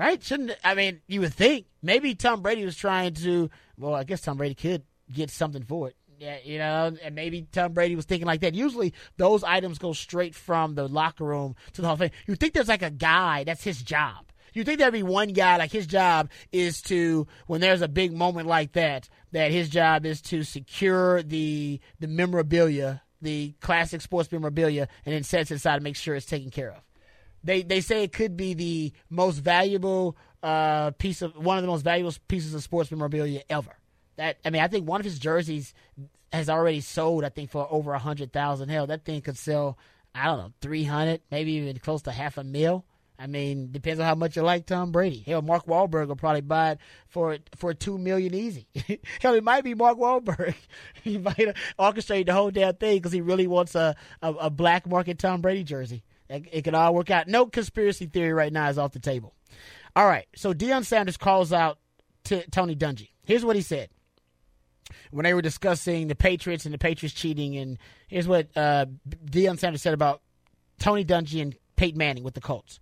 right? 0.00 0.22
Shouldn't 0.22 0.52
I 0.64 0.74
mean 0.74 1.00
you 1.06 1.20
would 1.20 1.34
think 1.34 1.66
maybe 1.82 2.14
Tom 2.14 2.40
Brady 2.40 2.64
was 2.64 2.76
trying 2.76 3.14
to. 3.14 3.50
Well, 3.76 3.94
I 3.94 4.04
guess 4.04 4.22
Tom 4.22 4.38
Brady 4.38 4.54
could 4.54 4.82
get 5.12 5.30
something 5.30 5.62
for 5.62 5.88
it. 5.88 5.96
Yeah, 6.18 6.36
you 6.44 6.58
know, 6.58 6.94
and 7.02 7.14
maybe 7.14 7.46
Tom 7.50 7.72
Brady 7.72 7.96
was 7.96 8.04
thinking 8.04 8.26
like 8.26 8.40
that. 8.40 8.54
Usually, 8.54 8.92
those 9.16 9.42
items 9.42 9.78
go 9.78 9.92
straight 9.92 10.34
from 10.34 10.74
the 10.74 10.86
locker 10.86 11.24
room 11.24 11.54
to 11.72 11.80
the 11.80 11.86
Hall 11.86 11.94
of 11.94 12.00
Fame. 12.00 12.10
You 12.26 12.34
think 12.34 12.52
there's 12.52 12.68
like 12.68 12.82
a 12.82 12.90
guy 12.90 13.44
that's 13.44 13.64
his 13.64 13.82
job. 13.82 14.26
You 14.52 14.64
think 14.64 14.78
there'd 14.78 14.92
be 14.92 15.02
one 15.02 15.32
guy 15.32 15.56
like 15.56 15.70
his 15.70 15.86
job 15.86 16.28
is 16.50 16.82
to 16.82 17.26
when 17.46 17.60
there's 17.60 17.82
a 17.82 17.88
big 17.88 18.12
moment 18.12 18.48
like 18.48 18.72
that 18.72 19.08
that 19.32 19.50
his 19.50 19.68
job 19.68 20.04
is 20.04 20.20
to 20.22 20.42
secure 20.42 21.22
the 21.22 21.80
the 22.00 22.08
memorabilia, 22.08 23.02
the 23.22 23.54
classic 23.60 24.00
sports 24.00 24.30
memorabilia, 24.32 24.88
and 25.06 25.14
then 25.14 25.22
sets 25.22 25.50
it 25.50 25.56
aside 25.56 25.76
to 25.76 25.82
make 25.82 25.96
sure 25.96 26.14
it's 26.14 26.26
taken 26.26 26.50
care 26.50 26.72
of. 26.72 26.82
They 27.42 27.62
they 27.62 27.80
say 27.80 28.04
it 28.04 28.12
could 28.12 28.36
be 28.36 28.54
the 28.54 28.92
most 29.08 29.38
valuable 29.38 30.16
uh, 30.42 30.90
piece 30.92 31.22
of 31.22 31.36
one 31.36 31.58
of 31.58 31.62
the 31.62 31.68
most 31.68 31.82
valuable 31.82 32.12
pieces 32.28 32.54
of 32.54 32.62
sports 32.62 32.90
memorabilia 32.90 33.42
ever. 33.48 33.76
That 34.16 34.38
I 34.44 34.50
mean, 34.50 34.62
I 34.62 34.68
think 34.68 34.86
one 34.86 35.00
of 35.00 35.04
his 35.04 35.18
jerseys 35.18 35.74
has 36.32 36.48
already 36.48 36.80
sold. 36.80 37.24
I 37.24 37.28
think 37.28 37.50
for 37.50 37.66
over 37.70 37.92
a 37.92 37.98
hundred 37.98 38.32
thousand. 38.32 38.68
Hell, 38.68 38.86
that 38.88 39.04
thing 39.04 39.20
could 39.22 39.38
sell. 39.38 39.78
I 40.14 40.26
don't 40.26 40.38
know, 40.38 40.52
three 40.60 40.84
hundred, 40.84 41.20
maybe 41.30 41.52
even 41.52 41.78
close 41.78 42.02
to 42.02 42.12
half 42.12 42.36
a 42.36 42.44
mil. 42.44 42.84
I 43.20 43.26
mean, 43.26 43.70
depends 43.70 44.00
on 44.00 44.06
how 44.06 44.14
much 44.14 44.34
you 44.36 44.42
like 44.42 44.64
Tom 44.64 44.92
Brady. 44.92 45.22
Hell, 45.26 45.42
Mark 45.42 45.66
Wahlberg 45.66 46.08
will 46.08 46.16
probably 46.16 46.40
buy 46.40 46.72
it 46.72 46.78
for 47.06 47.36
for 47.54 47.74
two 47.74 47.98
million 47.98 48.32
easy. 48.34 48.66
Hell, 49.20 49.34
it 49.34 49.44
might 49.44 49.62
be 49.62 49.74
Mark 49.74 49.98
Wahlberg. 49.98 50.54
he 51.02 51.18
might 51.18 51.54
orchestrate 51.78 52.26
the 52.26 52.32
whole 52.32 52.50
damn 52.50 52.76
thing 52.76 52.96
because 52.96 53.12
he 53.12 53.20
really 53.20 53.46
wants 53.46 53.74
a, 53.74 53.94
a, 54.22 54.32
a 54.32 54.50
black 54.50 54.86
market 54.86 55.18
Tom 55.18 55.42
Brady 55.42 55.64
jersey. 55.64 56.02
It, 56.30 56.46
it 56.52 56.62
could 56.62 56.74
all 56.74 56.94
work 56.94 57.10
out. 57.10 57.28
No 57.28 57.46
conspiracy 57.46 58.06
theory 58.06 58.32
right 58.32 58.52
now 58.52 58.68
is 58.68 58.78
off 58.78 58.92
the 58.92 59.00
table. 59.00 59.34
All 59.96 60.06
right. 60.06 60.26
So 60.36 60.54
Deion 60.54 60.84
Sanders 60.84 61.16
calls 61.16 61.52
out 61.52 61.78
to 62.24 62.48
Tony 62.50 62.76
Dungy. 62.76 63.10
Here's 63.24 63.44
what 63.44 63.56
he 63.56 63.62
said 63.62 63.90
when 65.10 65.24
they 65.24 65.34
were 65.34 65.42
discussing 65.42 66.08
the 66.08 66.14
Patriots 66.14 66.64
and 66.64 66.74
the 66.74 66.78
Patriots 66.78 67.14
cheating. 67.14 67.56
And 67.56 67.78
here's 68.08 68.28
what 68.28 68.48
uh, 68.56 68.86
Deion 69.26 69.58
Sanders 69.58 69.82
said 69.82 69.94
about 69.94 70.22
Tony 70.78 71.04
Dungy 71.04 71.42
and 71.42 71.56
Peyton 71.76 71.98
Manning 71.98 72.24
with 72.24 72.34
the 72.34 72.40
Colts. 72.40 72.80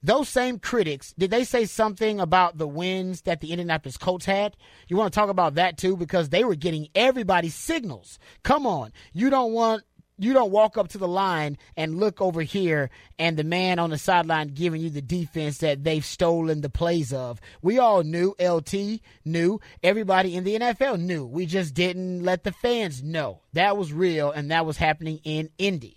Those 0.00 0.28
same 0.28 0.60
critics, 0.60 1.12
did 1.18 1.32
they 1.32 1.42
say 1.42 1.64
something 1.64 2.20
about 2.20 2.56
the 2.56 2.68
wins 2.68 3.22
that 3.22 3.40
the 3.40 3.50
Indianapolis 3.50 3.96
Colts 3.96 4.26
had? 4.26 4.56
You 4.86 4.96
want 4.96 5.12
to 5.12 5.18
talk 5.18 5.28
about 5.28 5.56
that 5.56 5.76
too? 5.76 5.96
Because 5.96 6.28
they 6.28 6.44
were 6.44 6.54
getting 6.54 6.88
everybody's 6.94 7.56
signals. 7.56 8.20
Come 8.44 8.64
on. 8.64 8.92
You 9.12 9.28
don't 9.28 9.52
want 9.52 9.82
you 10.18 10.32
don't 10.32 10.50
walk 10.50 10.76
up 10.76 10.88
to 10.88 10.98
the 10.98 11.08
line 11.08 11.58
and 11.76 11.98
look 11.98 12.20
over 12.20 12.42
here 12.42 12.90
and 13.18 13.36
the 13.36 13.44
man 13.44 13.78
on 13.78 13.90
the 13.90 13.98
sideline 13.98 14.48
giving 14.48 14.80
you 14.80 14.90
the 14.90 15.00
defense 15.00 15.58
that 15.58 15.84
they've 15.84 16.04
stolen 16.04 16.60
the 16.60 16.68
plays 16.68 17.12
of. 17.12 17.40
We 17.62 17.78
all 17.78 18.02
knew, 18.02 18.34
LT 18.40 19.00
knew, 19.24 19.60
everybody 19.82 20.34
in 20.34 20.44
the 20.44 20.58
NFL 20.58 21.00
knew. 21.00 21.24
We 21.24 21.46
just 21.46 21.74
didn't 21.74 22.24
let 22.24 22.44
the 22.44 22.52
fans 22.52 23.02
know. 23.02 23.40
That 23.52 23.76
was 23.76 23.92
real 23.92 24.30
and 24.30 24.50
that 24.50 24.66
was 24.66 24.76
happening 24.76 25.20
in 25.24 25.50
Indy. 25.58 25.96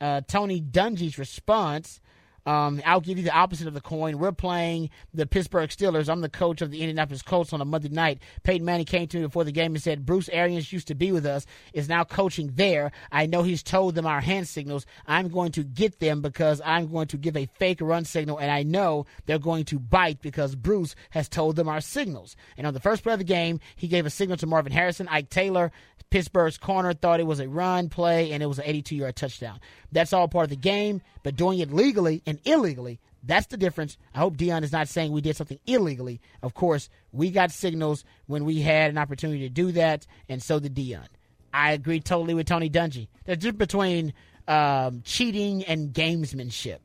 Uh, 0.00 0.20
Tony 0.26 0.60
Dungy's 0.60 1.18
response 1.18 2.00
um, 2.46 2.80
I'll 2.86 3.00
give 3.00 3.18
you 3.18 3.24
the 3.24 3.36
opposite 3.36 3.66
of 3.66 3.74
the 3.74 3.80
coin. 3.80 4.18
We're 4.18 4.32
playing 4.32 4.90
the 5.12 5.26
Pittsburgh 5.26 5.68
Steelers. 5.68 6.08
I'm 6.08 6.20
the 6.20 6.28
coach 6.28 6.62
of 6.62 6.70
the 6.70 6.80
Indianapolis 6.80 7.22
Colts 7.22 7.52
on 7.52 7.60
a 7.60 7.64
Monday 7.64 7.88
night. 7.88 8.20
Peyton 8.44 8.64
Manning 8.64 8.86
came 8.86 9.08
to 9.08 9.16
me 9.18 9.24
before 9.24 9.42
the 9.42 9.52
game 9.52 9.74
and 9.74 9.82
said, 9.82 10.06
Bruce 10.06 10.28
Arians 10.28 10.72
used 10.72 10.86
to 10.88 10.94
be 10.94 11.10
with 11.10 11.26
us, 11.26 11.44
is 11.72 11.88
now 11.88 12.04
coaching 12.04 12.52
there. 12.54 12.92
I 13.10 13.26
know 13.26 13.42
he's 13.42 13.64
told 13.64 13.96
them 13.96 14.06
our 14.06 14.20
hand 14.20 14.46
signals. 14.46 14.86
I'm 15.06 15.28
going 15.28 15.52
to 15.52 15.64
get 15.64 15.98
them 15.98 16.22
because 16.22 16.62
I'm 16.64 16.90
going 16.90 17.08
to 17.08 17.16
give 17.16 17.36
a 17.36 17.46
fake 17.58 17.80
run 17.80 18.04
signal, 18.04 18.38
and 18.38 18.50
I 18.50 18.62
know 18.62 19.06
they're 19.26 19.38
going 19.38 19.64
to 19.66 19.80
bite 19.80 20.22
because 20.22 20.54
Bruce 20.54 20.94
has 21.10 21.28
told 21.28 21.56
them 21.56 21.68
our 21.68 21.80
signals. 21.80 22.36
And 22.56 22.66
on 22.66 22.74
the 22.74 22.80
first 22.80 23.02
play 23.02 23.14
of 23.14 23.18
the 23.18 23.24
game, 23.24 23.58
he 23.74 23.88
gave 23.88 24.06
a 24.06 24.10
signal 24.10 24.36
to 24.38 24.46
Marvin 24.46 24.72
Harrison. 24.72 25.08
Ike 25.08 25.30
Taylor, 25.30 25.72
Pittsburgh's 26.10 26.58
corner, 26.58 26.94
thought 26.94 27.20
it 27.20 27.26
was 27.26 27.40
a 27.40 27.48
run 27.48 27.88
play, 27.88 28.30
and 28.32 28.42
it 28.42 28.46
was 28.46 28.58
an 28.58 28.66
82 28.66 28.96
yard 28.96 29.16
touchdown. 29.16 29.58
That's 29.90 30.12
all 30.12 30.28
part 30.28 30.44
of 30.44 30.50
the 30.50 30.56
game, 30.56 31.02
but 31.22 31.36
doing 31.36 31.58
it 31.58 31.72
legally 31.72 32.22
and 32.26 32.35
illegally, 32.44 33.00
that's 33.22 33.46
the 33.46 33.56
difference. 33.56 33.96
I 34.14 34.18
hope 34.18 34.36
Deion 34.36 34.62
is 34.62 34.72
not 34.72 34.88
saying 34.88 35.12
we 35.12 35.20
did 35.20 35.36
something 35.36 35.58
illegally. 35.66 36.20
Of 36.42 36.54
course, 36.54 36.88
we 37.12 37.30
got 37.30 37.50
signals 37.50 38.04
when 38.26 38.44
we 38.44 38.60
had 38.60 38.90
an 38.90 38.98
opportunity 38.98 39.40
to 39.40 39.48
do 39.48 39.72
that, 39.72 40.06
and 40.28 40.42
so 40.42 40.60
did 40.60 40.74
Deion. 40.74 41.06
I 41.52 41.72
agree 41.72 42.00
totally 42.00 42.34
with 42.34 42.46
Tony 42.46 42.70
Dungy. 42.70 43.08
The 43.24 43.36
difference 43.36 43.58
between 43.58 44.12
um, 44.46 45.02
cheating 45.04 45.64
and 45.64 45.92
gamesmanship. 45.92 46.80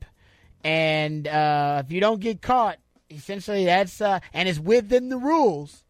And 0.64 1.28
uh, 1.28 1.84
if 1.86 1.92
you 1.92 2.00
don't 2.00 2.22
get 2.22 2.42
caught, 2.42 2.78
essentially 3.10 3.66
that's, 3.66 4.00
uh, 4.02 4.20
and 4.34 4.48
it's 4.48 4.60
within 4.60 5.10
the 5.10 5.18
rules, 5.18 5.84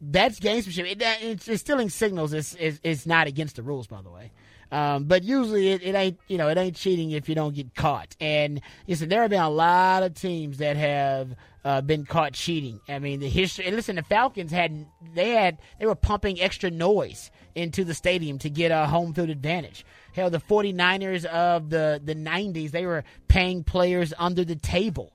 that's 0.00 0.40
gamesmanship. 0.40 0.90
It, 0.90 1.02
it's, 1.22 1.48
it's 1.48 1.60
stealing 1.60 1.90
signals. 1.90 2.32
It's 2.32 3.06
not 3.06 3.26
against 3.26 3.56
the 3.56 3.62
rules, 3.62 3.86
by 3.86 4.02
the 4.02 4.10
way. 4.10 4.32
Um, 4.72 5.04
but 5.04 5.22
usually 5.22 5.68
it, 5.68 5.82
it, 5.82 5.94
ain't 5.94 6.18
you 6.28 6.38
know 6.38 6.48
it 6.48 6.56
ain't 6.56 6.74
cheating 6.74 7.10
if 7.10 7.28
you 7.28 7.34
don't 7.34 7.54
get 7.54 7.74
caught. 7.74 8.16
And 8.18 8.62
listen, 8.88 9.10
there 9.10 9.20
have 9.20 9.30
been 9.30 9.42
a 9.42 9.50
lot 9.50 10.02
of 10.02 10.14
teams 10.14 10.56
that 10.58 10.78
have 10.78 11.36
uh, 11.62 11.82
been 11.82 12.06
caught 12.06 12.32
cheating. 12.32 12.80
I 12.88 12.98
mean 12.98 13.20
the 13.20 13.28
history. 13.28 13.70
Listen, 13.70 13.96
the 13.96 14.02
Falcons 14.02 14.50
had 14.50 14.86
they 15.14 15.30
had 15.30 15.58
they 15.78 15.84
were 15.84 15.94
pumping 15.94 16.40
extra 16.40 16.70
noise 16.70 17.30
into 17.54 17.84
the 17.84 17.92
stadium 17.92 18.38
to 18.38 18.48
get 18.48 18.70
a 18.70 18.86
home 18.86 19.12
field 19.12 19.28
advantage. 19.28 19.84
Hell, 20.14 20.30
the 20.30 20.40
49ers 20.40 21.26
of 21.26 21.68
the 21.68 22.00
the 22.02 22.14
90s 22.14 22.70
they 22.70 22.86
were 22.86 23.04
paying 23.28 23.64
players 23.64 24.14
under 24.18 24.42
the 24.42 24.56
table. 24.56 25.12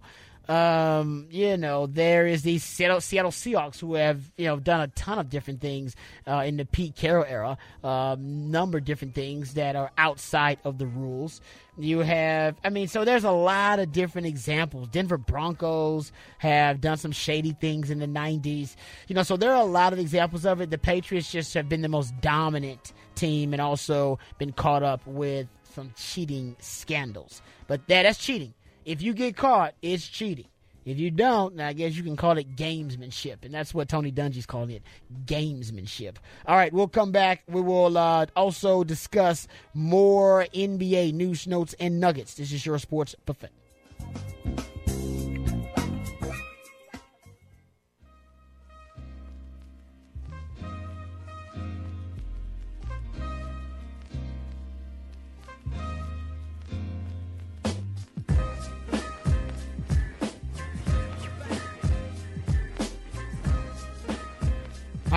Um, 0.48 1.28
you 1.30 1.58
know, 1.58 1.88
there 1.88 2.26
is 2.26 2.42
these 2.42 2.64
Seattle, 2.64 3.02
Seattle, 3.02 3.32
Seahawks 3.32 3.80
who 3.80 3.96
have, 3.96 4.32
you 4.38 4.46
know, 4.46 4.58
done 4.60 4.82
a 4.82 4.88
ton 4.88 5.20
of 5.20 5.30
different 5.30 5.60
things 5.60 5.96
uh, 6.26 6.44
in 6.46 6.58
the 6.58 6.66
Pete 6.66 6.96
Carroll 6.96 7.26
era, 7.28 7.58
um, 7.84 8.50
number 8.50 8.78
of 8.78 8.86
different 8.86 9.14
things 9.14 9.56
that 9.56 9.76
are 9.76 9.92
outside 9.98 10.60
of 10.64 10.78
the 10.78 10.88
rules. 10.88 11.42
You 11.78 12.00
have, 12.00 12.56
I 12.64 12.70
mean, 12.70 12.88
so 12.88 13.06
there's 13.06 13.26
a 13.26 13.32
lot 13.32 13.80
of 13.80 13.92
different 13.92 14.28
examples. 14.28 14.88
Denver 14.88 15.18
Broncos 15.18 16.12
have 16.40 16.82
done 16.82 16.98
some 16.98 17.12
shady 17.12 17.52
things 17.52 17.92
in 17.92 18.00
the 18.00 18.08
90s. 18.08 18.76
You 19.08 19.16
know, 19.16 19.24
so 19.24 19.38
there 19.38 19.52
are 19.52 19.62
a 19.62 19.66
lot 19.66 19.94
of 19.94 20.00
examples 20.00 20.46
of 20.46 20.62
it. 20.62 20.70
The 20.70 20.78
Patriots 20.78 21.32
just 21.32 21.54
have 21.54 21.68
been 21.68 21.82
the 21.82 21.90
most 21.90 22.14
dominant 22.22 22.94
team 23.16 23.54
and 23.54 23.62
also 23.62 24.18
been 24.38 24.54
caught 24.54 24.82
up 24.82 25.06
with 25.06 25.48
some 25.74 25.92
cheating 25.96 26.56
scandals. 26.60 27.42
But 27.68 27.88
that, 27.88 28.04
that's 28.04 28.18
cheating. 28.18 28.54
If 28.88 29.02
you 29.02 29.14
get 29.14 29.36
caught, 29.36 29.74
it's 29.82 30.08
cheating. 30.08 30.46
If 30.86 30.98
you 30.98 31.12
don't, 31.12 31.60
I 31.60 31.74
guess 31.74 31.98
you 31.98 32.04
can 32.04 32.16
call 32.16 32.38
it 32.38 32.56
gamesmanship, 32.56 33.44
and 33.44 33.54
that's 33.54 33.74
what 33.74 33.90
Tony 33.90 34.14
Dungy's 34.14 34.46
calling 34.46 34.70
it, 34.70 34.84
gamesmanship. 35.26 36.16
All 36.46 36.56
right, 36.56 36.72
we'll 36.72 36.88
come 36.88 37.12
back. 37.12 37.44
We 37.50 37.60
will 37.60 37.98
uh, 37.98 38.28
also 38.38 38.86
discuss 38.86 39.50
more 39.74 40.48
NBA 40.56 41.12
news, 41.14 41.48
notes, 41.48 41.76
and 41.82 42.00
nuggets. 42.00 42.36
This 42.36 42.54
is 42.54 42.66
your 42.66 42.80
sports 42.80 43.14
buffet. 43.26 43.50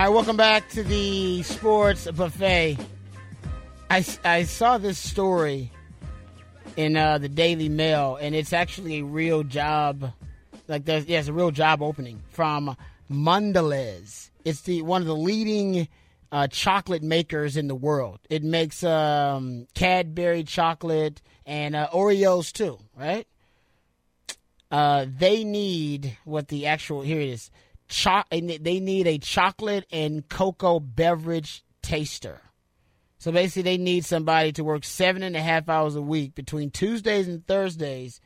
All 0.00 0.06
right, 0.06 0.14
welcome 0.14 0.38
back 0.38 0.66
to 0.70 0.82
the 0.82 1.42
sports 1.42 2.10
buffet. 2.10 2.78
I, 3.90 4.02
I 4.24 4.44
saw 4.44 4.78
this 4.78 4.98
story 4.98 5.70
in 6.74 6.96
uh, 6.96 7.18
the 7.18 7.28
Daily 7.28 7.68
Mail, 7.68 8.16
and 8.18 8.34
it's 8.34 8.54
actually 8.54 9.00
a 9.00 9.04
real 9.04 9.42
job. 9.42 10.10
Like 10.68 10.86
there's 10.86 11.04
yeah, 11.04 11.22
a 11.26 11.32
real 11.34 11.50
job 11.50 11.82
opening 11.82 12.22
from 12.30 12.78
Mondelez. 13.10 14.30
It's 14.42 14.62
the 14.62 14.80
one 14.80 15.02
of 15.02 15.06
the 15.06 15.14
leading 15.14 15.86
uh, 16.32 16.46
chocolate 16.46 17.02
makers 17.02 17.58
in 17.58 17.68
the 17.68 17.74
world. 17.74 18.20
It 18.30 18.42
makes 18.42 18.82
um, 18.82 19.66
Cadbury 19.74 20.44
chocolate 20.44 21.20
and 21.44 21.76
uh, 21.76 21.88
Oreos 21.92 22.52
too, 22.52 22.78
right? 22.96 23.26
Uh, 24.70 25.04
they 25.18 25.44
need 25.44 26.16
what 26.24 26.48
the 26.48 26.68
actual 26.68 27.02
here 27.02 27.20
it 27.20 27.28
is 27.28 27.50
cho- 27.90 28.22
they 28.30 28.80
need 28.80 29.06
a 29.06 29.18
chocolate 29.18 29.84
and 29.92 30.26
cocoa 30.28 30.80
beverage 30.80 31.62
taster. 31.82 32.40
So 33.18 33.30
basically, 33.32 33.62
they 33.62 33.76
need 33.76 34.06
somebody 34.06 34.52
to 34.52 34.64
work 34.64 34.84
seven 34.84 35.22
and 35.22 35.36
a 35.36 35.42
half 35.42 35.68
hours 35.68 35.94
a 35.94 36.00
week 36.00 36.34
between 36.34 36.70
Tuesdays 36.70 37.28
and 37.28 37.46
Thursdays, 37.46 38.20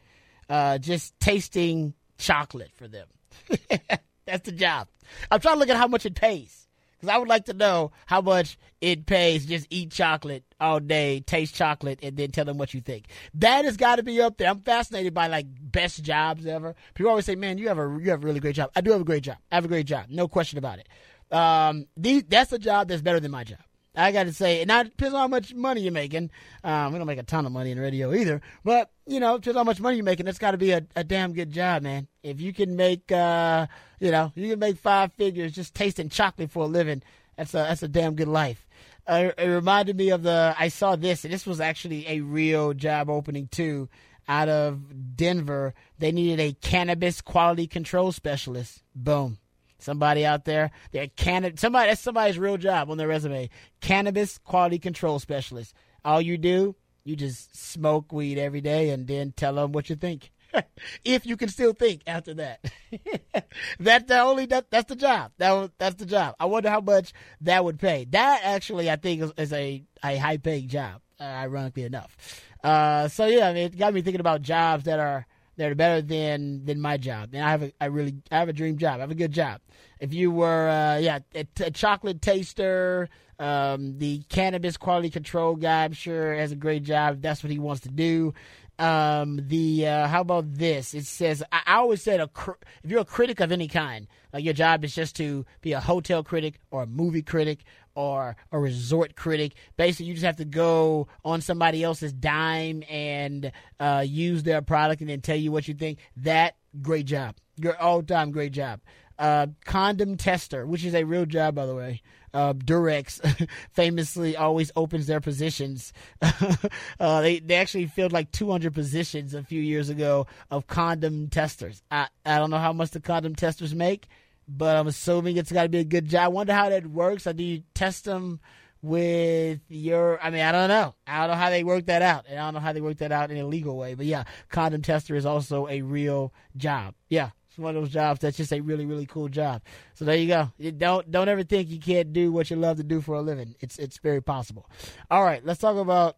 uh, 0.49 0.79
just 0.79 1.19
tasting 1.19 1.95
chocolate 2.17 2.71
for 2.77 2.87
them. 2.87 3.09
That's 4.27 4.45
the 4.45 4.53
job. 4.53 4.87
I'm 5.31 5.41
trying 5.41 5.57
to 5.57 5.59
look 5.59 5.69
at 5.69 5.77
how 5.77 5.89
much 5.89 6.07
it 6.07 6.15
pays 6.15 6.64
because 7.05 7.15
I 7.15 7.19
would 7.19 7.29
like 7.29 7.45
to 7.47 7.53
know 7.53 7.93
how 8.07 8.21
much 8.21 8.59
it 8.81 9.07
pays 9.07 9.45
just 9.47 9.67
eat 9.71 9.91
chocolate 9.91 10.45
all 10.61 10.81
day, 10.81 11.21
taste 11.21 11.55
chocolate, 11.55 11.99
and 12.03 12.17
then 12.17 12.31
tell 12.31 12.45
them 12.45 12.57
what 12.57 12.73
you 12.73 12.81
think. 12.81 13.07
That 13.35 13.65
has 13.65 13.77
got 13.77 13.97
to 13.97 14.03
be 14.03 14.21
up 14.21 14.39
there. 14.39 14.49
I'm 14.49 14.61
fascinated 14.61 15.13
by 15.13 15.27
like 15.27 15.47
best 15.61 16.03
jobs 16.03 16.47
ever. 16.47 16.75
People 16.95 17.11
always 17.11 17.27
say, 17.27 17.35
"Man, 17.35 17.59
you 17.59 17.69
have 17.69 17.79
a 17.79 17.99
you 18.03 18.11
have 18.11 18.25
a 18.25 18.27
really 18.27 18.41
great 18.41 18.57
job." 18.57 18.71
I 18.75 18.81
do 18.81 18.93
have 18.93 19.01
a 19.01 19.05
great 19.05 19.23
job. 19.23 19.37
I 19.53 19.57
have 19.57 19.65
a 19.65 19.69
great 19.69 19.87
job, 19.87 20.07
no 20.09 20.29
question 20.29 20.59
about 20.59 20.79
it. 20.79 20.89
Um, 21.31 21.87
these, 21.97 22.25
that's 22.29 22.53
a 22.53 22.59
job 22.59 22.89
that's 22.89 23.03
better 23.03 23.21
than 23.21 23.31
my 23.31 23.45
job. 23.45 23.59
I 23.95 24.13
got 24.13 24.25
to 24.25 24.33
say, 24.33 24.61
and 24.61 24.69
now 24.69 24.81
it 24.81 24.85
depends 24.85 25.15
on 25.15 25.21
how 25.21 25.29
much 25.29 25.55
money 25.55 25.83
you're 25.83 25.93
making. 25.93 26.31
Um, 26.65 26.93
we 26.93 26.99
don't 26.99 27.07
make 27.07 27.19
a 27.19 27.23
ton 27.23 27.47
of 27.47 27.53
money 27.53 27.71
in 27.71 27.79
radio 27.79 28.13
either, 28.13 28.41
but 28.65 28.91
you 29.07 29.21
know, 29.21 29.39
depends 29.39 29.57
on 29.57 29.67
how 29.67 29.71
much 29.71 29.81
money 29.81 29.97
you're 29.97 30.05
making. 30.05 30.27
It's 30.27 30.39
got 30.39 30.53
to 30.53 30.59
be 30.59 30.73
a, 30.73 30.85
a 30.97 31.05
damn 31.05 31.33
good 31.33 31.53
job, 31.53 31.83
man. 31.83 32.09
If 32.23 32.41
you 32.41 32.53
can 32.53 32.75
make, 32.77 33.13
uh, 33.13 33.67
you 34.01 34.11
know, 34.11 34.33
you 34.35 34.51
can 34.51 34.59
make 34.59 34.79
five 34.79 35.13
figures 35.13 35.53
just 35.53 35.75
tasting 35.75 36.09
chocolate 36.09 36.51
for 36.51 36.65
a 36.65 36.67
living. 36.67 37.03
That's 37.37 37.55
a 37.55 37.59
that's 37.59 37.83
a 37.83 37.89
damn 37.89 38.15
good 38.15 38.29
life. 38.29 38.67
Uh, 39.07 39.31
it 39.37 39.47
reminded 39.47 39.97
me 39.97 40.11
of 40.11 40.23
the 40.23 40.55
I 40.59 40.69
saw 40.69 40.97
this, 40.97 41.25
and 41.25 41.33
this 41.33 41.47
was 41.47 41.61
actually 41.61 42.09
a 42.09 42.21
real 42.21 42.73
job 42.75 43.11
opening 43.11 43.49
too. 43.49 43.89
Out 44.27 44.49
of 44.49 45.17
Denver, 45.17 45.75
they 45.99 46.11
needed 46.11 46.41
a 46.41 46.55
cannabis 46.55 47.21
quality 47.21 47.67
control 47.67 48.11
specialist. 48.11 48.83
Boom. 48.95 49.39
Somebody 49.85 50.25
out 50.25 50.47
there, 50.47 50.71
they're 50.93 51.09
can 51.09 51.59
somebody 51.59 51.91
that's 51.91 52.01
somebody's 52.01 52.39
real 52.39 52.57
job 52.57 52.91
on 52.91 52.97
their 52.97 53.07
resume. 53.09 53.51
Cannabis 53.83 54.39
quality 54.39 54.79
control 54.79 55.19
specialist. 55.19 55.75
All 56.05 56.23
you 56.23 56.39
do, 56.39 56.75
you 57.05 57.17
just 57.17 57.55
smoke 57.55 58.11
weed 58.11 58.39
every 58.39 58.63
day 58.63 58.89
and 58.91 59.07
then 59.07 59.33
tell 59.37 59.55
them 59.57 59.73
what 59.73 59.91
you 59.91 59.97
think. 59.97 60.31
if 61.05 61.27
you 61.27 61.37
can 61.37 61.49
still 61.51 61.75
think 61.75 62.01
after 62.07 62.33
that. 62.35 62.65
that's 63.79 64.05
the 64.05 64.21
only 64.21 64.47
that, 64.47 64.71
that's 64.71 64.89
the 64.89 64.97
job. 64.97 65.33
That 65.37 65.73
that's 65.77 65.97
the 65.97 66.07
job. 66.07 66.35
I 66.41 66.47
wonder 66.47 66.71
how 66.71 66.81
much 66.81 67.13
that 67.43 67.63
would 67.63 67.79
pay. 67.79 68.07
That 68.11 68.41
actually 68.43 68.91
I 68.91 68.97
think 68.97 69.21
is, 69.21 69.33
is 69.37 69.53
a 69.53 69.85
a 70.03 70.17
high 70.17 70.39
paying 70.39 70.69
job. 70.69 71.03
Ironically 71.21 71.85
enough. 71.85 72.17
Uh, 72.63 73.09
so 73.09 73.27
yeah, 73.27 73.49
I 73.49 73.53
mean, 73.53 73.67
it 73.67 73.79
got 73.79 73.93
me 73.93 74.01
thinking 74.01 74.21
about 74.21 74.41
jobs 74.41 74.85
that 74.85 74.99
are 74.99 75.27
that 75.57 75.71
are 75.71 75.75
better 75.75 76.03
than 76.03 76.65
than 76.65 76.81
my 76.81 76.97
job. 76.97 77.31
And 77.33 77.43
I 77.43 77.51
have 77.51 77.63
a 77.63 77.73
I 77.81 77.87
really 77.87 78.15
I 78.31 78.39
have 78.39 78.49
a 78.49 78.53
dream 78.53 78.79
job. 78.79 78.97
I 78.99 79.01
have 79.01 79.11
a 79.11 79.17
good 79.17 79.33
job. 79.33 79.61
If 80.01 80.13
you 80.13 80.31
were 80.31 80.69
uh, 80.69 80.99
yeah 80.99 81.21
a, 81.35 81.71
chocolate 81.71 82.21
taster, 82.21 83.09
um, 83.39 83.99
the 83.99 84.23
cannabis 84.29 84.77
quality 84.77 85.11
control 85.11 85.57
guy, 85.57 85.85
I'm 85.85 85.93
sure 85.93 86.35
has 86.35 86.53
a 86.53 86.57
great 86.57 86.83
job. 86.83 87.21
That's 87.21 87.43
what 87.43 87.51
he 87.51 87.59
wants 87.59 87.83
to 87.83 87.91
do. 87.91 88.35
Um, 88.77 89.41
the 89.47 89.87
uh, 89.87 90.09
how 90.09 90.21
about 90.23 90.53
this? 90.55 90.95
It 90.95 91.07
says 91.07 91.45
I, 91.53 91.63
I 91.67 91.75
always 91.77 92.03
said 92.03 92.21
a 92.21 92.27
cr- 92.27 92.53
if 92.83 92.91
you're 92.91 93.01
a 93.01 93.05
critic 93.05 93.39
of 93.39 93.53
any 93.53 93.69
kind, 93.69 94.09
like 94.33 94.45
your 94.45 94.55
job 94.55 94.85
is 94.85 94.95
just 94.95 95.15
to 95.17 95.47
be 95.61 95.73
a 95.73 95.81
hotel 95.81 96.25
critic 96.25 96.59
or 96.73 96.83
a 96.83 96.87
movie 96.87 97.23
critic 97.23 97.61
or 97.95 98.37
a 98.53 98.59
resort 98.59 99.17
critic. 99.17 99.55
Basically, 99.77 100.07
you 100.07 100.15
just 100.15 100.25
have 100.25 100.37
to 100.37 100.45
go 100.45 101.09
on 101.25 101.41
somebody 101.41 101.83
else's 101.83 102.13
dime 102.13 102.83
and 102.89 103.53
uh, 103.81 104.05
use 104.07 104.43
their 104.43 104.63
product 104.63 105.01
and 105.01 105.11
then 105.11 105.21
tell 105.21 105.37
you 105.37 105.53
what 105.53 105.69
you 105.69 105.75
think. 105.75 105.99
That 106.17 106.57
great 106.81 107.07
job, 107.07 107.37
your 107.57 107.81
all 107.81 108.03
time 108.03 108.31
great 108.31 108.53
job. 108.53 108.81
Uh, 109.19 109.47
condom 109.65 110.17
tester, 110.17 110.67
which 110.67 110.85
is 110.85 110.95
a 110.95 111.05
real 111.05 111.25
job, 111.25 111.55
by 111.55 111.67
the 111.67 111.75
way 111.75 112.03
uh, 112.35 112.53
Durex 112.53 113.49
famously 113.73 114.37
always 114.37 114.73
opens 114.77 115.07
their 115.07 115.21
positions. 115.21 115.93
uh, 117.01 117.21
they 117.23 117.39
they 117.39 117.55
actually 117.55 117.87
filled 117.87 118.13
like 118.13 118.33
200 118.33 118.75
positions 118.75 119.33
a 119.33 119.43
few 119.43 119.63
years 119.63 119.89
ago 119.89 120.27
of 120.51 120.67
condom 120.67 121.29
testers. 121.29 121.83
I 121.91 122.09
I 122.27 122.39
don't 122.39 122.51
know 122.51 122.59
how 122.59 122.73
much 122.73 122.91
the 122.91 123.01
condom 123.01 123.37
testers 123.37 123.75
make, 123.75 124.09
but 124.49 124.77
I'm 124.77 124.87
assuming 124.87 125.37
it's 125.37 125.53
got 125.53 125.65
to 125.65 125.69
be 125.69 125.79
a 125.79 125.85
good 125.85 126.09
job. 126.09 126.25
I 126.25 126.29
wonder 126.29 126.53
how 126.53 126.69
that 126.69 126.87
works. 126.87 127.27
Like, 127.27 127.37
do 127.37 127.45
you 127.45 127.63
test 127.75 128.05
them? 128.05 128.41
with 128.85 129.61
your 129.69 130.23
I 130.23 130.29
mean, 130.29 130.43
I 130.43 130.53
don't 130.53 130.69
know. 130.69 130.95
I 131.07 131.21
don't 131.21 131.31
know 131.31 131.43
how 131.43 131.49
they 131.49 131.65
work 131.65 131.87
that 131.87 132.03
out. 132.03 132.27
And 132.29 132.39
I 132.39 132.45
don't 132.45 132.55
know 132.55 132.61
how 132.61 132.75
they 132.75 132.83
work 132.83 132.99
that 132.99 133.13
out 133.13 133.31
in 133.31 133.39
a 133.39 133.47
legal 133.47 133.79
way. 133.79 133.95
But 133.95 134.05
yeah, 134.05 134.25
condom 134.51 134.83
tester 134.83 135.17
is 135.17 135.25
also 135.25 135.67
a 135.69 135.81
real 135.81 136.35
job. 136.57 136.95
Yeah. 137.09 137.31
It's 137.49 137.59
one 137.59 137.77
of 137.77 137.83
those 137.83 137.93
jobs 137.93 138.21
that's 138.21 138.37
just 138.37 138.53
a 138.53 138.61
really, 138.61 138.85
really 138.85 139.07
cool 139.07 139.29
job. 139.29 139.63
So 139.95 140.05
there 140.05 140.17
you 140.17 140.27
go. 140.27 140.53
You 140.59 140.71
don't 140.71 141.11
don't 141.11 141.29
ever 141.29 141.45
think 141.45 141.71
you 141.71 141.79
can't 141.79 142.13
do 142.13 142.31
what 142.31 142.51
you 142.51 142.57
love 142.57 142.77
to 142.77 142.83
do 142.83 143.01
for 143.01 143.15
a 143.15 143.23
living. 143.23 143.55
It's 143.61 143.79
it's 143.79 143.99
very 143.99 144.21
possible. 144.21 144.69
All 145.11 145.25
right, 145.25 145.45
let's 145.45 145.61
talk 145.61 145.77
about 145.77 146.17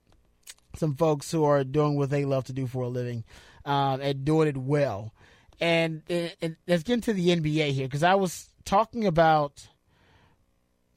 some 0.76 0.96
folks 0.96 1.30
who 1.30 1.44
are 1.44 1.62
doing 1.62 1.94
what 1.96 2.10
they 2.10 2.24
love 2.24 2.44
to 2.44 2.52
do 2.52 2.66
for 2.66 2.82
a 2.84 2.88
living 2.88 3.24
um, 3.64 4.00
and 4.00 4.24
doing 4.24 4.48
it 4.48 4.56
well. 4.56 5.12
And, 5.60 6.02
and 6.08 6.56
let's 6.66 6.82
get 6.82 6.94
into 6.94 7.12
the 7.12 7.28
NBA 7.28 7.72
here 7.72 7.86
because 7.86 8.02
I 8.02 8.14
was 8.14 8.48
talking 8.64 9.06
about 9.06 9.66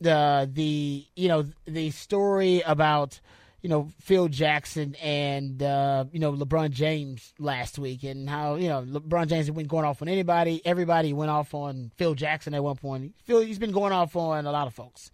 the 0.01 0.49
the 0.51 1.05
you 1.15 1.27
know 1.27 1.45
the 1.65 1.91
story 1.91 2.61
about 2.65 3.19
you 3.61 3.69
know 3.69 3.89
Phil 3.99 4.27
Jackson 4.27 4.95
and 4.95 5.61
uh, 5.61 6.05
you 6.11 6.19
know 6.19 6.33
LeBron 6.33 6.71
James 6.71 7.33
last 7.39 7.77
week, 7.79 8.03
and 8.03 8.29
how 8.29 8.55
you 8.55 8.69
know 8.69 8.81
LeBron 8.81 9.27
James 9.27 9.49
been 9.49 9.67
going 9.67 9.85
off 9.85 10.01
on 10.01 10.07
anybody. 10.07 10.61
Everybody 10.65 11.13
went 11.13 11.31
off 11.31 11.53
on 11.53 11.91
Phil 11.97 12.15
Jackson 12.15 12.53
at 12.53 12.63
one 12.63 12.77
point. 12.77 13.15
Phil, 13.25 13.41
he's 13.41 13.59
been 13.59 13.71
going 13.71 13.93
off 13.93 14.15
on 14.15 14.45
a 14.45 14.51
lot 14.51 14.67
of 14.67 14.73
folks, 14.73 15.11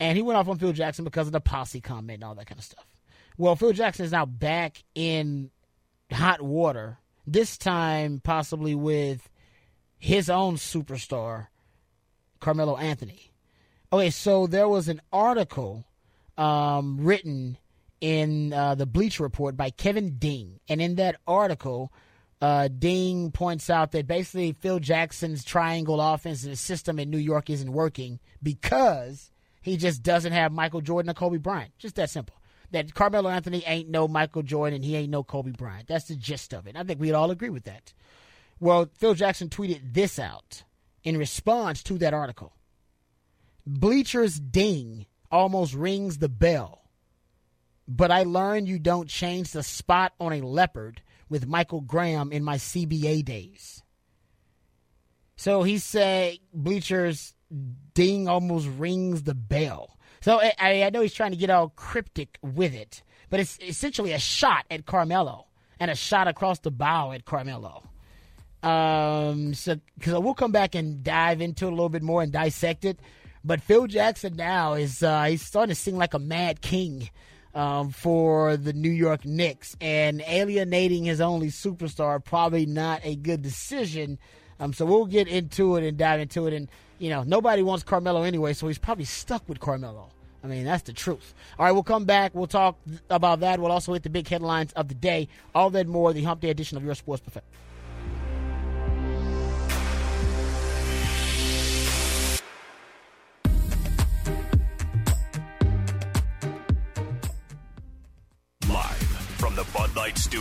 and 0.00 0.16
he 0.16 0.22
went 0.22 0.38
off 0.38 0.48
on 0.48 0.58
Phil 0.58 0.72
Jackson 0.72 1.04
because 1.04 1.26
of 1.26 1.32
the 1.32 1.40
posse 1.40 1.80
comment 1.80 2.16
and 2.16 2.24
all 2.24 2.34
that 2.34 2.46
kind 2.46 2.58
of 2.58 2.64
stuff. 2.64 2.86
Well, 3.36 3.56
Phil 3.56 3.72
Jackson 3.72 4.04
is 4.04 4.12
now 4.12 4.26
back 4.26 4.82
in 4.94 5.50
hot 6.10 6.40
water. 6.40 6.98
This 7.26 7.56
time, 7.56 8.20
possibly 8.22 8.74
with 8.74 9.28
his 9.98 10.28
own 10.28 10.56
superstar, 10.56 11.48
Carmelo 12.40 12.76
Anthony. 12.76 13.32
Okay, 13.92 14.10
so 14.10 14.46
there 14.46 14.68
was 14.68 14.88
an 14.88 15.00
article 15.12 15.86
um, 16.36 16.98
written 17.00 17.56
in 18.00 18.52
uh, 18.52 18.74
the 18.74 18.86
Bleacher 18.86 19.22
Report 19.22 19.56
by 19.56 19.70
Kevin 19.70 20.18
Ding. 20.18 20.60
And 20.68 20.82
in 20.82 20.96
that 20.96 21.16
article, 21.26 21.92
uh, 22.42 22.68
Ding 22.68 23.30
points 23.30 23.70
out 23.70 23.92
that 23.92 24.06
basically 24.06 24.52
Phil 24.52 24.78
Jackson's 24.78 25.44
triangle 25.44 26.00
offense 26.00 26.46
system 26.60 26.98
in 26.98 27.08
New 27.08 27.18
York 27.18 27.48
isn't 27.48 27.72
working 27.72 28.20
because 28.42 29.30
he 29.62 29.78
just 29.78 30.02
doesn't 30.02 30.32
have 30.32 30.52
Michael 30.52 30.82
Jordan 30.82 31.10
or 31.10 31.14
Kobe 31.14 31.38
Bryant. 31.38 31.72
Just 31.78 31.94
that 31.94 32.10
simple. 32.10 32.36
That 32.74 32.94
Carmelo 32.94 33.30
Anthony 33.30 33.64
ain't 33.66 33.88
no 33.88 34.06
Michael 34.06 34.42
Jordan 34.42 34.76
and 34.76 34.84
he 34.84 34.94
ain't 34.96 35.10
no 35.10 35.24
Kobe 35.24 35.50
Bryant. 35.50 35.88
That's 35.88 36.06
the 36.06 36.16
gist 36.16 36.52
of 36.52 36.66
it. 36.66 36.76
I 36.76 36.84
think 36.84 37.00
we'd 37.00 37.12
all 37.12 37.30
agree 37.30 37.50
with 37.50 37.64
that. 37.64 37.92
Well, 38.60 38.88
Phil 38.98 39.14
Jackson 39.14 39.48
tweeted 39.48 39.94
this 39.94 40.18
out 40.18 40.62
in 41.02 41.16
response 41.16 41.82
to 41.84 41.98
that 41.98 42.14
article. 42.14 42.54
Bleacher's 43.66 44.38
ding 44.38 45.06
almost 45.30 45.74
rings 45.74 46.18
the 46.18 46.28
bell 46.28 46.84
but 47.86 48.10
I 48.10 48.22
learned 48.22 48.68
you 48.68 48.78
don't 48.78 49.08
change 49.08 49.52
the 49.52 49.62
spot 49.62 50.12
on 50.18 50.32
a 50.32 50.40
leopard 50.40 51.02
with 51.28 51.46
Michael 51.46 51.80
Graham 51.80 52.32
in 52.32 52.44
my 52.44 52.56
CBA 52.56 53.24
days. 53.24 53.82
So 55.36 55.62
he 55.62 55.78
said 55.78 56.38
bleachers 56.52 57.34
ding 57.92 58.28
almost 58.28 58.68
rings 58.68 59.24
the 59.24 59.34
bell. 59.34 59.93
So 60.24 60.40
I, 60.40 60.84
I 60.84 60.88
know 60.88 61.02
he's 61.02 61.12
trying 61.12 61.32
to 61.32 61.36
get 61.36 61.50
all 61.50 61.68
cryptic 61.68 62.38
with 62.40 62.72
it, 62.72 63.02
but 63.28 63.40
it's 63.40 63.58
essentially 63.60 64.12
a 64.12 64.18
shot 64.18 64.64
at 64.70 64.86
Carmelo 64.86 65.48
and 65.78 65.90
a 65.90 65.94
shot 65.94 66.28
across 66.28 66.60
the 66.60 66.70
bow 66.70 67.12
at 67.12 67.26
Carmelo. 67.26 67.82
Um, 68.62 69.52
so 69.52 69.78
because 69.98 70.18
we'll 70.20 70.32
come 70.32 70.50
back 70.50 70.74
and 70.74 71.04
dive 71.04 71.42
into 71.42 71.66
it 71.66 71.72
a 71.72 71.74
little 71.74 71.90
bit 71.90 72.02
more 72.02 72.22
and 72.22 72.32
dissect 72.32 72.86
it. 72.86 73.00
But 73.44 73.60
Phil 73.60 73.86
Jackson 73.86 74.34
now 74.34 74.72
is 74.72 75.02
uh, 75.02 75.24
he's 75.24 75.42
starting 75.42 75.74
to 75.74 75.78
sing 75.78 75.98
like 75.98 76.14
a 76.14 76.18
mad 76.18 76.62
king 76.62 77.10
um, 77.54 77.90
for 77.90 78.56
the 78.56 78.72
New 78.72 78.88
York 78.88 79.26
Knicks, 79.26 79.76
and 79.78 80.22
alienating 80.26 81.04
his 81.04 81.20
only 81.20 81.48
superstar 81.48 82.24
probably 82.24 82.64
not 82.64 83.02
a 83.04 83.14
good 83.14 83.42
decision. 83.42 84.18
Um, 84.58 84.72
so 84.72 84.86
we'll 84.86 85.04
get 85.04 85.28
into 85.28 85.76
it 85.76 85.86
and 85.86 85.98
dive 85.98 86.20
into 86.20 86.46
it. 86.46 86.54
And 86.54 86.70
you 87.04 87.10
know, 87.10 87.22
nobody 87.22 87.60
wants 87.60 87.84
Carmelo 87.84 88.22
anyway, 88.22 88.54
so 88.54 88.66
he's 88.66 88.78
probably 88.78 89.04
stuck 89.04 89.46
with 89.46 89.60
Carmelo. 89.60 90.08
I 90.42 90.46
mean, 90.46 90.64
that's 90.64 90.84
the 90.84 90.94
truth. 90.94 91.34
All 91.58 91.66
right, 91.66 91.72
we'll 91.72 91.82
come 91.82 92.06
back. 92.06 92.34
We'll 92.34 92.46
talk 92.46 92.78
about 93.10 93.40
that. 93.40 93.60
We'll 93.60 93.72
also 93.72 93.92
hit 93.92 94.04
the 94.04 94.08
big 94.08 94.26
headlines 94.26 94.72
of 94.72 94.88
the 94.88 94.94
day. 94.94 95.28
All 95.54 95.68
that 95.68 95.86
more, 95.86 96.14
the 96.14 96.22
Hump 96.22 96.40
Day 96.40 96.48
edition 96.48 96.78
of 96.78 96.84
Your 96.84 96.94
Sports 96.94 97.20
Buffet. 97.20 97.44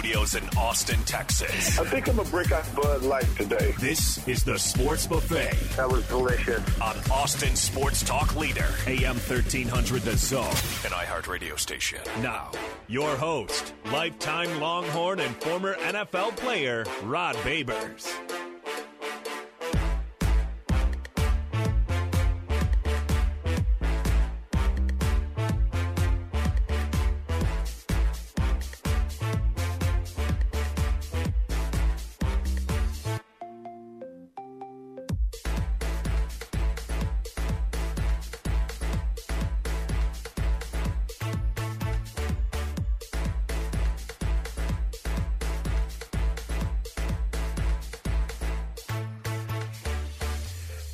Studios 0.04 0.36
in 0.36 0.44
Austin, 0.58 1.00
Texas. 1.06 1.80
I 1.80 1.86
think 1.86 2.10
I'm 2.10 2.18
gonna 2.18 2.30
break 2.30 2.52
out 2.52 2.66
Bud 2.76 3.04
Light 3.04 3.26
today. 3.38 3.74
This 3.80 4.28
is 4.28 4.44
the 4.44 4.60
Sports 4.60 5.08
Buffet. 5.08 5.54
That 5.78 5.90
was 5.90 6.06
delicious. 6.08 6.62
On 6.82 6.98
Austin 7.10 7.56
Sports 7.56 8.04
Talk 8.04 8.36
Leader, 8.36 8.68
AM 8.86 9.16
1300 9.16 10.02
The 10.02 10.18
Zone, 10.18 10.44
an 10.44 10.92
iHeartRadio 10.92 11.58
station. 11.58 12.00
Now, 12.22 12.52
your 12.90 13.16
host, 13.16 13.74
lifetime 13.94 14.60
Longhorn 14.60 15.22
and 15.22 15.34
former 15.38 15.76
NFL 15.76 16.36
player, 16.36 16.84
Rod 17.04 17.38
Babers. 17.38 18.06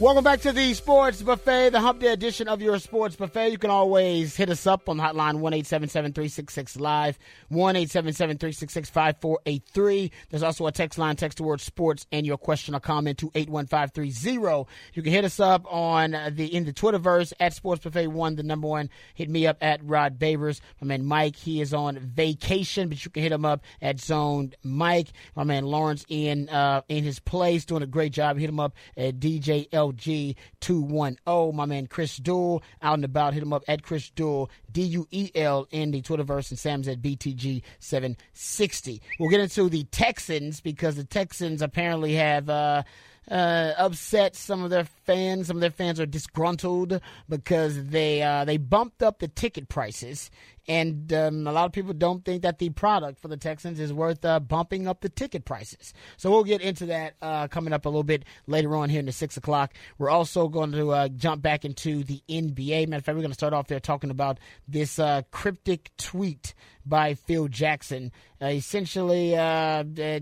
Welcome 0.10 0.24
back 0.24 0.42
to 0.42 0.52
the 0.52 0.74
Sports 0.74 1.22
Buffet, 1.22 1.70
the 1.70 1.80
Hump 1.80 2.00
Day 2.00 2.12
edition 2.12 2.48
of 2.48 2.64
your 2.64 2.80
Sports 2.80 3.16
Buffet. 3.16 3.50
You 3.50 3.60
can 3.60 3.70
always 3.70 4.36
hit 4.36 4.50
us 4.50 4.66
up 4.66 4.90
on 4.90 4.98
the 4.98 5.04
hotline 5.04 5.36
one 5.36 5.54
eight 5.54 5.68
seven 5.68 5.88
seven 5.88 6.14
three 6.14 6.30
six 6.30 6.52
six 6.52 6.80
live 6.80 7.20
one 7.50 7.76
eight 7.76 7.92
seven 7.92 8.12
seven 8.12 8.40
three 8.40 8.52
six 8.52 8.74
six 8.74 8.90
five 8.90 9.18
four 9.22 9.40
eight 9.46 9.62
three. 9.72 10.12
There's 10.32 10.42
also 10.42 10.66
a 10.66 10.72
text 10.72 10.98
line, 10.98 11.16
text 11.16 11.38
the 11.38 11.44
word 11.44 11.62
sports 11.62 12.08
and 12.12 12.26
your 12.26 12.40
question 12.40 12.74
or 12.74 12.80
comment 12.80 13.20
to 13.20 13.30
eight 13.36 13.52
one 13.52 13.68
five 13.68 13.92
three 13.92 14.10
zero. 14.10 14.66
You 14.96 15.04
can 15.04 15.14
hit 15.14 15.26
us 15.26 15.40
up 15.40 15.72
on 15.72 16.18
the 16.32 16.56
in 16.56 16.66
the 16.66 16.74
Twitterverse 16.74 17.32
at 17.40 17.54
Sports 17.54 17.84
Buffet 17.84 18.08
one, 18.08 18.36
the 18.36 18.42
number 18.42 18.68
one. 18.68 18.90
Hit 19.14 19.30
me 19.30 19.46
up 19.46 19.58
at 19.62 19.80
Rod 19.84 20.18
Babers. 20.18 20.60
My 20.82 20.88
man 20.88 21.06
Mike, 21.06 21.36
he 21.36 21.62
is 21.62 21.72
on 21.72 22.00
vacation, 22.00 22.90
but 22.90 23.06
you 23.06 23.12
can 23.12 23.22
hit 23.22 23.32
him 23.32 23.46
up 23.46 23.62
at 23.80 24.00
Zone 24.00 24.54
Mike. 24.64 25.10
My 25.36 25.44
man 25.44 25.66
Lawrence 25.66 26.04
in 26.10 26.50
uh, 26.50 26.82
in 26.90 27.04
his 27.04 27.20
place 27.20 27.64
doing 27.64 27.84
a 27.84 27.88
great 27.88 28.12
job. 28.12 28.40
Hit 28.40 28.50
him 28.50 28.60
up 28.60 28.74
at 28.98 29.20
DJ 29.20 29.68
L 29.72 29.94
LG210. 30.00 31.54
My 31.54 31.66
man 31.66 31.88
Chris 31.88 32.18
Duel 32.18 32.64
out 32.82 32.96
and 32.96 33.06
about. 33.06 33.34
Hit 33.34 33.44
him 33.44 33.54
up 33.54 33.64
at 33.68 33.84
Chris 33.84 34.10
Duel, 34.10 34.50
D 34.72 34.82
U 34.84 35.08
E 35.12 35.30
L 35.36 35.68
in 35.72 35.92
the 35.92 36.02
Twitterverse, 36.02 36.50
and 36.50 36.60
Sam's 36.60 36.88
at 36.88 37.02
BTG760. 37.02 39.02
We'll 39.20 39.30
get 39.30 39.42
into 39.42 39.70
the 39.70 39.84
Texans 39.86 40.62
because 40.62 40.96
the 40.96 41.04
Texans 41.04 41.62
apparently 41.62 42.16
have. 42.16 42.50
Uh, 42.50 42.84
uh, 43.30 43.74
upset 43.78 44.36
some 44.36 44.64
of 44.64 44.70
their 44.70 44.86
fans. 45.06 45.48
Some 45.48 45.58
of 45.58 45.62
their 45.62 45.70
fans 45.70 46.00
are 46.00 46.06
disgruntled 46.06 47.00
because 47.28 47.86
they 47.88 48.22
uh, 48.22 48.46
they 48.46 48.58
bumped 48.58 49.04
up 49.04 49.20
the 49.20 49.28
ticket 49.28 49.70
prices, 49.70 50.32
and 50.68 51.12
um, 51.14 51.46
a 51.46 51.52
lot 51.52 51.66
of 51.66 51.72
people 51.72 51.94
don't 51.94 52.26
think 52.26 52.42
that 52.42 52.58
the 52.58 52.70
product 52.72 53.20
for 53.20 53.28
the 53.28 53.38
Texans 53.38 53.80
is 53.80 53.94
worth 53.94 54.26
uh, 54.26 54.40
bumping 54.40 54.88
up 54.88 55.02
the 55.02 55.10
ticket 55.10 55.46
prices. 55.46 55.94
So 56.18 56.32
we'll 56.32 56.44
get 56.44 56.62
into 56.62 56.88
that 56.88 57.16
uh, 57.22 57.48
coming 57.48 57.74
up 57.74 57.86
a 57.86 57.90
little 57.90 58.04
bit 58.04 58.26
later 58.48 58.76
on 58.76 58.90
here 58.90 59.00
in 59.00 59.06
the 59.06 59.12
six 59.12 59.38
o'clock. 59.38 59.74
We're 59.98 60.10
also 60.10 60.48
going 60.48 60.72
to 60.72 60.92
uh, 60.92 61.08
jump 61.10 61.42
back 61.42 61.66
into 61.66 62.04
the 62.04 62.24
NBA. 62.28 62.88
Matter 62.88 63.00
of 63.00 63.06
fact, 63.06 63.16
we're 63.16 63.22
going 63.22 63.32
to 63.32 63.36
start 63.36 63.54
off 63.54 63.68
there 63.68 63.80
talking 63.80 64.10
about 64.10 64.40
this 64.68 64.98
uh, 64.98 65.22
cryptic 65.32 65.92
tweet 65.98 66.56
by 66.86 67.14
Phil 67.14 67.48
Jackson, 67.48 68.12
essentially 68.42 69.32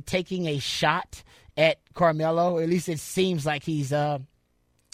taking 0.06 0.48
a 0.48 0.60
shot 0.60 1.24
at 1.58 1.80
Carmelo. 1.94 2.60
At 2.60 2.70
least 2.70 2.88
it 2.88 3.00
seems 3.00 3.46
like 3.46 3.64
he's 3.64 3.92
uh, 3.92 4.20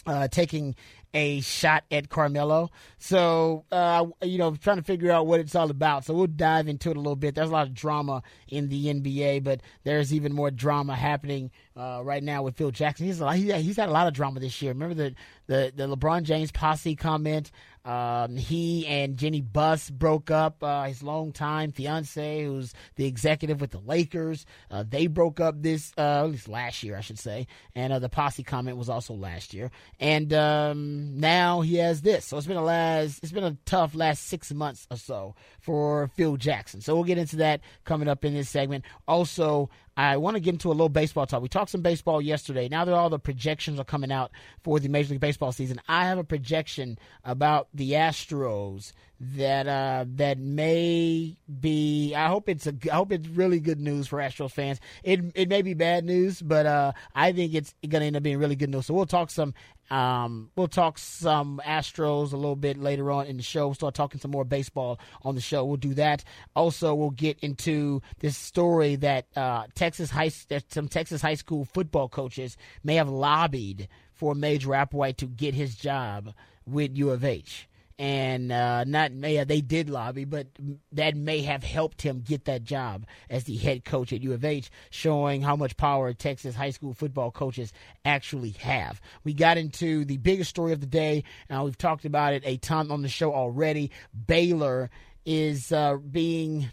uh, 0.06 0.28
taking 0.30 0.76
a 1.14 1.42
shot 1.42 1.84
at 1.92 2.10
Carmelo. 2.10 2.72
So, 2.98 3.66
uh, 3.72 4.08
you 4.24 4.40
know, 4.40 4.56
trying 4.56 4.78
to 4.78 4.84
figure 4.84 5.12
out 5.12 5.28
what 5.28 5.40
it's 5.40 5.54
all 5.54 5.70
about. 5.70 6.06
So 6.06 6.14
we'll 6.14 6.28
dive 6.28 6.68
into 6.68 6.90
it 6.90 6.98
a 6.98 7.00
little 7.00 7.16
bit. 7.16 7.36
There's 7.36 7.50
a 7.50 7.54
lot 7.54 7.68
of 7.68 7.74
drama 7.74 8.24
in 8.48 8.70
the 8.70 8.88
NBA, 8.88 9.44
but 9.44 9.62
there's 9.84 10.14
even 10.14 10.34
more 10.34 10.50
drama 10.50 10.96
happening 10.96 11.52
uh, 11.78 12.02
right 12.04 12.24
now 12.24 12.42
with 12.42 12.56
Phil 12.56 12.72
Jackson. 12.72 13.06
He's 13.06 13.20
he's 13.20 13.78
had 13.78 13.90
a 13.90 13.92
lot 13.92 14.08
of 14.08 14.14
drama 14.14 14.40
this 14.40 14.62
year. 14.62 14.74
Remember 14.74 14.96
the 14.96 15.16
the, 15.46 15.72
the 15.76 15.96
LeBron 15.96 16.24
James 16.24 16.52
posse 16.52 16.96
comment 16.96 17.52
um, 17.86 18.38
he 18.38 18.88
and 18.88 19.18
Jeanie 19.18 19.42
Buss 19.42 19.90
broke 19.90 20.32
up. 20.32 20.64
Uh, 20.64 20.84
his 20.84 21.04
longtime 21.04 21.72
fiance, 21.72 22.46
who's 22.46 22.74
the 22.96 23.06
executive 23.06 23.60
with 23.60 23.72
the 23.72 23.80
Lakers, 23.80 24.46
uh, 24.72 24.84
they 24.88 25.08
broke 25.08 25.40
up 25.40 25.62
this 25.62 25.92
uh, 25.98 26.24
at 26.24 26.32
least 26.32 26.48
last 26.48 26.84
year, 26.84 26.98
I 26.98 27.02
should 27.02 27.20
say. 27.20 27.48
And 27.76 27.92
uh, 27.92 28.00
the 28.00 28.10
posse 28.10 28.44
comment 28.44 28.78
was 28.78 28.90
also 28.90 29.14
last 29.14 29.54
year. 29.54 29.72
And 30.00 30.34
um, 30.34 31.20
now 31.20 31.62
he 31.62 31.76
has 31.76 32.02
this. 32.02 32.26
So 32.26 32.38
it's 32.38 32.48
been 32.48 32.58
a 32.58 32.64
last. 32.64 33.20
It's 33.22 33.32
been 33.32 33.44
a 33.44 33.58
tough 33.66 33.96
last 33.96 34.28
six 34.28 34.54
months 34.54 34.88
or 34.90 34.98
so 34.98 35.36
for 35.60 36.08
Phil 36.16 36.38
Jackson. 36.38 36.82
So 36.82 36.96
we'll 36.96 37.04
get 37.04 37.18
into 37.18 37.38
that 37.38 37.62
coming 37.84 38.08
up 38.08 38.24
in 38.24 38.34
this 38.34 38.50
segment. 38.50 38.86
Also, 39.08 39.70
I 39.96 40.18
want 40.18 40.36
to 40.36 40.40
get 40.40 40.56
into 40.56 40.70
a 40.70 40.74
little 40.74 40.90
baseball 40.90 41.26
talk. 41.26 41.42
We 41.42 41.50
talked 41.50 41.72
some 41.72 41.82
baseball 41.82 42.22
yesterday. 42.22 42.68
Now 42.68 42.86
that 42.86 42.94
all 42.94 43.10
the 43.10 43.20
projections 43.20 43.80
are 43.80 43.84
coming 43.84 44.12
out 44.12 44.32
for 44.64 44.80
the 44.80 44.90
Major 44.90 45.12
League 45.12 45.20
Baseball 45.20 45.52
season, 45.52 45.80
I 45.88 46.06
have 46.06 46.18
a 46.18 46.24
projection 46.24 46.98
about 47.24 47.68
the 47.74 47.92
Astros 47.92 48.94
that 49.20 49.68
uh, 49.68 50.06
that 50.16 50.38
may 50.38 51.38
be. 51.60 52.14
I 52.16 52.28
hope 52.28 52.50
it's 52.50 52.68
a. 52.68 52.74
I 52.92 52.96
hope 52.96 53.12
it's 53.12 53.28
really 53.28 53.60
good 53.60 53.80
news 53.80 54.08
for 54.08 54.20
Astros 54.20 54.52
fans. 54.52 54.80
It 55.04 55.22
it 55.36 55.50
may 55.50 55.62
be 55.62 55.74
bad 55.74 56.04
news, 56.06 56.42
but 56.42 56.66
uh, 56.66 56.92
I 57.16 57.32
think 57.32 57.54
it's 57.54 57.74
going 57.88 58.02
to 58.02 58.08
end 58.08 58.16
up 58.16 58.24
being 58.24 58.40
really 58.40 58.56
good 58.56 58.70
news. 58.70 58.88
So 58.88 58.94
we'll 58.94 59.06
talk 59.06 59.30
some. 59.30 59.54
Um, 59.94 60.50
we'll 60.56 60.68
talk 60.68 60.98
some 60.98 61.62
Astros 61.64 62.34
a 62.34 62.36
little 62.36 62.56
bit 62.56 62.80
later 62.80 63.12
on 63.12 63.28
in 63.28 63.38
the 63.38 63.44
show. 63.44 63.68
We'll 63.68 63.76
start 63.76 63.94
talking 63.94 64.20
some 64.20 64.32
more 64.32 64.44
baseball 64.44 65.00
on 65.22 65.36
the 65.36 65.42
show. 65.42 65.64
We'll 65.64 65.78
do 65.78 65.94
that. 65.94 66.24
Also, 66.56 66.96
we'll 66.96 67.12
get 67.12 67.38
into 67.42 68.02
this 68.18 68.36
story 68.36 68.96
that 68.96 69.28
uh, 69.36 69.68
Texas 69.76 70.10
high 70.10 70.32
that 70.50 70.74
some 70.74 70.88
Texas 70.88 71.22
high 71.22 71.36
school 71.36 71.66
football 71.66 72.10
coaches 72.10 72.58
may 72.84 72.96
have 72.96 73.08
lobbied 73.08 73.88
for 74.16 74.34
Major 74.34 74.70
Applewhite 74.70 75.18
to 75.18 75.28
get 75.28 75.54
his 75.54 75.76
job 75.76 76.34
with 76.66 76.98
U 76.98 77.12
of 77.12 77.24
H 77.24 77.68
and 78.00 78.52
uh, 78.52 78.84
not 78.86 79.12
yeah, 79.14 79.44
they 79.44 79.62
did 79.62 79.90
lobby, 79.90 80.26
but 80.26 80.48
that 80.92 81.16
may 81.16 81.42
have 81.42 81.64
helped 81.64 82.02
him 82.02 82.22
get 82.22 82.46
that 82.46 82.64
job 82.64 83.06
as 83.30 83.44
the 83.44 83.58
head 83.58 83.86
coach 83.86 84.12
at 84.14 84.22
U 84.22 84.34
of 84.34 84.44
H, 84.44 84.72
showing 84.90 85.42
how 85.42 85.56
much 85.56 85.78
power 85.78 86.14
Texas 86.14 86.56
high 86.56 86.72
school 86.72 86.94
football 86.94 87.32
coaches 87.32 87.74
actually 88.06 88.52
have. 88.52 89.02
We 89.24 89.34
got 89.34 89.58
into 89.58 90.06
the 90.06 90.18
biggest 90.18 90.50
story 90.50 90.74
of 90.74 90.82
the 90.82 90.88
day. 90.88 91.24
Uh, 91.50 91.64
we've 91.64 91.78
talked 91.78 92.06
about 92.06 92.34
it 92.34 92.44
a 92.46 92.58
ton 92.58 92.92
on 92.92 93.02
the 93.02 93.10
show 93.10 93.34
already. 93.34 93.92
Baylor 94.28 94.90
is 95.26 95.72
uh, 95.72 95.96
being 95.98 96.70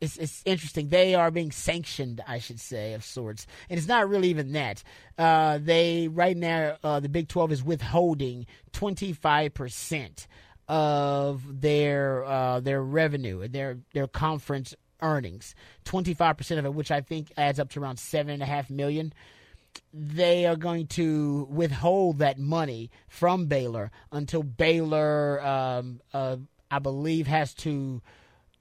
it's, 0.00 0.16
it's 0.16 0.42
interesting. 0.44 0.88
They 0.88 1.14
are 1.14 1.30
being 1.30 1.52
sanctioned, 1.52 2.20
I 2.26 2.38
should 2.38 2.58
say, 2.60 2.94
of 2.94 3.04
sorts, 3.04 3.46
and 3.70 3.78
it's 3.78 3.86
not 3.88 4.08
really 4.08 4.28
even 4.28 4.52
that. 4.52 4.82
Uh, 5.16 5.58
they 5.62 6.08
right 6.08 6.36
now 6.36 6.76
uh, 6.82 7.00
the 7.00 7.08
Big 7.08 7.28
Twelve 7.28 7.52
is 7.52 7.62
withholding 7.62 8.46
twenty 8.72 9.12
five 9.12 9.54
percent 9.54 10.26
of 10.68 11.60
their 11.60 12.24
uh, 12.24 12.60
their 12.60 12.82
revenue, 12.82 13.46
their 13.46 13.78
their 13.92 14.08
conference 14.08 14.74
earnings, 15.00 15.54
twenty 15.84 16.14
five 16.14 16.36
percent 16.36 16.58
of 16.58 16.64
it, 16.64 16.74
which 16.74 16.90
I 16.90 17.00
think 17.00 17.32
adds 17.36 17.60
up 17.60 17.70
to 17.70 17.80
around 17.80 17.98
seven 17.98 18.32
and 18.32 18.42
a 18.42 18.46
half 18.46 18.70
million. 18.70 19.12
they 19.92 20.46
are 20.46 20.56
going 20.56 20.86
to 20.86 21.46
withhold 21.50 22.18
that 22.18 22.38
money 22.38 22.90
from 23.08 23.46
Baylor 23.46 23.90
until 24.12 24.42
Baylor, 24.42 25.44
um, 25.44 26.00
uh, 26.12 26.36
I 26.74 26.80
believe, 26.80 27.28
has 27.28 27.54
to 27.54 28.02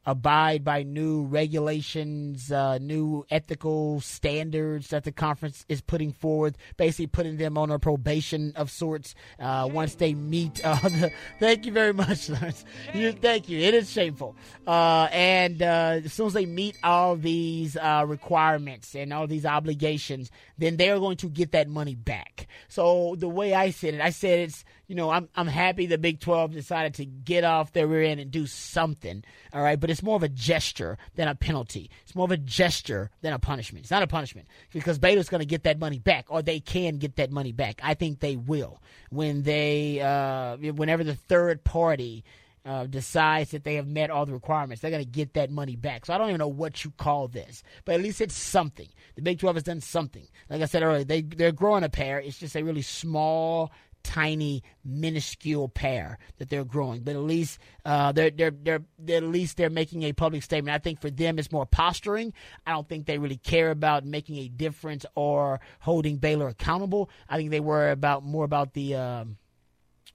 abide 0.05 0.63
by 0.63 0.83
new 0.83 1.23
regulations, 1.23 2.51
uh, 2.51 2.77
new 2.77 3.25
ethical 3.29 4.01
standards 4.01 4.89
that 4.89 5.03
the 5.03 5.11
conference 5.11 5.65
is 5.69 5.81
putting 5.81 6.11
forward, 6.11 6.57
basically 6.77 7.07
putting 7.07 7.37
them 7.37 7.57
on 7.57 7.71
a 7.71 7.79
probation 7.79 8.53
of 8.55 8.69
sorts 8.69 9.15
uh, 9.39 9.67
once 9.71 9.95
they 9.95 10.13
meet. 10.13 10.63
Uh, 10.63 10.75
the, 10.83 11.11
thank 11.39 11.65
you 11.65 11.71
very 11.71 11.93
much, 11.93 12.29
Lawrence. 12.29 12.65
You, 12.93 13.13
thank 13.13 13.49
you. 13.49 13.59
It 13.59 13.73
is 13.73 13.89
shameful. 13.91 14.35
Uh, 14.67 15.07
and 15.11 15.61
uh, 15.61 16.01
as 16.03 16.13
soon 16.13 16.27
as 16.27 16.33
they 16.33 16.45
meet 16.45 16.77
all 16.83 17.15
these 17.15 17.77
uh, 17.77 18.05
requirements 18.07 18.95
and 18.95 19.13
all 19.13 19.27
these 19.27 19.45
obligations, 19.45 20.31
then 20.57 20.77
they're 20.77 20.99
going 20.99 21.17
to 21.17 21.29
get 21.29 21.51
that 21.53 21.69
money 21.69 21.95
back. 21.95 22.47
So 22.67 23.15
the 23.17 23.29
way 23.29 23.53
I 23.53 23.71
said 23.71 23.95
it, 23.95 24.01
I 24.01 24.09
said 24.09 24.39
it's 24.39 24.65
you 24.87 24.95
know, 24.95 25.09
I'm 25.09 25.29
I'm 25.35 25.47
happy 25.47 25.85
the 25.85 25.97
Big 25.97 26.19
12 26.19 26.51
decided 26.51 26.95
to 26.95 27.05
get 27.05 27.43
off 27.43 27.71
their 27.71 27.87
rear 27.87 28.03
end 28.03 28.19
and 28.19 28.29
do 28.29 28.45
something. 28.45 29.23
All 29.53 29.61
right, 29.61 29.79
but 29.79 29.89
it's 29.89 30.03
more 30.03 30.15
of 30.15 30.23
a 30.23 30.29
gesture 30.29 30.97
than 31.15 31.27
a 31.27 31.35
penalty. 31.35 31.89
It's 32.03 32.15
more 32.15 32.25
of 32.25 32.31
a 32.31 32.37
gesture 32.37 33.09
than 33.21 33.33
a 33.33 33.39
punishment. 33.39 33.83
It's 33.83 33.91
not 33.91 34.03
a 34.03 34.07
punishment 34.07 34.47
because 34.71 34.99
Baylor's 34.99 35.29
going 35.29 35.39
to 35.39 35.45
get 35.45 35.63
that 35.63 35.79
money 35.79 35.99
back, 35.99 36.25
or 36.27 36.41
they 36.41 36.59
can 36.59 36.97
get 36.97 37.15
that 37.15 37.31
money 37.31 37.53
back. 37.53 37.79
I 37.81 37.93
think 37.93 38.19
they 38.19 38.35
will 38.35 38.81
when 39.09 39.43
they, 39.43 40.01
uh, 40.01 40.57
whenever 40.57 41.03
the 41.03 41.15
third 41.15 41.63
party. 41.63 42.23
Uh, 42.65 42.85
decides 42.85 43.51
that 43.51 43.65
they 43.65 43.75
have 43.75 43.89
met 43.89 44.09
all 44.09 44.25
the 44.25 44.31
requirements, 44.31 44.81
they're 44.81 44.89
going 44.89 45.03
to 45.03 45.11
get 45.11 45.33
that 45.33 45.51
money 45.51 45.75
back. 45.75 46.05
So 46.05 46.13
I 46.13 46.17
don't 46.17 46.29
even 46.29 46.39
know 46.39 46.47
what 46.47 46.85
you 46.85 46.91
call 46.91 47.27
this, 47.27 47.61
but 47.83 47.95
at 47.95 48.01
least 48.01 48.21
it's 48.21 48.35
something. 48.35 48.87
The 49.15 49.21
Big 49.21 49.39
12 49.39 49.57
has 49.57 49.63
done 49.63 49.81
something. 49.81 50.25
Like 50.49 50.61
I 50.61 50.65
said 50.65 50.81
earlier, 50.81 51.03
they 51.03 51.23
they're 51.23 51.51
growing 51.51 51.83
a 51.83 51.89
pair. 51.89 52.19
It's 52.19 52.39
just 52.39 52.55
a 52.55 52.63
really 52.63 52.81
small 52.81 53.73
tiny, 54.03 54.63
minuscule 54.83 55.69
pair 55.69 56.17
that 56.37 56.49
they're 56.49 56.65
growing. 56.65 57.01
But 57.01 57.15
at 57.15 57.21
least 57.21 57.59
uh, 57.85 58.11
they're, 58.11 58.31
they're, 58.31 58.51
they're, 58.51 58.81
at 59.09 59.23
least 59.23 59.57
they're 59.57 59.69
making 59.69 60.03
a 60.03 60.13
public 60.13 60.43
statement. 60.43 60.75
I 60.75 60.79
think 60.79 61.01
for 61.01 61.09
them 61.09 61.39
it's 61.39 61.51
more 61.51 61.65
posturing. 61.65 62.33
I 62.65 62.71
don't 62.71 62.87
think 62.87 63.05
they 63.05 63.17
really 63.17 63.37
care 63.37 63.71
about 63.71 64.05
making 64.05 64.37
a 64.37 64.47
difference 64.47 65.05
or 65.15 65.59
holding 65.79 66.17
Baylor 66.17 66.47
accountable. 66.47 67.09
I 67.29 67.37
think 67.37 67.49
they 67.49 67.59
worry 67.59 67.91
about 67.91 68.23
more 68.23 68.45
about 68.45 68.73
the 68.73 68.95
um, 68.95 69.37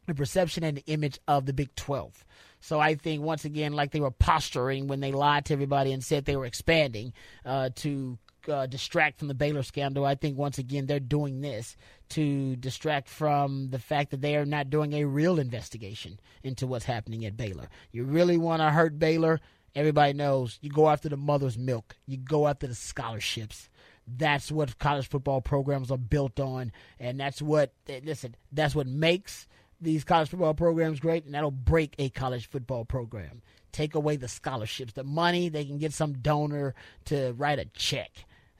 the 0.06 0.15
perception 0.15 0.65
and 0.65 0.78
the 0.78 0.86
image 0.86 1.19
of 1.28 1.47
the 1.47 1.52
Big 1.52 1.74
Twelve. 1.74 2.24
So 2.60 2.81
I 2.81 2.94
think 2.94 3.23
once 3.23 3.44
again, 3.44 3.73
like 3.73 3.93
they 3.93 4.01
were 4.01 4.10
posturing 4.10 4.89
when 4.89 5.01
they 5.01 5.12
lied 5.12 5.44
to 5.47 5.52
everybody 5.52 5.93
and 5.93 6.02
said 6.02 6.24
they 6.24 6.36
were 6.36 6.47
expanding 6.47 7.12
uh, 7.44 7.70
to 7.77 8.19
uh, 8.48 8.66
distract 8.66 9.18
from 9.18 9.28
the 9.28 9.34
Baylor 9.34 9.62
scandal. 9.62 10.04
I 10.04 10.14
think 10.14 10.38
once 10.38 10.58
again 10.58 10.86
they're 10.86 11.00
doing 11.00 11.40
this 11.40 11.76
to 12.10 12.56
distract 12.56 13.08
from 13.08 13.70
the 13.70 13.78
fact 13.78 14.10
that 14.10 14.20
they 14.20 14.36
are 14.36 14.46
not 14.46 14.70
doing 14.70 14.94
a 14.94 15.04
real 15.04 15.38
investigation 15.38 16.18
into 16.42 16.66
what's 16.66 16.84
happening 16.84 17.24
at 17.24 17.36
Baylor. 17.36 17.68
You 17.92 18.04
really 18.04 18.38
want 18.38 18.60
to 18.60 18.70
hurt 18.70 18.98
Baylor? 18.98 19.40
Everybody 19.74 20.12
knows 20.12 20.58
you 20.60 20.70
go 20.70 20.88
after 20.88 21.08
the 21.08 21.16
mother's 21.16 21.58
milk. 21.58 21.96
You 22.06 22.16
go 22.16 22.48
after 22.48 22.66
the 22.66 22.74
scholarships. 22.74 23.68
That's 24.06 24.50
what 24.50 24.78
college 24.78 25.08
football 25.08 25.40
programs 25.40 25.90
are 25.90 25.98
built 25.98 26.40
on, 26.40 26.72
and 26.98 27.20
that's 27.20 27.42
what 27.42 27.72
listen. 27.86 28.34
That's 28.50 28.74
what 28.74 28.86
makes 28.86 29.46
these 29.80 30.02
college 30.02 30.30
football 30.30 30.54
programs 30.54 30.98
great, 30.98 31.26
and 31.26 31.34
that'll 31.34 31.50
break 31.50 31.94
a 31.98 32.08
college 32.08 32.48
football 32.48 32.86
program. 32.86 33.42
Take 33.70 33.94
away 33.94 34.16
the 34.16 34.26
scholarships, 34.26 34.94
the 34.94 35.04
money. 35.04 35.50
They 35.50 35.66
can 35.66 35.76
get 35.76 35.92
some 35.92 36.14
donor 36.14 36.74
to 37.04 37.34
write 37.34 37.58
a 37.58 37.66
check 37.66 38.10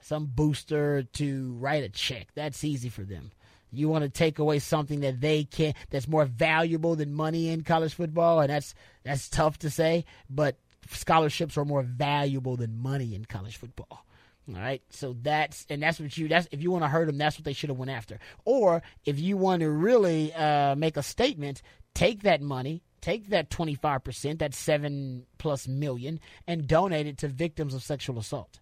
some 0.01 0.25
booster 0.25 1.03
to 1.03 1.53
write 1.59 1.83
a 1.83 1.89
check. 1.89 2.27
That's 2.35 2.63
easy 2.63 2.89
for 2.89 3.03
them. 3.03 3.31
You 3.71 3.87
want 3.87 4.03
to 4.03 4.09
take 4.09 4.39
away 4.39 4.59
something 4.59 5.01
that 5.01 5.21
they 5.21 5.43
can 5.43 5.73
that's 5.89 6.07
more 6.07 6.25
valuable 6.25 6.95
than 6.95 7.13
money 7.13 7.49
in 7.49 7.61
college 7.61 7.93
football, 7.93 8.39
and 8.39 8.49
that's 8.49 8.73
that's 9.03 9.29
tough 9.29 9.59
to 9.59 9.69
say, 9.69 10.05
but 10.29 10.57
scholarships 10.89 11.57
are 11.57 11.65
more 11.65 11.83
valuable 11.83 12.57
than 12.57 12.81
money 12.81 13.13
in 13.13 13.25
college 13.25 13.57
football. 13.57 14.05
All 14.47 14.59
right, 14.59 14.81
so 14.89 15.15
that's 15.21 15.67
and 15.69 15.83
that's 15.83 15.99
what 15.99 16.17
you 16.17 16.27
that's 16.27 16.47
if 16.51 16.63
you 16.63 16.71
want 16.71 16.83
to 16.83 16.87
hurt 16.87 17.05
them, 17.05 17.19
that's 17.19 17.37
what 17.37 17.45
they 17.45 17.53
should 17.53 17.69
have 17.69 17.77
went 17.77 17.91
after. 17.91 18.19
Or 18.43 18.81
if 19.05 19.19
you 19.19 19.37
want 19.37 19.59
to 19.59 19.69
really 19.69 20.33
uh, 20.33 20.75
make 20.75 20.97
a 20.97 21.03
statement, 21.03 21.61
take 21.93 22.23
that 22.23 22.41
money, 22.41 22.81
take 23.01 23.29
that 23.29 23.51
twenty 23.51 23.75
five 23.75 24.03
percent, 24.03 24.39
that 24.39 24.55
seven 24.55 25.27
plus 25.37 25.67
million, 25.67 26.19
and 26.47 26.67
donate 26.67 27.05
it 27.05 27.19
to 27.19 27.27
victims 27.27 27.75
of 27.75 27.83
sexual 27.83 28.17
assault 28.17 28.59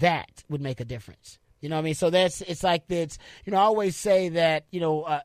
that 0.00 0.44
would 0.48 0.60
make 0.60 0.80
a 0.80 0.84
difference. 0.84 1.38
You 1.60 1.68
know 1.68 1.76
what 1.76 1.80
I 1.80 1.84
mean? 1.84 1.94
So 1.94 2.10
that's 2.10 2.40
it's 2.42 2.62
like 2.62 2.86
this. 2.86 3.18
You 3.44 3.52
know, 3.52 3.58
I 3.58 3.62
always 3.62 3.96
say 3.96 4.30
that 4.30 4.64
you 4.70 4.80
know. 4.80 5.02
Uh, 5.02 5.20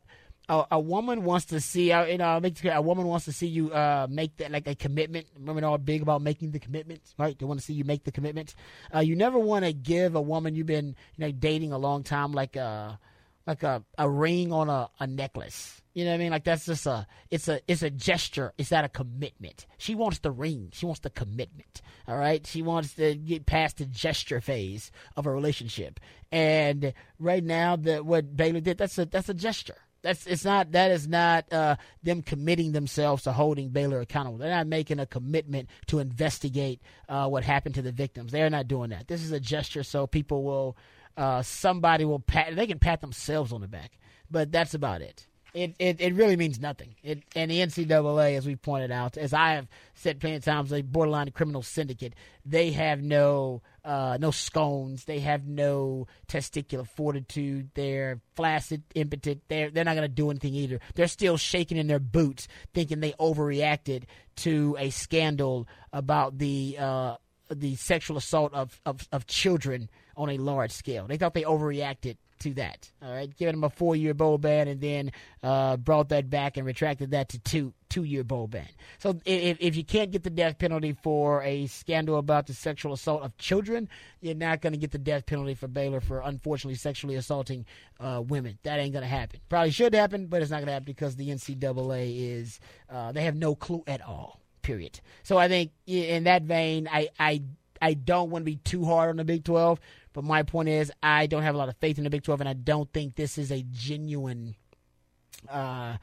a, 0.47 0.63
a, 0.73 0.79
woman 0.79 1.23
wants 1.23 1.45
to 1.45 1.59
see, 1.59 1.91
uh, 1.91 2.05
you 2.05 2.19
know, 2.19 2.25
I 2.25 2.39
make 2.39 2.63
a 2.63 2.79
woman 2.79 3.07
wants 3.07 3.25
to 3.25 3.33
see 3.33 3.47
you 3.47 3.71
uh, 3.71 4.05
make 4.07 4.37
that 4.37 4.51
like 4.51 4.67
a 4.67 4.75
commitment. 4.75 5.25
Women 5.39 5.63
are 5.63 5.79
big 5.79 6.03
about 6.03 6.21
making 6.21 6.51
the 6.51 6.59
commitments, 6.59 7.15
right? 7.17 7.35
They 7.35 7.45
want 7.45 7.59
to 7.59 7.65
see 7.65 7.73
you 7.73 7.83
make 7.83 8.03
the 8.03 8.11
commitments. 8.11 8.55
Uh, 8.93 8.99
you 8.99 9.15
never 9.15 9.39
want 9.39 9.65
to 9.65 9.73
give 9.73 10.13
a 10.13 10.21
woman 10.21 10.53
you've 10.53 10.67
been, 10.67 10.95
you 11.17 11.25
know, 11.25 11.31
dating 11.31 11.71
a 11.71 11.79
long 11.79 12.03
time 12.03 12.31
like 12.31 12.55
a 12.55 12.99
like 13.45 13.63
a, 13.63 13.83
a 13.97 14.09
ring 14.09 14.51
on 14.51 14.69
a, 14.69 14.89
a 14.99 15.07
necklace. 15.07 15.81
You 15.93 16.03
know 16.03 16.11
what 16.11 16.15
I 16.15 16.19
mean? 16.19 16.31
Like 16.31 16.43
that's 16.43 16.65
just 16.65 16.85
a 16.87 17.07
it's 17.31 17.47
a 17.47 17.61
it's 17.69 17.81
a 17.81 17.89
gesture. 17.89 18.53
It's 18.57 18.69
that 18.69 18.83
a 18.83 18.89
commitment. 18.89 19.65
She 19.77 19.95
wants 19.95 20.19
the 20.19 20.31
ring. 20.31 20.69
She 20.73 20.85
wants 20.85 20.99
the 20.99 21.09
commitment. 21.09 21.81
All 22.05 22.17
right. 22.17 22.45
She 22.45 22.61
wants 22.61 22.95
to 22.95 23.15
get 23.15 23.45
past 23.45 23.77
the 23.77 23.85
gesture 23.85 24.41
phase 24.41 24.91
of 25.15 25.25
a 25.25 25.31
relationship. 25.31 26.01
And 26.33 26.93
right 27.17 27.43
now, 27.43 27.77
the 27.77 28.03
what 28.03 28.35
Baylor 28.35 28.59
did 28.59 28.77
that's 28.77 28.97
a 28.97 29.05
that's 29.05 29.29
a 29.29 29.33
gesture. 29.33 29.77
That's 30.01 30.27
it's 30.27 30.43
not 30.43 30.73
that 30.73 30.91
is 30.91 31.07
not 31.07 31.51
uh, 31.51 31.77
them 32.03 32.21
committing 32.21 32.73
themselves 32.73 33.23
to 33.23 33.31
holding 33.31 33.69
Baylor 33.69 34.01
accountable. 34.01 34.37
They're 34.37 34.51
not 34.51 34.67
making 34.67 34.99
a 34.99 35.05
commitment 35.05 35.69
to 35.87 35.99
investigate 35.99 36.81
uh, 37.07 37.27
what 37.27 37.43
happened 37.43 37.75
to 37.75 37.81
the 37.81 37.93
victims. 37.93 38.33
They're 38.33 38.49
not 38.49 38.67
doing 38.67 38.89
that. 38.89 39.07
This 39.07 39.23
is 39.23 39.31
a 39.31 39.39
gesture 39.39 39.81
so 39.83 40.05
people 40.07 40.43
will 40.43 40.77
uh, 41.17 41.41
somebody 41.41 42.05
will 42.05 42.19
pat. 42.19 42.55
They 42.55 42.67
can 42.67 42.79
pat 42.79 43.01
themselves 43.01 43.51
on 43.51 43.61
the 43.61 43.67
back, 43.67 43.97
but 44.29 44.51
that's 44.51 44.73
about 44.73 45.01
it 45.01 45.27
it, 45.55 45.73
it, 45.79 46.01
it 46.01 46.13
really 46.13 46.35
means 46.35 46.59
nothing. 46.59 46.95
It, 47.01 47.23
and 47.33 47.49
the 47.49 47.59
NCAA, 47.59 48.37
as 48.37 48.45
we 48.45 48.57
pointed 48.57 48.91
out, 48.91 49.15
as 49.17 49.33
I 49.33 49.53
have 49.53 49.69
said 49.93 50.19
plenty 50.19 50.35
of 50.35 50.43
times, 50.43 50.73
a 50.73 50.81
borderline 50.81 51.31
criminal 51.31 51.63
syndicate. 51.63 52.13
They 52.45 52.71
have 52.71 53.01
no 53.01 53.61
uh, 53.85 54.17
no 54.19 54.31
scones. 54.31 55.05
They 55.05 55.19
have 55.19 55.47
no 55.47 56.07
testicular 56.27 56.85
fortitude. 56.85 57.69
They're 57.73 58.19
flaccid, 58.35 58.83
impotent. 58.95 59.43
They're 59.47 59.71
they're 59.71 59.85
not 59.85 59.95
going 59.95 60.09
to 60.09 60.13
do 60.13 60.29
anything 60.29 60.55
either. 60.55 60.81
They're 60.93 61.07
still 61.07 61.37
shaking 61.37 61.77
in 61.77 61.87
their 61.87 61.99
boots, 61.99 62.49
thinking 62.73 62.99
they 62.99 63.13
overreacted 63.13 64.03
to 64.37 64.75
a 64.77 64.89
scandal 64.89 65.69
about 65.93 66.37
the 66.37 66.75
uh, 66.77 67.15
the 67.49 67.75
sexual 67.75 68.17
assault 68.17 68.53
of, 68.53 68.81
of, 68.85 69.07
of 69.13 69.25
children 69.27 69.87
on 70.17 70.29
a 70.29 70.37
large 70.37 70.71
scale. 70.71 71.07
They 71.07 71.17
thought 71.17 71.33
they 71.33 71.43
overreacted 71.43 72.17
to 72.39 72.53
that. 72.55 72.91
All 73.01 73.11
right, 73.11 73.35
giving 73.37 73.55
them 73.55 73.63
a 73.63 73.69
four 73.69 73.95
year 73.95 74.13
bowl 74.13 74.37
ban 74.37 74.67
and 74.67 74.81
then 74.81 75.11
uh, 75.41 75.77
brought 75.77 76.09
that 76.09 76.29
back 76.29 76.57
and 76.57 76.65
retracted 76.65 77.11
that 77.11 77.29
to 77.29 77.39
two 77.39 77.73
two 77.89 78.03
year 78.03 78.23
bowl 78.23 78.47
ban. 78.47 78.67
So 78.99 79.19
if 79.25 79.57
if 79.59 79.75
you 79.75 79.83
can't 79.83 80.11
get 80.11 80.23
the 80.23 80.29
death 80.29 80.57
penalty 80.57 80.95
for 81.01 81.41
a 81.43 81.67
scandal 81.67 82.17
about 82.17 82.47
the 82.47 82.53
sexual 82.53 82.93
assault 82.93 83.23
of 83.23 83.37
children, 83.37 83.89
you're 84.21 84.35
not 84.35 84.61
going 84.61 84.73
to 84.73 84.79
get 84.79 84.91
the 84.91 84.97
death 84.97 85.25
penalty 85.25 85.53
for 85.53 85.67
Baylor 85.67 86.01
for 86.01 86.21
unfortunately 86.21 86.75
sexually 86.75 87.15
assaulting 87.15 87.65
uh, 87.99 88.21
women. 88.25 88.57
That 88.63 88.79
ain't 88.79 88.93
going 88.93 89.03
to 89.03 89.09
happen. 89.09 89.39
Probably 89.49 89.71
should 89.71 89.93
happen, 89.93 90.27
but 90.27 90.41
it's 90.41 90.51
not 90.51 90.57
going 90.57 90.67
to 90.67 90.73
happen 90.73 90.85
because 90.85 91.15
the 91.15 91.29
NCAA 91.29 92.37
is 92.37 92.59
uh, 92.89 93.11
they 93.11 93.23
have 93.23 93.35
no 93.35 93.55
clue 93.55 93.83
at 93.87 94.01
all. 94.01 94.41
Period. 94.61 94.99
So 95.23 95.37
I 95.37 95.47
think 95.47 95.71
in 95.85 96.23
that 96.23 96.41
vein, 96.41 96.89
I 96.91 97.09
I 97.19 97.43
I 97.81 97.93
don't 97.93 98.29
want 98.29 98.43
to 98.43 98.51
be 98.51 98.57
too 98.57 98.85
hard 98.85 99.09
on 99.09 99.17
the 99.17 99.25
Big 99.25 99.43
Twelve 99.43 99.79
but 100.15 100.23
my 100.23 100.43
point 100.43 100.69
is, 100.69 100.91
I 101.03 101.27
don't 101.27 101.43
have 101.43 101.55
a 101.55 101.57
lot 101.57 101.67
of 101.67 101.75
faith 101.75 101.97
in 101.97 102.05
the 102.05 102.09
Big 102.09 102.23
12, 102.23 102.39
and 102.39 102.49
I 102.49 102.53
don't 102.53 102.91
think 102.93 103.15
this 103.15 103.37
is 103.37 103.51
a 103.51 103.61
genuine. 103.69 104.55
Uh, 105.47 105.97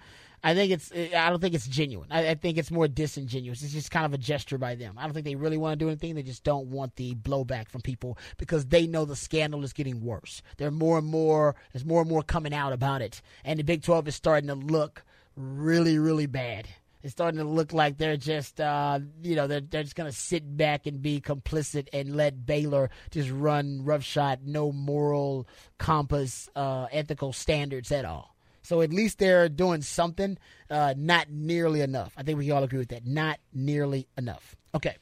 I 0.44 0.54
think 0.54 0.70
it's. 0.70 0.92
I 0.92 1.30
don't 1.30 1.40
think 1.40 1.54
it's 1.54 1.66
genuine. 1.66 2.08
I, 2.10 2.28
I, 2.28 2.34
think 2.34 2.58
it's 2.58 2.70
more 2.70 2.88
disingenuous. 2.88 3.62
It's 3.62 3.72
just 3.72 3.90
kind 3.90 4.04
of 4.04 4.12
a 4.12 4.18
gesture 4.18 4.58
by 4.58 4.74
them. 4.74 4.96
I 4.98 5.04
don't 5.04 5.14
think 5.14 5.24
they 5.24 5.34
really 5.34 5.56
want 5.56 5.78
to 5.78 5.82
do 5.82 5.88
anything. 5.88 6.14
They 6.14 6.22
just 6.22 6.44
don't 6.44 6.66
want 6.66 6.96
the 6.96 7.14
blowback 7.14 7.70
from 7.70 7.80
people 7.80 8.18
because 8.36 8.66
they 8.66 8.86
know 8.86 9.06
the 9.06 9.16
scandal 9.16 9.64
is 9.64 9.72
getting 9.72 10.02
worse. 10.02 10.42
There 10.58 10.68
are 10.68 10.72
more 10.72 10.98
and 10.98 11.06
more. 11.06 11.56
There's 11.72 11.86
more 11.86 12.02
and 12.02 12.10
more 12.10 12.22
coming 12.22 12.52
out 12.52 12.74
about 12.74 13.00
it, 13.00 13.22
and 13.44 13.58
the 13.58 13.64
Big 13.64 13.82
12 13.82 14.08
is 14.08 14.14
starting 14.14 14.48
to 14.48 14.54
look 14.54 15.04
really, 15.36 15.98
really 15.98 16.26
bad 16.26 16.68
it's 17.02 17.12
starting 17.12 17.38
to 17.38 17.44
look 17.44 17.72
like 17.72 17.98
they're 17.98 18.16
just, 18.16 18.60
uh, 18.60 19.00
you 19.22 19.34
know, 19.34 19.46
they're, 19.46 19.60
they're 19.60 19.82
just 19.82 19.96
going 19.96 20.10
to 20.10 20.16
sit 20.16 20.56
back 20.56 20.86
and 20.86 21.02
be 21.02 21.20
complicit 21.20 21.88
and 21.92 22.16
let 22.16 22.46
Baylor 22.46 22.90
just 23.10 23.30
run 23.30 23.84
roughshod, 23.84 24.40
no 24.44 24.72
moral 24.72 25.48
compass, 25.78 26.48
uh, 26.54 26.86
ethical 26.92 27.32
standards 27.32 27.90
at 27.90 28.04
all. 28.04 28.36
So 28.62 28.80
at 28.80 28.92
least 28.92 29.18
they're 29.18 29.48
doing 29.48 29.82
something, 29.82 30.38
uh, 30.70 30.94
not 30.96 31.30
nearly 31.30 31.80
enough. 31.80 32.12
I 32.16 32.22
think 32.22 32.38
we 32.38 32.50
all 32.52 32.62
agree 32.62 32.78
with 32.78 32.90
that. 32.90 33.06
Not 33.06 33.40
nearly 33.52 34.06
enough. 34.16 34.54
Okay. 34.74 34.96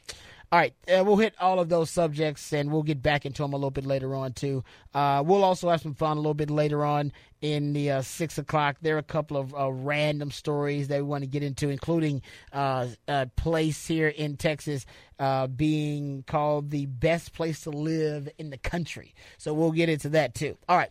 All 0.52 0.58
right, 0.58 0.74
uh, 0.88 1.04
we'll 1.04 1.16
hit 1.16 1.34
all 1.40 1.60
of 1.60 1.68
those 1.68 1.90
subjects 1.90 2.52
and 2.52 2.72
we'll 2.72 2.82
get 2.82 3.00
back 3.00 3.24
into 3.24 3.42
them 3.42 3.52
a 3.52 3.56
little 3.56 3.70
bit 3.70 3.86
later 3.86 4.16
on 4.16 4.32
too. 4.32 4.64
Uh, 4.92 5.22
we'll 5.24 5.44
also 5.44 5.70
have 5.70 5.80
some 5.80 5.94
fun 5.94 6.16
a 6.16 6.20
little 6.20 6.34
bit 6.34 6.50
later 6.50 6.84
on 6.84 7.12
in 7.40 7.72
the 7.72 7.92
uh, 7.92 8.02
six 8.02 8.36
o'clock. 8.36 8.76
There 8.82 8.96
are 8.96 8.98
a 8.98 9.04
couple 9.04 9.36
of 9.36 9.54
uh, 9.54 9.70
random 9.70 10.32
stories 10.32 10.88
that 10.88 10.96
we 10.96 11.02
want 11.02 11.22
to 11.22 11.30
get 11.30 11.44
into, 11.44 11.68
including 11.68 12.22
uh, 12.52 12.88
a 13.06 13.28
place 13.36 13.86
here 13.86 14.08
in 14.08 14.36
Texas 14.36 14.86
uh, 15.20 15.46
being 15.46 16.24
called 16.26 16.70
the 16.70 16.86
best 16.86 17.32
place 17.32 17.60
to 17.60 17.70
live 17.70 18.28
in 18.36 18.50
the 18.50 18.58
country. 18.58 19.14
So 19.38 19.54
we'll 19.54 19.70
get 19.70 19.88
into 19.88 20.08
that 20.08 20.34
too. 20.34 20.58
All 20.68 20.76
right, 20.76 20.90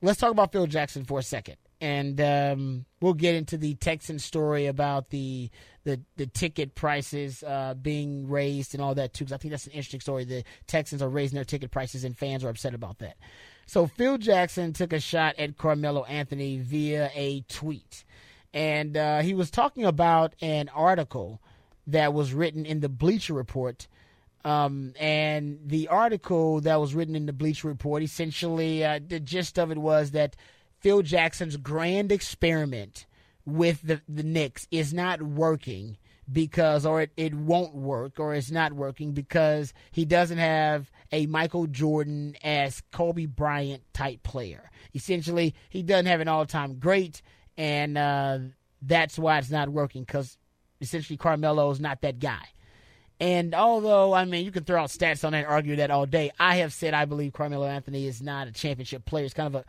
let's 0.00 0.20
talk 0.20 0.30
about 0.30 0.52
Phil 0.52 0.68
Jackson 0.68 1.04
for 1.04 1.18
a 1.18 1.24
second 1.24 1.56
and 1.80 2.20
um, 2.20 2.84
we'll 3.00 3.14
get 3.14 3.34
into 3.34 3.58
the 3.58 3.74
Texan 3.74 4.18
story 4.18 4.66
about 4.66 5.10
the 5.10 5.50
the, 5.86 6.00
the 6.16 6.26
ticket 6.26 6.74
prices 6.74 7.44
uh, 7.44 7.74
being 7.80 8.28
raised 8.28 8.74
and 8.74 8.82
all 8.82 8.96
that 8.96 9.14
too. 9.14 9.24
Because 9.24 9.32
I 9.32 9.36
think 9.36 9.52
that's 9.52 9.66
an 9.66 9.72
interesting 9.72 10.00
story. 10.00 10.24
The 10.24 10.42
Texans 10.66 11.00
are 11.00 11.08
raising 11.08 11.36
their 11.36 11.44
ticket 11.44 11.70
prices, 11.70 12.02
and 12.02 12.18
fans 12.18 12.44
are 12.44 12.48
upset 12.48 12.74
about 12.74 12.98
that. 12.98 13.16
So 13.66 13.86
Phil 13.86 14.18
Jackson 14.18 14.72
took 14.72 14.92
a 14.92 14.98
shot 14.98 15.36
at 15.38 15.56
Carmelo 15.56 16.04
Anthony 16.04 16.58
via 16.58 17.10
a 17.14 17.42
tweet, 17.48 18.04
and 18.52 18.96
uh, 18.96 19.20
he 19.20 19.32
was 19.32 19.48
talking 19.48 19.84
about 19.84 20.34
an 20.42 20.68
article 20.74 21.40
that 21.86 22.12
was 22.12 22.34
written 22.34 22.66
in 22.66 22.80
the 22.80 22.88
Bleacher 22.88 23.32
Report. 23.32 23.86
Um, 24.44 24.92
and 24.98 25.58
the 25.64 25.88
article 25.88 26.60
that 26.62 26.80
was 26.80 26.94
written 26.94 27.16
in 27.16 27.26
the 27.26 27.32
Bleacher 27.32 27.68
Report, 27.68 28.02
essentially, 28.02 28.84
uh, 28.84 29.00
the 29.04 29.18
gist 29.20 29.58
of 29.58 29.70
it 29.70 29.78
was 29.78 30.12
that 30.12 30.36
Phil 30.80 31.02
Jackson's 31.02 31.56
grand 31.56 32.12
experiment 32.12 33.05
with 33.46 33.80
the, 33.82 34.02
the 34.08 34.22
Knicks 34.22 34.66
is 34.70 34.92
not 34.92 35.22
working 35.22 35.96
because, 36.30 36.84
or 36.84 37.02
it, 37.02 37.12
it 37.16 37.34
won't 37.34 37.74
work, 37.74 38.18
or 38.18 38.34
it's 38.34 38.50
not 38.50 38.72
working 38.72 39.12
because 39.12 39.72
he 39.92 40.04
doesn't 40.04 40.38
have 40.38 40.90
a 41.12 41.26
Michael 41.26 41.66
Jordan 41.66 42.36
as 42.42 42.82
Kobe 42.92 43.26
Bryant 43.26 43.82
type 43.94 44.22
player. 44.24 44.70
Essentially, 44.94 45.54
he 45.70 45.82
doesn't 45.82 46.06
have 46.06 46.20
an 46.20 46.28
all 46.28 46.44
time 46.44 46.78
great, 46.78 47.22
and 47.56 47.96
uh, 47.96 48.38
that's 48.82 49.18
why 49.18 49.38
it's 49.38 49.50
not 49.50 49.68
working 49.68 50.02
because 50.02 50.36
essentially 50.80 51.16
Carmelo 51.16 51.70
is 51.70 51.80
not 51.80 52.00
that 52.02 52.18
guy. 52.18 52.42
And 53.18 53.54
although, 53.54 54.12
I 54.12 54.24
mean, 54.26 54.44
you 54.44 54.50
can 54.50 54.64
throw 54.64 54.82
out 54.82 54.90
stats 54.90 55.24
on 55.24 55.32
that 55.32 55.38
and 55.38 55.46
argue 55.46 55.76
that 55.76 55.90
all 55.90 56.04
day, 56.04 56.32
I 56.38 56.56
have 56.56 56.72
said 56.74 56.92
I 56.92 57.06
believe 57.06 57.32
Carmelo 57.32 57.66
Anthony 57.66 58.06
is 58.06 58.20
not 58.20 58.46
a 58.46 58.52
championship 58.52 59.06
player. 59.06 59.24
It's 59.24 59.32
kind 59.32 59.46
of 59.46 59.54
a 59.54 59.64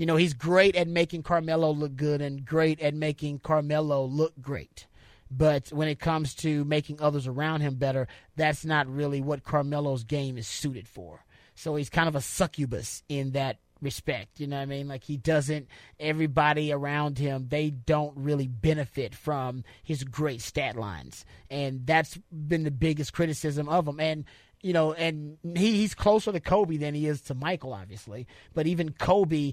you 0.00 0.06
know, 0.06 0.16
he's 0.16 0.32
great 0.32 0.76
at 0.76 0.88
making 0.88 1.22
Carmelo 1.22 1.70
look 1.72 1.94
good 1.94 2.22
and 2.22 2.42
great 2.42 2.80
at 2.80 2.94
making 2.94 3.38
Carmelo 3.40 4.06
look 4.06 4.32
great. 4.40 4.86
But 5.30 5.68
when 5.74 5.88
it 5.88 6.00
comes 6.00 6.34
to 6.36 6.64
making 6.64 7.02
others 7.02 7.26
around 7.26 7.60
him 7.60 7.74
better, 7.74 8.08
that's 8.34 8.64
not 8.64 8.88
really 8.88 9.20
what 9.20 9.44
Carmelo's 9.44 10.04
game 10.04 10.38
is 10.38 10.46
suited 10.46 10.88
for. 10.88 11.26
So 11.54 11.76
he's 11.76 11.90
kind 11.90 12.08
of 12.08 12.16
a 12.16 12.22
succubus 12.22 13.02
in 13.10 13.32
that 13.32 13.58
respect. 13.82 14.40
You 14.40 14.46
know 14.46 14.56
what 14.56 14.62
I 14.62 14.66
mean? 14.66 14.88
Like 14.88 15.04
he 15.04 15.18
doesn't, 15.18 15.68
everybody 15.98 16.72
around 16.72 17.18
him, 17.18 17.48
they 17.50 17.68
don't 17.68 18.16
really 18.16 18.48
benefit 18.48 19.14
from 19.14 19.64
his 19.82 20.02
great 20.02 20.40
stat 20.40 20.76
lines. 20.76 21.26
And 21.50 21.86
that's 21.86 22.18
been 22.32 22.64
the 22.64 22.70
biggest 22.70 23.12
criticism 23.12 23.68
of 23.68 23.86
him. 23.86 24.00
And 24.00 24.24
you 24.62 24.72
know, 24.72 24.92
and 24.92 25.38
he, 25.42 25.76
he's 25.76 25.94
closer 25.94 26.32
to 26.32 26.40
Kobe 26.40 26.76
than 26.76 26.94
he 26.94 27.06
is 27.06 27.20
to 27.22 27.34
Michael, 27.34 27.72
obviously. 27.72 28.26
But 28.54 28.66
even 28.66 28.92
Kobe, 28.92 29.52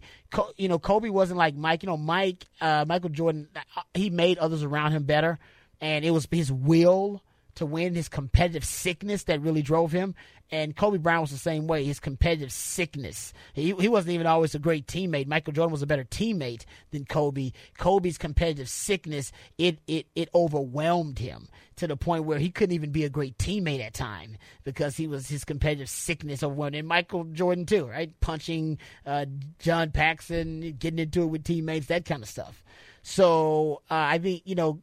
you 0.57 0.67
know, 0.67 0.79
Kobe 0.79 1.09
wasn't 1.09 1.37
like 1.37 1.55
Mike. 1.55 1.83
You 1.83 1.87
know, 1.87 1.97
Mike, 1.97 2.45
uh, 2.59 2.85
Michael 2.87 3.09
Jordan, 3.09 3.47
he 3.93 4.09
made 4.09 4.37
others 4.37 4.63
around 4.63 4.91
him 4.91 5.03
better, 5.03 5.39
and 5.79 6.03
it 6.03 6.11
was 6.11 6.27
his 6.29 6.51
will 6.51 7.23
to 7.55 7.65
win, 7.65 7.95
his 7.95 8.09
competitive 8.09 8.63
sickness 8.63 9.23
that 9.23 9.41
really 9.41 9.61
drove 9.61 9.91
him. 9.91 10.15
And 10.51 10.75
Kobe 10.75 10.97
Bryant 10.97 11.21
was 11.21 11.31
the 11.31 11.37
same 11.37 11.67
way. 11.67 11.83
His 11.83 11.99
competitive 11.99 12.51
sickness. 12.51 13.33
He, 13.53 13.73
he 13.73 13.87
wasn't 13.87 14.13
even 14.13 14.27
always 14.27 14.55
a 14.55 14.59
great 14.59 14.87
teammate. 14.87 15.27
Michael 15.27 15.53
Jordan 15.53 15.71
was 15.71 15.81
a 15.81 15.87
better 15.87 16.05
teammate 16.05 16.63
than 16.91 17.05
Kobe. 17.05 17.51
Kobe's 17.77 18.17
competitive 18.17 18.69
sickness 18.69 19.31
it 19.57 19.79
it 19.87 20.07
it 20.15 20.29
overwhelmed 20.33 21.19
him 21.19 21.47
to 21.77 21.87
the 21.87 21.97
point 21.97 22.25
where 22.25 22.39
he 22.39 22.49
couldn't 22.49 22.73
even 22.73 22.91
be 22.91 23.03
a 23.03 23.09
great 23.09 23.37
teammate 23.37 23.85
at 23.85 23.93
time 23.93 24.37
because 24.63 24.97
he 24.97 25.07
was 25.07 25.27
his 25.27 25.43
competitive 25.43 25.89
sickness 25.89 26.43
overwhelmed. 26.43 26.75
And 26.75 26.87
Michael 26.87 27.25
Jordan 27.25 27.65
too, 27.65 27.85
right? 27.85 28.17
Punching 28.19 28.79
uh, 29.05 29.25
John 29.59 29.91
Paxson, 29.91 30.75
getting 30.79 30.99
into 30.99 31.23
it 31.23 31.27
with 31.27 31.43
teammates, 31.43 31.87
that 31.87 32.05
kind 32.05 32.23
of 32.23 32.29
stuff. 32.29 32.63
So 33.03 33.81
uh, 33.89 33.95
I 33.95 34.17
think 34.17 34.43
you 34.45 34.55
know 34.55 34.81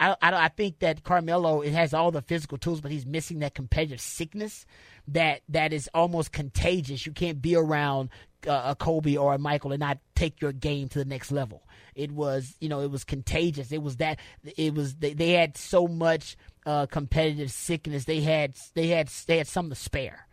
I, 0.00 0.16
I, 0.22 0.32
I 0.32 0.48
think 0.48 0.78
that 0.80 1.04
Carmelo 1.04 1.60
it 1.60 1.72
has 1.72 1.92
all 1.92 2.10
the 2.10 2.22
physical 2.22 2.58
tools, 2.58 2.80
but 2.80 2.90
he's 2.90 3.06
missing 3.06 3.40
that 3.40 3.54
competitive 3.54 4.00
sickness 4.00 4.66
that 5.08 5.42
that 5.48 5.72
is 5.72 5.88
almost 5.94 6.32
contagious. 6.32 7.06
You 7.06 7.12
can't 7.12 7.40
be 7.40 7.56
around 7.56 8.10
uh, 8.46 8.62
a 8.66 8.74
Kobe 8.74 9.16
or 9.16 9.34
a 9.34 9.38
Michael 9.38 9.72
and 9.72 9.80
not 9.80 9.98
take 10.14 10.40
your 10.40 10.52
game 10.52 10.88
to 10.90 10.98
the 10.98 11.04
next 11.04 11.30
level. 11.30 11.62
It 11.94 12.12
was 12.12 12.56
you 12.60 12.68
know 12.68 12.80
it 12.80 12.90
was 12.90 13.04
contagious. 13.04 13.72
It 13.72 13.82
was 13.82 13.96
that 13.96 14.18
it 14.56 14.74
was 14.74 14.96
they, 14.96 15.14
they 15.14 15.32
had 15.32 15.56
so 15.56 15.86
much 15.86 16.36
uh, 16.66 16.86
competitive 16.86 17.50
sickness. 17.50 18.04
They 18.04 18.20
had 18.20 18.56
they 18.74 18.88
had 18.88 19.08
they 19.26 19.38
had 19.38 19.48
something 19.48 19.70
to 19.74 19.80
spare, 19.80 20.26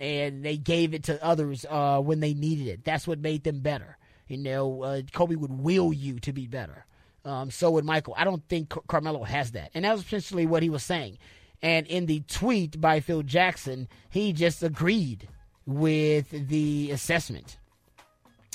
and 0.00 0.44
they 0.44 0.56
gave 0.56 0.94
it 0.94 1.04
to 1.04 1.22
others 1.24 1.66
uh, 1.68 2.00
when 2.00 2.20
they 2.20 2.34
needed 2.34 2.66
it. 2.68 2.84
That's 2.84 3.06
what 3.06 3.18
made 3.18 3.44
them 3.44 3.60
better. 3.60 3.98
You 4.28 4.38
know, 4.38 4.82
uh, 4.82 5.02
Kobe 5.12 5.34
would 5.34 5.52
will 5.52 5.92
you 5.92 6.18
to 6.20 6.32
be 6.32 6.46
better. 6.46 6.86
Um, 7.24 7.50
so 7.50 7.70
would 7.72 7.84
Michael. 7.84 8.14
I 8.16 8.24
don't 8.24 8.42
think 8.48 8.70
Car- 8.70 8.82
Carmelo 8.88 9.22
has 9.24 9.52
that. 9.52 9.70
And 9.74 9.84
that 9.84 9.92
was 9.92 10.02
essentially 10.02 10.46
what 10.46 10.62
he 10.62 10.70
was 10.70 10.82
saying. 10.82 11.18
And 11.62 11.86
in 11.86 12.06
the 12.06 12.20
tweet 12.28 12.80
by 12.80 13.00
Phil 13.00 13.22
Jackson, 13.22 13.88
he 14.10 14.32
just 14.32 14.62
agreed 14.62 15.28
with 15.66 16.48
the 16.48 16.90
assessment. 16.90 17.56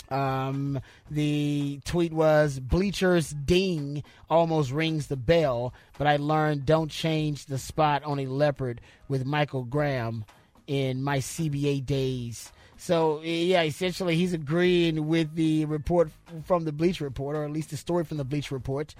Um, 0.09 0.79
the 1.11 1.79
tweet 1.85 2.13
was 2.13 2.59
Bleachers 2.59 3.29
ding 3.31 4.03
almost 4.29 4.71
rings 4.71 5.07
the 5.07 5.17
bell, 5.17 5.73
but 5.97 6.07
I 6.07 6.17
learned 6.17 6.65
don't 6.65 6.89
change 6.89 7.45
the 7.45 7.57
spot 7.57 8.03
on 8.03 8.19
a 8.19 8.25
leopard 8.25 8.81
with 9.09 9.25
Michael 9.25 9.63
Graham 9.63 10.23
in 10.65 11.03
my 11.03 11.19
CBA 11.19 11.85
days. 11.85 12.51
So 12.77 13.21
yeah, 13.21 13.63
essentially 13.63 14.15
he's 14.15 14.33
agreeing 14.33 15.07
with 15.07 15.33
the 15.33 15.65
report 15.65 16.11
from 16.45 16.63
the 16.63 16.71
Bleach 16.71 17.01
Report, 17.01 17.35
or 17.35 17.43
at 17.43 17.51
least 17.51 17.71
the 17.71 17.77
story 17.77 18.03
from 18.03 18.17
the 18.17 18.23
Bleach 18.23 18.51
Report, 18.51 18.93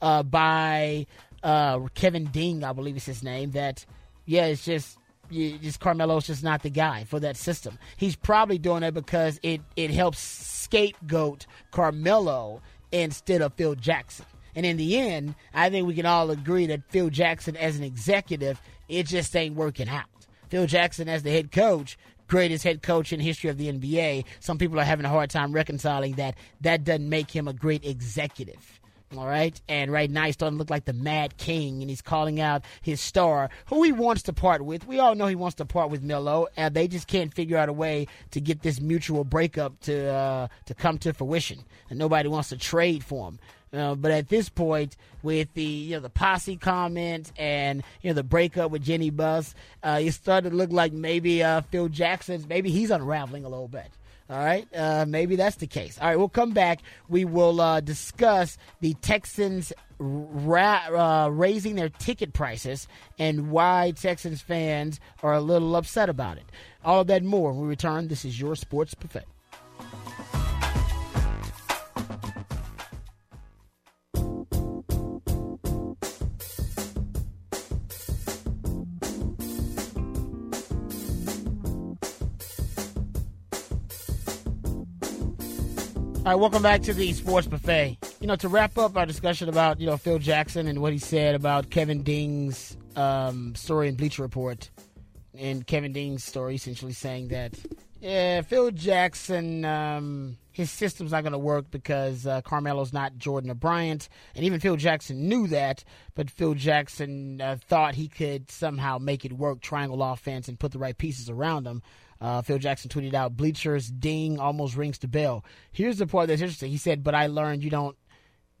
uh, 0.00 0.22
by 0.22 1.06
uh, 1.44 1.80
Kevin 1.94 2.24
Ding, 2.26 2.64
I 2.64 2.72
believe 2.72 2.96
is 2.96 3.04
his 3.04 3.22
name. 3.22 3.52
That 3.52 3.84
yeah, 4.26 4.46
it's 4.46 4.64
just 4.64 4.98
just 5.30 5.80
Carmelo's 5.80 6.26
just 6.26 6.42
not 6.42 6.62
the 6.62 6.70
guy 6.70 7.04
for 7.04 7.20
that 7.20 7.36
system. 7.36 7.78
He's 7.96 8.16
probably 8.16 8.58
doing 8.58 8.82
it 8.82 8.94
because 8.94 9.38
it 9.42 9.60
it 9.76 9.90
helps 9.90 10.18
scapegoat 10.18 11.46
Carmelo 11.70 12.62
instead 12.90 13.42
of 13.42 13.54
Phil 13.54 13.74
Jackson. 13.74 14.26
And 14.56 14.64
in 14.64 14.76
the 14.76 14.98
end, 14.98 15.34
I 15.52 15.68
think 15.68 15.86
we 15.86 15.94
can 15.94 16.06
all 16.06 16.30
agree 16.30 16.66
that 16.66 16.82
Phil 16.88 17.10
Jackson 17.10 17.56
as 17.56 17.76
an 17.76 17.82
executive, 17.82 18.60
it 18.88 19.06
just 19.06 19.34
ain't 19.34 19.56
working 19.56 19.88
out. 19.88 20.06
Phil 20.48 20.66
Jackson 20.66 21.08
as 21.08 21.24
the 21.24 21.30
head 21.30 21.50
coach 21.50 21.98
greatest 22.26 22.64
head 22.64 22.82
coach 22.82 23.12
in 23.12 23.20
history 23.20 23.50
of 23.50 23.58
the 23.58 23.70
NBA. 23.70 24.24
Some 24.40 24.58
people 24.58 24.80
are 24.80 24.84
having 24.84 25.04
a 25.04 25.10
hard 25.10 25.30
time 25.30 25.52
reconciling 25.52 26.14
that. 26.14 26.36
That 26.62 26.84
doesn't 26.84 27.08
make 27.08 27.30
him 27.30 27.48
a 27.48 27.52
great 27.52 27.84
executive. 27.84 28.80
All 29.18 29.26
right. 29.26 29.60
And 29.68 29.92
right 29.92 30.10
now 30.10 30.24
he's 30.24 30.34
starting 30.34 30.56
to 30.56 30.60
look 30.60 30.70
like 30.70 30.84
the 30.84 30.92
Mad 30.92 31.36
King, 31.36 31.80
and 31.80 31.90
he's 31.90 32.02
calling 32.02 32.40
out 32.40 32.62
his 32.82 33.00
star, 33.00 33.50
who 33.66 33.82
he 33.82 33.92
wants 33.92 34.22
to 34.24 34.32
part 34.32 34.64
with. 34.64 34.86
We 34.86 34.98
all 34.98 35.14
know 35.14 35.26
he 35.26 35.34
wants 35.34 35.56
to 35.56 35.64
part 35.64 35.90
with 35.90 36.02
Melo, 36.02 36.46
and 36.56 36.74
they 36.74 36.88
just 36.88 37.06
can't 37.06 37.32
figure 37.32 37.56
out 37.56 37.68
a 37.68 37.72
way 37.72 38.06
to 38.32 38.40
get 38.40 38.62
this 38.62 38.80
mutual 38.80 39.24
breakup 39.24 39.78
to 39.80 40.08
uh, 40.08 40.48
to 40.66 40.74
come 40.74 40.98
to 40.98 41.12
fruition. 41.12 41.64
And 41.90 41.98
nobody 41.98 42.28
wants 42.28 42.48
to 42.50 42.56
trade 42.56 43.04
for 43.04 43.28
him. 43.28 43.38
Uh, 43.72 43.94
but 43.94 44.12
at 44.12 44.28
this 44.28 44.48
point, 44.48 44.96
with 45.22 45.52
the 45.54 45.62
you 45.62 45.96
know 45.96 46.00
the 46.00 46.10
posse 46.10 46.56
comment 46.56 47.32
and 47.36 47.82
you 48.02 48.10
know 48.10 48.14
the 48.14 48.22
breakup 48.22 48.70
with 48.70 48.82
Jeanie 48.82 49.10
Buss, 49.10 49.54
uh, 49.82 49.98
it 50.00 50.12
started 50.12 50.50
to 50.50 50.56
look 50.56 50.70
like 50.70 50.92
maybe 50.92 51.42
uh, 51.42 51.62
Phil 51.62 51.88
Jackson's 51.88 52.46
maybe 52.46 52.70
he's 52.70 52.90
unraveling 52.90 53.44
a 53.44 53.48
little 53.48 53.68
bit. 53.68 53.90
All 54.30 54.38
right, 54.38 54.66
uh, 54.74 55.04
maybe 55.06 55.36
that's 55.36 55.56
the 55.56 55.66
case. 55.66 55.98
All 56.00 56.08
right, 56.08 56.18
we'll 56.18 56.30
come 56.30 56.52
back. 56.52 56.80
We 57.10 57.26
will 57.26 57.60
uh, 57.60 57.80
discuss 57.80 58.56
the 58.80 58.94
Texans 58.94 59.70
ra- 59.98 61.24
uh, 61.26 61.28
raising 61.28 61.74
their 61.74 61.90
ticket 61.90 62.32
prices 62.32 62.88
and 63.18 63.50
why 63.50 63.92
Texans 63.94 64.40
fans 64.40 64.98
are 65.22 65.34
a 65.34 65.42
little 65.42 65.76
upset 65.76 66.08
about 66.08 66.38
it. 66.38 66.46
All 66.82 67.02
of 67.02 67.06
that 67.08 67.22
more 67.22 67.52
when 67.52 67.62
we 67.62 67.68
return. 67.68 68.08
This 68.08 68.24
is 68.24 68.40
your 68.40 68.56
Sports 68.56 68.94
Buffet. 68.94 69.24
All 86.24 86.30
right, 86.30 86.40
welcome 86.40 86.62
back 86.62 86.80
to 86.84 86.94
the 86.94 87.12
Sports 87.12 87.46
Buffet. 87.46 87.98
You 88.18 88.26
know, 88.26 88.36
to 88.36 88.48
wrap 88.48 88.78
up 88.78 88.96
our 88.96 89.04
discussion 89.04 89.50
about 89.50 89.78
you 89.78 89.84
know 89.84 89.98
Phil 89.98 90.18
Jackson 90.18 90.66
and 90.66 90.80
what 90.80 90.94
he 90.94 90.98
said 90.98 91.34
about 91.34 91.68
Kevin 91.68 92.02
Ding's 92.02 92.78
um, 92.96 93.54
story 93.54 93.88
in 93.88 93.94
Bleacher 93.94 94.22
Report, 94.22 94.70
and 95.36 95.66
Kevin 95.66 95.92
Ding's 95.92 96.24
story, 96.24 96.54
essentially 96.54 96.94
saying 96.94 97.28
that 97.28 97.52
yeah, 98.04 98.42
Phil 98.42 98.70
Jackson, 98.70 99.64
um, 99.64 100.36
his 100.50 100.70
system's 100.70 101.12
not 101.12 101.24
going 101.24 101.32
to 101.32 101.38
work 101.38 101.70
because 101.70 102.26
uh, 102.26 102.42
Carmelo's 102.42 102.92
not 102.92 103.16
Jordan 103.16 103.50
or 103.50 103.54
Bryant, 103.54 104.10
and 104.34 104.44
even 104.44 104.60
Phil 104.60 104.76
Jackson 104.76 105.26
knew 105.26 105.46
that. 105.46 105.84
But 106.14 106.30
Phil 106.30 106.52
Jackson 106.52 107.40
uh, 107.40 107.56
thought 107.66 107.94
he 107.94 108.08
could 108.08 108.50
somehow 108.50 108.98
make 108.98 109.24
it 109.24 109.32
work, 109.34 109.62
triangle 109.62 110.02
offense, 110.02 110.48
and 110.48 110.58
put 110.58 110.72
the 110.72 110.78
right 110.78 110.96
pieces 110.96 111.30
around 111.30 111.66
him. 111.66 111.82
Uh, 112.24 112.40
Phil 112.40 112.56
Jackson 112.56 112.88
tweeted 112.88 113.12
out, 113.12 113.36
"Bleachers 113.36 113.90
ding 113.90 114.38
almost 114.38 114.76
rings 114.76 114.96
the 114.96 115.06
bell." 115.06 115.44
Here's 115.72 115.98
the 115.98 116.06
part 116.06 116.28
that's 116.28 116.40
interesting. 116.40 116.70
He 116.70 116.78
said, 116.78 117.04
"But 117.04 117.14
I 117.14 117.26
learned 117.26 117.62
you 117.62 117.68
don't 117.68 117.98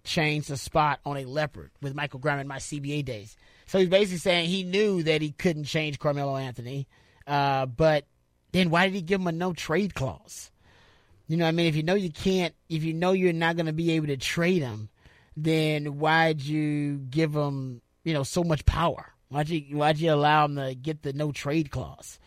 change 0.04 0.48
the 0.48 0.58
spot 0.58 1.00
on 1.06 1.16
a 1.16 1.24
leopard 1.24 1.70
with 1.80 1.94
Michael 1.94 2.20
Graham 2.20 2.40
in 2.40 2.46
my 2.46 2.58
CBA 2.58 3.02
days." 3.02 3.38
So 3.64 3.78
he's 3.78 3.88
basically 3.88 4.18
saying 4.18 4.50
he 4.50 4.64
knew 4.64 5.02
that 5.04 5.22
he 5.22 5.32
couldn't 5.32 5.64
change 5.64 5.98
Carmelo 5.98 6.36
Anthony, 6.36 6.86
uh, 7.26 7.64
but 7.64 8.04
then 8.52 8.68
why 8.68 8.84
did 8.84 8.96
he 8.96 9.00
give 9.00 9.22
him 9.22 9.28
a 9.28 9.32
no 9.32 9.54
trade 9.54 9.94
clause? 9.94 10.50
You 11.26 11.38
know, 11.38 11.46
I 11.46 11.50
mean, 11.50 11.64
if 11.64 11.74
you 11.74 11.82
know 11.82 11.94
you 11.94 12.10
can't, 12.10 12.54
if 12.68 12.84
you 12.84 12.92
know 12.92 13.12
you're 13.12 13.32
not 13.32 13.56
going 13.56 13.64
to 13.64 13.72
be 13.72 13.92
able 13.92 14.08
to 14.08 14.18
trade 14.18 14.60
him, 14.60 14.90
then 15.38 15.98
why'd 15.98 16.42
you 16.42 16.98
give 16.98 17.34
him, 17.34 17.80
you 18.04 18.12
know, 18.12 18.24
so 18.24 18.44
much 18.44 18.66
power? 18.66 19.14
Why'd 19.30 19.48
you 19.48 19.78
why'd 19.78 19.96
you 19.96 20.12
allow 20.12 20.44
him 20.44 20.56
to 20.56 20.74
get 20.74 21.02
the 21.02 21.14
no 21.14 21.32
trade 21.32 21.70
clause? 21.70 22.18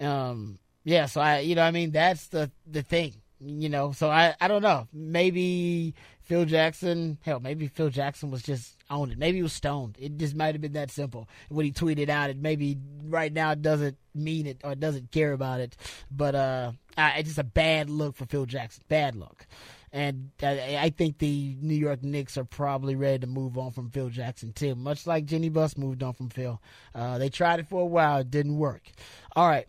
Um, 0.00 0.58
yeah, 0.84 1.06
so 1.06 1.20
I, 1.20 1.40
you 1.40 1.54
know, 1.54 1.62
I 1.62 1.70
mean, 1.70 1.90
that's 1.90 2.28
the 2.28 2.50
the 2.66 2.82
thing, 2.82 3.14
you 3.40 3.68
know. 3.68 3.92
So 3.92 4.10
I, 4.10 4.34
I 4.40 4.48
don't 4.48 4.62
know. 4.62 4.88
Maybe 4.92 5.94
Phil 6.22 6.44
Jackson, 6.44 7.18
hell, 7.22 7.40
maybe 7.40 7.66
Phil 7.66 7.90
Jackson 7.90 8.30
was 8.30 8.42
just 8.42 8.76
on 8.88 9.10
it. 9.10 9.18
Maybe 9.18 9.38
he 9.38 9.42
was 9.42 9.52
stoned. 9.52 9.96
It 9.98 10.16
just 10.16 10.34
might 10.34 10.54
have 10.54 10.60
been 10.60 10.72
that 10.72 10.90
simple. 10.90 11.28
When 11.48 11.66
he 11.66 11.72
tweeted 11.72 12.08
out, 12.08 12.30
it 12.30 12.36
maybe 12.36 12.78
right 13.04 13.32
now 13.32 13.52
it 13.52 13.62
doesn't 13.62 13.98
mean 14.14 14.46
it 14.46 14.60
or 14.64 14.74
doesn't 14.74 15.10
care 15.12 15.32
about 15.32 15.60
it. 15.60 15.76
But 16.10 16.34
uh, 16.34 16.72
I, 16.96 17.18
it's 17.18 17.28
just 17.28 17.38
a 17.38 17.44
bad 17.44 17.90
look 17.90 18.16
for 18.16 18.26
Phil 18.26 18.46
Jackson. 18.46 18.84
Bad 18.88 19.16
look. 19.16 19.46
And 19.92 20.30
I, 20.42 20.78
I 20.80 20.90
think 20.90 21.18
the 21.18 21.56
New 21.60 21.74
York 21.74 22.02
Knicks 22.02 22.38
are 22.38 22.44
probably 22.44 22.94
ready 22.94 23.18
to 23.18 23.26
move 23.26 23.58
on 23.58 23.72
from 23.72 23.90
Phil 23.90 24.08
Jackson 24.08 24.52
too, 24.52 24.74
much 24.76 25.06
like 25.06 25.24
Jeanie 25.26 25.48
Buss 25.48 25.76
moved 25.76 26.02
on 26.02 26.14
from 26.14 26.30
Phil. 26.30 26.60
Uh, 26.94 27.18
they 27.18 27.28
tried 27.28 27.58
it 27.60 27.68
for 27.68 27.82
a 27.82 27.86
while, 27.86 28.18
it 28.18 28.30
didn't 28.30 28.56
work. 28.56 28.82
All 29.34 29.48
right, 29.48 29.66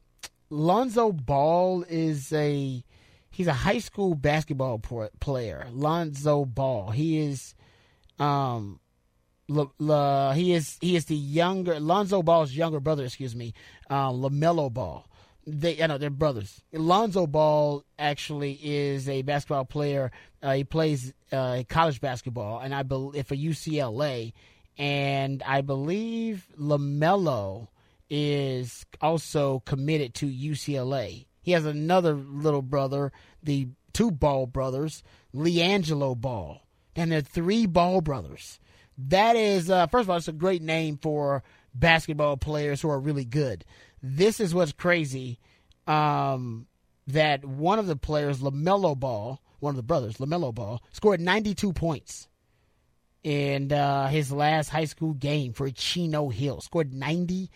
Lonzo 0.52 1.14
Ball 1.14 1.86
is 1.90 2.34
a 2.34 2.84
he's 3.30 3.48
a 3.48 3.54
high 3.54 3.80
school 3.80 4.16
basketball 4.16 4.80
player. 5.20 5.66
Lonzo 5.72 6.44
Ball. 6.44 6.92
He 6.92 7.20
is 7.20 7.56
um 8.20 8.82
la 9.48 10.34
he 10.34 10.54
is 10.54 10.78
he 10.82 10.98
is 10.98 11.06
the 11.06 11.16
younger 11.16 11.80
Lonzo 11.80 12.22
Ball's 12.22 12.52
younger 12.52 12.82
brother, 12.82 13.06
excuse 13.06 13.34
me, 13.34 13.54
um, 13.90 14.22
LaMelo 14.22 14.72
Ball. 14.72 15.08
They, 15.48 15.82
I 15.82 15.88
know 15.88 15.98
they're 15.98 16.10
brothers. 16.10 16.62
Lonzo 16.74 17.26
Ball 17.26 17.84
actually 17.98 18.60
is 18.62 19.10
a 19.10 19.22
basketball 19.24 19.66
player. 19.66 20.12
Uh, 20.44 20.54
he 20.54 20.64
plays 20.66 21.14
uh, 21.32 21.64
college 21.68 22.00
basketball, 22.02 22.60
and 22.60 22.76
I 22.76 22.84
believe 22.84 23.26
for 23.26 23.36
UCLA, 23.36 24.34
and 24.78 25.42
I 25.44 25.62
believe 25.62 26.46
LaMelo 26.60 27.70
is 28.14 28.86
also 29.00 29.62
committed 29.62 30.14
to 30.14 30.28
UCLA. 30.28 31.26
He 31.42 31.54
has 31.54 31.66
another 31.66 32.14
little 32.14 32.62
brother, 32.62 33.14
the 33.42 33.70
two 33.94 34.12
Ball 34.12 34.46
brothers, 34.46 35.02
LiAngelo 35.34 36.20
Ball, 36.20 36.62
and 36.94 37.10
they're 37.10 37.22
three 37.22 37.66
Ball 37.66 38.02
brothers. 38.02 38.60
That 38.98 39.38
is, 39.38 39.72
uh, 39.72 39.88
first 39.88 40.04
of 40.04 40.10
all, 40.10 40.18
it's 40.18 40.28
a 40.28 40.34
great 40.34 40.62
name 40.62 41.00
for 41.02 41.42
basketball 41.74 42.36
players 42.36 42.82
who 42.82 42.90
are 42.90 43.00
really 43.00 43.24
good. 43.24 43.64
This 44.04 44.42
is 44.42 44.54
what's 44.54 44.74
crazy. 44.74 45.40
Um, 45.88 46.68
that 47.08 47.46
one 47.46 47.80
of 47.80 47.88
the 47.88 47.96
players, 47.96 48.40
LaMelo 48.40 49.00
Ball, 49.00 49.42
one 49.60 49.72
of 49.72 49.78
the 49.78 49.84
brothers, 49.84 50.18
LaMelo 50.18 50.54
Ball, 50.54 50.84
scored 50.92 51.22
92 51.22 51.72
points 51.72 52.28
in 53.24 53.72
uh, 53.72 54.08
his 54.08 54.32
last 54.32 54.70
high 54.70 54.86
school 54.86 55.14
game 55.14 55.54
for 55.54 55.70
Chino 55.70 56.30
Hill. 56.30 56.60
Scored 56.62 56.94
92 56.94 57.48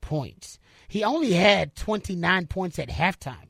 points. 0.00 0.58
He 0.88 1.04
only 1.04 1.32
had 1.32 1.76
29 1.76 2.46
points 2.46 2.78
at 2.78 2.88
halftime. 2.88 3.48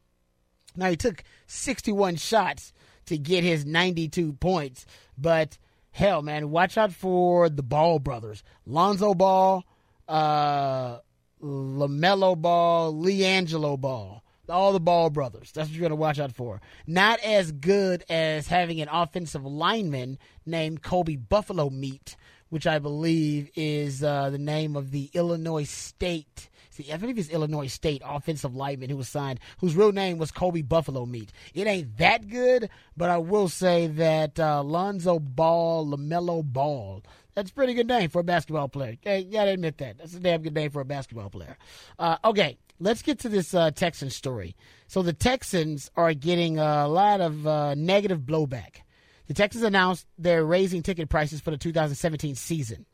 Now, 0.76 0.90
he 0.90 0.96
took 0.96 1.24
61 1.46 2.16
shots 2.16 2.72
to 3.06 3.18
get 3.18 3.42
his 3.42 3.64
92 3.64 4.34
points, 4.34 4.86
but 5.18 5.58
hell, 5.90 6.22
man, 6.22 6.50
watch 6.50 6.78
out 6.78 6.92
for 6.92 7.48
the 7.48 7.62
Ball 7.62 7.98
brothers. 7.98 8.42
Lonzo 8.66 9.14
Ball, 9.14 9.64
uh, 10.06 10.98
LaMelo 11.42 12.40
Ball, 12.40 12.92
LiAngelo 12.92 13.80
Ball. 13.80 14.22
All 14.48 14.72
the 14.72 14.80
Ball 14.80 15.10
brothers. 15.10 15.52
That's 15.52 15.68
what 15.68 15.74
you're 15.74 15.80
going 15.80 15.90
to 15.90 15.96
watch 15.96 16.18
out 16.18 16.32
for. 16.32 16.60
Not 16.86 17.20
as 17.20 17.52
good 17.52 18.04
as 18.08 18.48
having 18.48 18.80
an 18.80 18.88
offensive 18.90 19.44
lineman 19.44 20.18
named 20.44 20.82
Kobe 20.82 21.16
Buffalo 21.16 21.70
Meat, 21.70 22.16
which 22.50 22.66
I 22.66 22.78
believe 22.78 23.50
is 23.56 24.04
uh, 24.04 24.30
the 24.30 24.38
name 24.38 24.76
of 24.76 24.90
the 24.90 25.10
Illinois 25.14 25.64
State 25.64 26.50
See, 26.72 26.92
I 26.92 26.96
believe 26.96 27.18
it's 27.18 27.28
Illinois 27.30 27.66
State 27.66 28.00
offensive 28.04 28.54
lineman 28.54 28.90
who 28.90 28.96
was 28.96 29.08
signed, 29.08 29.40
whose 29.58 29.74
real 29.74 29.92
name 29.92 30.18
was 30.18 30.30
Kobe 30.30 30.62
Buffalo 30.62 31.04
Meat. 31.04 31.32
It 31.52 31.66
ain't 31.66 31.98
that 31.98 32.28
good, 32.28 32.70
but 32.96 33.10
I 33.10 33.18
will 33.18 33.48
say 33.48 33.88
that 33.88 34.38
uh, 34.38 34.62
Lonzo 34.62 35.18
Ball, 35.18 35.86
LaMelo 35.86 36.44
Ball, 36.44 37.02
that's 37.34 37.50
a 37.50 37.54
pretty 37.54 37.74
good 37.74 37.88
name 37.88 38.08
for 38.08 38.20
a 38.20 38.24
basketball 38.24 38.68
player. 38.68 38.96
Hey, 39.00 39.20
you 39.20 39.32
gotta 39.32 39.50
admit 39.50 39.78
that. 39.78 39.98
That's 39.98 40.14
a 40.14 40.20
damn 40.20 40.42
good 40.42 40.54
name 40.54 40.70
for 40.70 40.80
a 40.80 40.84
basketball 40.84 41.28
player. 41.28 41.56
Uh, 41.98 42.16
okay, 42.24 42.56
let's 42.78 43.02
get 43.02 43.18
to 43.20 43.28
this 43.28 43.52
uh, 43.52 43.72
Texans 43.72 44.14
story. 44.14 44.54
So 44.86 45.02
the 45.02 45.12
Texans 45.12 45.90
are 45.96 46.14
getting 46.14 46.58
a 46.58 46.86
lot 46.86 47.20
of 47.20 47.46
uh, 47.46 47.74
negative 47.74 48.20
blowback. 48.20 48.82
The 49.30 49.34
Texans 49.34 49.62
announced 49.62 50.08
they're 50.18 50.44
raising 50.44 50.82
ticket 50.82 51.08
prices 51.08 51.40
for 51.40 51.52
the 51.52 51.56
2017 51.56 52.34
season. 52.34 52.84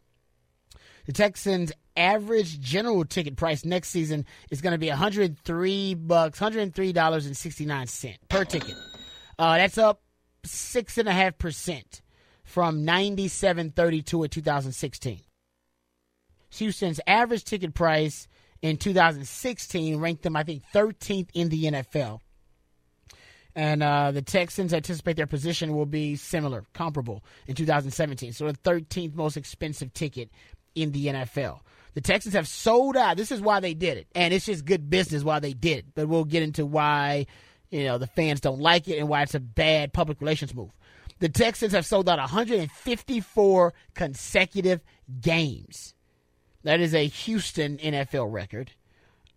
The 1.07 1.15
Texans' 1.15 1.73
average 1.97 2.61
general 2.61 3.07
ticket 3.07 3.37
price 3.37 3.65
next 3.65 3.89
season 3.89 4.27
is 4.51 4.61
going 4.61 4.73
to 4.73 4.79
be 4.79 4.91
103 4.91 5.95
bucks, 5.95 6.39
103 6.39 6.93
dollars 6.93 7.25
and 7.25 7.35
69 7.35 7.87
cent 7.87 8.19
per 8.29 8.45
ticket. 8.45 8.75
Uh, 9.39 9.57
that's 9.57 9.79
up 9.79 10.03
six 10.45 10.99
and 10.99 11.09
a 11.09 11.13
half 11.13 11.39
percent 11.39 12.03
from 12.45 12.85
97.32 12.85 14.25
in 14.25 14.29
2016. 14.29 15.21
Houston's 16.51 17.01
average 17.07 17.45
ticket 17.45 17.73
price 17.73 18.29
in 18.61 18.77
2016 18.77 19.97
ranked 19.97 20.23
them, 20.23 20.37
I 20.37 20.43
think, 20.43 20.65
13th 20.75 21.31
in 21.33 21.49
the 21.49 21.65
NFL. 21.65 22.21
And 23.57 23.83
uh, 23.83 24.11
the 24.11 24.21
Texans 24.21 24.75
anticipate 24.75 25.17
their 25.17 25.27
position 25.27 25.75
will 25.75 25.87
be 25.87 26.15
similar, 26.15 26.65
comparable 26.75 27.25
in 27.47 27.55
2017. 27.55 28.35
So 28.35 28.47
the 28.47 28.53
13th 28.53 29.15
most 29.15 29.39
expensive 29.39 29.95
ticket 29.95 30.31
in 30.75 30.93
the 30.93 31.07
NFL. 31.07 31.61
The 31.95 32.03
Texans 32.03 32.35
have 32.35 32.47
sold 32.47 32.99
out. 32.99 33.17
This 33.17 33.33
is 33.33 33.41
why 33.41 33.61
they 33.61 33.73
did 33.73 33.97
it. 33.97 34.09
And 34.15 34.35
it's 34.35 34.45
just 34.45 34.67
good 34.67 34.91
business 34.91 35.25
why 35.25 35.41
they 35.41 35.55
did 35.55 35.79
it. 35.79 35.85
But 35.95 36.07
we'll 36.07 36.25
get 36.25 36.43
into 36.43 36.67
why, 36.67 37.25
you 37.71 37.85
know, 37.85 37.97
the 37.97 38.07
fans 38.07 38.43
don't 38.43 38.61
like 38.61 38.89
it 38.89 38.99
and 38.99 39.09
why 39.09 39.23
it's 39.23 39.35
a 39.35 39.41
bad 39.41 39.95
public 39.95 40.21
relations 40.21 40.55
move. 40.55 40.71
The 41.21 41.31
Texans 41.31 41.73
have 41.73 41.87
sold 41.87 42.11
out 42.11 42.19
154 42.19 43.73
consecutive 43.95 44.83
games. 45.19 45.95
That 46.63 46.81
is 46.81 46.95
a 46.95 47.07
Houston 47.07 47.79
NFL 47.79 48.31
record. 48.31 48.73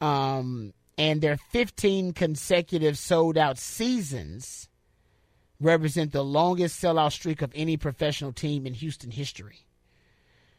Um, 0.01 0.73
and 0.99 1.21
their 1.21 1.38
15 1.38 2.11
consecutive 2.11 2.97
sold 2.97 3.38
out 3.38 3.57
seasons 3.57 4.67
represent 5.61 6.11
the 6.11 6.26
longest 6.26 6.84
sellout 6.84 7.13
streak 7.13 7.41
of 7.41 7.53
any 7.55 7.77
professional 7.77 8.34
team 8.34 8.67
in 8.67 8.73
Houston 8.73 9.09
history. 9.09 9.65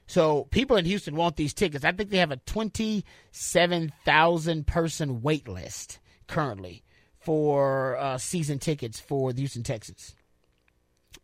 So 0.06 0.46
people 0.50 0.76
in 0.76 0.86
Houston 0.86 1.14
want 1.14 1.36
these 1.36 1.52
tickets. 1.52 1.84
I 1.84 1.92
think 1.92 2.08
they 2.08 2.16
have 2.18 2.32
a 2.32 2.38
27,000 2.38 4.66
person 4.66 5.20
wait 5.20 5.46
list 5.46 5.98
currently 6.26 6.84
for 7.18 7.98
uh, 7.98 8.16
season 8.16 8.58
tickets 8.58 8.98
for 8.98 9.34
the 9.34 9.42
Houston 9.42 9.62
Texans. 9.62 10.14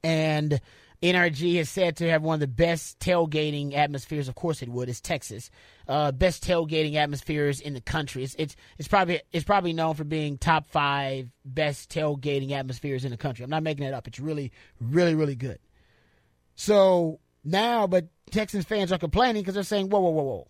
And 0.05 0.61
NRG 1.03 1.55
is 1.57 1.69
said 1.69 1.97
to 1.97 2.11
have 2.11 2.23
one 2.23 2.35
of 2.35 2.41
the 2.41 2.47
best 2.47 2.99
tailgating 2.99 3.75
atmospheres. 3.75 4.29
Of 4.29 4.35
course, 4.35 4.63
it 4.63 4.69
would. 4.69 4.89
It's 4.89 5.01
Texas, 5.01 5.51
uh, 5.89 6.13
best 6.13 6.45
tailgating 6.45 6.95
atmospheres 6.95 7.61
in 7.61 7.75
the 7.75 7.81
country. 7.81 8.25
It's, 8.25 8.35
it's 8.39 8.57
it's 8.79 8.89
probably 8.89 9.21
it's 9.33 9.45
probably 9.45 9.73
known 9.73 9.95
for 9.95 10.05
being 10.05 10.39
top 10.39 10.67
five 10.67 11.29
best 11.45 11.91
tailgating 11.91 12.53
atmospheres 12.53 13.05
in 13.05 13.11
the 13.11 13.17
country. 13.17 13.45
I'm 13.45 13.51
not 13.51 13.63
making 13.63 13.85
it 13.87 13.95
up. 13.95 14.07
It's 14.09 14.21
really 14.21 14.53
really 14.81 15.15
really 15.15 15.37
good. 15.37 15.59
So 16.55 17.21
now, 17.45 17.87
but 17.87 18.07
Texans 18.31 18.65
fans 18.65 18.91
are 18.91 18.99
complaining 18.99 19.43
because 19.43 19.55
they're 19.55 19.63
saying, 19.63 19.91
whoa, 19.91 20.01
whoa, 20.01 20.11
whoa, 20.11 20.23
whoa. 20.23 20.49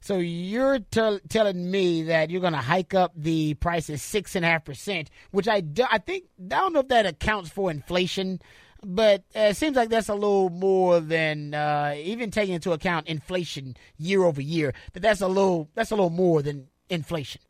So 0.00 0.18
you're 0.18 0.80
t- 0.80 1.20
telling 1.28 1.70
me 1.70 2.04
that 2.04 2.30
you're 2.30 2.40
going 2.40 2.54
to 2.54 2.58
hike 2.58 2.92
up 2.92 3.12
the 3.14 3.54
prices 3.54 4.02
six 4.02 4.34
and 4.34 4.44
a 4.44 4.48
half 4.48 4.64
percent, 4.64 5.10
which 5.30 5.46
I 5.46 5.60
do, 5.60 5.84
I 5.88 5.98
think 5.98 6.24
I 6.40 6.58
don't 6.58 6.72
know 6.72 6.80
if 6.80 6.88
that 6.88 7.06
accounts 7.06 7.50
for 7.50 7.70
inflation, 7.70 8.40
but 8.84 9.24
uh, 9.34 9.40
it 9.40 9.56
seems 9.56 9.76
like 9.76 9.88
that's 9.88 10.08
a 10.08 10.14
little 10.14 10.50
more 10.50 11.00
than 11.00 11.54
uh, 11.54 11.94
even 11.96 12.30
taking 12.30 12.54
into 12.54 12.72
account 12.72 13.08
inflation 13.08 13.76
year 13.96 14.24
over 14.24 14.40
year. 14.40 14.74
That 14.92 15.00
that's 15.00 15.20
a 15.20 15.28
little 15.28 15.68
that's 15.74 15.90
a 15.90 15.94
little 15.94 16.10
more 16.10 16.42
than 16.42 16.68
inflation. 16.88 17.42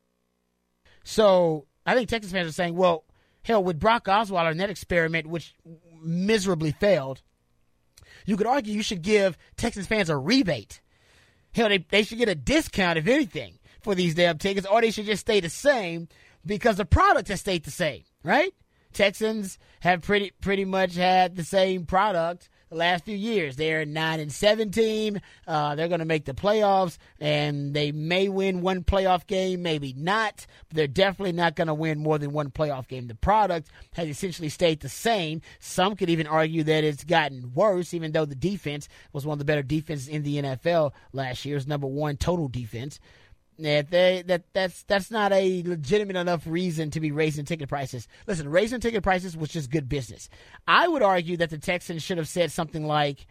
So 1.05 1.67
I 1.85 1.95
think 1.95 2.09
Texas 2.09 2.33
fans 2.33 2.49
are 2.49 2.53
saying, 2.53 2.77
well, 2.77 3.05
hell, 3.43 3.63
with 3.63 3.81
Brock 3.81 4.05
Osweiler 4.07 4.51
and 4.51 4.61
that 4.61 4.71
experiment, 4.71 5.27
which 5.27 5.55
miserably 6.03 6.73
failed, 6.73 7.23
you 8.27 8.37
could 8.37 8.47
argue 8.47 8.75
you 8.75 8.83
should 8.83 9.03
give 9.03 9.37
Texas 9.57 9.87
fans 9.87 10.11
a 10.11 10.17
rebate 10.17 10.81
Hell, 11.55 11.69
they, 11.69 11.85
they 11.91 12.03
should 12.03 12.19
get 12.19 12.29
a 12.29 12.35
discount, 12.35 12.99
if 12.99 13.07
anything, 13.07 13.59
for 13.83 13.95
these 13.95 14.15
damn 14.15 14.39
tickets, 14.39 14.67
or 14.67 14.81
they 14.81 14.91
should 14.91 15.07
just 15.07 15.21
stay 15.21 15.41
the 15.41 15.51
same 15.51 16.09
because 16.45 16.77
the 16.77 16.85
product 16.85 17.29
has 17.29 17.41
stayed 17.41 17.65
the 17.65 17.71
same, 17.71 18.05
right? 18.25 18.55
Texans 18.93 19.59
have 19.81 20.02
pretty 20.02 20.32
pretty 20.40 20.64
much 20.64 20.94
had 20.94 21.36
the 21.36 21.44
same 21.44 21.86
product 21.86 22.48
the 22.73 22.78
last 22.78 23.05
few 23.05 23.16
years. 23.16 23.56
They're 23.56 23.85
nine 23.85 24.19
and 24.19 24.32
seven 24.32 24.70
team. 24.70 25.20
Uh, 25.47 25.74
they're 25.74 25.89
going 25.89 26.01
to 26.01 26.06
make 26.06 26.24
the 26.24 26.32
playoffs, 26.32 26.97
and 27.20 27.74
they 27.74 27.93
may 27.93 28.28
win 28.28 28.62
one 28.62 28.82
playoff 28.82 29.27
game, 29.27 29.62
maybe 29.62 29.94
not. 29.97 30.47
But 30.69 30.77
they're 30.77 30.86
definitely 30.86 31.32
not 31.32 31.55
going 31.55 31.69
to 31.69 31.74
win 31.74 31.98
more 31.98 32.19
than 32.19 32.32
one 32.32 32.51
playoff 32.51 32.89
game. 32.89 33.06
The 33.06 33.14
product 33.14 33.69
has 33.94 34.09
essentially 34.09 34.48
stayed 34.48 34.81
the 34.81 34.89
same. 34.89 35.43
Some 35.60 35.97
could 35.97 36.10
even 36.10 36.27
argue 36.27 36.64
that 36.64 36.85
it's 36.85 37.05
gotten 37.05 37.52
worse, 37.55 37.94
even 37.94 38.12
though 38.12 38.24
the 38.24 38.35
defense 38.35 38.89
was 39.12 39.27
one 39.27 39.35
of 39.35 39.39
the 39.39 39.44
better 39.44 39.62
defenses 39.62 40.09
in 40.09 40.23
the 40.23 40.43
NFL 40.43 40.93
last 41.12 41.44
year's 41.44 41.66
number 41.66 41.86
one 41.86 42.16
total 42.16 42.48
defense. 42.48 42.98
That 43.63 43.91
they, 43.91 44.23
that 44.27 44.45
that's 44.53 44.83
that's 44.85 45.11
not 45.11 45.33
a 45.33 45.63
legitimate 45.65 46.17
enough 46.17 46.43
reason 46.47 46.91
to 46.93 47.01
be 47.01 47.13
raising 47.13 47.45
ticket 47.45 47.69
prices. 47.69 48.09
Listen, 48.27 48.49
raising 48.49 48.81
ticket 48.81 49.03
prices 49.03 49.37
was 49.37 49.51
just 49.51 49.71
good 49.71 49.89
business. 49.89 50.29
I 50.67 50.89
would 50.89 51.03
argue 51.03 51.37
that 51.39 51.51
the 51.51 51.59
Texans 51.59 52.03
should 52.03 52.19
have 52.19 52.29
said 52.29 52.51
something 52.51 52.87
like, 52.87 53.27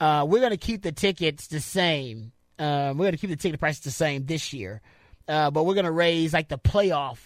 uh, 0.00 0.24
"We're 0.28 0.40
going 0.40 0.50
to 0.50 0.56
keep 0.56 0.82
the 0.82 0.92
tickets 0.92 1.48
the 1.48 1.60
same. 1.60 2.32
Uh, 2.58 2.94
we're 2.96 3.04
going 3.04 3.12
to 3.12 3.18
keep 3.18 3.30
the 3.30 3.36
ticket 3.36 3.60
prices 3.60 3.84
the 3.84 3.90
same 3.90 4.24
this 4.26 4.52
year, 4.52 4.80
uh, 5.28 5.50
but 5.50 5.64
we're 5.64 5.74
going 5.74 5.84
to 5.84 5.92
raise 5.92 6.32
like 6.32 6.48
the 6.48 6.58
playoff 6.58 7.18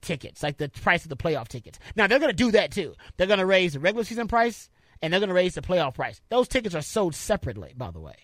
tickets, 0.00 0.42
like 0.42 0.58
the 0.58 0.68
price 0.68 1.04
of 1.04 1.08
the 1.08 1.16
playoff 1.16 1.48
tickets. 1.48 1.78
Now 1.96 2.06
they're 2.06 2.18
going 2.18 2.30
to 2.30 2.36
do 2.36 2.50
that 2.52 2.72
too. 2.72 2.94
They're 3.16 3.26
going 3.26 3.38
to 3.38 3.46
raise 3.46 3.72
the 3.74 3.80
regular 3.80 4.04
season 4.04 4.28
price 4.28 4.68
and 5.00 5.12
they're 5.12 5.20
going 5.20 5.28
to 5.28 5.34
raise 5.34 5.54
the 5.54 5.62
playoff 5.62 5.94
price. 5.94 6.20
Those 6.28 6.48
tickets 6.48 6.74
are 6.74 6.82
sold 6.82 7.14
separately, 7.14 7.74
by 7.76 7.90
the 7.90 8.00
way. 8.00 8.14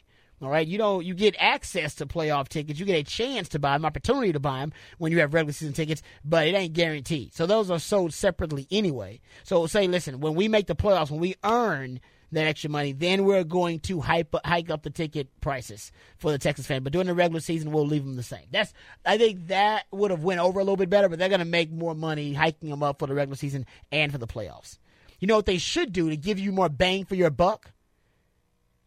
All 0.41 0.49
right, 0.49 0.67
you 0.67 0.79
don't 0.79 1.05
you 1.05 1.15
get 1.15 1.35
access 1.39 1.97
to 1.97 2.07
playoff 2.07 2.49
tickets. 2.49 2.79
You 2.79 2.87
get 2.87 3.01
a 3.01 3.03
chance 3.03 3.49
to 3.51 3.59
buy 3.59 3.73
them, 3.73 3.85
opportunity 3.85 4.33
to 4.33 4.41
buy 4.41 4.61
them 4.61 4.73
when 4.99 5.11
you 5.11 5.19
have 5.19 5.35
regular 5.35 5.53
season 5.53 5.75
tickets, 5.75 6.03
but 6.25 6.47
it 6.47 6.55
ain't 6.55 6.75
guaranteed. 6.75 7.35
So 7.35 7.47
those 7.47 7.71
are 7.71 7.81
sold 7.81 8.15
separately 8.15 8.69
anyway. 8.71 9.21
So 9.43 9.67
say, 9.67 9.89
listen, 9.89 10.21
when 10.21 10.35
we 10.35 10.47
make 10.47 10.69
the 10.69 10.77
playoffs, 10.77 11.11
when 11.11 11.21
we 11.21 11.35
earn 11.43 12.01
that 12.33 12.47
extra 12.47 12.71
money, 12.71 12.93
then 12.93 13.25
we're 13.25 13.45
going 13.45 13.81
to 13.81 14.01
hype, 14.01 14.35
hike 14.45 14.71
up 14.71 14.83
the 14.83 14.91
ticket 14.91 15.29
prices 15.41 15.91
for 16.19 16.31
the 16.31 16.39
Texas 16.39 16.67
fan. 16.67 16.83
But 16.83 16.93
during 16.93 17.07
the 17.07 17.15
regular 17.15 17.41
season, 17.41 17.73
we'll 17.73 17.87
leave 17.87 18.05
them 18.05 18.17
the 18.17 18.23
same. 18.23 18.47
That's 18.51 18.73
I 19.05 19.19
think 19.19 19.49
that 19.49 19.87
would 19.91 20.11
have 20.11 20.23
went 20.23 20.41
over 20.41 20.61
a 20.61 20.63
little 20.63 20.77
bit 20.77 20.91
better, 20.91 21.09
but 21.09 21.19
they're 21.19 21.29
going 21.29 21.39
to 21.41 21.45
make 21.45 21.73
more 21.73 21.95
money 21.95 22.33
hiking 22.35 22.71
them 22.71 22.83
up 22.83 22.99
for 22.99 23.07
the 23.07 23.15
regular 23.15 23.37
season 23.37 23.67
and 23.91 24.13
for 24.13 24.19
the 24.19 24.27
playoffs. 24.27 24.79
You 25.21 25.27
know 25.27 25.37
what 25.37 25.47
they 25.47 25.59
should 25.59 25.93
do 25.93 26.11
to 26.11 26.17
give 26.17 26.39
you 26.39 26.53
more 26.53 26.69
bang 26.69 27.05
for 27.05 27.17
your 27.17 27.31
buck? 27.31 27.73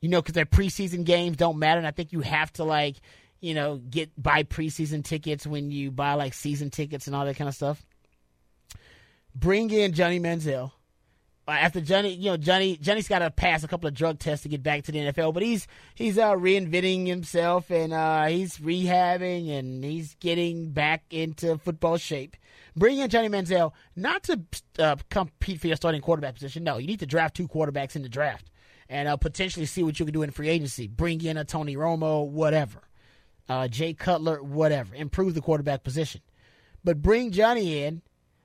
You 0.02 0.10
know, 0.10 0.22
because 0.22 0.34
their 0.34 0.46
preseason 0.46 1.06
games 1.06 1.38
don't 1.38 1.60
matter. 1.60 1.78
And 1.78 1.88
I 1.88 1.92
think 1.92 2.12
you 2.12 2.22
have 2.22 2.52
to 2.54 2.64
like, 2.64 2.98
you 3.40 3.54
know, 3.54 3.78
get 3.78 4.12
buy 4.22 4.44
preseason 4.44 5.04
tickets 5.04 5.48
when 5.48 5.72
you 5.72 5.92
buy 5.92 6.16
like 6.16 6.34
season 6.34 6.72
tickets 6.72 7.08
and 7.08 7.16
all 7.16 7.26
that 7.26 7.38
kind 7.38 7.48
of 7.48 7.56
stuff. 7.56 7.82
Bring 9.34 9.70
in 9.70 9.94
Johnny 9.94 10.20
Manziel. 10.20 10.72
Uh, 11.48 11.52
after 11.52 11.82
Johnny, 11.82 12.14
you 12.14 12.32
know, 12.32 12.38
Johnny, 12.38 12.78
Johnny's 12.78 13.08
got 13.08 13.20
to 13.20 13.32
pass 13.32 13.64
a 13.64 13.68
couple 13.68 13.88
of 13.88 13.96
drug 13.96 14.20
tests 14.20 14.44
to 14.44 14.50
get 14.50 14.62
back 14.62 14.84
to 14.84 14.92
the 14.92 15.00
NFL, 15.00 15.34
but 15.34 15.42
he's 15.42 15.68
he's 15.96 16.18
uh, 16.18 16.34
reinventing 16.34 17.08
himself 17.08 17.72
and 17.72 17.94
uh, 17.94 18.26
he's 18.26 18.58
rehabbing 18.58 19.50
and 19.50 19.84
he's 19.84 20.16
getting 20.16 20.72
back 20.72 21.04
into 21.10 21.58
football 21.58 21.98
shape. 21.98 22.36
Bring 22.76 23.00
in 23.00 23.10
Johnny 23.10 23.28
Manziel 23.28 23.74
not 23.96 24.24
to 24.24 24.42
uh, 24.78 24.96
compete 25.10 25.60
for 25.60 25.68
your 25.68 25.76
starting 25.76 26.02
quarterback 26.02 26.36
position. 26.36 26.64
No, 26.64 26.78
you 26.78 26.88
need 26.88 27.00
to 27.00 27.08
draft 27.08 27.36
two 27.36 27.48
quarterbacks 27.48 27.96
in 27.96 28.04
the 28.04 28.10
draft 28.10 28.51
and 28.92 29.08
uh, 29.08 29.16
potentially 29.16 29.66
see 29.66 29.82
what 29.82 29.98
you 30.00 30.06
can 30.06 30.14
do 30.14 30.22
in 30.22 30.32
free 30.32 30.50
agency. 30.50 30.86
Bring 30.88 31.24
in 31.24 31.38
a 31.38 31.46
Tony 31.46 31.78
Romo, 31.78 32.28
whatever, 32.28 32.82
uh, 33.48 33.70
Jay 33.70 33.94
Cutler, 33.94 34.44
whatever. 34.44 34.94
Improve 34.94 35.34
the 35.34 35.42
quarterback 35.42 35.84
position, 35.84 36.22
but 36.84 37.02
bring 37.02 37.32
Johnny 37.32 37.84
in 37.84 38.02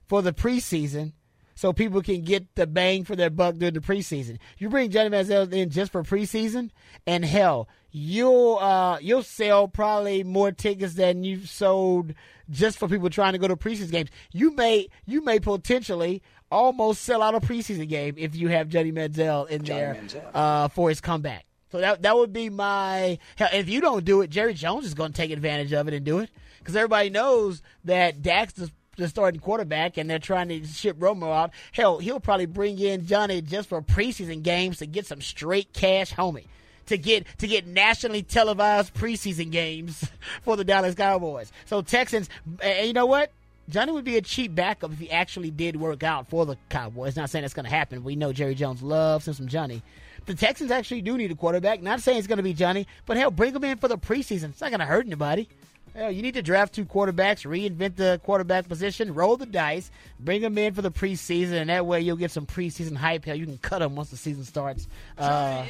for 0.07 0.23
the 0.23 0.33
preseason 0.33 1.13
so 1.57 1.73
people 1.73 2.03
can 2.03 2.21
get 2.21 2.55
the 2.55 2.67
bang 2.67 3.03
for 3.03 3.17
their 3.17 3.31
buck 3.31 3.57
during 3.57 3.75
the 3.75 3.81
preseason. 3.81 4.39
You 4.59 4.69
bring 4.69 4.91
Johnny 4.91 5.09
Manziel 5.11 5.53
in 5.53 5.71
just 5.71 5.91
for 5.91 6.05
preseason, 6.05 6.71
and 7.07 7.25
hell, 7.25 7.69
you'll 7.91 8.59
uh, 8.59 8.99
you'll 9.01 9.25
sell 9.25 9.67
probably 9.67 10.23
more 10.23 10.53
tickets 10.53 10.95
than 10.95 11.25
you've 11.25 11.49
sold 11.49 12.15
just 12.51 12.79
for 12.79 12.87
people 12.87 13.11
trying 13.11 13.33
to 13.33 13.39
go 13.39 13.49
to 13.49 13.57
preseason 13.57 13.91
games. 13.91 14.11
You 14.33 14.55
may 14.55 14.89
you 15.07 15.25
may 15.25 15.41
potentially 15.41 16.23
almost 16.53 17.03
sell 17.03 17.23
out 17.23 17.35
a 17.35 17.41
preseason 17.41 17.89
game 17.89 18.15
if 18.19 18.37
you 18.37 18.49
have 18.49 18.69
Johnny 18.69 18.93
Manziel 18.93 19.49
in 19.49 19.65
Johnny 19.65 19.81
there 19.81 19.95
Manziel. 19.95 20.31
Uh, 20.35 20.69
for 20.69 20.91
his 20.91 21.01
comeback. 21.01 21.47
So 21.73 21.81
that 21.81 22.03
that 22.03 22.17
would 22.17 22.33
be 22.33 22.51
my. 22.51 23.19
Hell, 23.37 23.49
if 23.53 23.69
you 23.69 23.81
don't 23.81 24.05
do 24.05 24.21
it, 24.21 24.31
Jerry 24.31 24.55
Jones 24.55 24.85
is 24.85 24.95
going 24.95 25.13
to 25.13 25.17
take 25.17 25.31
advantage 25.31 25.73
of 25.73 25.89
it 25.89 25.95
and 25.95 26.05
do 26.05 26.19
it 26.19 26.31
because 26.59 26.77
everybody 26.77 27.11
knows 27.11 27.63
that 27.85 28.23
Dak's 28.23 28.53
the, 28.53 28.71
the 28.97 29.09
starting 29.09 29.41
quarterback 29.41 29.97
and 29.97 30.09
they're 30.09 30.19
trying 30.19 30.49
to 30.49 30.65
ship 30.67 30.99
Romo 30.99 31.35
out. 31.35 31.51
Hell, 31.73 31.99
he'll 31.99 32.21
probably 32.21 32.47
bring 32.47 32.79
in 32.79 33.07
Johnny 33.07 33.41
just 33.43 33.69
for 33.69 33.83
preseason 33.83 34.43
games 34.43 34.79
to 34.79 34.87
get 34.87 35.07
some 35.07 35.21
straight 35.21 35.73
cash, 35.73 36.13
homie 36.13 36.47
to 36.87 36.97
get 36.97 37.27
to 37.39 37.47
get 37.47 37.67
nationally 37.67 38.23
televised 38.23 38.95
preseason 38.95 39.51
games 39.51 40.09
for 40.43 40.57
the 40.57 40.65
Dallas 40.65 40.95
Cowboys. 40.95 41.53
So 41.67 41.83
Texans, 41.83 42.29
you 42.65 42.93
know 42.93 43.07
what? 43.07 43.33
Johnny 43.69 43.91
would 43.93 44.05
be 44.05 44.17
a 44.17 44.23
cheap 44.23 44.55
backup 44.55 44.93
if 44.93 44.99
he 44.99 45.11
actually 45.11 45.51
did 45.51 45.77
work 45.77 46.05
out 46.05 46.29
for 46.29 46.47
the 46.47 46.57
Cowboys. 46.69 47.17
Not 47.17 47.31
saying 47.31 47.43
that's 47.43 47.55
going 47.55 47.65
to 47.65 47.71
happen. 47.71 48.05
We 48.05 48.15
know 48.15 48.33
Jerry 48.33 48.55
Jones 48.55 48.81
loves 48.81 49.27
him 49.27 49.35
some 49.35 49.49
Johnny. 49.49 49.83
The 50.27 50.35
Texans 50.35 50.71
actually 50.71 51.03
do 51.03 51.17
need 51.17 51.33
a 51.33 51.35
quarterback. 51.35 51.83
Not 51.83 52.01
saying 52.01 52.19
it's 52.19 52.27
going 52.29 52.37
to 52.37 52.45
be 52.45 52.55
Johnny, 52.55 52.87
but 53.07 53.17
hell, 53.17 53.31
bring 53.31 53.55
him 53.55 53.65
in 53.65 53.79
for 53.79 53.89
the 53.89 53.99
preseason. 53.99 54.51
It's 54.51 54.61
not 54.61 54.71
going 54.71 54.81
to 54.81 54.87
hurt 54.87 55.07
anybody. 55.07 55.49
Hell, 55.97 56.11
you 56.11 56.21
need 56.21 56.35
to 56.35 56.43
draft 56.43 56.75
two 56.75 56.85
quarterbacks, 56.85 57.47
reinvent 57.47 57.97
the 57.97 58.21
quarterback 58.23 58.69
position, 58.69 59.15
roll 59.15 59.39
the 59.39 59.47
dice, 59.47 59.91
bring 60.21 60.43
them 60.43 60.59
in 60.59 60.75
for 60.75 60.83
the 60.83 60.91
preseason, 60.91 61.53
and 61.53 61.71
that 61.71 61.87
way 61.87 62.03
you'll 62.03 62.19
get 62.19 62.31
some 62.31 62.45
preseason 62.45 62.95
hype. 62.95 63.25
Hell, 63.25 63.35
you 63.35 63.47
can 63.47 63.57
cut 63.57 63.79
them 63.79 63.97
once 63.97 64.11
the 64.11 64.19
season 64.19 64.45
starts. 64.45 64.89
Uh, 65.17 65.65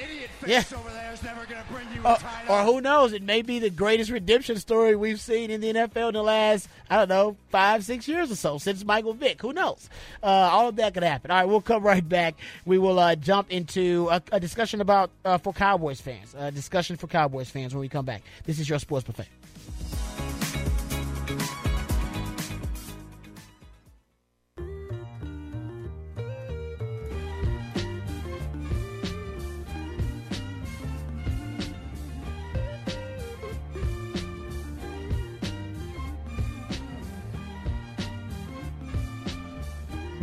yeah. 0.45 0.65
Uh, 2.05 2.19
or 2.49 2.65
who 2.65 2.81
knows? 2.81 3.13
It 3.13 3.23
may 3.23 3.43
be 3.43 3.61
the 3.61 3.71
greatest 3.71 4.11
redemption 4.11 4.57
story 4.57 4.97
we've 4.97 5.21
seen 5.21 5.49
in 5.49 5.61
the 5.61 5.73
NFL 5.73 6.09
in 6.09 6.15
the 6.15 6.25
last, 6.25 6.69
I 6.91 6.97
don't 6.97 7.09
know, 7.09 7.37
five, 7.51 7.85
six 7.85 8.09
years 8.09 8.33
or 8.33 8.37
so 8.37 8.59
since 8.59 8.85
Michael 8.85 9.15
Vick. 9.15 9.41
Who 9.43 9.53
knows? 9.53 9.89
Uh, 10.25 10.27
all 10.27 10.69
of 10.69 10.77
that 10.77 10.93
could 10.93 11.05
happen. 11.05 11.31
All 11.31 11.37
right, 11.37 11.45
we'll 11.45 11.61
come 11.61 11.85
right 11.85 12.07
back. 12.07 12.35
We 12.65 12.79
will 12.79 12.99
uh, 12.99 13.15
jump 13.15 13.53
into 13.53 14.09
a, 14.11 14.21
a 14.33 14.41
discussion 14.41 14.81
about 14.81 15.13
uh, 15.25 15.39
for 15.39 15.53
Cowboys 15.53 16.01
fans. 16.01 16.35
A 16.37 16.51
discussion 16.51 16.97
for 16.97 17.07
Cowboys 17.07 17.49
fans 17.49 17.73
when 17.75 17.81
we 17.81 17.89
come 17.89 18.05
back. 18.05 18.23
This 18.45 18.59
is 18.59 18.69
your 18.69 18.81
Sports 18.81 19.07
Buffet. 19.07 19.29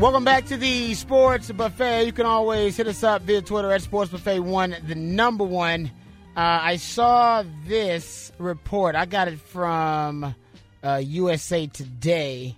Welcome 0.03 0.25
back 0.25 0.47
to 0.47 0.57
the 0.57 0.93
Sports 0.95 1.49
Buffet. 1.49 2.03
You 2.03 2.11
can 2.11 2.25
always 2.25 2.75
hit 2.75 2.87
us 2.87 3.05
up 3.05 3.21
via 3.21 3.41
Twitter 3.41 3.71
at 3.71 3.83
Sports 3.83 4.11
Buffet 4.11 4.41
One, 4.41 4.75
the 4.85 4.95
number 4.95 5.45
one. 5.45 5.89
Uh, 6.35 6.59
I 6.61 6.75
saw 6.75 7.45
this 7.65 8.33
report. 8.37 8.95
I 8.95 9.05
got 9.05 9.29
it 9.29 9.39
from 9.39 10.35
uh, 10.83 11.01
USA 11.05 11.67
Today, 11.67 12.57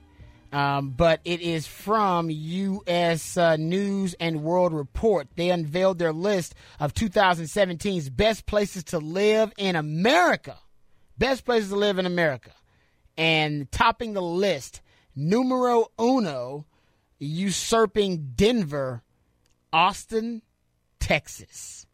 um, 0.52 0.90
but 0.98 1.20
it 1.24 1.40
is 1.40 1.68
from 1.68 2.32
U.S. 2.32 3.38
Uh, 3.38 3.58
News 3.58 4.16
and 4.20 4.42
World 4.42 4.74
Report. 4.74 5.28
They 5.36 5.52
unveiled 5.52 6.00
their 6.00 6.14
list 6.14 6.56
of 6.80 6.96
2017's 6.96 8.10
best 8.10 8.48
places 8.48 8.86
to 8.86 8.98
live 8.98 9.54
in 9.60 9.76
America. 9.76 10.58
Best 11.20 11.46
places 11.46 11.70
to 11.70 11.76
live 11.76 12.00
in 12.00 12.08
America. 12.08 12.54
And 13.16 13.72
topping 13.72 14.14
the 14.14 14.22
list, 14.24 14.82
numero 15.16 15.92
uno 16.00 16.66
usurping 17.20 18.34
Denver, 18.36 19.04
Austin, 19.72 20.42
Texas. 21.00 21.86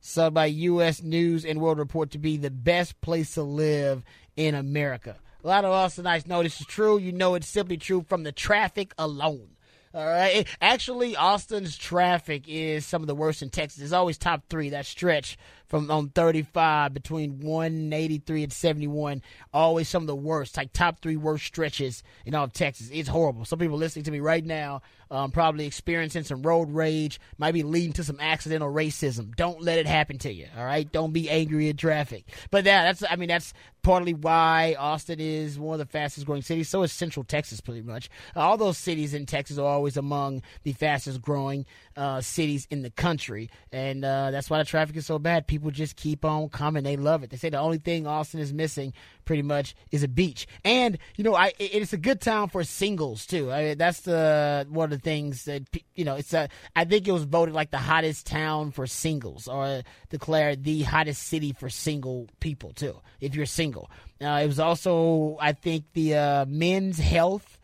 so 0.00 0.30
by 0.30 0.46
U.S. 0.46 1.02
News 1.02 1.44
and 1.44 1.60
World 1.60 1.78
Report 1.78 2.10
to 2.12 2.18
be 2.18 2.36
the 2.36 2.50
best 2.50 3.00
place 3.00 3.34
to 3.34 3.42
live 3.42 4.04
in 4.36 4.54
America. 4.54 5.16
A 5.42 5.46
lot 5.46 5.64
of 5.64 5.72
Austinites 5.72 6.26
know 6.26 6.42
this 6.42 6.60
is 6.60 6.66
true. 6.66 6.98
You 6.98 7.12
know 7.12 7.34
it's 7.34 7.48
simply 7.48 7.76
true 7.76 8.04
from 8.08 8.22
the 8.24 8.32
traffic 8.32 8.92
alone. 8.98 9.56
All 9.92 10.06
right. 10.06 10.46
Actually, 10.60 11.16
Austin's 11.16 11.76
traffic 11.76 12.44
is 12.46 12.86
some 12.86 13.02
of 13.02 13.08
the 13.08 13.14
worst 13.14 13.42
in 13.42 13.50
Texas. 13.50 13.82
It's 13.82 13.92
always 13.92 14.18
top 14.18 14.44
three. 14.48 14.70
That 14.70 14.86
stretch 14.86 15.36
from 15.70 15.88
on 15.88 16.08
35 16.08 16.92
between 16.92 17.38
183 17.38 18.42
and 18.42 18.52
71. 18.52 19.22
Always 19.54 19.88
some 19.88 20.02
of 20.02 20.08
the 20.08 20.16
worst, 20.16 20.56
like 20.56 20.72
top 20.72 21.00
three 21.00 21.16
worst 21.16 21.46
stretches 21.46 22.02
in 22.26 22.34
all 22.34 22.44
of 22.44 22.52
Texas. 22.52 22.90
It's 22.92 23.08
horrible. 23.08 23.44
Some 23.44 23.60
people 23.60 23.78
listening 23.78 24.04
to 24.06 24.10
me 24.10 24.18
right 24.18 24.44
now 24.44 24.82
um, 25.10 25.30
probably 25.32 25.66
experiencing 25.66 26.22
some 26.22 26.42
road 26.42 26.70
rage, 26.70 27.20
might 27.36 27.52
be 27.52 27.62
leading 27.62 27.92
to 27.94 28.04
some 28.04 28.20
accidental 28.20 28.72
racism. 28.72 29.34
Don't 29.34 29.60
let 29.60 29.78
it 29.78 29.86
happen 29.86 30.18
to 30.18 30.32
you. 30.32 30.46
All 30.56 30.64
right. 30.64 30.90
Don't 30.90 31.12
be 31.12 31.28
angry 31.28 31.68
in 31.68 31.76
traffic. 31.76 32.24
But 32.50 32.64
yeah, 32.64 32.84
that's 32.84 33.02
I 33.08 33.16
mean 33.16 33.28
that's 33.28 33.52
partly 33.82 34.14
why 34.14 34.76
Austin 34.78 35.18
is 35.18 35.58
one 35.58 35.80
of 35.80 35.86
the 35.86 35.90
fastest 35.90 36.26
growing 36.26 36.42
cities. 36.42 36.68
So 36.68 36.82
is 36.82 36.92
Central 36.92 37.24
Texas, 37.24 37.60
pretty 37.60 37.82
much. 37.82 38.08
All 38.36 38.56
those 38.56 38.78
cities 38.78 39.14
in 39.14 39.26
Texas 39.26 39.58
are 39.58 39.66
always 39.66 39.96
among 39.96 40.42
the 40.62 40.72
fastest 40.72 41.20
growing 41.20 41.66
uh, 42.00 42.22
cities 42.22 42.66
in 42.70 42.80
the 42.80 42.88
country, 42.88 43.50
and 43.70 44.02
uh, 44.02 44.30
that's 44.30 44.48
why 44.48 44.56
the 44.56 44.64
traffic 44.64 44.96
is 44.96 45.04
so 45.04 45.18
bad. 45.18 45.46
People 45.46 45.70
just 45.70 45.96
keep 45.96 46.24
on 46.24 46.48
coming; 46.48 46.82
they 46.82 46.96
love 46.96 47.22
it. 47.22 47.28
They 47.28 47.36
say 47.36 47.50
the 47.50 47.58
only 47.58 47.76
thing 47.76 48.06
Austin 48.06 48.40
is 48.40 48.54
missing, 48.54 48.94
pretty 49.26 49.42
much, 49.42 49.74
is 49.90 50.02
a 50.02 50.08
beach. 50.08 50.46
And 50.64 50.96
you 51.16 51.24
know, 51.24 51.34
I 51.34 51.52
it's 51.58 51.92
a 51.92 51.98
good 51.98 52.22
town 52.22 52.48
for 52.48 52.64
singles 52.64 53.26
too. 53.26 53.52
I 53.52 53.64
mean, 53.64 53.78
that's 53.78 54.00
the 54.00 54.66
one 54.70 54.90
of 54.90 54.98
the 54.98 55.02
things 55.02 55.44
that 55.44 55.64
you 55.94 56.06
know. 56.06 56.16
It's 56.16 56.32
a 56.32 56.48
I 56.74 56.86
think 56.86 57.06
it 57.06 57.12
was 57.12 57.24
voted 57.24 57.54
like 57.54 57.70
the 57.70 57.76
hottest 57.76 58.26
town 58.26 58.70
for 58.70 58.86
singles, 58.86 59.46
or 59.46 59.82
declared 60.08 60.64
the 60.64 60.82
hottest 60.84 61.24
city 61.24 61.52
for 61.52 61.68
single 61.68 62.28
people 62.40 62.72
too. 62.72 62.96
If 63.20 63.34
you're 63.34 63.44
single, 63.44 63.90
uh, 64.22 64.40
it 64.42 64.46
was 64.46 64.58
also 64.58 65.36
I 65.38 65.52
think 65.52 65.84
the 65.92 66.14
uh, 66.16 66.44
Men's 66.48 66.98
Health. 66.98 67.58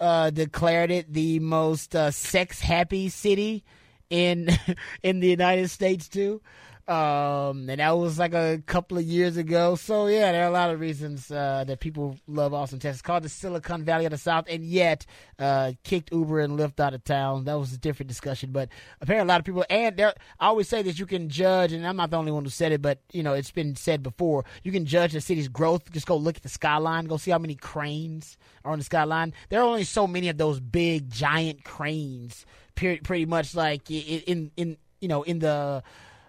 Uh, 0.00 0.30
declared 0.30 0.92
it 0.92 1.12
the 1.12 1.40
most 1.40 1.96
uh, 1.96 2.10
sex 2.10 2.60
happy 2.60 3.08
city 3.08 3.64
in 4.10 4.48
in 5.02 5.20
the 5.20 5.28
United 5.28 5.68
States 5.68 6.08
too. 6.08 6.40
Um, 6.88 7.68
and 7.68 7.80
that 7.80 7.98
was 7.98 8.18
like 8.18 8.32
a 8.32 8.62
couple 8.64 8.96
of 8.96 9.04
years 9.04 9.36
ago. 9.36 9.74
So 9.74 10.06
yeah, 10.06 10.32
there 10.32 10.44
are 10.44 10.48
a 10.48 10.52
lot 10.52 10.70
of 10.70 10.80
reasons 10.80 11.30
uh, 11.30 11.64
that 11.66 11.80
people 11.80 12.16
love 12.26 12.54
Austin, 12.54 12.78
Texas. 12.78 13.02
Called 13.02 13.24
the 13.24 13.28
Silicon 13.28 13.84
Valley 13.84 14.06
of 14.06 14.12
the 14.12 14.16
South, 14.16 14.46
and 14.48 14.64
yet 14.64 15.04
uh, 15.38 15.72
kicked 15.84 16.10
Uber 16.12 16.40
and 16.40 16.58
Lyft 16.58 16.80
out 16.80 16.94
of 16.94 17.04
town. 17.04 17.44
That 17.44 17.58
was 17.58 17.74
a 17.74 17.78
different 17.78 18.08
discussion, 18.08 18.52
but 18.52 18.70
apparently 19.02 19.28
a 19.28 19.32
lot 19.32 19.38
of 19.38 19.44
people. 19.44 19.66
And 19.68 19.98
there, 19.98 20.14
I 20.40 20.46
always 20.46 20.66
say 20.66 20.80
that 20.80 20.98
you 20.98 21.04
can 21.04 21.28
judge, 21.28 21.72
and 21.72 21.86
I'm 21.86 21.96
not 21.96 22.10
the 22.10 22.16
only 22.16 22.32
one 22.32 22.44
who 22.44 22.50
said 22.50 22.72
it, 22.72 22.80
but 22.80 23.02
you 23.12 23.22
know 23.22 23.34
it's 23.34 23.50
been 23.50 23.76
said 23.76 24.02
before. 24.02 24.46
You 24.62 24.72
can 24.72 24.86
judge 24.86 25.14
a 25.14 25.20
city's 25.20 25.48
growth. 25.48 25.92
Just 25.92 26.06
go 26.06 26.16
look 26.16 26.38
at 26.38 26.42
the 26.42 26.48
skyline. 26.48 27.04
Go 27.04 27.18
see 27.18 27.30
how 27.30 27.38
many 27.38 27.54
cranes 27.54 28.38
are 28.64 28.72
on 28.72 28.78
the 28.78 28.84
skyline. 28.84 29.34
There 29.50 29.60
are 29.60 29.68
only 29.68 29.84
so 29.84 30.06
many 30.06 30.30
of 30.30 30.38
those 30.38 30.58
big, 30.58 31.10
giant 31.10 31.64
cranes. 31.64 32.46
Pretty, 32.74 33.26
much 33.26 33.54
like 33.54 33.90
in, 33.90 34.52
in 34.56 34.76
you 35.00 35.08
know 35.08 35.24
in 35.24 35.40
the 35.40 35.82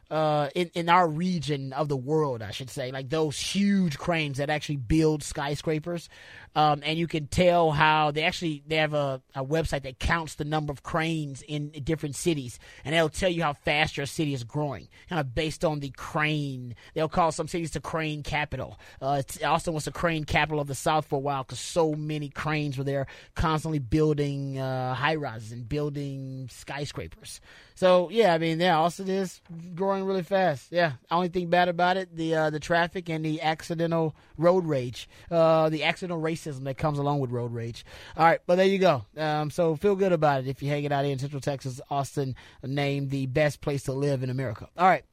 uh, 0.09 0.49
in 0.55 0.71
in 0.73 0.89
our 0.89 1.07
region 1.07 1.73
of 1.73 1.87
the 1.87 1.97
world, 1.97 2.41
I 2.41 2.51
should 2.51 2.69
say, 2.69 2.91
like 2.91 3.09
those 3.09 3.39
huge 3.39 3.97
cranes 3.97 4.37
that 4.37 4.49
actually 4.49 4.77
build 4.77 5.23
skyscrapers, 5.23 6.09
um, 6.55 6.81
and 6.83 6.97
you 6.97 7.07
can 7.07 7.27
tell 7.27 7.71
how 7.71 8.11
they 8.11 8.23
actually 8.23 8.63
they 8.67 8.77
have 8.77 8.93
a, 8.93 9.21
a 9.35 9.43
website 9.43 9.83
that 9.83 9.99
counts 9.99 10.35
the 10.35 10.45
number 10.45 10.71
of 10.71 10.83
cranes 10.83 11.41
in 11.41 11.69
different 11.83 12.15
cities, 12.15 12.59
and 12.83 12.93
they'll 12.93 13.09
tell 13.09 13.29
you 13.29 13.43
how 13.43 13.53
fast 13.53 13.97
your 13.97 14.05
city 14.05 14.33
is 14.33 14.43
growing, 14.43 14.87
kind 15.09 15.19
of 15.19 15.33
based 15.35 15.63
on 15.63 15.79
the 15.79 15.89
crane. 15.91 16.75
They'll 16.93 17.09
call 17.09 17.31
some 17.31 17.47
cities 17.47 17.71
the 17.71 17.79
crane 17.79 18.23
capital. 18.23 18.79
Uh, 19.01 19.21
Austin 19.43 19.73
was 19.73 19.85
the 19.85 19.91
crane 19.91 20.23
capital 20.23 20.59
of 20.59 20.67
the 20.67 20.75
South 20.75 21.05
for 21.05 21.15
a 21.15 21.19
while 21.19 21.43
because 21.43 21.59
so 21.59 21.93
many 21.93 22.29
cranes 22.29 22.77
were 22.77 22.83
there, 22.83 23.07
constantly 23.35 23.79
building 23.79 24.59
uh, 24.59 24.93
high 24.93 25.15
rises 25.15 25.51
and 25.51 25.67
building 25.67 26.49
skyscrapers. 26.51 27.41
So 27.75 28.09
yeah, 28.09 28.33
I 28.33 28.37
mean, 28.37 28.59
yeah, 28.59 28.77
Austin 28.77 29.07
is 29.07 29.41
growing 29.75 30.03
really 30.03 30.23
fast. 30.23 30.71
Yeah, 30.71 30.93
only 31.11 31.29
thing 31.29 31.49
bad 31.49 31.69
about 31.69 31.97
it 31.97 32.15
the 32.15 32.35
uh, 32.35 32.49
the 32.49 32.59
traffic 32.59 33.09
and 33.09 33.23
the 33.23 33.41
accidental 33.41 34.15
road 34.37 34.65
rage, 34.65 35.07
uh, 35.31 35.69
the 35.69 35.83
accidental 35.83 36.19
racism 36.39 36.63
that 36.63 36.77
comes 36.77 36.99
along 36.99 37.19
with 37.19 37.31
road 37.31 37.53
rage. 37.53 37.85
All 38.17 38.25
right, 38.25 38.39
but 38.45 38.55
there 38.55 38.65
you 38.65 38.79
go. 38.79 39.05
Um, 39.17 39.51
so 39.51 39.75
feel 39.75 39.95
good 39.95 40.11
about 40.11 40.41
it 40.41 40.47
if 40.47 40.61
you're 40.61 40.73
hanging 40.73 40.91
out 40.91 41.05
in 41.05 41.19
Central 41.19 41.41
Texas. 41.41 41.81
Austin 41.89 42.35
named 42.63 43.09
the 43.09 43.25
best 43.27 43.61
place 43.61 43.83
to 43.83 43.93
live 43.93 44.23
in 44.23 44.29
America. 44.29 44.67
All 44.77 44.87
right, 44.87 45.03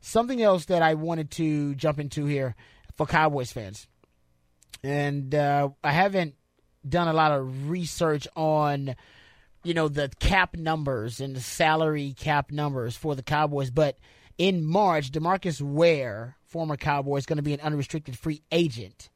something 0.00 0.42
else 0.42 0.66
that 0.66 0.82
I 0.82 0.94
wanted 0.94 1.30
to 1.32 1.74
jump 1.74 1.98
into 1.98 2.26
here 2.26 2.54
for 2.96 3.06
Cowboys 3.06 3.52
fans, 3.52 3.86
and 4.82 5.34
uh, 5.34 5.70
I 5.82 5.92
haven't 5.92 6.34
done 6.86 7.08
a 7.08 7.12
lot 7.12 7.32
of 7.32 7.70
research 7.70 8.28
on 8.36 8.94
you 9.64 9.72
know, 9.74 9.88
the 9.88 10.10
cap 10.20 10.56
numbers 10.56 11.20
and 11.20 11.34
the 11.34 11.40
salary 11.40 12.14
cap 12.16 12.52
numbers 12.52 12.96
for 12.96 13.16
the 13.16 13.22
Cowboys. 13.22 13.70
But 13.70 13.98
in 14.38 14.64
March, 14.64 15.10
Demarcus 15.10 15.60
Ware, 15.60 16.36
former 16.44 16.76
Cowboy, 16.76 17.16
is 17.16 17.26
going 17.26 17.38
to 17.38 17.42
be 17.42 17.54
an 17.54 17.60
unrestricted 17.60 18.16
free 18.16 18.42
agent. 18.52 19.08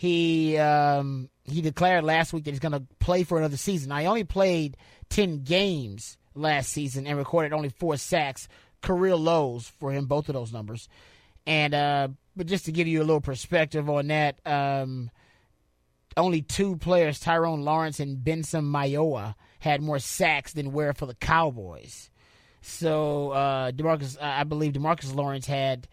He 0.00 0.56
um, 0.56 1.28
he 1.44 1.60
declared 1.60 2.04
last 2.04 2.32
week 2.32 2.44
that 2.44 2.52
he's 2.52 2.58
going 2.58 2.72
to 2.72 2.86
play 3.00 3.22
for 3.22 3.36
another 3.36 3.58
season. 3.58 3.92
I 3.92 4.06
only 4.06 4.24
played 4.24 4.78
ten 5.10 5.42
games 5.44 6.16
last 6.34 6.72
season 6.72 7.06
and 7.06 7.18
recorded 7.18 7.52
only 7.52 7.68
four 7.68 7.98
sacks, 7.98 8.48
career 8.80 9.14
lows 9.14 9.68
for 9.78 9.92
him, 9.92 10.06
both 10.06 10.30
of 10.30 10.32
those 10.32 10.54
numbers. 10.54 10.88
And 11.46 11.74
uh, 11.74 12.08
but 12.34 12.46
just 12.46 12.64
to 12.64 12.72
give 12.72 12.88
you 12.88 13.00
a 13.00 13.04
little 13.04 13.20
perspective 13.20 13.90
on 13.90 14.06
that, 14.06 14.38
um, 14.46 15.10
only 16.16 16.40
two 16.40 16.76
players, 16.76 17.20
Tyrone 17.20 17.60
Lawrence 17.60 18.00
and 18.00 18.24
Benson 18.24 18.64
Mayowa, 18.64 19.34
had 19.58 19.82
more 19.82 19.98
sacks 19.98 20.54
than 20.54 20.72
Ware 20.72 20.94
for 20.94 21.04
the 21.04 21.14
Cowboys. 21.14 22.10
So 22.62 23.32
uh, 23.32 23.72
Demarcus, 23.72 24.16
I 24.18 24.44
believe 24.44 24.72
Demarcus 24.72 25.14
Lawrence 25.14 25.44
had 25.44 25.88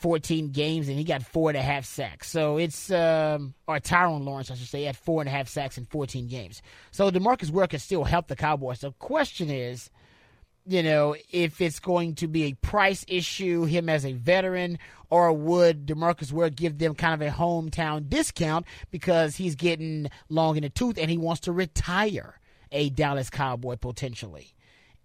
14 0.00 0.50
games 0.50 0.88
and 0.88 0.98
he 0.98 1.04
got 1.04 1.22
four 1.22 1.50
and 1.50 1.56
a 1.56 1.62
half 1.62 1.84
sacks. 1.84 2.30
So 2.30 2.56
it's 2.56 2.90
um, 2.90 3.54
or 3.66 3.80
Tyrone 3.80 4.24
Lawrence, 4.24 4.50
I 4.50 4.54
should 4.54 4.68
say, 4.68 4.84
had 4.84 4.96
four 4.96 5.20
and 5.22 5.28
a 5.28 5.32
half 5.32 5.48
sacks 5.48 5.78
in 5.78 5.86
14 5.86 6.28
games. 6.28 6.62
So 6.90 7.10
Demarcus 7.10 7.50
Ware 7.50 7.66
can 7.66 7.78
still 7.78 8.04
help 8.04 8.28
the 8.28 8.36
Cowboys. 8.36 8.80
The 8.80 8.92
question 8.92 9.50
is, 9.50 9.90
you 10.66 10.82
know, 10.82 11.16
if 11.30 11.60
it's 11.60 11.80
going 11.80 12.14
to 12.16 12.28
be 12.28 12.44
a 12.44 12.52
price 12.54 13.04
issue, 13.08 13.64
him 13.64 13.88
as 13.88 14.04
a 14.04 14.12
veteran, 14.12 14.78
or 15.08 15.32
would 15.32 15.86
Demarcus 15.86 16.32
Ware 16.32 16.50
give 16.50 16.78
them 16.78 16.94
kind 16.94 17.14
of 17.14 17.26
a 17.26 17.30
hometown 17.30 18.08
discount 18.08 18.66
because 18.90 19.36
he's 19.36 19.54
getting 19.54 20.10
long 20.28 20.56
in 20.56 20.62
the 20.62 20.68
tooth 20.68 20.98
and 20.98 21.10
he 21.10 21.18
wants 21.18 21.42
to 21.42 21.52
retire? 21.52 22.40
a 22.72 22.90
Dallas 22.90 23.30
Cowboy 23.30 23.76
potentially. 23.76 24.54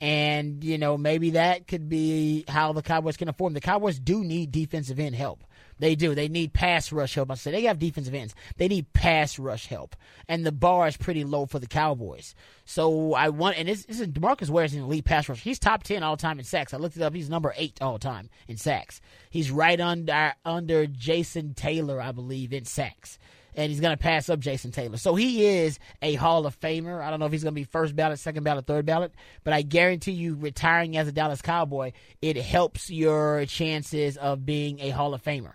And, 0.01 0.63
you 0.63 0.77
know, 0.77 0.97
maybe 0.97 1.31
that 1.31 1.67
could 1.67 1.87
be 1.87 2.43
how 2.47 2.73
the 2.73 2.81
Cowboys 2.81 3.17
can 3.17 3.29
afford. 3.29 3.53
The 3.53 3.61
Cowboys 3.61 3.97
do 3.97 4.23
need 4.23 4.51
defensive 4.51 4.99
end 4.99 5.15
help. 5.15 5.43
They 5.77 5.95
do. 5.95 6.15
They 6.15 6.29
need 6.29 6.53
pass 6.53 6.91
rush 6.91 7.15
help. 7.15 7.31
I 7.31 7.35
say 7.35 7.51
they 7.51 7.63
have 7.63 7.79
defensive 7.79 8.13
ends. 8.13 8.33
They 8.57 8.67
need 8.67 8.93
pass 8.93 9.37
rush 9.37 9.67
help, 9.67 9.95
and 10.27 10.45
the 10.45 10.51
bar 10.51 10.87
is 10.87 10.95
pretty 10.95 11.25
low 11.25 11.45
for 11.45 11.59
the 11.59 11.67
Cowboys. 11.67 12.33
So 12.63 13.13
I 13.13 13.29
want, 13.29 13.57
and 13.57 13.67
this, 13.67 13.83
is 13.85 13.99
Demarcus 14.07 14.49
Ware 14.49 14.65
is 14.65 14.73
an 14.73 14.83
elite 14.83 15.05
pass 15.05 15.27
rush. 15.27 15.41
He's 15.41 15.59
top 15.59 15.83
ten 15.83 16.01
all 16.01 16.15
time 16.15 16.39
in 16.39 16.45
sacks. 16.45 16.73
I 16.73 16.77
looked 16.77 16.95
it 16.95 17.03
up. 17.03 17.13
He's 17.13 17.29
number 17.29 17.53
eight 17.57 17.81
all 17.81 17.99
time 17.99 18.29
in 18.47 18.57
sacks. 18.57 19.01
He's 19.29 19.51
right 19.51 19.79
under 19.79 20.33
under 20.45 20.87
Jason 20.87 21.53
Taylor, 21.53 21.99
I 21.99 22.13
believe, 22.13 22.53
in 22.53 22.63
sacks 22.63 23.19
and 23.55 23.71
he's 23.71 23.79
going 23.79 23.95
to 23.95 24.01
pass 24.01 24.29
up 24.29 24.39
Jason 24.39 24.71
Taylor. 24.71 24.97
So 24.97 25.15
he 25.15 25.45
is 25.45 25.79
a 26.01 26.15
Hall 26.15 26.45
of 26.45 26.59
Famer. 26.59 27.01
I 27.01 27.09
don't 27.09 27.19
know 27.19 27.25
if 27.25 27.31
he's 27.31 27.43
going 27.43 27.55
to 27.55 27.59
be 27.59 27.63
first 27.63 27.95
ballot, 27.95 28.19
second 28.19 28.43
ballot, 28.43 28.67
third 28.67 28.85
ballot, 28.85 29.13
but 29.43 29.53
I 29.53 29.61
guarantee 29.61 30.11
you, 30.11 30.35
retiring 30.35 30.97
as 30.97 31.07
a 31.07 31.11
Dallas 31.11 31.41
Cowboy, 31.41 31.93
it 32.21 32.37
helps 32.37 32.89
your 32.89 33.45
chances 33.45 34.17
of 34.17 34.45
being 34.45 34.79
a 34.81 34.89
Hall 34.89 35.13
of 35.13 35.23
Famer. 35.23 35.53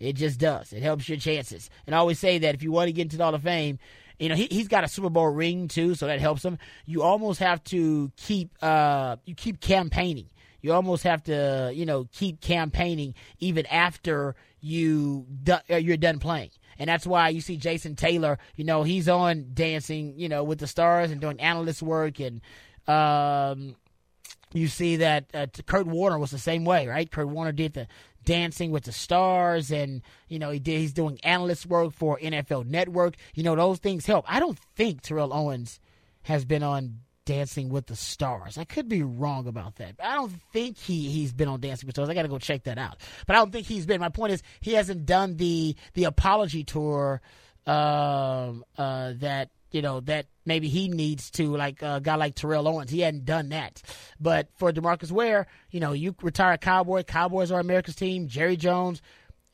It 0.00 0.14
just 0.14 0.40
does. 0.40 0.72
It 0.72 0.82
helps 0.82 1.08
your 1.08 1.18
chances. 1.18 1.70
And 1.86 1.94
I 1.94 1.98
always 1.98 2.18
say 2.18 2.38
that 2.38 2.54
if 2.56 2.62
you 2.62 2.72
want 2.72 2.88
to 2.88 2.92
get 2.92 3.02
into 3.02 3.16
the 3.16 3.24
Hall 3.24 3.34
of 3.34 3.42
Fame, 3.42 3.78
you 4.18 4.28
know 4.28 4.34
he, 4.34 4.46
he's 4.50 4.68
got 4.68 4.84
a 4.84 4.88
Super 4.88 5.10
Bowl 5.10 5.28
ring 5.28 5.68
too, 5.68 5.94
so 5.94 6.06
that 6.06 6.20
helps 6.20 6.44
him. 6.44 6.58
You 6.86 7.02
almost 7.02 7.40
have 7.40 7.62
to 7.64 8.10
keep 8.16 8.50
uh, 8.62 9.16
you 9.24 9.34
keep 9.34 9.60
campaigning. 9.60 10.28
You 10.60 10.72
almost 10.72 11.02
have 11.04 11.24
to 11.24 11.72
you 11.74 11.86
know 11.86 12.08
keep 12.12 12.40
campaigning 12.40 13.14
even 13.40 13.66
after 13.66 14.34
you 14.60 15.26
do, 15.42 15.56
uh, 15.70 15.76
you're 15.76 15.96
done 15.96 16.18
playing. 16.18 16.50
And 16.78 16.88
that's 16.88 17.06
why 17.06 17.28
you 17.28 17.40
see 17.40 17.56
Jason 17.56 17.96
Taylor, 17.96 18.38
you 18.56 18.64
know, 18.64 18.82
he's 18.82 19.08
on 19.08 19.50
Dancing, 19.54 20.14
you 20.16 20.28
know, 20.28 20.44
with 20.44 20.58
the 20.58 20.66
Stars 20.66 21.10
and 21.10 21.20
doing 21.20 21.40
analyst 21.40 21.82
work. 21.82 22.20
And 22.20 22.40
um, 22.86 23.76
you 24.52 24.68
see 24.68 24.96
that 24.96 25.26
uh, 25.34 25.46
Kurt 25.66 25.86
Warner 25.86 26.18
was 26.18 26.30
the 26.30 26.38
same 26.38 26.64
way, 26.64 26.86
right? 26.86 27.10
Kurt 27.10 27.28
Warner 27.28 27.52
did 27.52 27.74
the 27.74 27.86
Dancing 28.24 28.70
with 28.70 28.84
the 28.84 28.92
Stars, 28.92 29.72
and 29.72 30.02
you 30.28 30.38
know 30.38 30.50
he 30.50 30.60
did. 30.60 30.78
He's 30.78 30.92
doing 30.92 31.18
analyst 31.24 31.66
work 31.66 31.92
for 31.92 32.18
NFL 32.18 32.66
Network. 32.66 33.16
You 33.34 33.42
know 33.42 33.56
those 33.56 33.78
things 33.78 34.06
help. 34.06 34.24
I 34.28 34.38
don't 34.38 34.58
think 34.76 35.02
Terrell 35.02 35.32
Owens 35.34 35.80
has 36.22 36.44
been 36.44 36.62
on 36.62 37.00
Dancing 37.24 37.68
with 37.68 37.86
the 37.86 37.96
Stars. 37.96 38.58
I 38.58 38.64
could 38.64 38.88
be 38.88 39.02
wrong 39.02 39.46
about 39.46 39.76
that. 39.76 39.94
I 40.02 40.14
don't 40.16 40.32
think 40.52 40.78
he 40.78 41.10
he's 41.10 41.32
been 41.32 41.48
on 41.48 41.60
Dancing 41.60 41.86
with 41.86 41.94
the 41.94 42.00
Stars. 42.00 42.08
I 42.08 42.14
got 42.14 42.22
to 42.22 42.28
go 42.28 42.38
check 42.38 42.64
that 42.64 42.78
out. 42.78 42.98
But 43.26 43.36
I 43.36 43.38
don't 43.38 43.52
think 43.52 43.66
he's 43.66 43.86
been. 43.86 44.00
My 44.00 44.08
point 44.08 44.32
is 44.32 44.42
he 44.60 44.72
hasn't 44.72 45.06
done 45.06 45.36
the 45.36 45.76
the 45.94 46.04
apology 46.04 46.64
tour 46.64 47.20
um, 47.66 48.64
uh, 48.76 49.12
that 49.16 49.50
you 49.70 49.82
know 49.82 50.00
that 50.00 50.26
maybe 50.44 50.68
he 50.68 50.88
needs 50.88 51.30
to 51.32 51.56
like 51.56 51.82
a 51.82 52.00
guy 52.02 52.16
like 52.16 52.34
Terrell 52.34 52.68
Owens. 52.68 52.90
He 52.90 53.00
hadn't 53.00 53.24
done 53.24 53.50
that. 53.50 53.82
But 54.20 54.48
for 54.56 54.72
Demarcus 54.72 55.10
Ware, 55.10 55.46
you 55.70 55.80
know, 55.80 55.92
you 55.92 56.14
retire 56.22 56.52
a 56.54 56.58
Cowboy. 56.58 57.04
Cowboys 57.04 57.50
are 57.52 57.60
America's 57.60 57.94
team. 57.96 58.28
Jerry 58.28 58.56
Jones. 58.56 59.00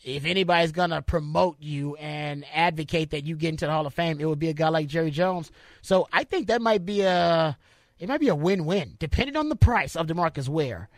If 0.04 0.24
anybody's 0.24 0.72
gonna 0.72 1.02
promote 1.02 1.56
you 1.60 1.96
and 1.96 2.44
advocate 2.54 3.10
that 3.10 3.24
you 3.26 3.36
get 3.36 3.50
into 3.50 3.66
the 3.66 3.72
Hall 3.72 3.86
of 3.86 3.94
Fame, 3.94 4.20
it 4.20 4.26
would 4.26 4.38
be 4.38 4.48
a 4.48 4.54
guy 4.54 4.68
like 4.68 4.86
Jerry 4.86 5.10
Jones. 5.10 5.50
So 5.82 6.08
I 6.12 6.24
think 6.24 6.48
that 6.48 6.62
might 6.62 6.84
be 6.86 7.02
a 7.02 7.56
it 7.98 8.08
might 8.08 8.20
be 8.20 8.28
a 8.28 8.34
win-win, 8.34 8.94
depending 8.98 9.36
on 9.36 9.48
the 9.48 9.56
price 9.56 9.96
of 9.96 10.06
Demarcus 10.06 10.48
Ware. 10.48 10.88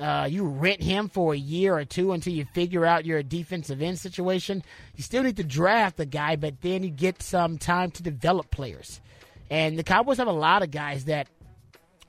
Uh, 0.00 0.26
you 0.28 0.46
rent 0.46 0.82
him 0.82 1.08
for 1.08 1.34
a 1.34 1.38
year 1.38 1.76
or 1.76 1.84
two 1.84 2.12
until 2.12 2.32
you 2.32 2.46
figure 2.46 2.86
out 2.86 3.04
your 3.04 3.22
defensive 3.22 3.82
end 3.82 3.98
situation. 3.98 4.62
You 4.96 5.02
still 5.02 5.22
need 5.22 5.36
to 5.36 5.44
draft 5.44 5.98
the 5.98 6.06
guy, 6.06 6.36
but 6.36 6.62
then 6.62 6.82
you 6.82 6.90
get 6.90 7.22
some 7.22 7.58
time 7.58 7.90
to 7.92 8.02
develop 8.02 8.50
players. 8.50 9.00
And 9.50 9.78
the 9.78 9.82
Cowboys 9.82 10.16
have 10.16 10.26
a 10.26 10.32
lot 10.32 10.62
of 10.62 10.70
guys 10.70 11.04
that 11.04 11.28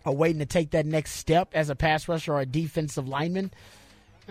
are 0.06 0.14
waiting 0.14 0.40
to 0.40 0.46
take 0.46 0.72
that 0.72 0.86
next 0.86 1.12
step 1.14 1.50
as 1.54 1.70
a 1.70 1.76
pass 1.76 2.08
rusher 2.08 2.34
or 2.34 2.40
a 2.42 2.46
defensive 2.46 3.08
lineman. 3.08 3.52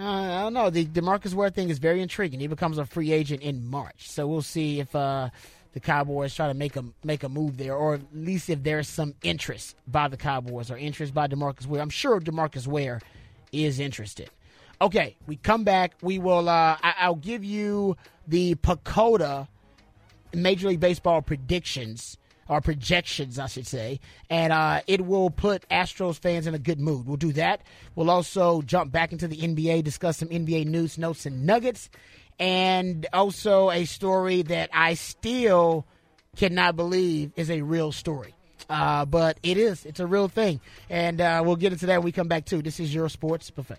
Uh, 0.01 0.05
I 0.05 0.41
don't 0.43 0.55
know. 0.55 0.71
The 0.71 0.87
Demarcus 0.87 1.35
Ware 1.35 1.51
thing 1.51 1.69
is 1.69 1.79
very 1.79 2.01
intriguing. 2.01 2.41
He 2.41 2.47
becomes 2.47 2.79
a 2.79 2.87
free 2.87 3.13
agent 3.13 3.43
in 3.43 3.69
March, 3.69 4.09
so 4.11 4.27
we'll 4.27 4.41
see 4.41 4.81
if 4.81 4.97
uh, 4.97 5.29
the 5.75 5.81
Cowboys 5.81 6.35
try 6.35 6.49
to 6.49 6.55
make 6.55 6.77
a 6.77 6.85
make 7.05 7.23
a 7.23 7.29
move 7.29 7.59
there, 7.59 7.75
or 7.75 7.95
at 7.95 8.01
least 8.15 8.49
if 8.49 8.63
there's 8.63 8.89
some 8.89 9.15
interest 9.23 9.77
by 9.87 10.09
the 10.09 10.17
Cowboys 10.17 10.71
or 10.71 10.79
interest 10.79 11.13
by 11.13 11.27
Demarcus 11.27 11.67
Ware. 11.67 11.83
I'm 11.83 11.91
sure 11.91 12.19
Demarcus 12.19 12.67
Ware 12.67 13.03
is 13.53 13.79
interested. 13.79 14.31
Okay, 14.81 15.17
we 15.27 15.37
come 15.37 15.65
back. 15.65 15.93
We 16.01 16.19
will. 16.19 16.49
Uh, 16.49 16.79
I, 16.83 17.11
will 17.11 17.17
give 17.17 17.45
you 17.45 17.99
the 18.27 18.55
PECOTA 18.55 19.49
Major 20.33 20.69
League 20.69 20.81
Baseball 20.81 21.21
predictions 21.21 22.17
or 22.51 22.61
projections, 22.61 23.39
I 23.39 23.47
should 23.47 23.67
say, 23.67 24.01
and 24.29 24.53
uh, 24.53 24.81
it 24.89 25.07
will 25.07 25.31
put 25.31 25.67
Astros 25.69 26.19
fans 26.19 26.49
in 26.49 26.55
a 26.55 26.59
good 26.59 26.81
mood. 26.81 27.07
We'll 27.07 27.17
do 27.17 27.33
that. 27.35 27.63
We'll 27.95 28.11
also 28.11 28.61
jump 28.63 28.91
back 28.91 29.13
into 29.13 29.29
the 29.29 29.37
NBA, 29.37 29.85
discuss 29.85 30.17
some 30.17 30.29
NBA 30.29 30.67
news, 30.67 30.99
notes, 30.99 31.27
and 31.27 31.47
nuggets, 31.47 31.89
and 32.41 33.07
also 33.13 33.71
a 33.71 33.85
story 33.85 34.43
that 34.43 34.69
I 34.73 34.95
still 34.95 35.87
cannot 36.35 36.75
believe 36.75 37.31
is 37.37 37.53
a 37.53 37.63
real 37.63 37.93
story. 37.93 38.35
Uh, 38.69 39.05
but 39.05 39.39
it 39.45 39.57
is. 39.57 39.87
It's 39.87 40.01
a 40.01 40.07
real 40.07 40.27
thing. 40.27 40.61
And 40.89 41.21
uh, 41.21 41.43
we'll 41.45 41.57
get 41.57 41.73
into 41.73 41.87
that 41.87 41.99
when 41.99 42.05
we 42.05 42.13
come 42.13 42.29
back, 42.29 42.47
too. 42.47 42.63
This 42.63 42.81
is 42.81 42.93
your 42.93 43.09
sports 43.09 43.51
buffet. 43.51 43.79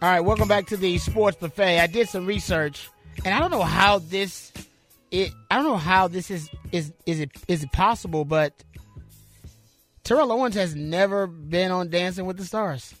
All 0.00 0.08
right, 0.08 0.20
welcome 0.20 0.46
back 0.46 0.66
to 0.66 0.76
the 0.76 0.96
Sports 0.98 1.38
Buffet. 1.38 1.80
I 1.80 1.88
did 1.88 2.08
some 2.08 2.24
research, 2.24 2.88
and 3.24 3.34
I 3.34 3.40
don't 3.40 3.50
know 3.50 3.64
how 3.64 3.98
this 3.98 4.52
it 5.10 5.32
I 5.50 5.56
don't 5.56 5.64
know 5.64 5.76
how 5.76 6.06
this 6.06 6.30
is 6.30 6.48
is 6.70 6.92
is 7.04 7.18
it 7.18 7.32
is 7.48 7.64
it 7.64 7.72
possible, 7.72 8.24
but 8.24 8.62
Terrell 10.04 10.30
Owens 10.30 10.54
has 10.54 10.76
never 10.76 11.26
been 11.26 11.72
on 11.72 11.90
Dancing 11.90 12.26
with 12.26 12.36
the 12.36 12.44
Stars. 12.44 12.94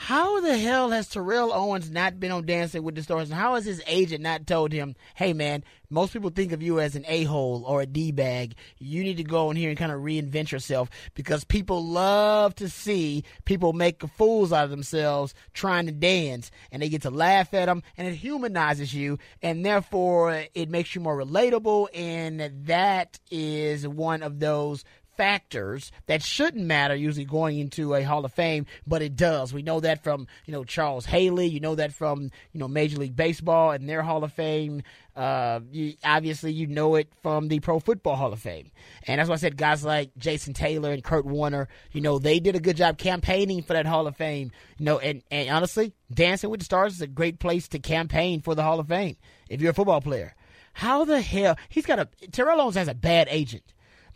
How 0.00 0.40
the 0.40 0.56
hell 0.56 0.90
has 0.90 1.08
Terrell 1.08 1.52
Owens 1.52 1.90
not 1.90 2.20
been 2.20 2.30
on 2.30 2.46
Dancing 2.46 2.84
with 2.84 2.94
the 2.94 3.02
Stars? 3.02 3.30
And 3.30 3.38
how 3.38 3.56
has 3.56 3.64
his 3.64 3.82
agent 3.88 4.22
not 4.22 4.46
told 4.46 4.70
him, 4.70 4.94
hey 5.16 5.32
man, 5.32 5.64
most 5.90 6.12
people 6.12 6.30
think 6.30 6.52
of 6.52 6.62
you 6.62 6.78
as 6.78 6.94
an 6.94 7.04
a 7.08 7.24
hole 7.24 7.64
or 7.66 7.80
a 7.80 7.86
D 7.86 8.12
bag. 8.12 8.54
You 8.78 9.02
need 9.02 9.16
to 9.16 9.24
go 9.24 9.50
in 9.50 9.56
here 9.56 9.70
and 9.70 9.78
kind 9.78 9.90
of 9.90 10.00
reinvent 10.00 10.52
yourself 10.52 10.88
because 11.14 11.42
people 11.42 11.84
love 11.84 12.54
to 12.56 12.68
see 12.68 13.24
people 13.44 13.72
make 13.72 14.06
fools 14.10 14.52
out 14.52 14.64
of 14.64 14.70
themselves 14.70 15.34
trying 15.52 15.86
to 15.86 15.92
dance 15.92 16.52
and 16.70 16.80
they 16.80 16.88
get 16.88 17.02
to 17.02 17.10
laugh 17.10 17.52
at 17.52 17.66
them 17.66 17.82
and 17.96 18.06
it 18.06 18.14
humanizes 18.14 18.94
you 18.94 19.18
and 19.42 19.66
therefore 19.66 20.44
it 20.54 20.70
makes 20.70 20.94
you 20.94 21.00
more 21.00 21.18
relatable. 21.18 21.88
And 21.92 22.66
that 22.66 23.18
is 23.32 23.86
one 23.86 24.22
of 24.22 24.38
those 24.38 24.84
factors 25.18 25.90
that 26.06 26.22
shouldn't 26.22 26.64
matter 26.64 26.94
usually 26.94 27.24
going 27.24 27.58
into 27.58 27.92
a 27.92 28.04
Hall 28.04 28.24
of 28.24 28.32
Fame, 28.32 28.66
but 28.86 29.02
it 29.02 29.16
does. 29.16 29.52
We 29.52 29.62
know 29.62 29.80
that 29.80 30.04
from 30.04 30.28
you 30.46 30.52
know 30.52 30.64
Charles 30.64 31.04
Haley. 31.04 31.48
You 31.48 31.60
know 31.60 31.74
that 31.74 31.92
from 31.92 32.30
you 32.52 32.60
know 32.60 32.68
Major 32.68 32.96
League 32.98 33.16
Baseball 33.16 33.72
and 33.72 33.86
their 33.88 34.02
Hall 34.02 34.24
of 34.24 34.32
Fame. 34.32 34.82
Uh, 35.16 35.58
you, 35.72 35.94
obviously, 36.04 36.52
you 36.52 36.68
know 36.68 36.94
it 36.94 37.12
from 37.20 37.48
the 37.48 37.58
Pro 37.58 37.80
Football 37.80 38.14
Hall 38.14 38.32
of 38.32 38.38
Fame, 38.38 38.70
and 39.08 39.18
that's 39.18 39.28
why 39.28 39.34
I 39.34 39.38
said 39.38 39.56
guys 39.56 39.84
like 39.84 40.12
Jason 40.16 40.54
Taylor 40.54 40.92
and 40.92 41.02
Kurt 41.02 41.26
Warner. 41.26 41.68
You 41.90 42.00
know 42.00 42.20
they 42.20 42.38
did 42.38 42.54
a 42.54 42.60
good 42.60 42.76
job 42.76 42.96
campaigning 42.96 43.62
for 43.62 43.72
that 43.72 43.86
Hall 43.86 44.06
of 44.06 44.16
Fame. 44.16 44.52
You 44.78 44.84
know, 44.84 45.00
and 45.00 45.22
and 45.32 45.50
honestly, 45.50 45.92
Dancing 46.14 46.48
with 46.48 46.60
the 46.60 46.64
Stars 46.64 46.94
is 46.94 47.00
a 47.02 47.08
great 47.08 47.40
place 47.40 47.66
to 47.68 47.80
campaign 47.80 48.40
for 48.40 48.54
the 48.54 48.62
Hall 48.62 48.78
of 48.78 48.86
Fame 48.86 49.16
if 49.48 49.60
you're 49.60 49.72
a 49.72 49.74
football 49.74 50.00
player. 50.00 50.36
How 50.74 51.04
the 51.04 51.20
hell 51.20 51.56
he's 51.68 51.86
got 51.86 51.98
a 51.98 52.08
Terrell 52.30 52.60
Owens 52.60 52.76
has 52.76 52.86
a 52.86 52.94
bad 52.94 53.26
agent. 53.32 53.64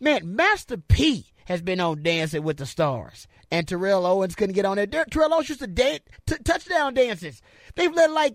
Man, 0.03 0.35
Master 0.35 0.79
P 0.79 1.27
has 1.45 1.63
been 1.63 1.79
on 1.79 2.03
Dancing 2.03 2.43
with 2.43 2.57
the 2.57 2.67
Stars. 2.67 3.29
And 3.53 3.69
Terrell 3.69 4.05
Owens 4.05 4.35
couldn't 4.35 4.57
get 4.57 4.65
on 4.65 4.75
there. 4.75 4.89
Terrell 4.89 5.33
Owens 5.33 5.49
used 5.49 5.61
to 5.61 5.69
dance, 5.69 6.01
t- 6.27 6.39
touchdown 6.45 6.95
dances. 6.95 7.41
They've 7.77 7.95
let 7.95 8.11
like 8.11 8.35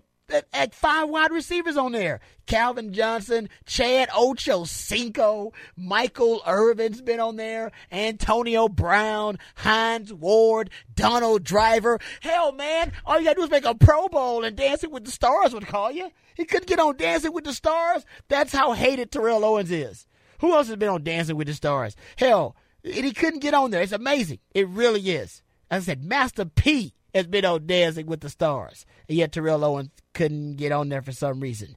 five 0.72 1.10
wide 1.10 1.30
receivers 1.30 1.76
on 1.76 1.92
there. 1.92 2.20
Calvin 2.46 2.94
Johnson, 2.94 3.50
Chad 3.66 4.08
Ocho 4.16 4.64
Cinco, 4.64 5.52
Michael 5.76 6.40
Irvin's 6.46 7.02
been 7.02 7.20
on 7.20 7.36
there, 7.36 7.70
Antonio 7.92 8.70
Brown, 8.70 9.38
Hines 9.56 10.10
Ward, 10.10 10.70
Donald 10.94 11.44
Driver. 11.44 11.98
Hell, 12.22 12.52
man, 12.52 12.92
all 13.04 13.18
you 13.18 13.26
gotta 13.26 13.36
do 13.36 13.44
is 13.44 13.50
make 13.50 13.66
a 13.66 13.74
Pro 13.74 14.08
Bowl 14.08 14.42
and 14.42 14.56
Dancing 14.56 14.90
with 14.90 15.04
the 15.04 15.10
Stars 15.10 15.52
would 15.52 15.66
call 15.66 15.92
you. 15.92 16.10
He 16.34 16.46
couldn't 16.46 16.66
get 16.66 16.80
on 16.80 16.96
Dancing 16.96 17.34
with 17.34 17.44
the 17.44 17.52
Stars. 17.52 18.06
That's 18.28 18.54
how 18.54 18.72
hated 18.72 19.10
Terrell 19.10 19.44
Owens 19.44 19.70
is. 19.70 20.06
Who 20.40 20.54
else 20.54 20.68
has 20.68 20.76
been 20.76 20.88
on 20.88 21.04
Dancing 21.04 21.36
with 21.36 21.48
the 21.48 21.54
Stars? 21.54 21.96
Hell, 22.16 22.56
he 22.82 23.12
couldn't 23.12 23.40
get 23.40 23.54
on 23.54 23.70
there. 23.70 23.82
It's 23.82 23.92
amazing. 23.92 24.38
It 24.54 24.68
really 24.68 25.10
is. 25.10 25.42
I 25.70 25.80
said, 25.80 26.04
Master 26.04 26.44
P 26.44 26.94
has 27.14 27.26
been 27.26 27.44
on 27.44 27.66
Dancing 27.66 28.06
with 28.06 28.20
the 28.20 28.30
Stars, 28.30 28.86
and 29.08 29.18
yet 29.18 29.32
Terrell 29.32 29.64
Owens 29.64 29.90
couldn't 30.14 30.56
get 30.56 30.72
on 30.72 30.88
there 30.88 31.02
for 31.02 31.12
some 31.12 31.40
reason. 31.40 31.76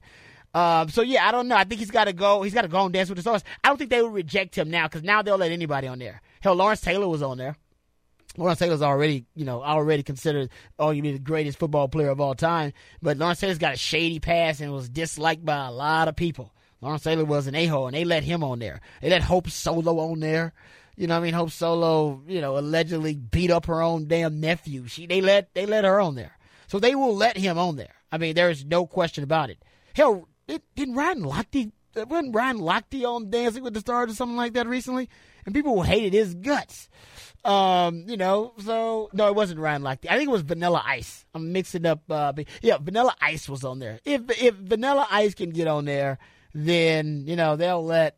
Um, 0.54 0.88
so 0.90 1.02
yeah, 1.02 1.26
I 1.26 1.32
don't 1.32 1.48
know. 1.48 1.56
I 1.56 1.64
think 1.64 1.80
he's 1.80 1.90
got 1.90 2.04
to 2.04 2.12
go. 2.12 2.42
He's 2.42 2.54
got 2.54 2.62
to 2.62 2.68
go 2.68 2.78
on 2.78 2.92
Dance 2.92 3.08
with 3.08 3.16
the 3.16 3.22
Stars. 3.22 3.44
I 3.64 3.68
don't 3.68 3.78
think 3.78 3.90
they 3.90 4.02
would 4.02 4.12
reject 4.12 4.56
him 4.56 4.70
now 4.70 4.86
because 4.86 5.02
now 5.02 5.22
they'll 5.22 5.38
let 5.38 5.52
anybody 5.52 5.88
on 5.88 5.98
there. 5.98 6.20
Hell, 6.40 6.54
Lawrence 6.54 6.80
Taylor 6.80 7.08
was 7.08 7.22
on 7.22 7.38
there. 7.38 7.56
Lawrence 8.36 8.58
Taylor's 8.58 8.82
already, 8.82 9.26
you 9.34 9.44
know, 9.44 9.62
already 9.62 10.02
considered 10.02 10.50
arguably 10.78 11.12
the 11.12 11.18
greatest 11.18 11.58
football 11.58 11.88
player 11.88 12.08
of 12.08 12.20
all 12.20 12.34
time. 12.34 12.72
But 13.02 13.18
Lawrence 13.18 13.40
Taylor's 13.40 13.58
got 13.58 13.74
a 13.74 13.78
shady 13.78 14.20
past 14.20 14.60
and 14.60 14.72
was 14.72 14.88
disliked 14.88 15.44
by 15.44 15.66
a 15.66 15.70
lot 15.70 16.08
of 16.08 16.16
people. 16.16 16.54
Lawrence 16.82 17.04
Taylor 17.04 17.24
was 17.24 17.46
an 17.46 17.54
a-hole, 17.54 17.86
and 17.86 17.94
they 17.94 18.04
let 18.04 18.24
him 18.24 18.42
on 18.42 18.58
there. 18.58 18.80
They 19.00 19.08
let 19.08 19.22
Hope 19.22 19.48
Solo 19.48 19.98
on 20.00 20.20
there. 20.20 20.52
You 20.96 21.06
know 21.06 21.14
what 21.14 21.20
I 21.20 21.24
mean? 21.24 21.34
Hope 21.34 21.50
Solo, 21.50 22.22
you 22.26 22.40
know, 22.40 22.58
allegedly 22.58 23.14
beat 23.14 23.50
up 23.50 23.66
her 23.66 23.80
own 23.80 24.08
damn 24.08 24.40
nephew. 24.40 24.86
She 24.88 25.06
they 25.06 25.20
let 25.20 25.54
they 25.54 25.64
let 25.64 25.84
her 25.84 26.00
on 26.00 26.16
there. 26.16 26.36
So 26.66 26.78
they 26.78 26.94
will 26.94 27.16
let 27.16 27.36
him 27.36 27.56
on 27.56 27.76
there. 27.76 27.94
I 28.10 28.18
mean, 28.18 28.34
there 28.34 28.50
is 28.50 28.64
no 28.64 28.86
question 28.86 29.24
about 29.24 29.48
it. 29.48 29.64
Hell, 29.94 30.28
it, 30.46 30.62
didn't 30.74 30.96
Ryan 30.96 31.22
Lochte 31.22 31.72
wasn't 31.94 32.34
Ryan 32.34 32.58
Lochte 32.58 33.04
on 33.04 33.30
Dancing 33.30 33.62
with 33.62 33.74
the 33.74 33.80
Stars 33.80 34.10
or 34.10 34.14
something 34.14 34.36
like 34.36 34.54
that 34.54 34.66
recently? 34.66 35.08
And 35.44 35.54
people 35.54 35.82
hated 35.82 36.12
his 36.12 36.34
guts. 36.34 36.88
Um, 37.44 38.04
you 38.06 38.16
know, 38.16 38.52
so 38.64 39.10
no, 39.12 39.28
it 39.28 39.34
wasn't 39.34 39.60
Ryan 39.60 39.82
Lochte. 39.82 40.06
I 40.08 40.16
think 40.16 40.28
it 40.28 40.32
was 40.32 40.42
Vanilla 40.42 40.82
Ice. 40.86 41.24
I'm 41.34 41.52
mixing 41.52 41.86
up. 41.86 42.02
Uh, 42.08 42.32
yeah, 42.60 42.78
Vanilla 42.78 43.14
Ice 43.20 43.48
was 43.48 43.64
on 43.64 43.78
there. 43.78 43.98
If 44.04 44.22
if 44.40 44.54
Vanilla 44.54 45.06
Ice 45.10 45.34
can 45.34 45.50
get 45.50 45.66
on 45.66 45.84
there, 45.84 46.18
then 46.54 47.24
you 47.26 47.36
know 47.36 47.56
they'll 47.56 47.84
let 47.84 48.16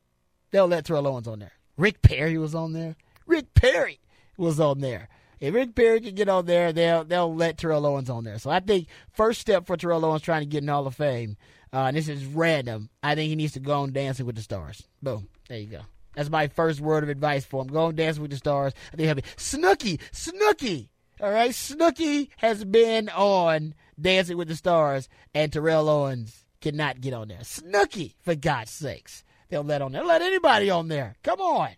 they'll 0.50 0.66
let 0.66 0.84
Terrell 0.84 1.06
Owens 1.06 1.28
on 1.28 1.38
there. 1.38 1.52
Rick 1.76 2.02
Perry 2.02 2.38
was 2.38 2.54
on 2.54 2.72
there. 2.72 2.96
Rick 3.26 3.54
Perry 3.54 4.00
was 4.36 4.60
on 4.60 4.80
there. 4.80 5.08
If 5.40 5.52
Rick 5.54 5.74
Perry 5.74 6.00
can 6.00 6.14
get 6.14 6.28
on 6.28 6.46
there, 6.46 6.72
they'll 6.72 7.04
they'll 7.04 7.34
let 7.34 7.58
Terrell 7.58 7.86
Owens 7.86 8.10
on 8.10 8.24
there. 8.24 8.38
So 8.38 8.50
I 8.50 8.60
think 8.60 8.88
first 9.12 9.40
step 9.40 9.66
for 9.66 9.76
Terrell 9.76 10.04
Owens 10.04 10.22
trying 10.22 10.42
to 10.42 10.46
get 10.46 10.62
in 10.62 10.68
Hall 10.68 10.86
of 10.86 10.94
Fame, 10.94 11.36
uh, 11.72 11.84
and 11.86 11.96
this 11.96 12.08
is 12.08 12.24
random. 12.24 12.88
I 13.02 13.14
think 13.14 13.28
he 13.28 13.36
needs 13.36 13.52
to 13.54 13.60
go 13.60 13.82
on 13.82 13.92
Dancing 13.92 14.26
with 14.26 14.36
the 14.36 14.42
Stars. 14.42 14.84
Boom, 15.02 15.28
there 15.48 15.58
you 15.58 15.66
go. 15.66 15.80
That's 16.14 16.30
my 16.30 16.46
first 16.46 16.80
word 16.80 17.02
of 17.02 17.08
advice 17.08 17.44
for 17.44 17.62
him. 17.62 17.68
Go 17.68 17.86
on 17.86 17.96
Dancing 17.96 18.22
with 18.22 18.30
the 18.30 18.36
Stars. 18.36 18.72
I 18.92 18.96
think 18.96 19.08
have 19.08 19.36
Snooki, 19.36 20.00
Snooki. 20.12 20.88
All 21.20 21.30
right, 21.30 21.50
Snooki 21.50 22.28
has 22.36 22.64
been 22.64 23.08
on 23.08 23.74
Dancing 24.00 24.36
with 24.36 24.48
the 24.48 24.56
Stars, 24.56 25.08
and 25.34 25.52
Terrell 25.52 25.88
Owens 25.88 26.43
cannot 26.64 27.00
get 27.02 27.12
on 27.12 27.28
there. 27.28 27.40
Snooki, 27.40 28.14
for 28.22 28.34
God's 28.34 28.70
sakes. 28.70 29.22
they'll 29.50 29.62
let 29.62 29.82
on 29.82 29.92
there. 29.92 30.02
Let 30.02 30.22
anybody 30.22 30.70
on 30.70 30.88
there. 30.88 31.14
Come 31.22 31.40
on. 31.40 31.70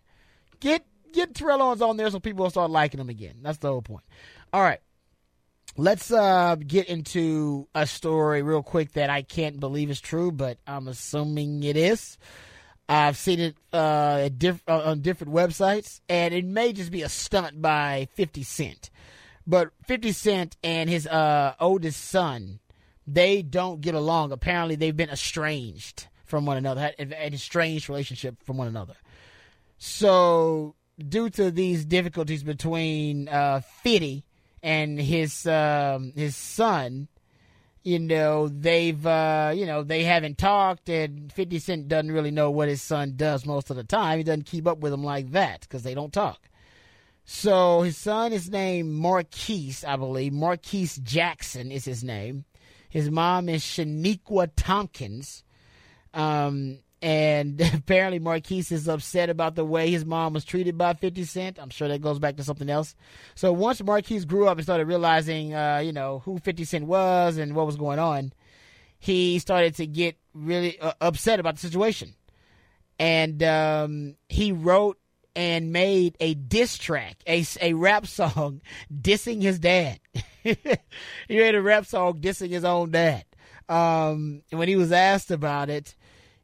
Get 0.61 0.85
get 1.11 1.35
Terrell 1.35 1.61
Owens 1.61 1.81
on 1.81 1.97
there 1.97 2.09
so 2.09 2.19
people 2.21 2.43
will 2.43 2.49
start 2.49 2.71
liking 2.71 2.99
him 2.99 3.09
again. 3.09 3.35
That's 3.41 3.57
the 3.57 3.67
whole 3.67 3.81
point. 3.81 4.05
All 4.53 4.61
right. 4.61 4.79
Let's 5.75 6.09
uh, 6.09 6.55
get 6.55 6.87
into 6.87 7.67
a 7.75 7.85
story 7.85 8.41
real 8.41 8.63
quick 8.63 8.93
that 8.93 9.09
I 9.09 9.21
can't 9.21 9.59
believe 9.59 9.91
is 9.91 9.99
true, 9.99 10.31
but 10.31 10.57
I'm 10.65 10.87
assuming 10.87 11.61
it 11.63 11.75
is. 11.75 12.17
I've 12.89 13.17
seen 13.17 13.39
it 13.41 13.57
uh, 13.73 14.29
diff- 14.29 14.63
uh, 14.67 14.83
on 14.85 15.01
different 15.01 15.33
websites, 15.33 15.99
and 16.07 16.33
it 16.33 16.45
may 16.45 16.71
just 16.71 16.91
be 16.91 17.01
a 17.03 17.09
stunt 17.09 17.61
by 17.61 18.07
50 18.13 18.41
Cent. 18.43 18.89
But 19.45 19.69
50 19.85 20.13
Cent 20.13 20.57
and 20.63 20.89
his 20.89 21.05
uh, 21.05 21.53
oldest 21.59 22.05
son, 22.05 22.59
they 23.07 23.41
don't 23.41 23.81
get 23.81 23.95
along. 23.95 24.31
Apparently, 24.31 24.75
they've 24.75 24.95
been 24.95 25.09
estranged 25.09 26.07
from 26.25 26.45
one 26.45 26.57
another, 26.57 26.81
had 26.81 26.95
an 26.99 27.33
estranged 27.33 27.87
relationship 27.87 28.43
from 28.43 28.57
one 28.57 28.67
another. 28.67 28.95
So, 29.77 30.75
due 30.97 31.29
to 31.31 31.49
these 31.49 31.85
difficulties 31.85 32.43
between 32.43 33.29
uh, 33.29 33.61
50 33.83 34.25
and 34.61 34.99
his 34.99 35.47
um, 35.47 36.11
his 36.15 36.35
son, 36.35 37.07
you 37.83 37.99
know, 37.99 38.49
they've 38.49 39.05
uh, 39.05 39.53
you 39.55 39.65
know, 39.65 39.83
they 39.83 40.03
haven't 40.03 40.37
talked 40.37 40.89
and 40.89 41.31
50 41.31 41.59
Cent 41.59 41.87
doesn't 41.87 42.11
really 42.11 42.31
know 42.31 42.51
what 42.51 42.67
his 42.67 42.81
son 42.81 43.13
does 43.15 43.45
most 43.45 43.69
of 43.69 43.77
the 43.77 43.83
time. 43.85 44.17
He 44.17 44.23
doesn't 44.25 44.47
keep 44.47 44.67
up 44.67 44.79
with 44.79 44.91
him 44.91 45.03
like 45.03 45.31
that 45.31 45.69
cuz 45.69 45.83
they 45.83 45.93
don't 45.93 46.11
talk. 46.11 46.49
So 47.23 47.81
his 47.81 47.97
son 47.97 48.33
is 48.33 48.49
named 48.49 48.89
Marquise, 48.89 49.83
I 49.83 49.97
believe. 49.97 50.33
Marquise 50.33 50.95
Jackson 50.97 51.71
is 51.71 51.85
his 51.85 52.03
name. 52.03 52.45
His 52.97 53.11
mom 53.11 53.47
is 53.47 53.61
Shaniqua 53.61 54.49
Tompkins. 54.55 55.43
Um, 56.15 56.79
and 56.99 57.61
apparently 57.75 58.17
Marquise 58.17 58.71
is 58.71 58.87
upset 58.87 59.29
about 59.29 59.53
the 59.53 59.63
way 59.63 59.91
his 59.91 60.03
mom 60.03 60.33
was 60.33 60.43
treated 60.43 60.79
by 60.79 60.95
50 60.95 61.23
Cent. 61.25 61.59
I'm 61.61 61.69
sure 61.69 61.87
that 61.89 62.01
goes 62.01 62.17
back 62.17 62.37
to 62.37 62.43
something 62.43 62.71
else. 62.71 62.95
So 63.35 63.53
once 63.53 63.83
Marquise 63.83 64.25
grew 64.25 64.47
up 64.47 64.57
and 64.57 64.65
started 64.65 64.87
realizing, 64.87 65.53
uh, 65.53 65.77
you 65.85 65.93
know, 65.93 66.23
who 66.25 66.39
50 66.39 66.63
Cent 66.63 66.85
was 66.87 67.37
and 67.37 67.53
what 67.53 67.67
was 67.67 67.75
going 67.75 67.99
on, 67.99 68.33
he 68.97 69.37
started 69.37 69.75
to 69.75 69.85
get 69.85 70.17
really 70.33 70.79
uh, 70.79 70.93
upset 70.99 71.39
about 71.39 71.53
the 71.53 71.61
situation. 71.61 72.15
And 72.97 73.43
um, 73.43 74.15
he 74.27 74.51
wrote 74.51 74.97
and 75.37 75.71
made 75.71 76.17
a 76.19 76.33
diss 76.33 76.79
track, 76.79 77.17
a, 77.27 77.45
a 77.61 77.73
rap 77.73 78.07
song 78.07 78.59
dissing 78.93 79.39
his 79.39 79.59
dad. 79.59 79.99
he 80.43 80.57
made 81.29 81.53
a 81.53 81.61
rap 81.61 81.85
song 81.85 82.19
dissing 82.19 82.49
his 82.49 82.65
own 82.65 82.89
dad. 82.89 83.23
Um, 83.69 84.41
when 84.49 84.67
he 84.67 84.75
was 84.75 84.91
asked 84.91 85.29
about 85.29 85.69
it, 85.69 85.95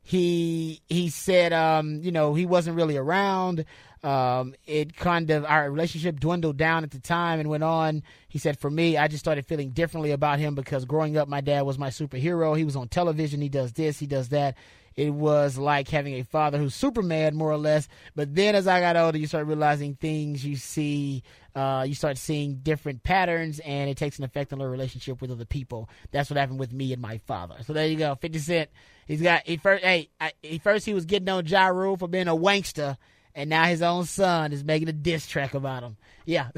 he 0.03 0.81
he 0.87 1.09
said 1.09 1.53
um, 1.53 2.01
you 2.03 2.11
know 2.11 2.35
he 2.35 2.45
wasn't 2.45 2.75
really 2.75 2.97
around 2.97 3.65
um, 4.03 4.53
it 4.65 4.95
kind 4.95 5.29
of 5.29 5.45
our 5.45 5.69
relationship 5.71 6.19
dwindled 6.19 6.57
down 6.57 6.83
at 6.83 6.91
the 6.91 6.99
time 6.99 7.39
and 7.39 7.49
went 7.49 7.63
on 7.63 8.03
he 8.27 8.37
said 8.37 8.59
for 8.59 8.69
me 8.69 8.97
i 8.97 9.07
just 9.07 9.23
started 9.23 9.45
feeling 9.45 9.69
differently 9.69 10.11
about 10.11 10.39
him 10.39 10.55
because 10.55 10.85
growing 10.85 11.17
up 11.17 11.27
my 11.27 11.41
dad 11.41 11.61
was 11.61 11.77
my 11.77 11.89
superhero 11.89 12.57
he 12.57 12.63
was 12.63 12.75
on 12.75 12.87
television 12.87 13.41
he 13.41 13.49
does 13.49 13.73
this 13.73 13.99
he 13.99 14.07
does 14.07 14.29
that 14.29 14.55
it 14.95 15.11
was 15.11 15.57
like 15.57 15.89
having 15.89 16.13
a 16.13 16.23
father 16.23 16.59
who's 16.59 16.75
Superman, 16.75 17.35
more 17.35 17.51
or 17.51 17.57
less. 17.57 17.87
But 18.15 18.35
then 18.35 18.53
as 18.53 18.67
I 18.67 18.79
got 18.79 18.95
older, 18.95 19.17
you 19.17 19.25
start 19.25 19.47
realizing 19.47 19.95
things 19.95 20.45
you 20.45 20.55
see, 20.55 21.23
uh, 21.55 21.83
you 21.87 21.95
start 21.95 22.19
seeing 22.19 22.57
different 22.57 23.01
patterns, 23.01 23.59
and 23.59 23.89
it 23.89 23.97
takes 23.97 24.19
an 24.19 24.23
effect 24.23 24.53
on 24.53 24.59
the 24.59 24.67
relationship 24.67 25.19
with 25.19 25.31
other 25.31 25.45
people. 25.45 25.89
That's 26.11 26.29
what 26.29 26.37
happened 26.37 26.59
with 26.59 26.73
me 26.73 26.93
and 26.93 27.01
my 27.01 27.17
father. 27.17 27.55
So 27.65 27.73
there 27.73 27.87
you 27.87 27.97
go. 27.97 28.13
50 28.13 28.37
Cent 28.37 28.69
He's 29.07 29.21
got 29.21 29.45
he 29.45 29.57
first. 29.57 29.83
Hey, 29.83 30.09
I, 30.19 30.31
he 30.41 30.59
first 30.59 30.85
he 30.85 30.93
was 30.93 31.05
getting 31.05 31.29
on 31.29 31.45
Ja 31.45 31.67
Rule 31.67 31.97
for 31.97 32.07
being 32.07 32.27
a 32.27 32.35
wankster, 32.35 32.97
and 33.35 33.49
now 33.49 33.65
his 33.65 33.81
own 33.81 34.05
son 34.05 34.53
is 34.53 34.63
making 34.63 34.89
a 34.89 34.93
diss 34.93 35.27
track 35.27 35.53
about 35.53 35.83
him. 35.83 35.97
Yeah, 36.25 36.49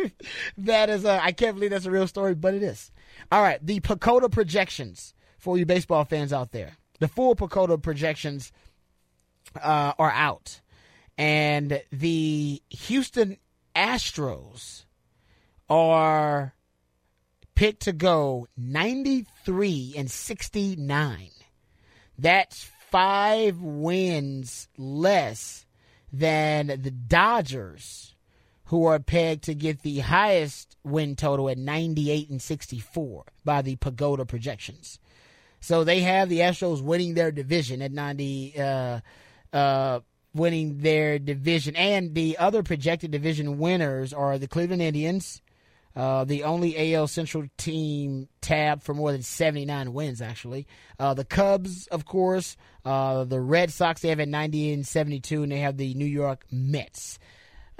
that 0.58 0.90
is. 0.90 1.04
A, 1.04 1.22
I 1.22 1.32
can't 1.32 1.54
believe 1.54 1.70
that's 1.70 1.86
a 1.86 1.90
real 1.90 2.06
story, 2.06 2.34
but 2.34 2.54
it 2.54 2.62
is. 2.62 2.90
All 3.30 3.42
right, 3.42 3.64
the 3.64 3.80
PECOTA 3.80 4.30
projections 4.30 5.14
for 5.38 5.58
you 5.58 5.66
baseball 5.66 6.04
fans 6.04 6.32
out 6.32 6.52
there. 6.52 6.72
The 7.00 7.08
full 7.08 7.34
PECOTA 7.34 7.82
projections 7.82 8.52
uh, 9.60 9.92
are 9.98 10.12
out, 10.12 10.60
and 11.18 11.82
the 11.90 12.62
Houston 12.70 13.36
Astros 13.74 14.84
are 15.68 16.54
picked 17.54 17.82
to 17.82 17.92
go 17.92 18.48
93 18.56 19.94
and 19.96 20.10
69 20.10 21.30
that's 22.20 22.70
five 22.90 23.62
wins 23.62 24.68
less 24.76 25.64
than 26.12 26.66
the 26.66 26.90
Dodgers, 26.90 28.14
who 28.66 28.86
are 28.86 28.98
pegged 28.98 29.44
to 29.44 29.54
get 29.54 29.82
the 29.82 29.98
highest 29.98 30.76
win 30.84 31.16
total 31.16 31.48
at 31.48 31.58
98 31.58 32.30
and 32.30 32.40
64 32.40 33.24
by 33.44 33.62
the 33.62 33.76
PECOTA 33.76 34.26
projections. 34.28 34.98
So 35.60 35.84
they 35.84 36.00
have 36.00 36.28
the 36.28 36.38
Astros 36.38 36.80
winning 36.80 37.14
their 37.14 37.30
division 37.30 37.82
at 37.82 37.92
90, 37.92 38.54
uh, 38.58 39.00
uh, 39.52 40.00
winning 40.34 40.78
their 40.78 41.18
division. 41.18 41.76
And 41.76 42.14
the 42.14 42.38
other 42.38 42.62
projected 42.62 43.10
division 43.10 43.58
winners 43.58 44.12
are 44.12 44.38
the 44.38 44.48
Cleveland 44.48 44.82
Indians, 44.82 45.42
uh, 45.96 46.24
the 46.24 46.44
only 46.44 46.94
AL 46.94 47.08
Central 47.08 47.44
team 47.56 48.28
tab 48.40 48.82
for 48.82 48.94
more 48.94 49.12
than 49.12 49.22
79 49.22 49.92
wins, 49.92 50.22
actually. 50.22 50.66
Uh, 50.98 51.14
the 51.14 51.24
Cubs, 51.24 51.86
of 51.88 52.04
course. 52.04 52.56
Uh, 52.84 53.24
the 53.24 53.40
Red 53.40 53.72
Sox, 53.72 54.00
they 54.00 54.08
have 54.08 54.20
at 54.20 54.28
90 54.28 54.72
and 54.72 54.86
72, 54.86 55.42
and 55.42 55.52
they 55.52 55.60
have 55.60 55.76
the 55.76 55.94
New 55.94 56.06
York 56.06 56.44
Mets 56.50 57.18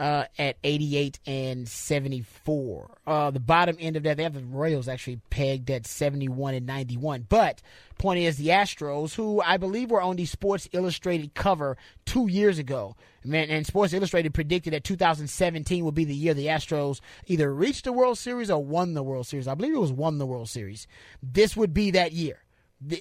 uh, 0.01 0.24
at 0.39 0.56
88 0.64 1.20
and 1.27 1.68
74. 1.68 2.98
Uh, 3.06 3.31
the 3.31 3.39
bottom 3.39 3.77
end 3.78 3.97
of 3.97 4.02
that, 4.05 4.16
they 4.16 4.22
have 4.22 4.32
the 4.32 4.40
Royals 4.40 4.89
actually 4.89 5.20
pegged 5.28 5.70
at 5.70 5.86
71 5.86 6.55
and 6.55 6.66
91. 6.66 7.27
But 7.28 7.60
point 7.98 8.20
is, 8.20 8.39
the 8.39 8.48
Astros, 8.48 9.14
who 9.14 9.43
I 9.43 9.59
believe 9.59 9.90
were 9.90 10.01
on 10.01 10.16
the 10.16 10.24
Sports 10.24 10.70
Illustrated 10.72 11.35
cover 11.35 11.77
two 12.06 12.28
years 12.28 12.59
ago, 12.59 12.97
man, 13.22 13.51
and 13.51 13.66
Sports 13.66 13.93
Illustrated 13.93 14.32
predicted 14.32 14.72
that 14.72 14.85
2017 14.85 15.85
would 15.85 15.94
be 15.94 16.06
the 16.06 16.14
year 16.14 16.32
the 16.32 16.47
Astros 16.47 17.01
either 17.27 17.55
reached 17.55 17.85
the 17.85 17.93
World 17.93 18.16
Series 18.16 18.51
or 18.51 18.64
won 18.64 18.94
the 18.94 19.02
World 19.02 19.27
Series. 19.27 19.47
I 19.47 19.55
believe 19.55 19.74
it 19.74 19.81
was 19.81 19.93
won 19.93 20.16
the 20.16 20.27
World 20.27 20.48
Series. 20.48 20.86
This 21.22 21.55
would 21.59 21.74
be 21.74 21.90
that 21.90 22.12
year. 22.12 22.43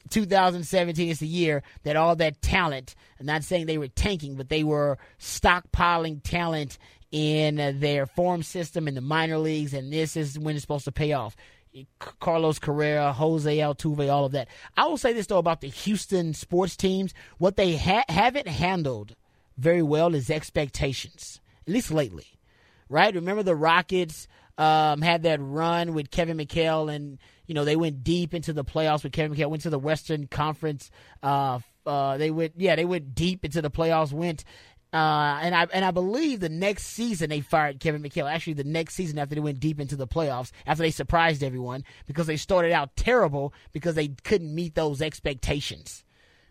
2017 0.10 1.10
is 1.10 1.20
the 1.20 1.28
year 1.28 1.64
that 1.84 1.96
all 1.96 2.16
that 2.18 2.42
talent, 2.42 2.96
I'm 3.20 3.26
not 3.26 3.44
saying 3.44 3.66
they 3.66 3.78
were 3.78 3.88
tanking, 3.88 4.36
but 4.36 4.50
they 4.50 4.64
were 4.64 4.98
stockpiling 5.20 6.22
talent 6.24 6.78
in 7.12 7.80
their 7.80 8.06
farm 8.06 8.44
system 8.44 8.88
in 8.88 8.96
the 8.96 9.02
minor 9.02 9.38
leagues, 9.38 9.74
and 9.74 9.92
this 9.92 10.16
is 10.16 10.38
when 10.38 10.56
it's 10.56 10.62
supposed 10.62 10.86
to 10.86 10.92
pay 10.92 11.14
off. 11.14 11.36
Carlos 12.20 12.60
Correa, 12.60 13.14
Jose 13.14 13.58
Altuve, 13.58 14.12
all 14.12 14.26
of 14.26 14.32
that. 14.32 14.48
I 14.76 14.86
will 14.88 14.98
say 14.98 15.14
this 15.14 15.28
though 15.28 15.38
about 15.38 15.62
the 15.62 15.68
Houston 15.68 16.34
sports 16.34 16.76
teams: 16.76 17.14
what 17.38 17.58
they 17.58 17.78
ha- 17.78 18.06
haven't 18.10 18.48
handled 18.48 19.16
very 19.58 19.84
well 19.84 20.16
is 20.16 20.30
expectations, 20.30 21.40
at 21.68 21.74
least 21.74 21.92
lately. 21.92 22.28
Right? 22.90 23.14
Remember 23.14 23.44
the 23.44 23.56
Rockets 23.56 24.28
um, 24.58 25.02
had 25.02 25.24
that 25.24 25.40
run 25.40 25.94
with 25.94 26.12
Kevin 26.12 26.38
McHale 26.38 26.94
and 26.94 27.20
you 27.50 27.56
know, 27.56 27.66
they 27.66 27.76
went 27.76 28.04
deep 28.04 28.36
into 28.36 28.54
the 28.54 28.64
playoffs 28.64 29.04
with 29.04 29.12
Kevin 29.12 29.36
McHale, 29.36 29.50
went 29.50 29.64
to 29.64 29.72
the 29.72 29.80
Western 29.80 30.28
Conference. 30.28 30.92
Uh, 31.24 31.58
uh, 31.84 32.16
they 32.16 32.30
went, 32.30 32.54
yeah, 32.58 32.76
they 32.76 32.86
went 32.86 33.16
deep 33.16 33.44
into 33.44 33.60
the 33.60 33.72
playoffs, 33.72 34.14
went 34.14 34.44
uh, 34.94 35.40
and 35.42 35.56
I 35.56 35.68
and 35.74 35.84
I 35.84 35.90
believe 35.90 36.40
the 36.40 36.50
next 36.50 36.86
season 36.86 37.30
they 37.32 37.42
fired 37.42 37.80
Kevin 37.80 38.04
McHale. 38.04 38.32
Actually, 38.32 38.54
the 38.54 38.64
next 38.64 38.94
season 38.94 39.18
after 39.18 39.34
they 39.34 39.42
went 39.42 39.60
deep 39.60 39.80
into 39.80 39.96
the 39.96 40.08
playoffs, 40.08 40.52
after 40.68 40.84
they 40.84 40.92
surprised 40.92 41.44
everyone 41.44 41.84
because 42.06 42.28
they 42.28 42.38
started 42.38 42.72
out 42.72 42.96
terrible 42.96 43.52
because 43.72 43.96
they 43.96 44.10
couldn't 44.10 44.54
meet 44.54 44.76
those 44.76 45.02
expectations 45.02 46.04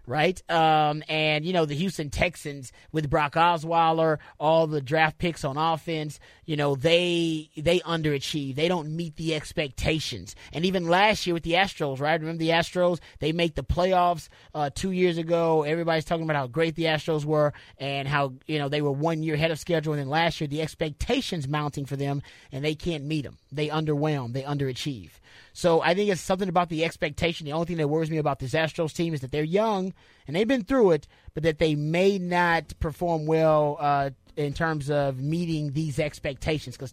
right? 0.09 0.43
Um, 0.51 1.05
and 1.09 1.44
you 1.44 1.52
know 1.52 1.66
the 1.66 1.74
Houston 1.74 2.10
Texans 2.10 2.72
with 2.90 3.10
Brock 3.10 3.35
Osweiler, 3.35 4.18
all 4.40 4.66
the 4.66 4.80
draft 4.80 5.18
picks 5.18 5.44
on 5.44 5.56
offense, 5.56 6.18
you 6.47 6.56
know 6.56 6.74
they 6.74 7.51
they 7.56 7.80
underachieve. 7.80 8.56
They 8.56 8.68
don't 8.68 8.97
meet 8.97 9.16
the 9.16 9.35
expectations. 9.35 10.35
And 10.52 10.64
even 10.64 10.89
last 10.89 11.26
year 11.26 11.35
with 11.35 11.43
the 11.43 11.52
Astros, 11.52 12.01
right? 12.01 12.18
Remember 12.18 12.39
the 12.39 12.51
Astros? 12.51 12.98
They 13.20 13.32
make 13.32 13.55
the 13.55 13.62
playoffs 13.62 14.28
uh, 14.55 14.70
two 14.74 14.90
years 14.90 15.18
ago. 15.18 15.62
Everybody's 15.62 16.06
talking 16.06 16.24
about 16.24 16.36
how 16.36 16.47
great 16.47 16.74
the 16.74 16.85
Astros 16.85 17.24
were 17.24 17.52
and 17.78 18.09
how 18.09 18.32
you 18.47 18.59
know 18.59 18.68
they 18.68 18.82
were 18.82 18.93
one 18.93 19.22
year 19.22 19.35
ahead 19.35 19.51
of 19.51 19.59
schedule. 19.59 19.93
And 19.93 20.01
then 20.01 20.09
last 20.09 20.40
year 20.40 20.48
the 20.48 20.62
expectations 20.62 21.47
mounting 21.47 21.85
for 21.85 21.97
them, 21.97 22.22
and 22.51 22.64
they 22.64 22.74
can't 22.74 23.05
meet 23.05 23.24
them. 23.24 23.36
They 23.52 23.68
underwhelm. 23.68 24.32
They 24.32 24.43
underachieve. 24.43 25.10
So 25.52 25.80
I 25.80 25.94
think 25.94 26.10
it's 26.10 26.20
something 26.20 26.48
about 26.48 26.68
the 26.68 26.85
expectation. 26.85 27.44
The 27.44 27.52
only 27.52 27.66
thing 27.66 27.76
that 27.78 27.89
worries 27.89 28.10
me 28.10 28.18
about 28.18 28.39
this 28.39 28.52
Astros 28.52 28.94
team 28.94 29.14
is 29.14 29.20
that 29.20 29.32
they're 29.32 29.43
young 29.43 29.93
and 30.26 30.36
they've 30.36 30.48
been 30.48 30.64
through 30.64 30.92
it, 30.92 31.08
but 31.34 31.42
that 31.42 31.58
they 31.58 31.74
may 31.74 32.18
not 32.18 32.74
perform 32.80 33.26
well 33.26 33.76
uh, 33.80 34.10
in 34.36 34.52
terms 34.52 34.90
of 34.90 35.20
meeting 35.20 35.72
these 35.72 35.98
expectations. 35.98 36.76
Because 36.76 36.92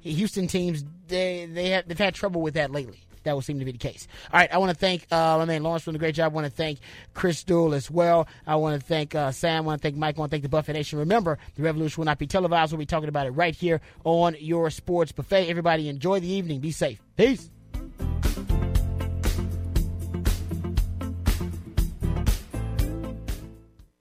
Houston 0.00 0.46
teams 0.46 0.84
they 1.08 1.46
they 1.46 1.70
have 1.70 1.88
they've 1.88 1.98
had 1.98 2.14
trouble 2.14 2.40
with 2.42 2.54
that 2.54 2.70
lately. 2.70 3.00
that 3.24 3.34
would 3.34 3.44
seem 3.44 3.58
to 3.58 3.64
be 3.64 3.72
the 3.72 3.78
case. 3.78 4.06
All 4.32 4.38
right, 4.38 4.52
I 4.52 4.58
want 4.58 4.70
to 4.70 4.76
thank 4.76 5.06
uh, 5.10 5.38
my 5.38 5.44
man 5.44 5.62
Lawrence 5.62 5.84
doing 5.84 5.96
a 5.96 5.98
great 5.98 6.14
job. 6.14 6.32
I 6.32 6.34
want 6.34 6.46
to 6.46 6.52
thank 6.52 6.78
Chris 7.14 7.42
Duel 7.42 7.74
as 7.74 7.90
well. 7.90 8.28
I 8.46 8.56
want 8.56 8.80
to 8.80 8.86
thank 8.86 9.14
uh, 9.14 9.32
Sam. 9.32 9.64
I 9.64 9.66
want 9.66 9.80
to 9.80 9.82
thank 9.82 9.96
Mike. 9.96 10.16
I 10.16 10.20
want 10.20 10.30
to 10.30 10.34
thank 10.34 10.42
the 10.42 10.48
Buffet 10.48 10.74
Nation. 10.74 10.98
Remember, 10.98 11.38
the 11.56 11.62
revolution 11.62 12.00
will 12.00 12.06
not 12.06 12.18
be 12.18 12.26
televised. 12.26 12.72
We'll 12.72 12.78
be 12.78 12.86
talking 12.86 13.08
about 13.08 13.26
it 13.26 13.30
right 13.30 13.54
here 13.54 13.80
on 14.04 14.36
your 14.38 14.70
sports 14.70 15.10
buffet. 15.12 15.48
Everybody, 15.48 15.88
enjoy 15.88 16.20
the 16.20 16.30
evening. 16.30 16.60
Be 16.60 16.70
safe. 16.70 17.00
Peace. 17.16 17.50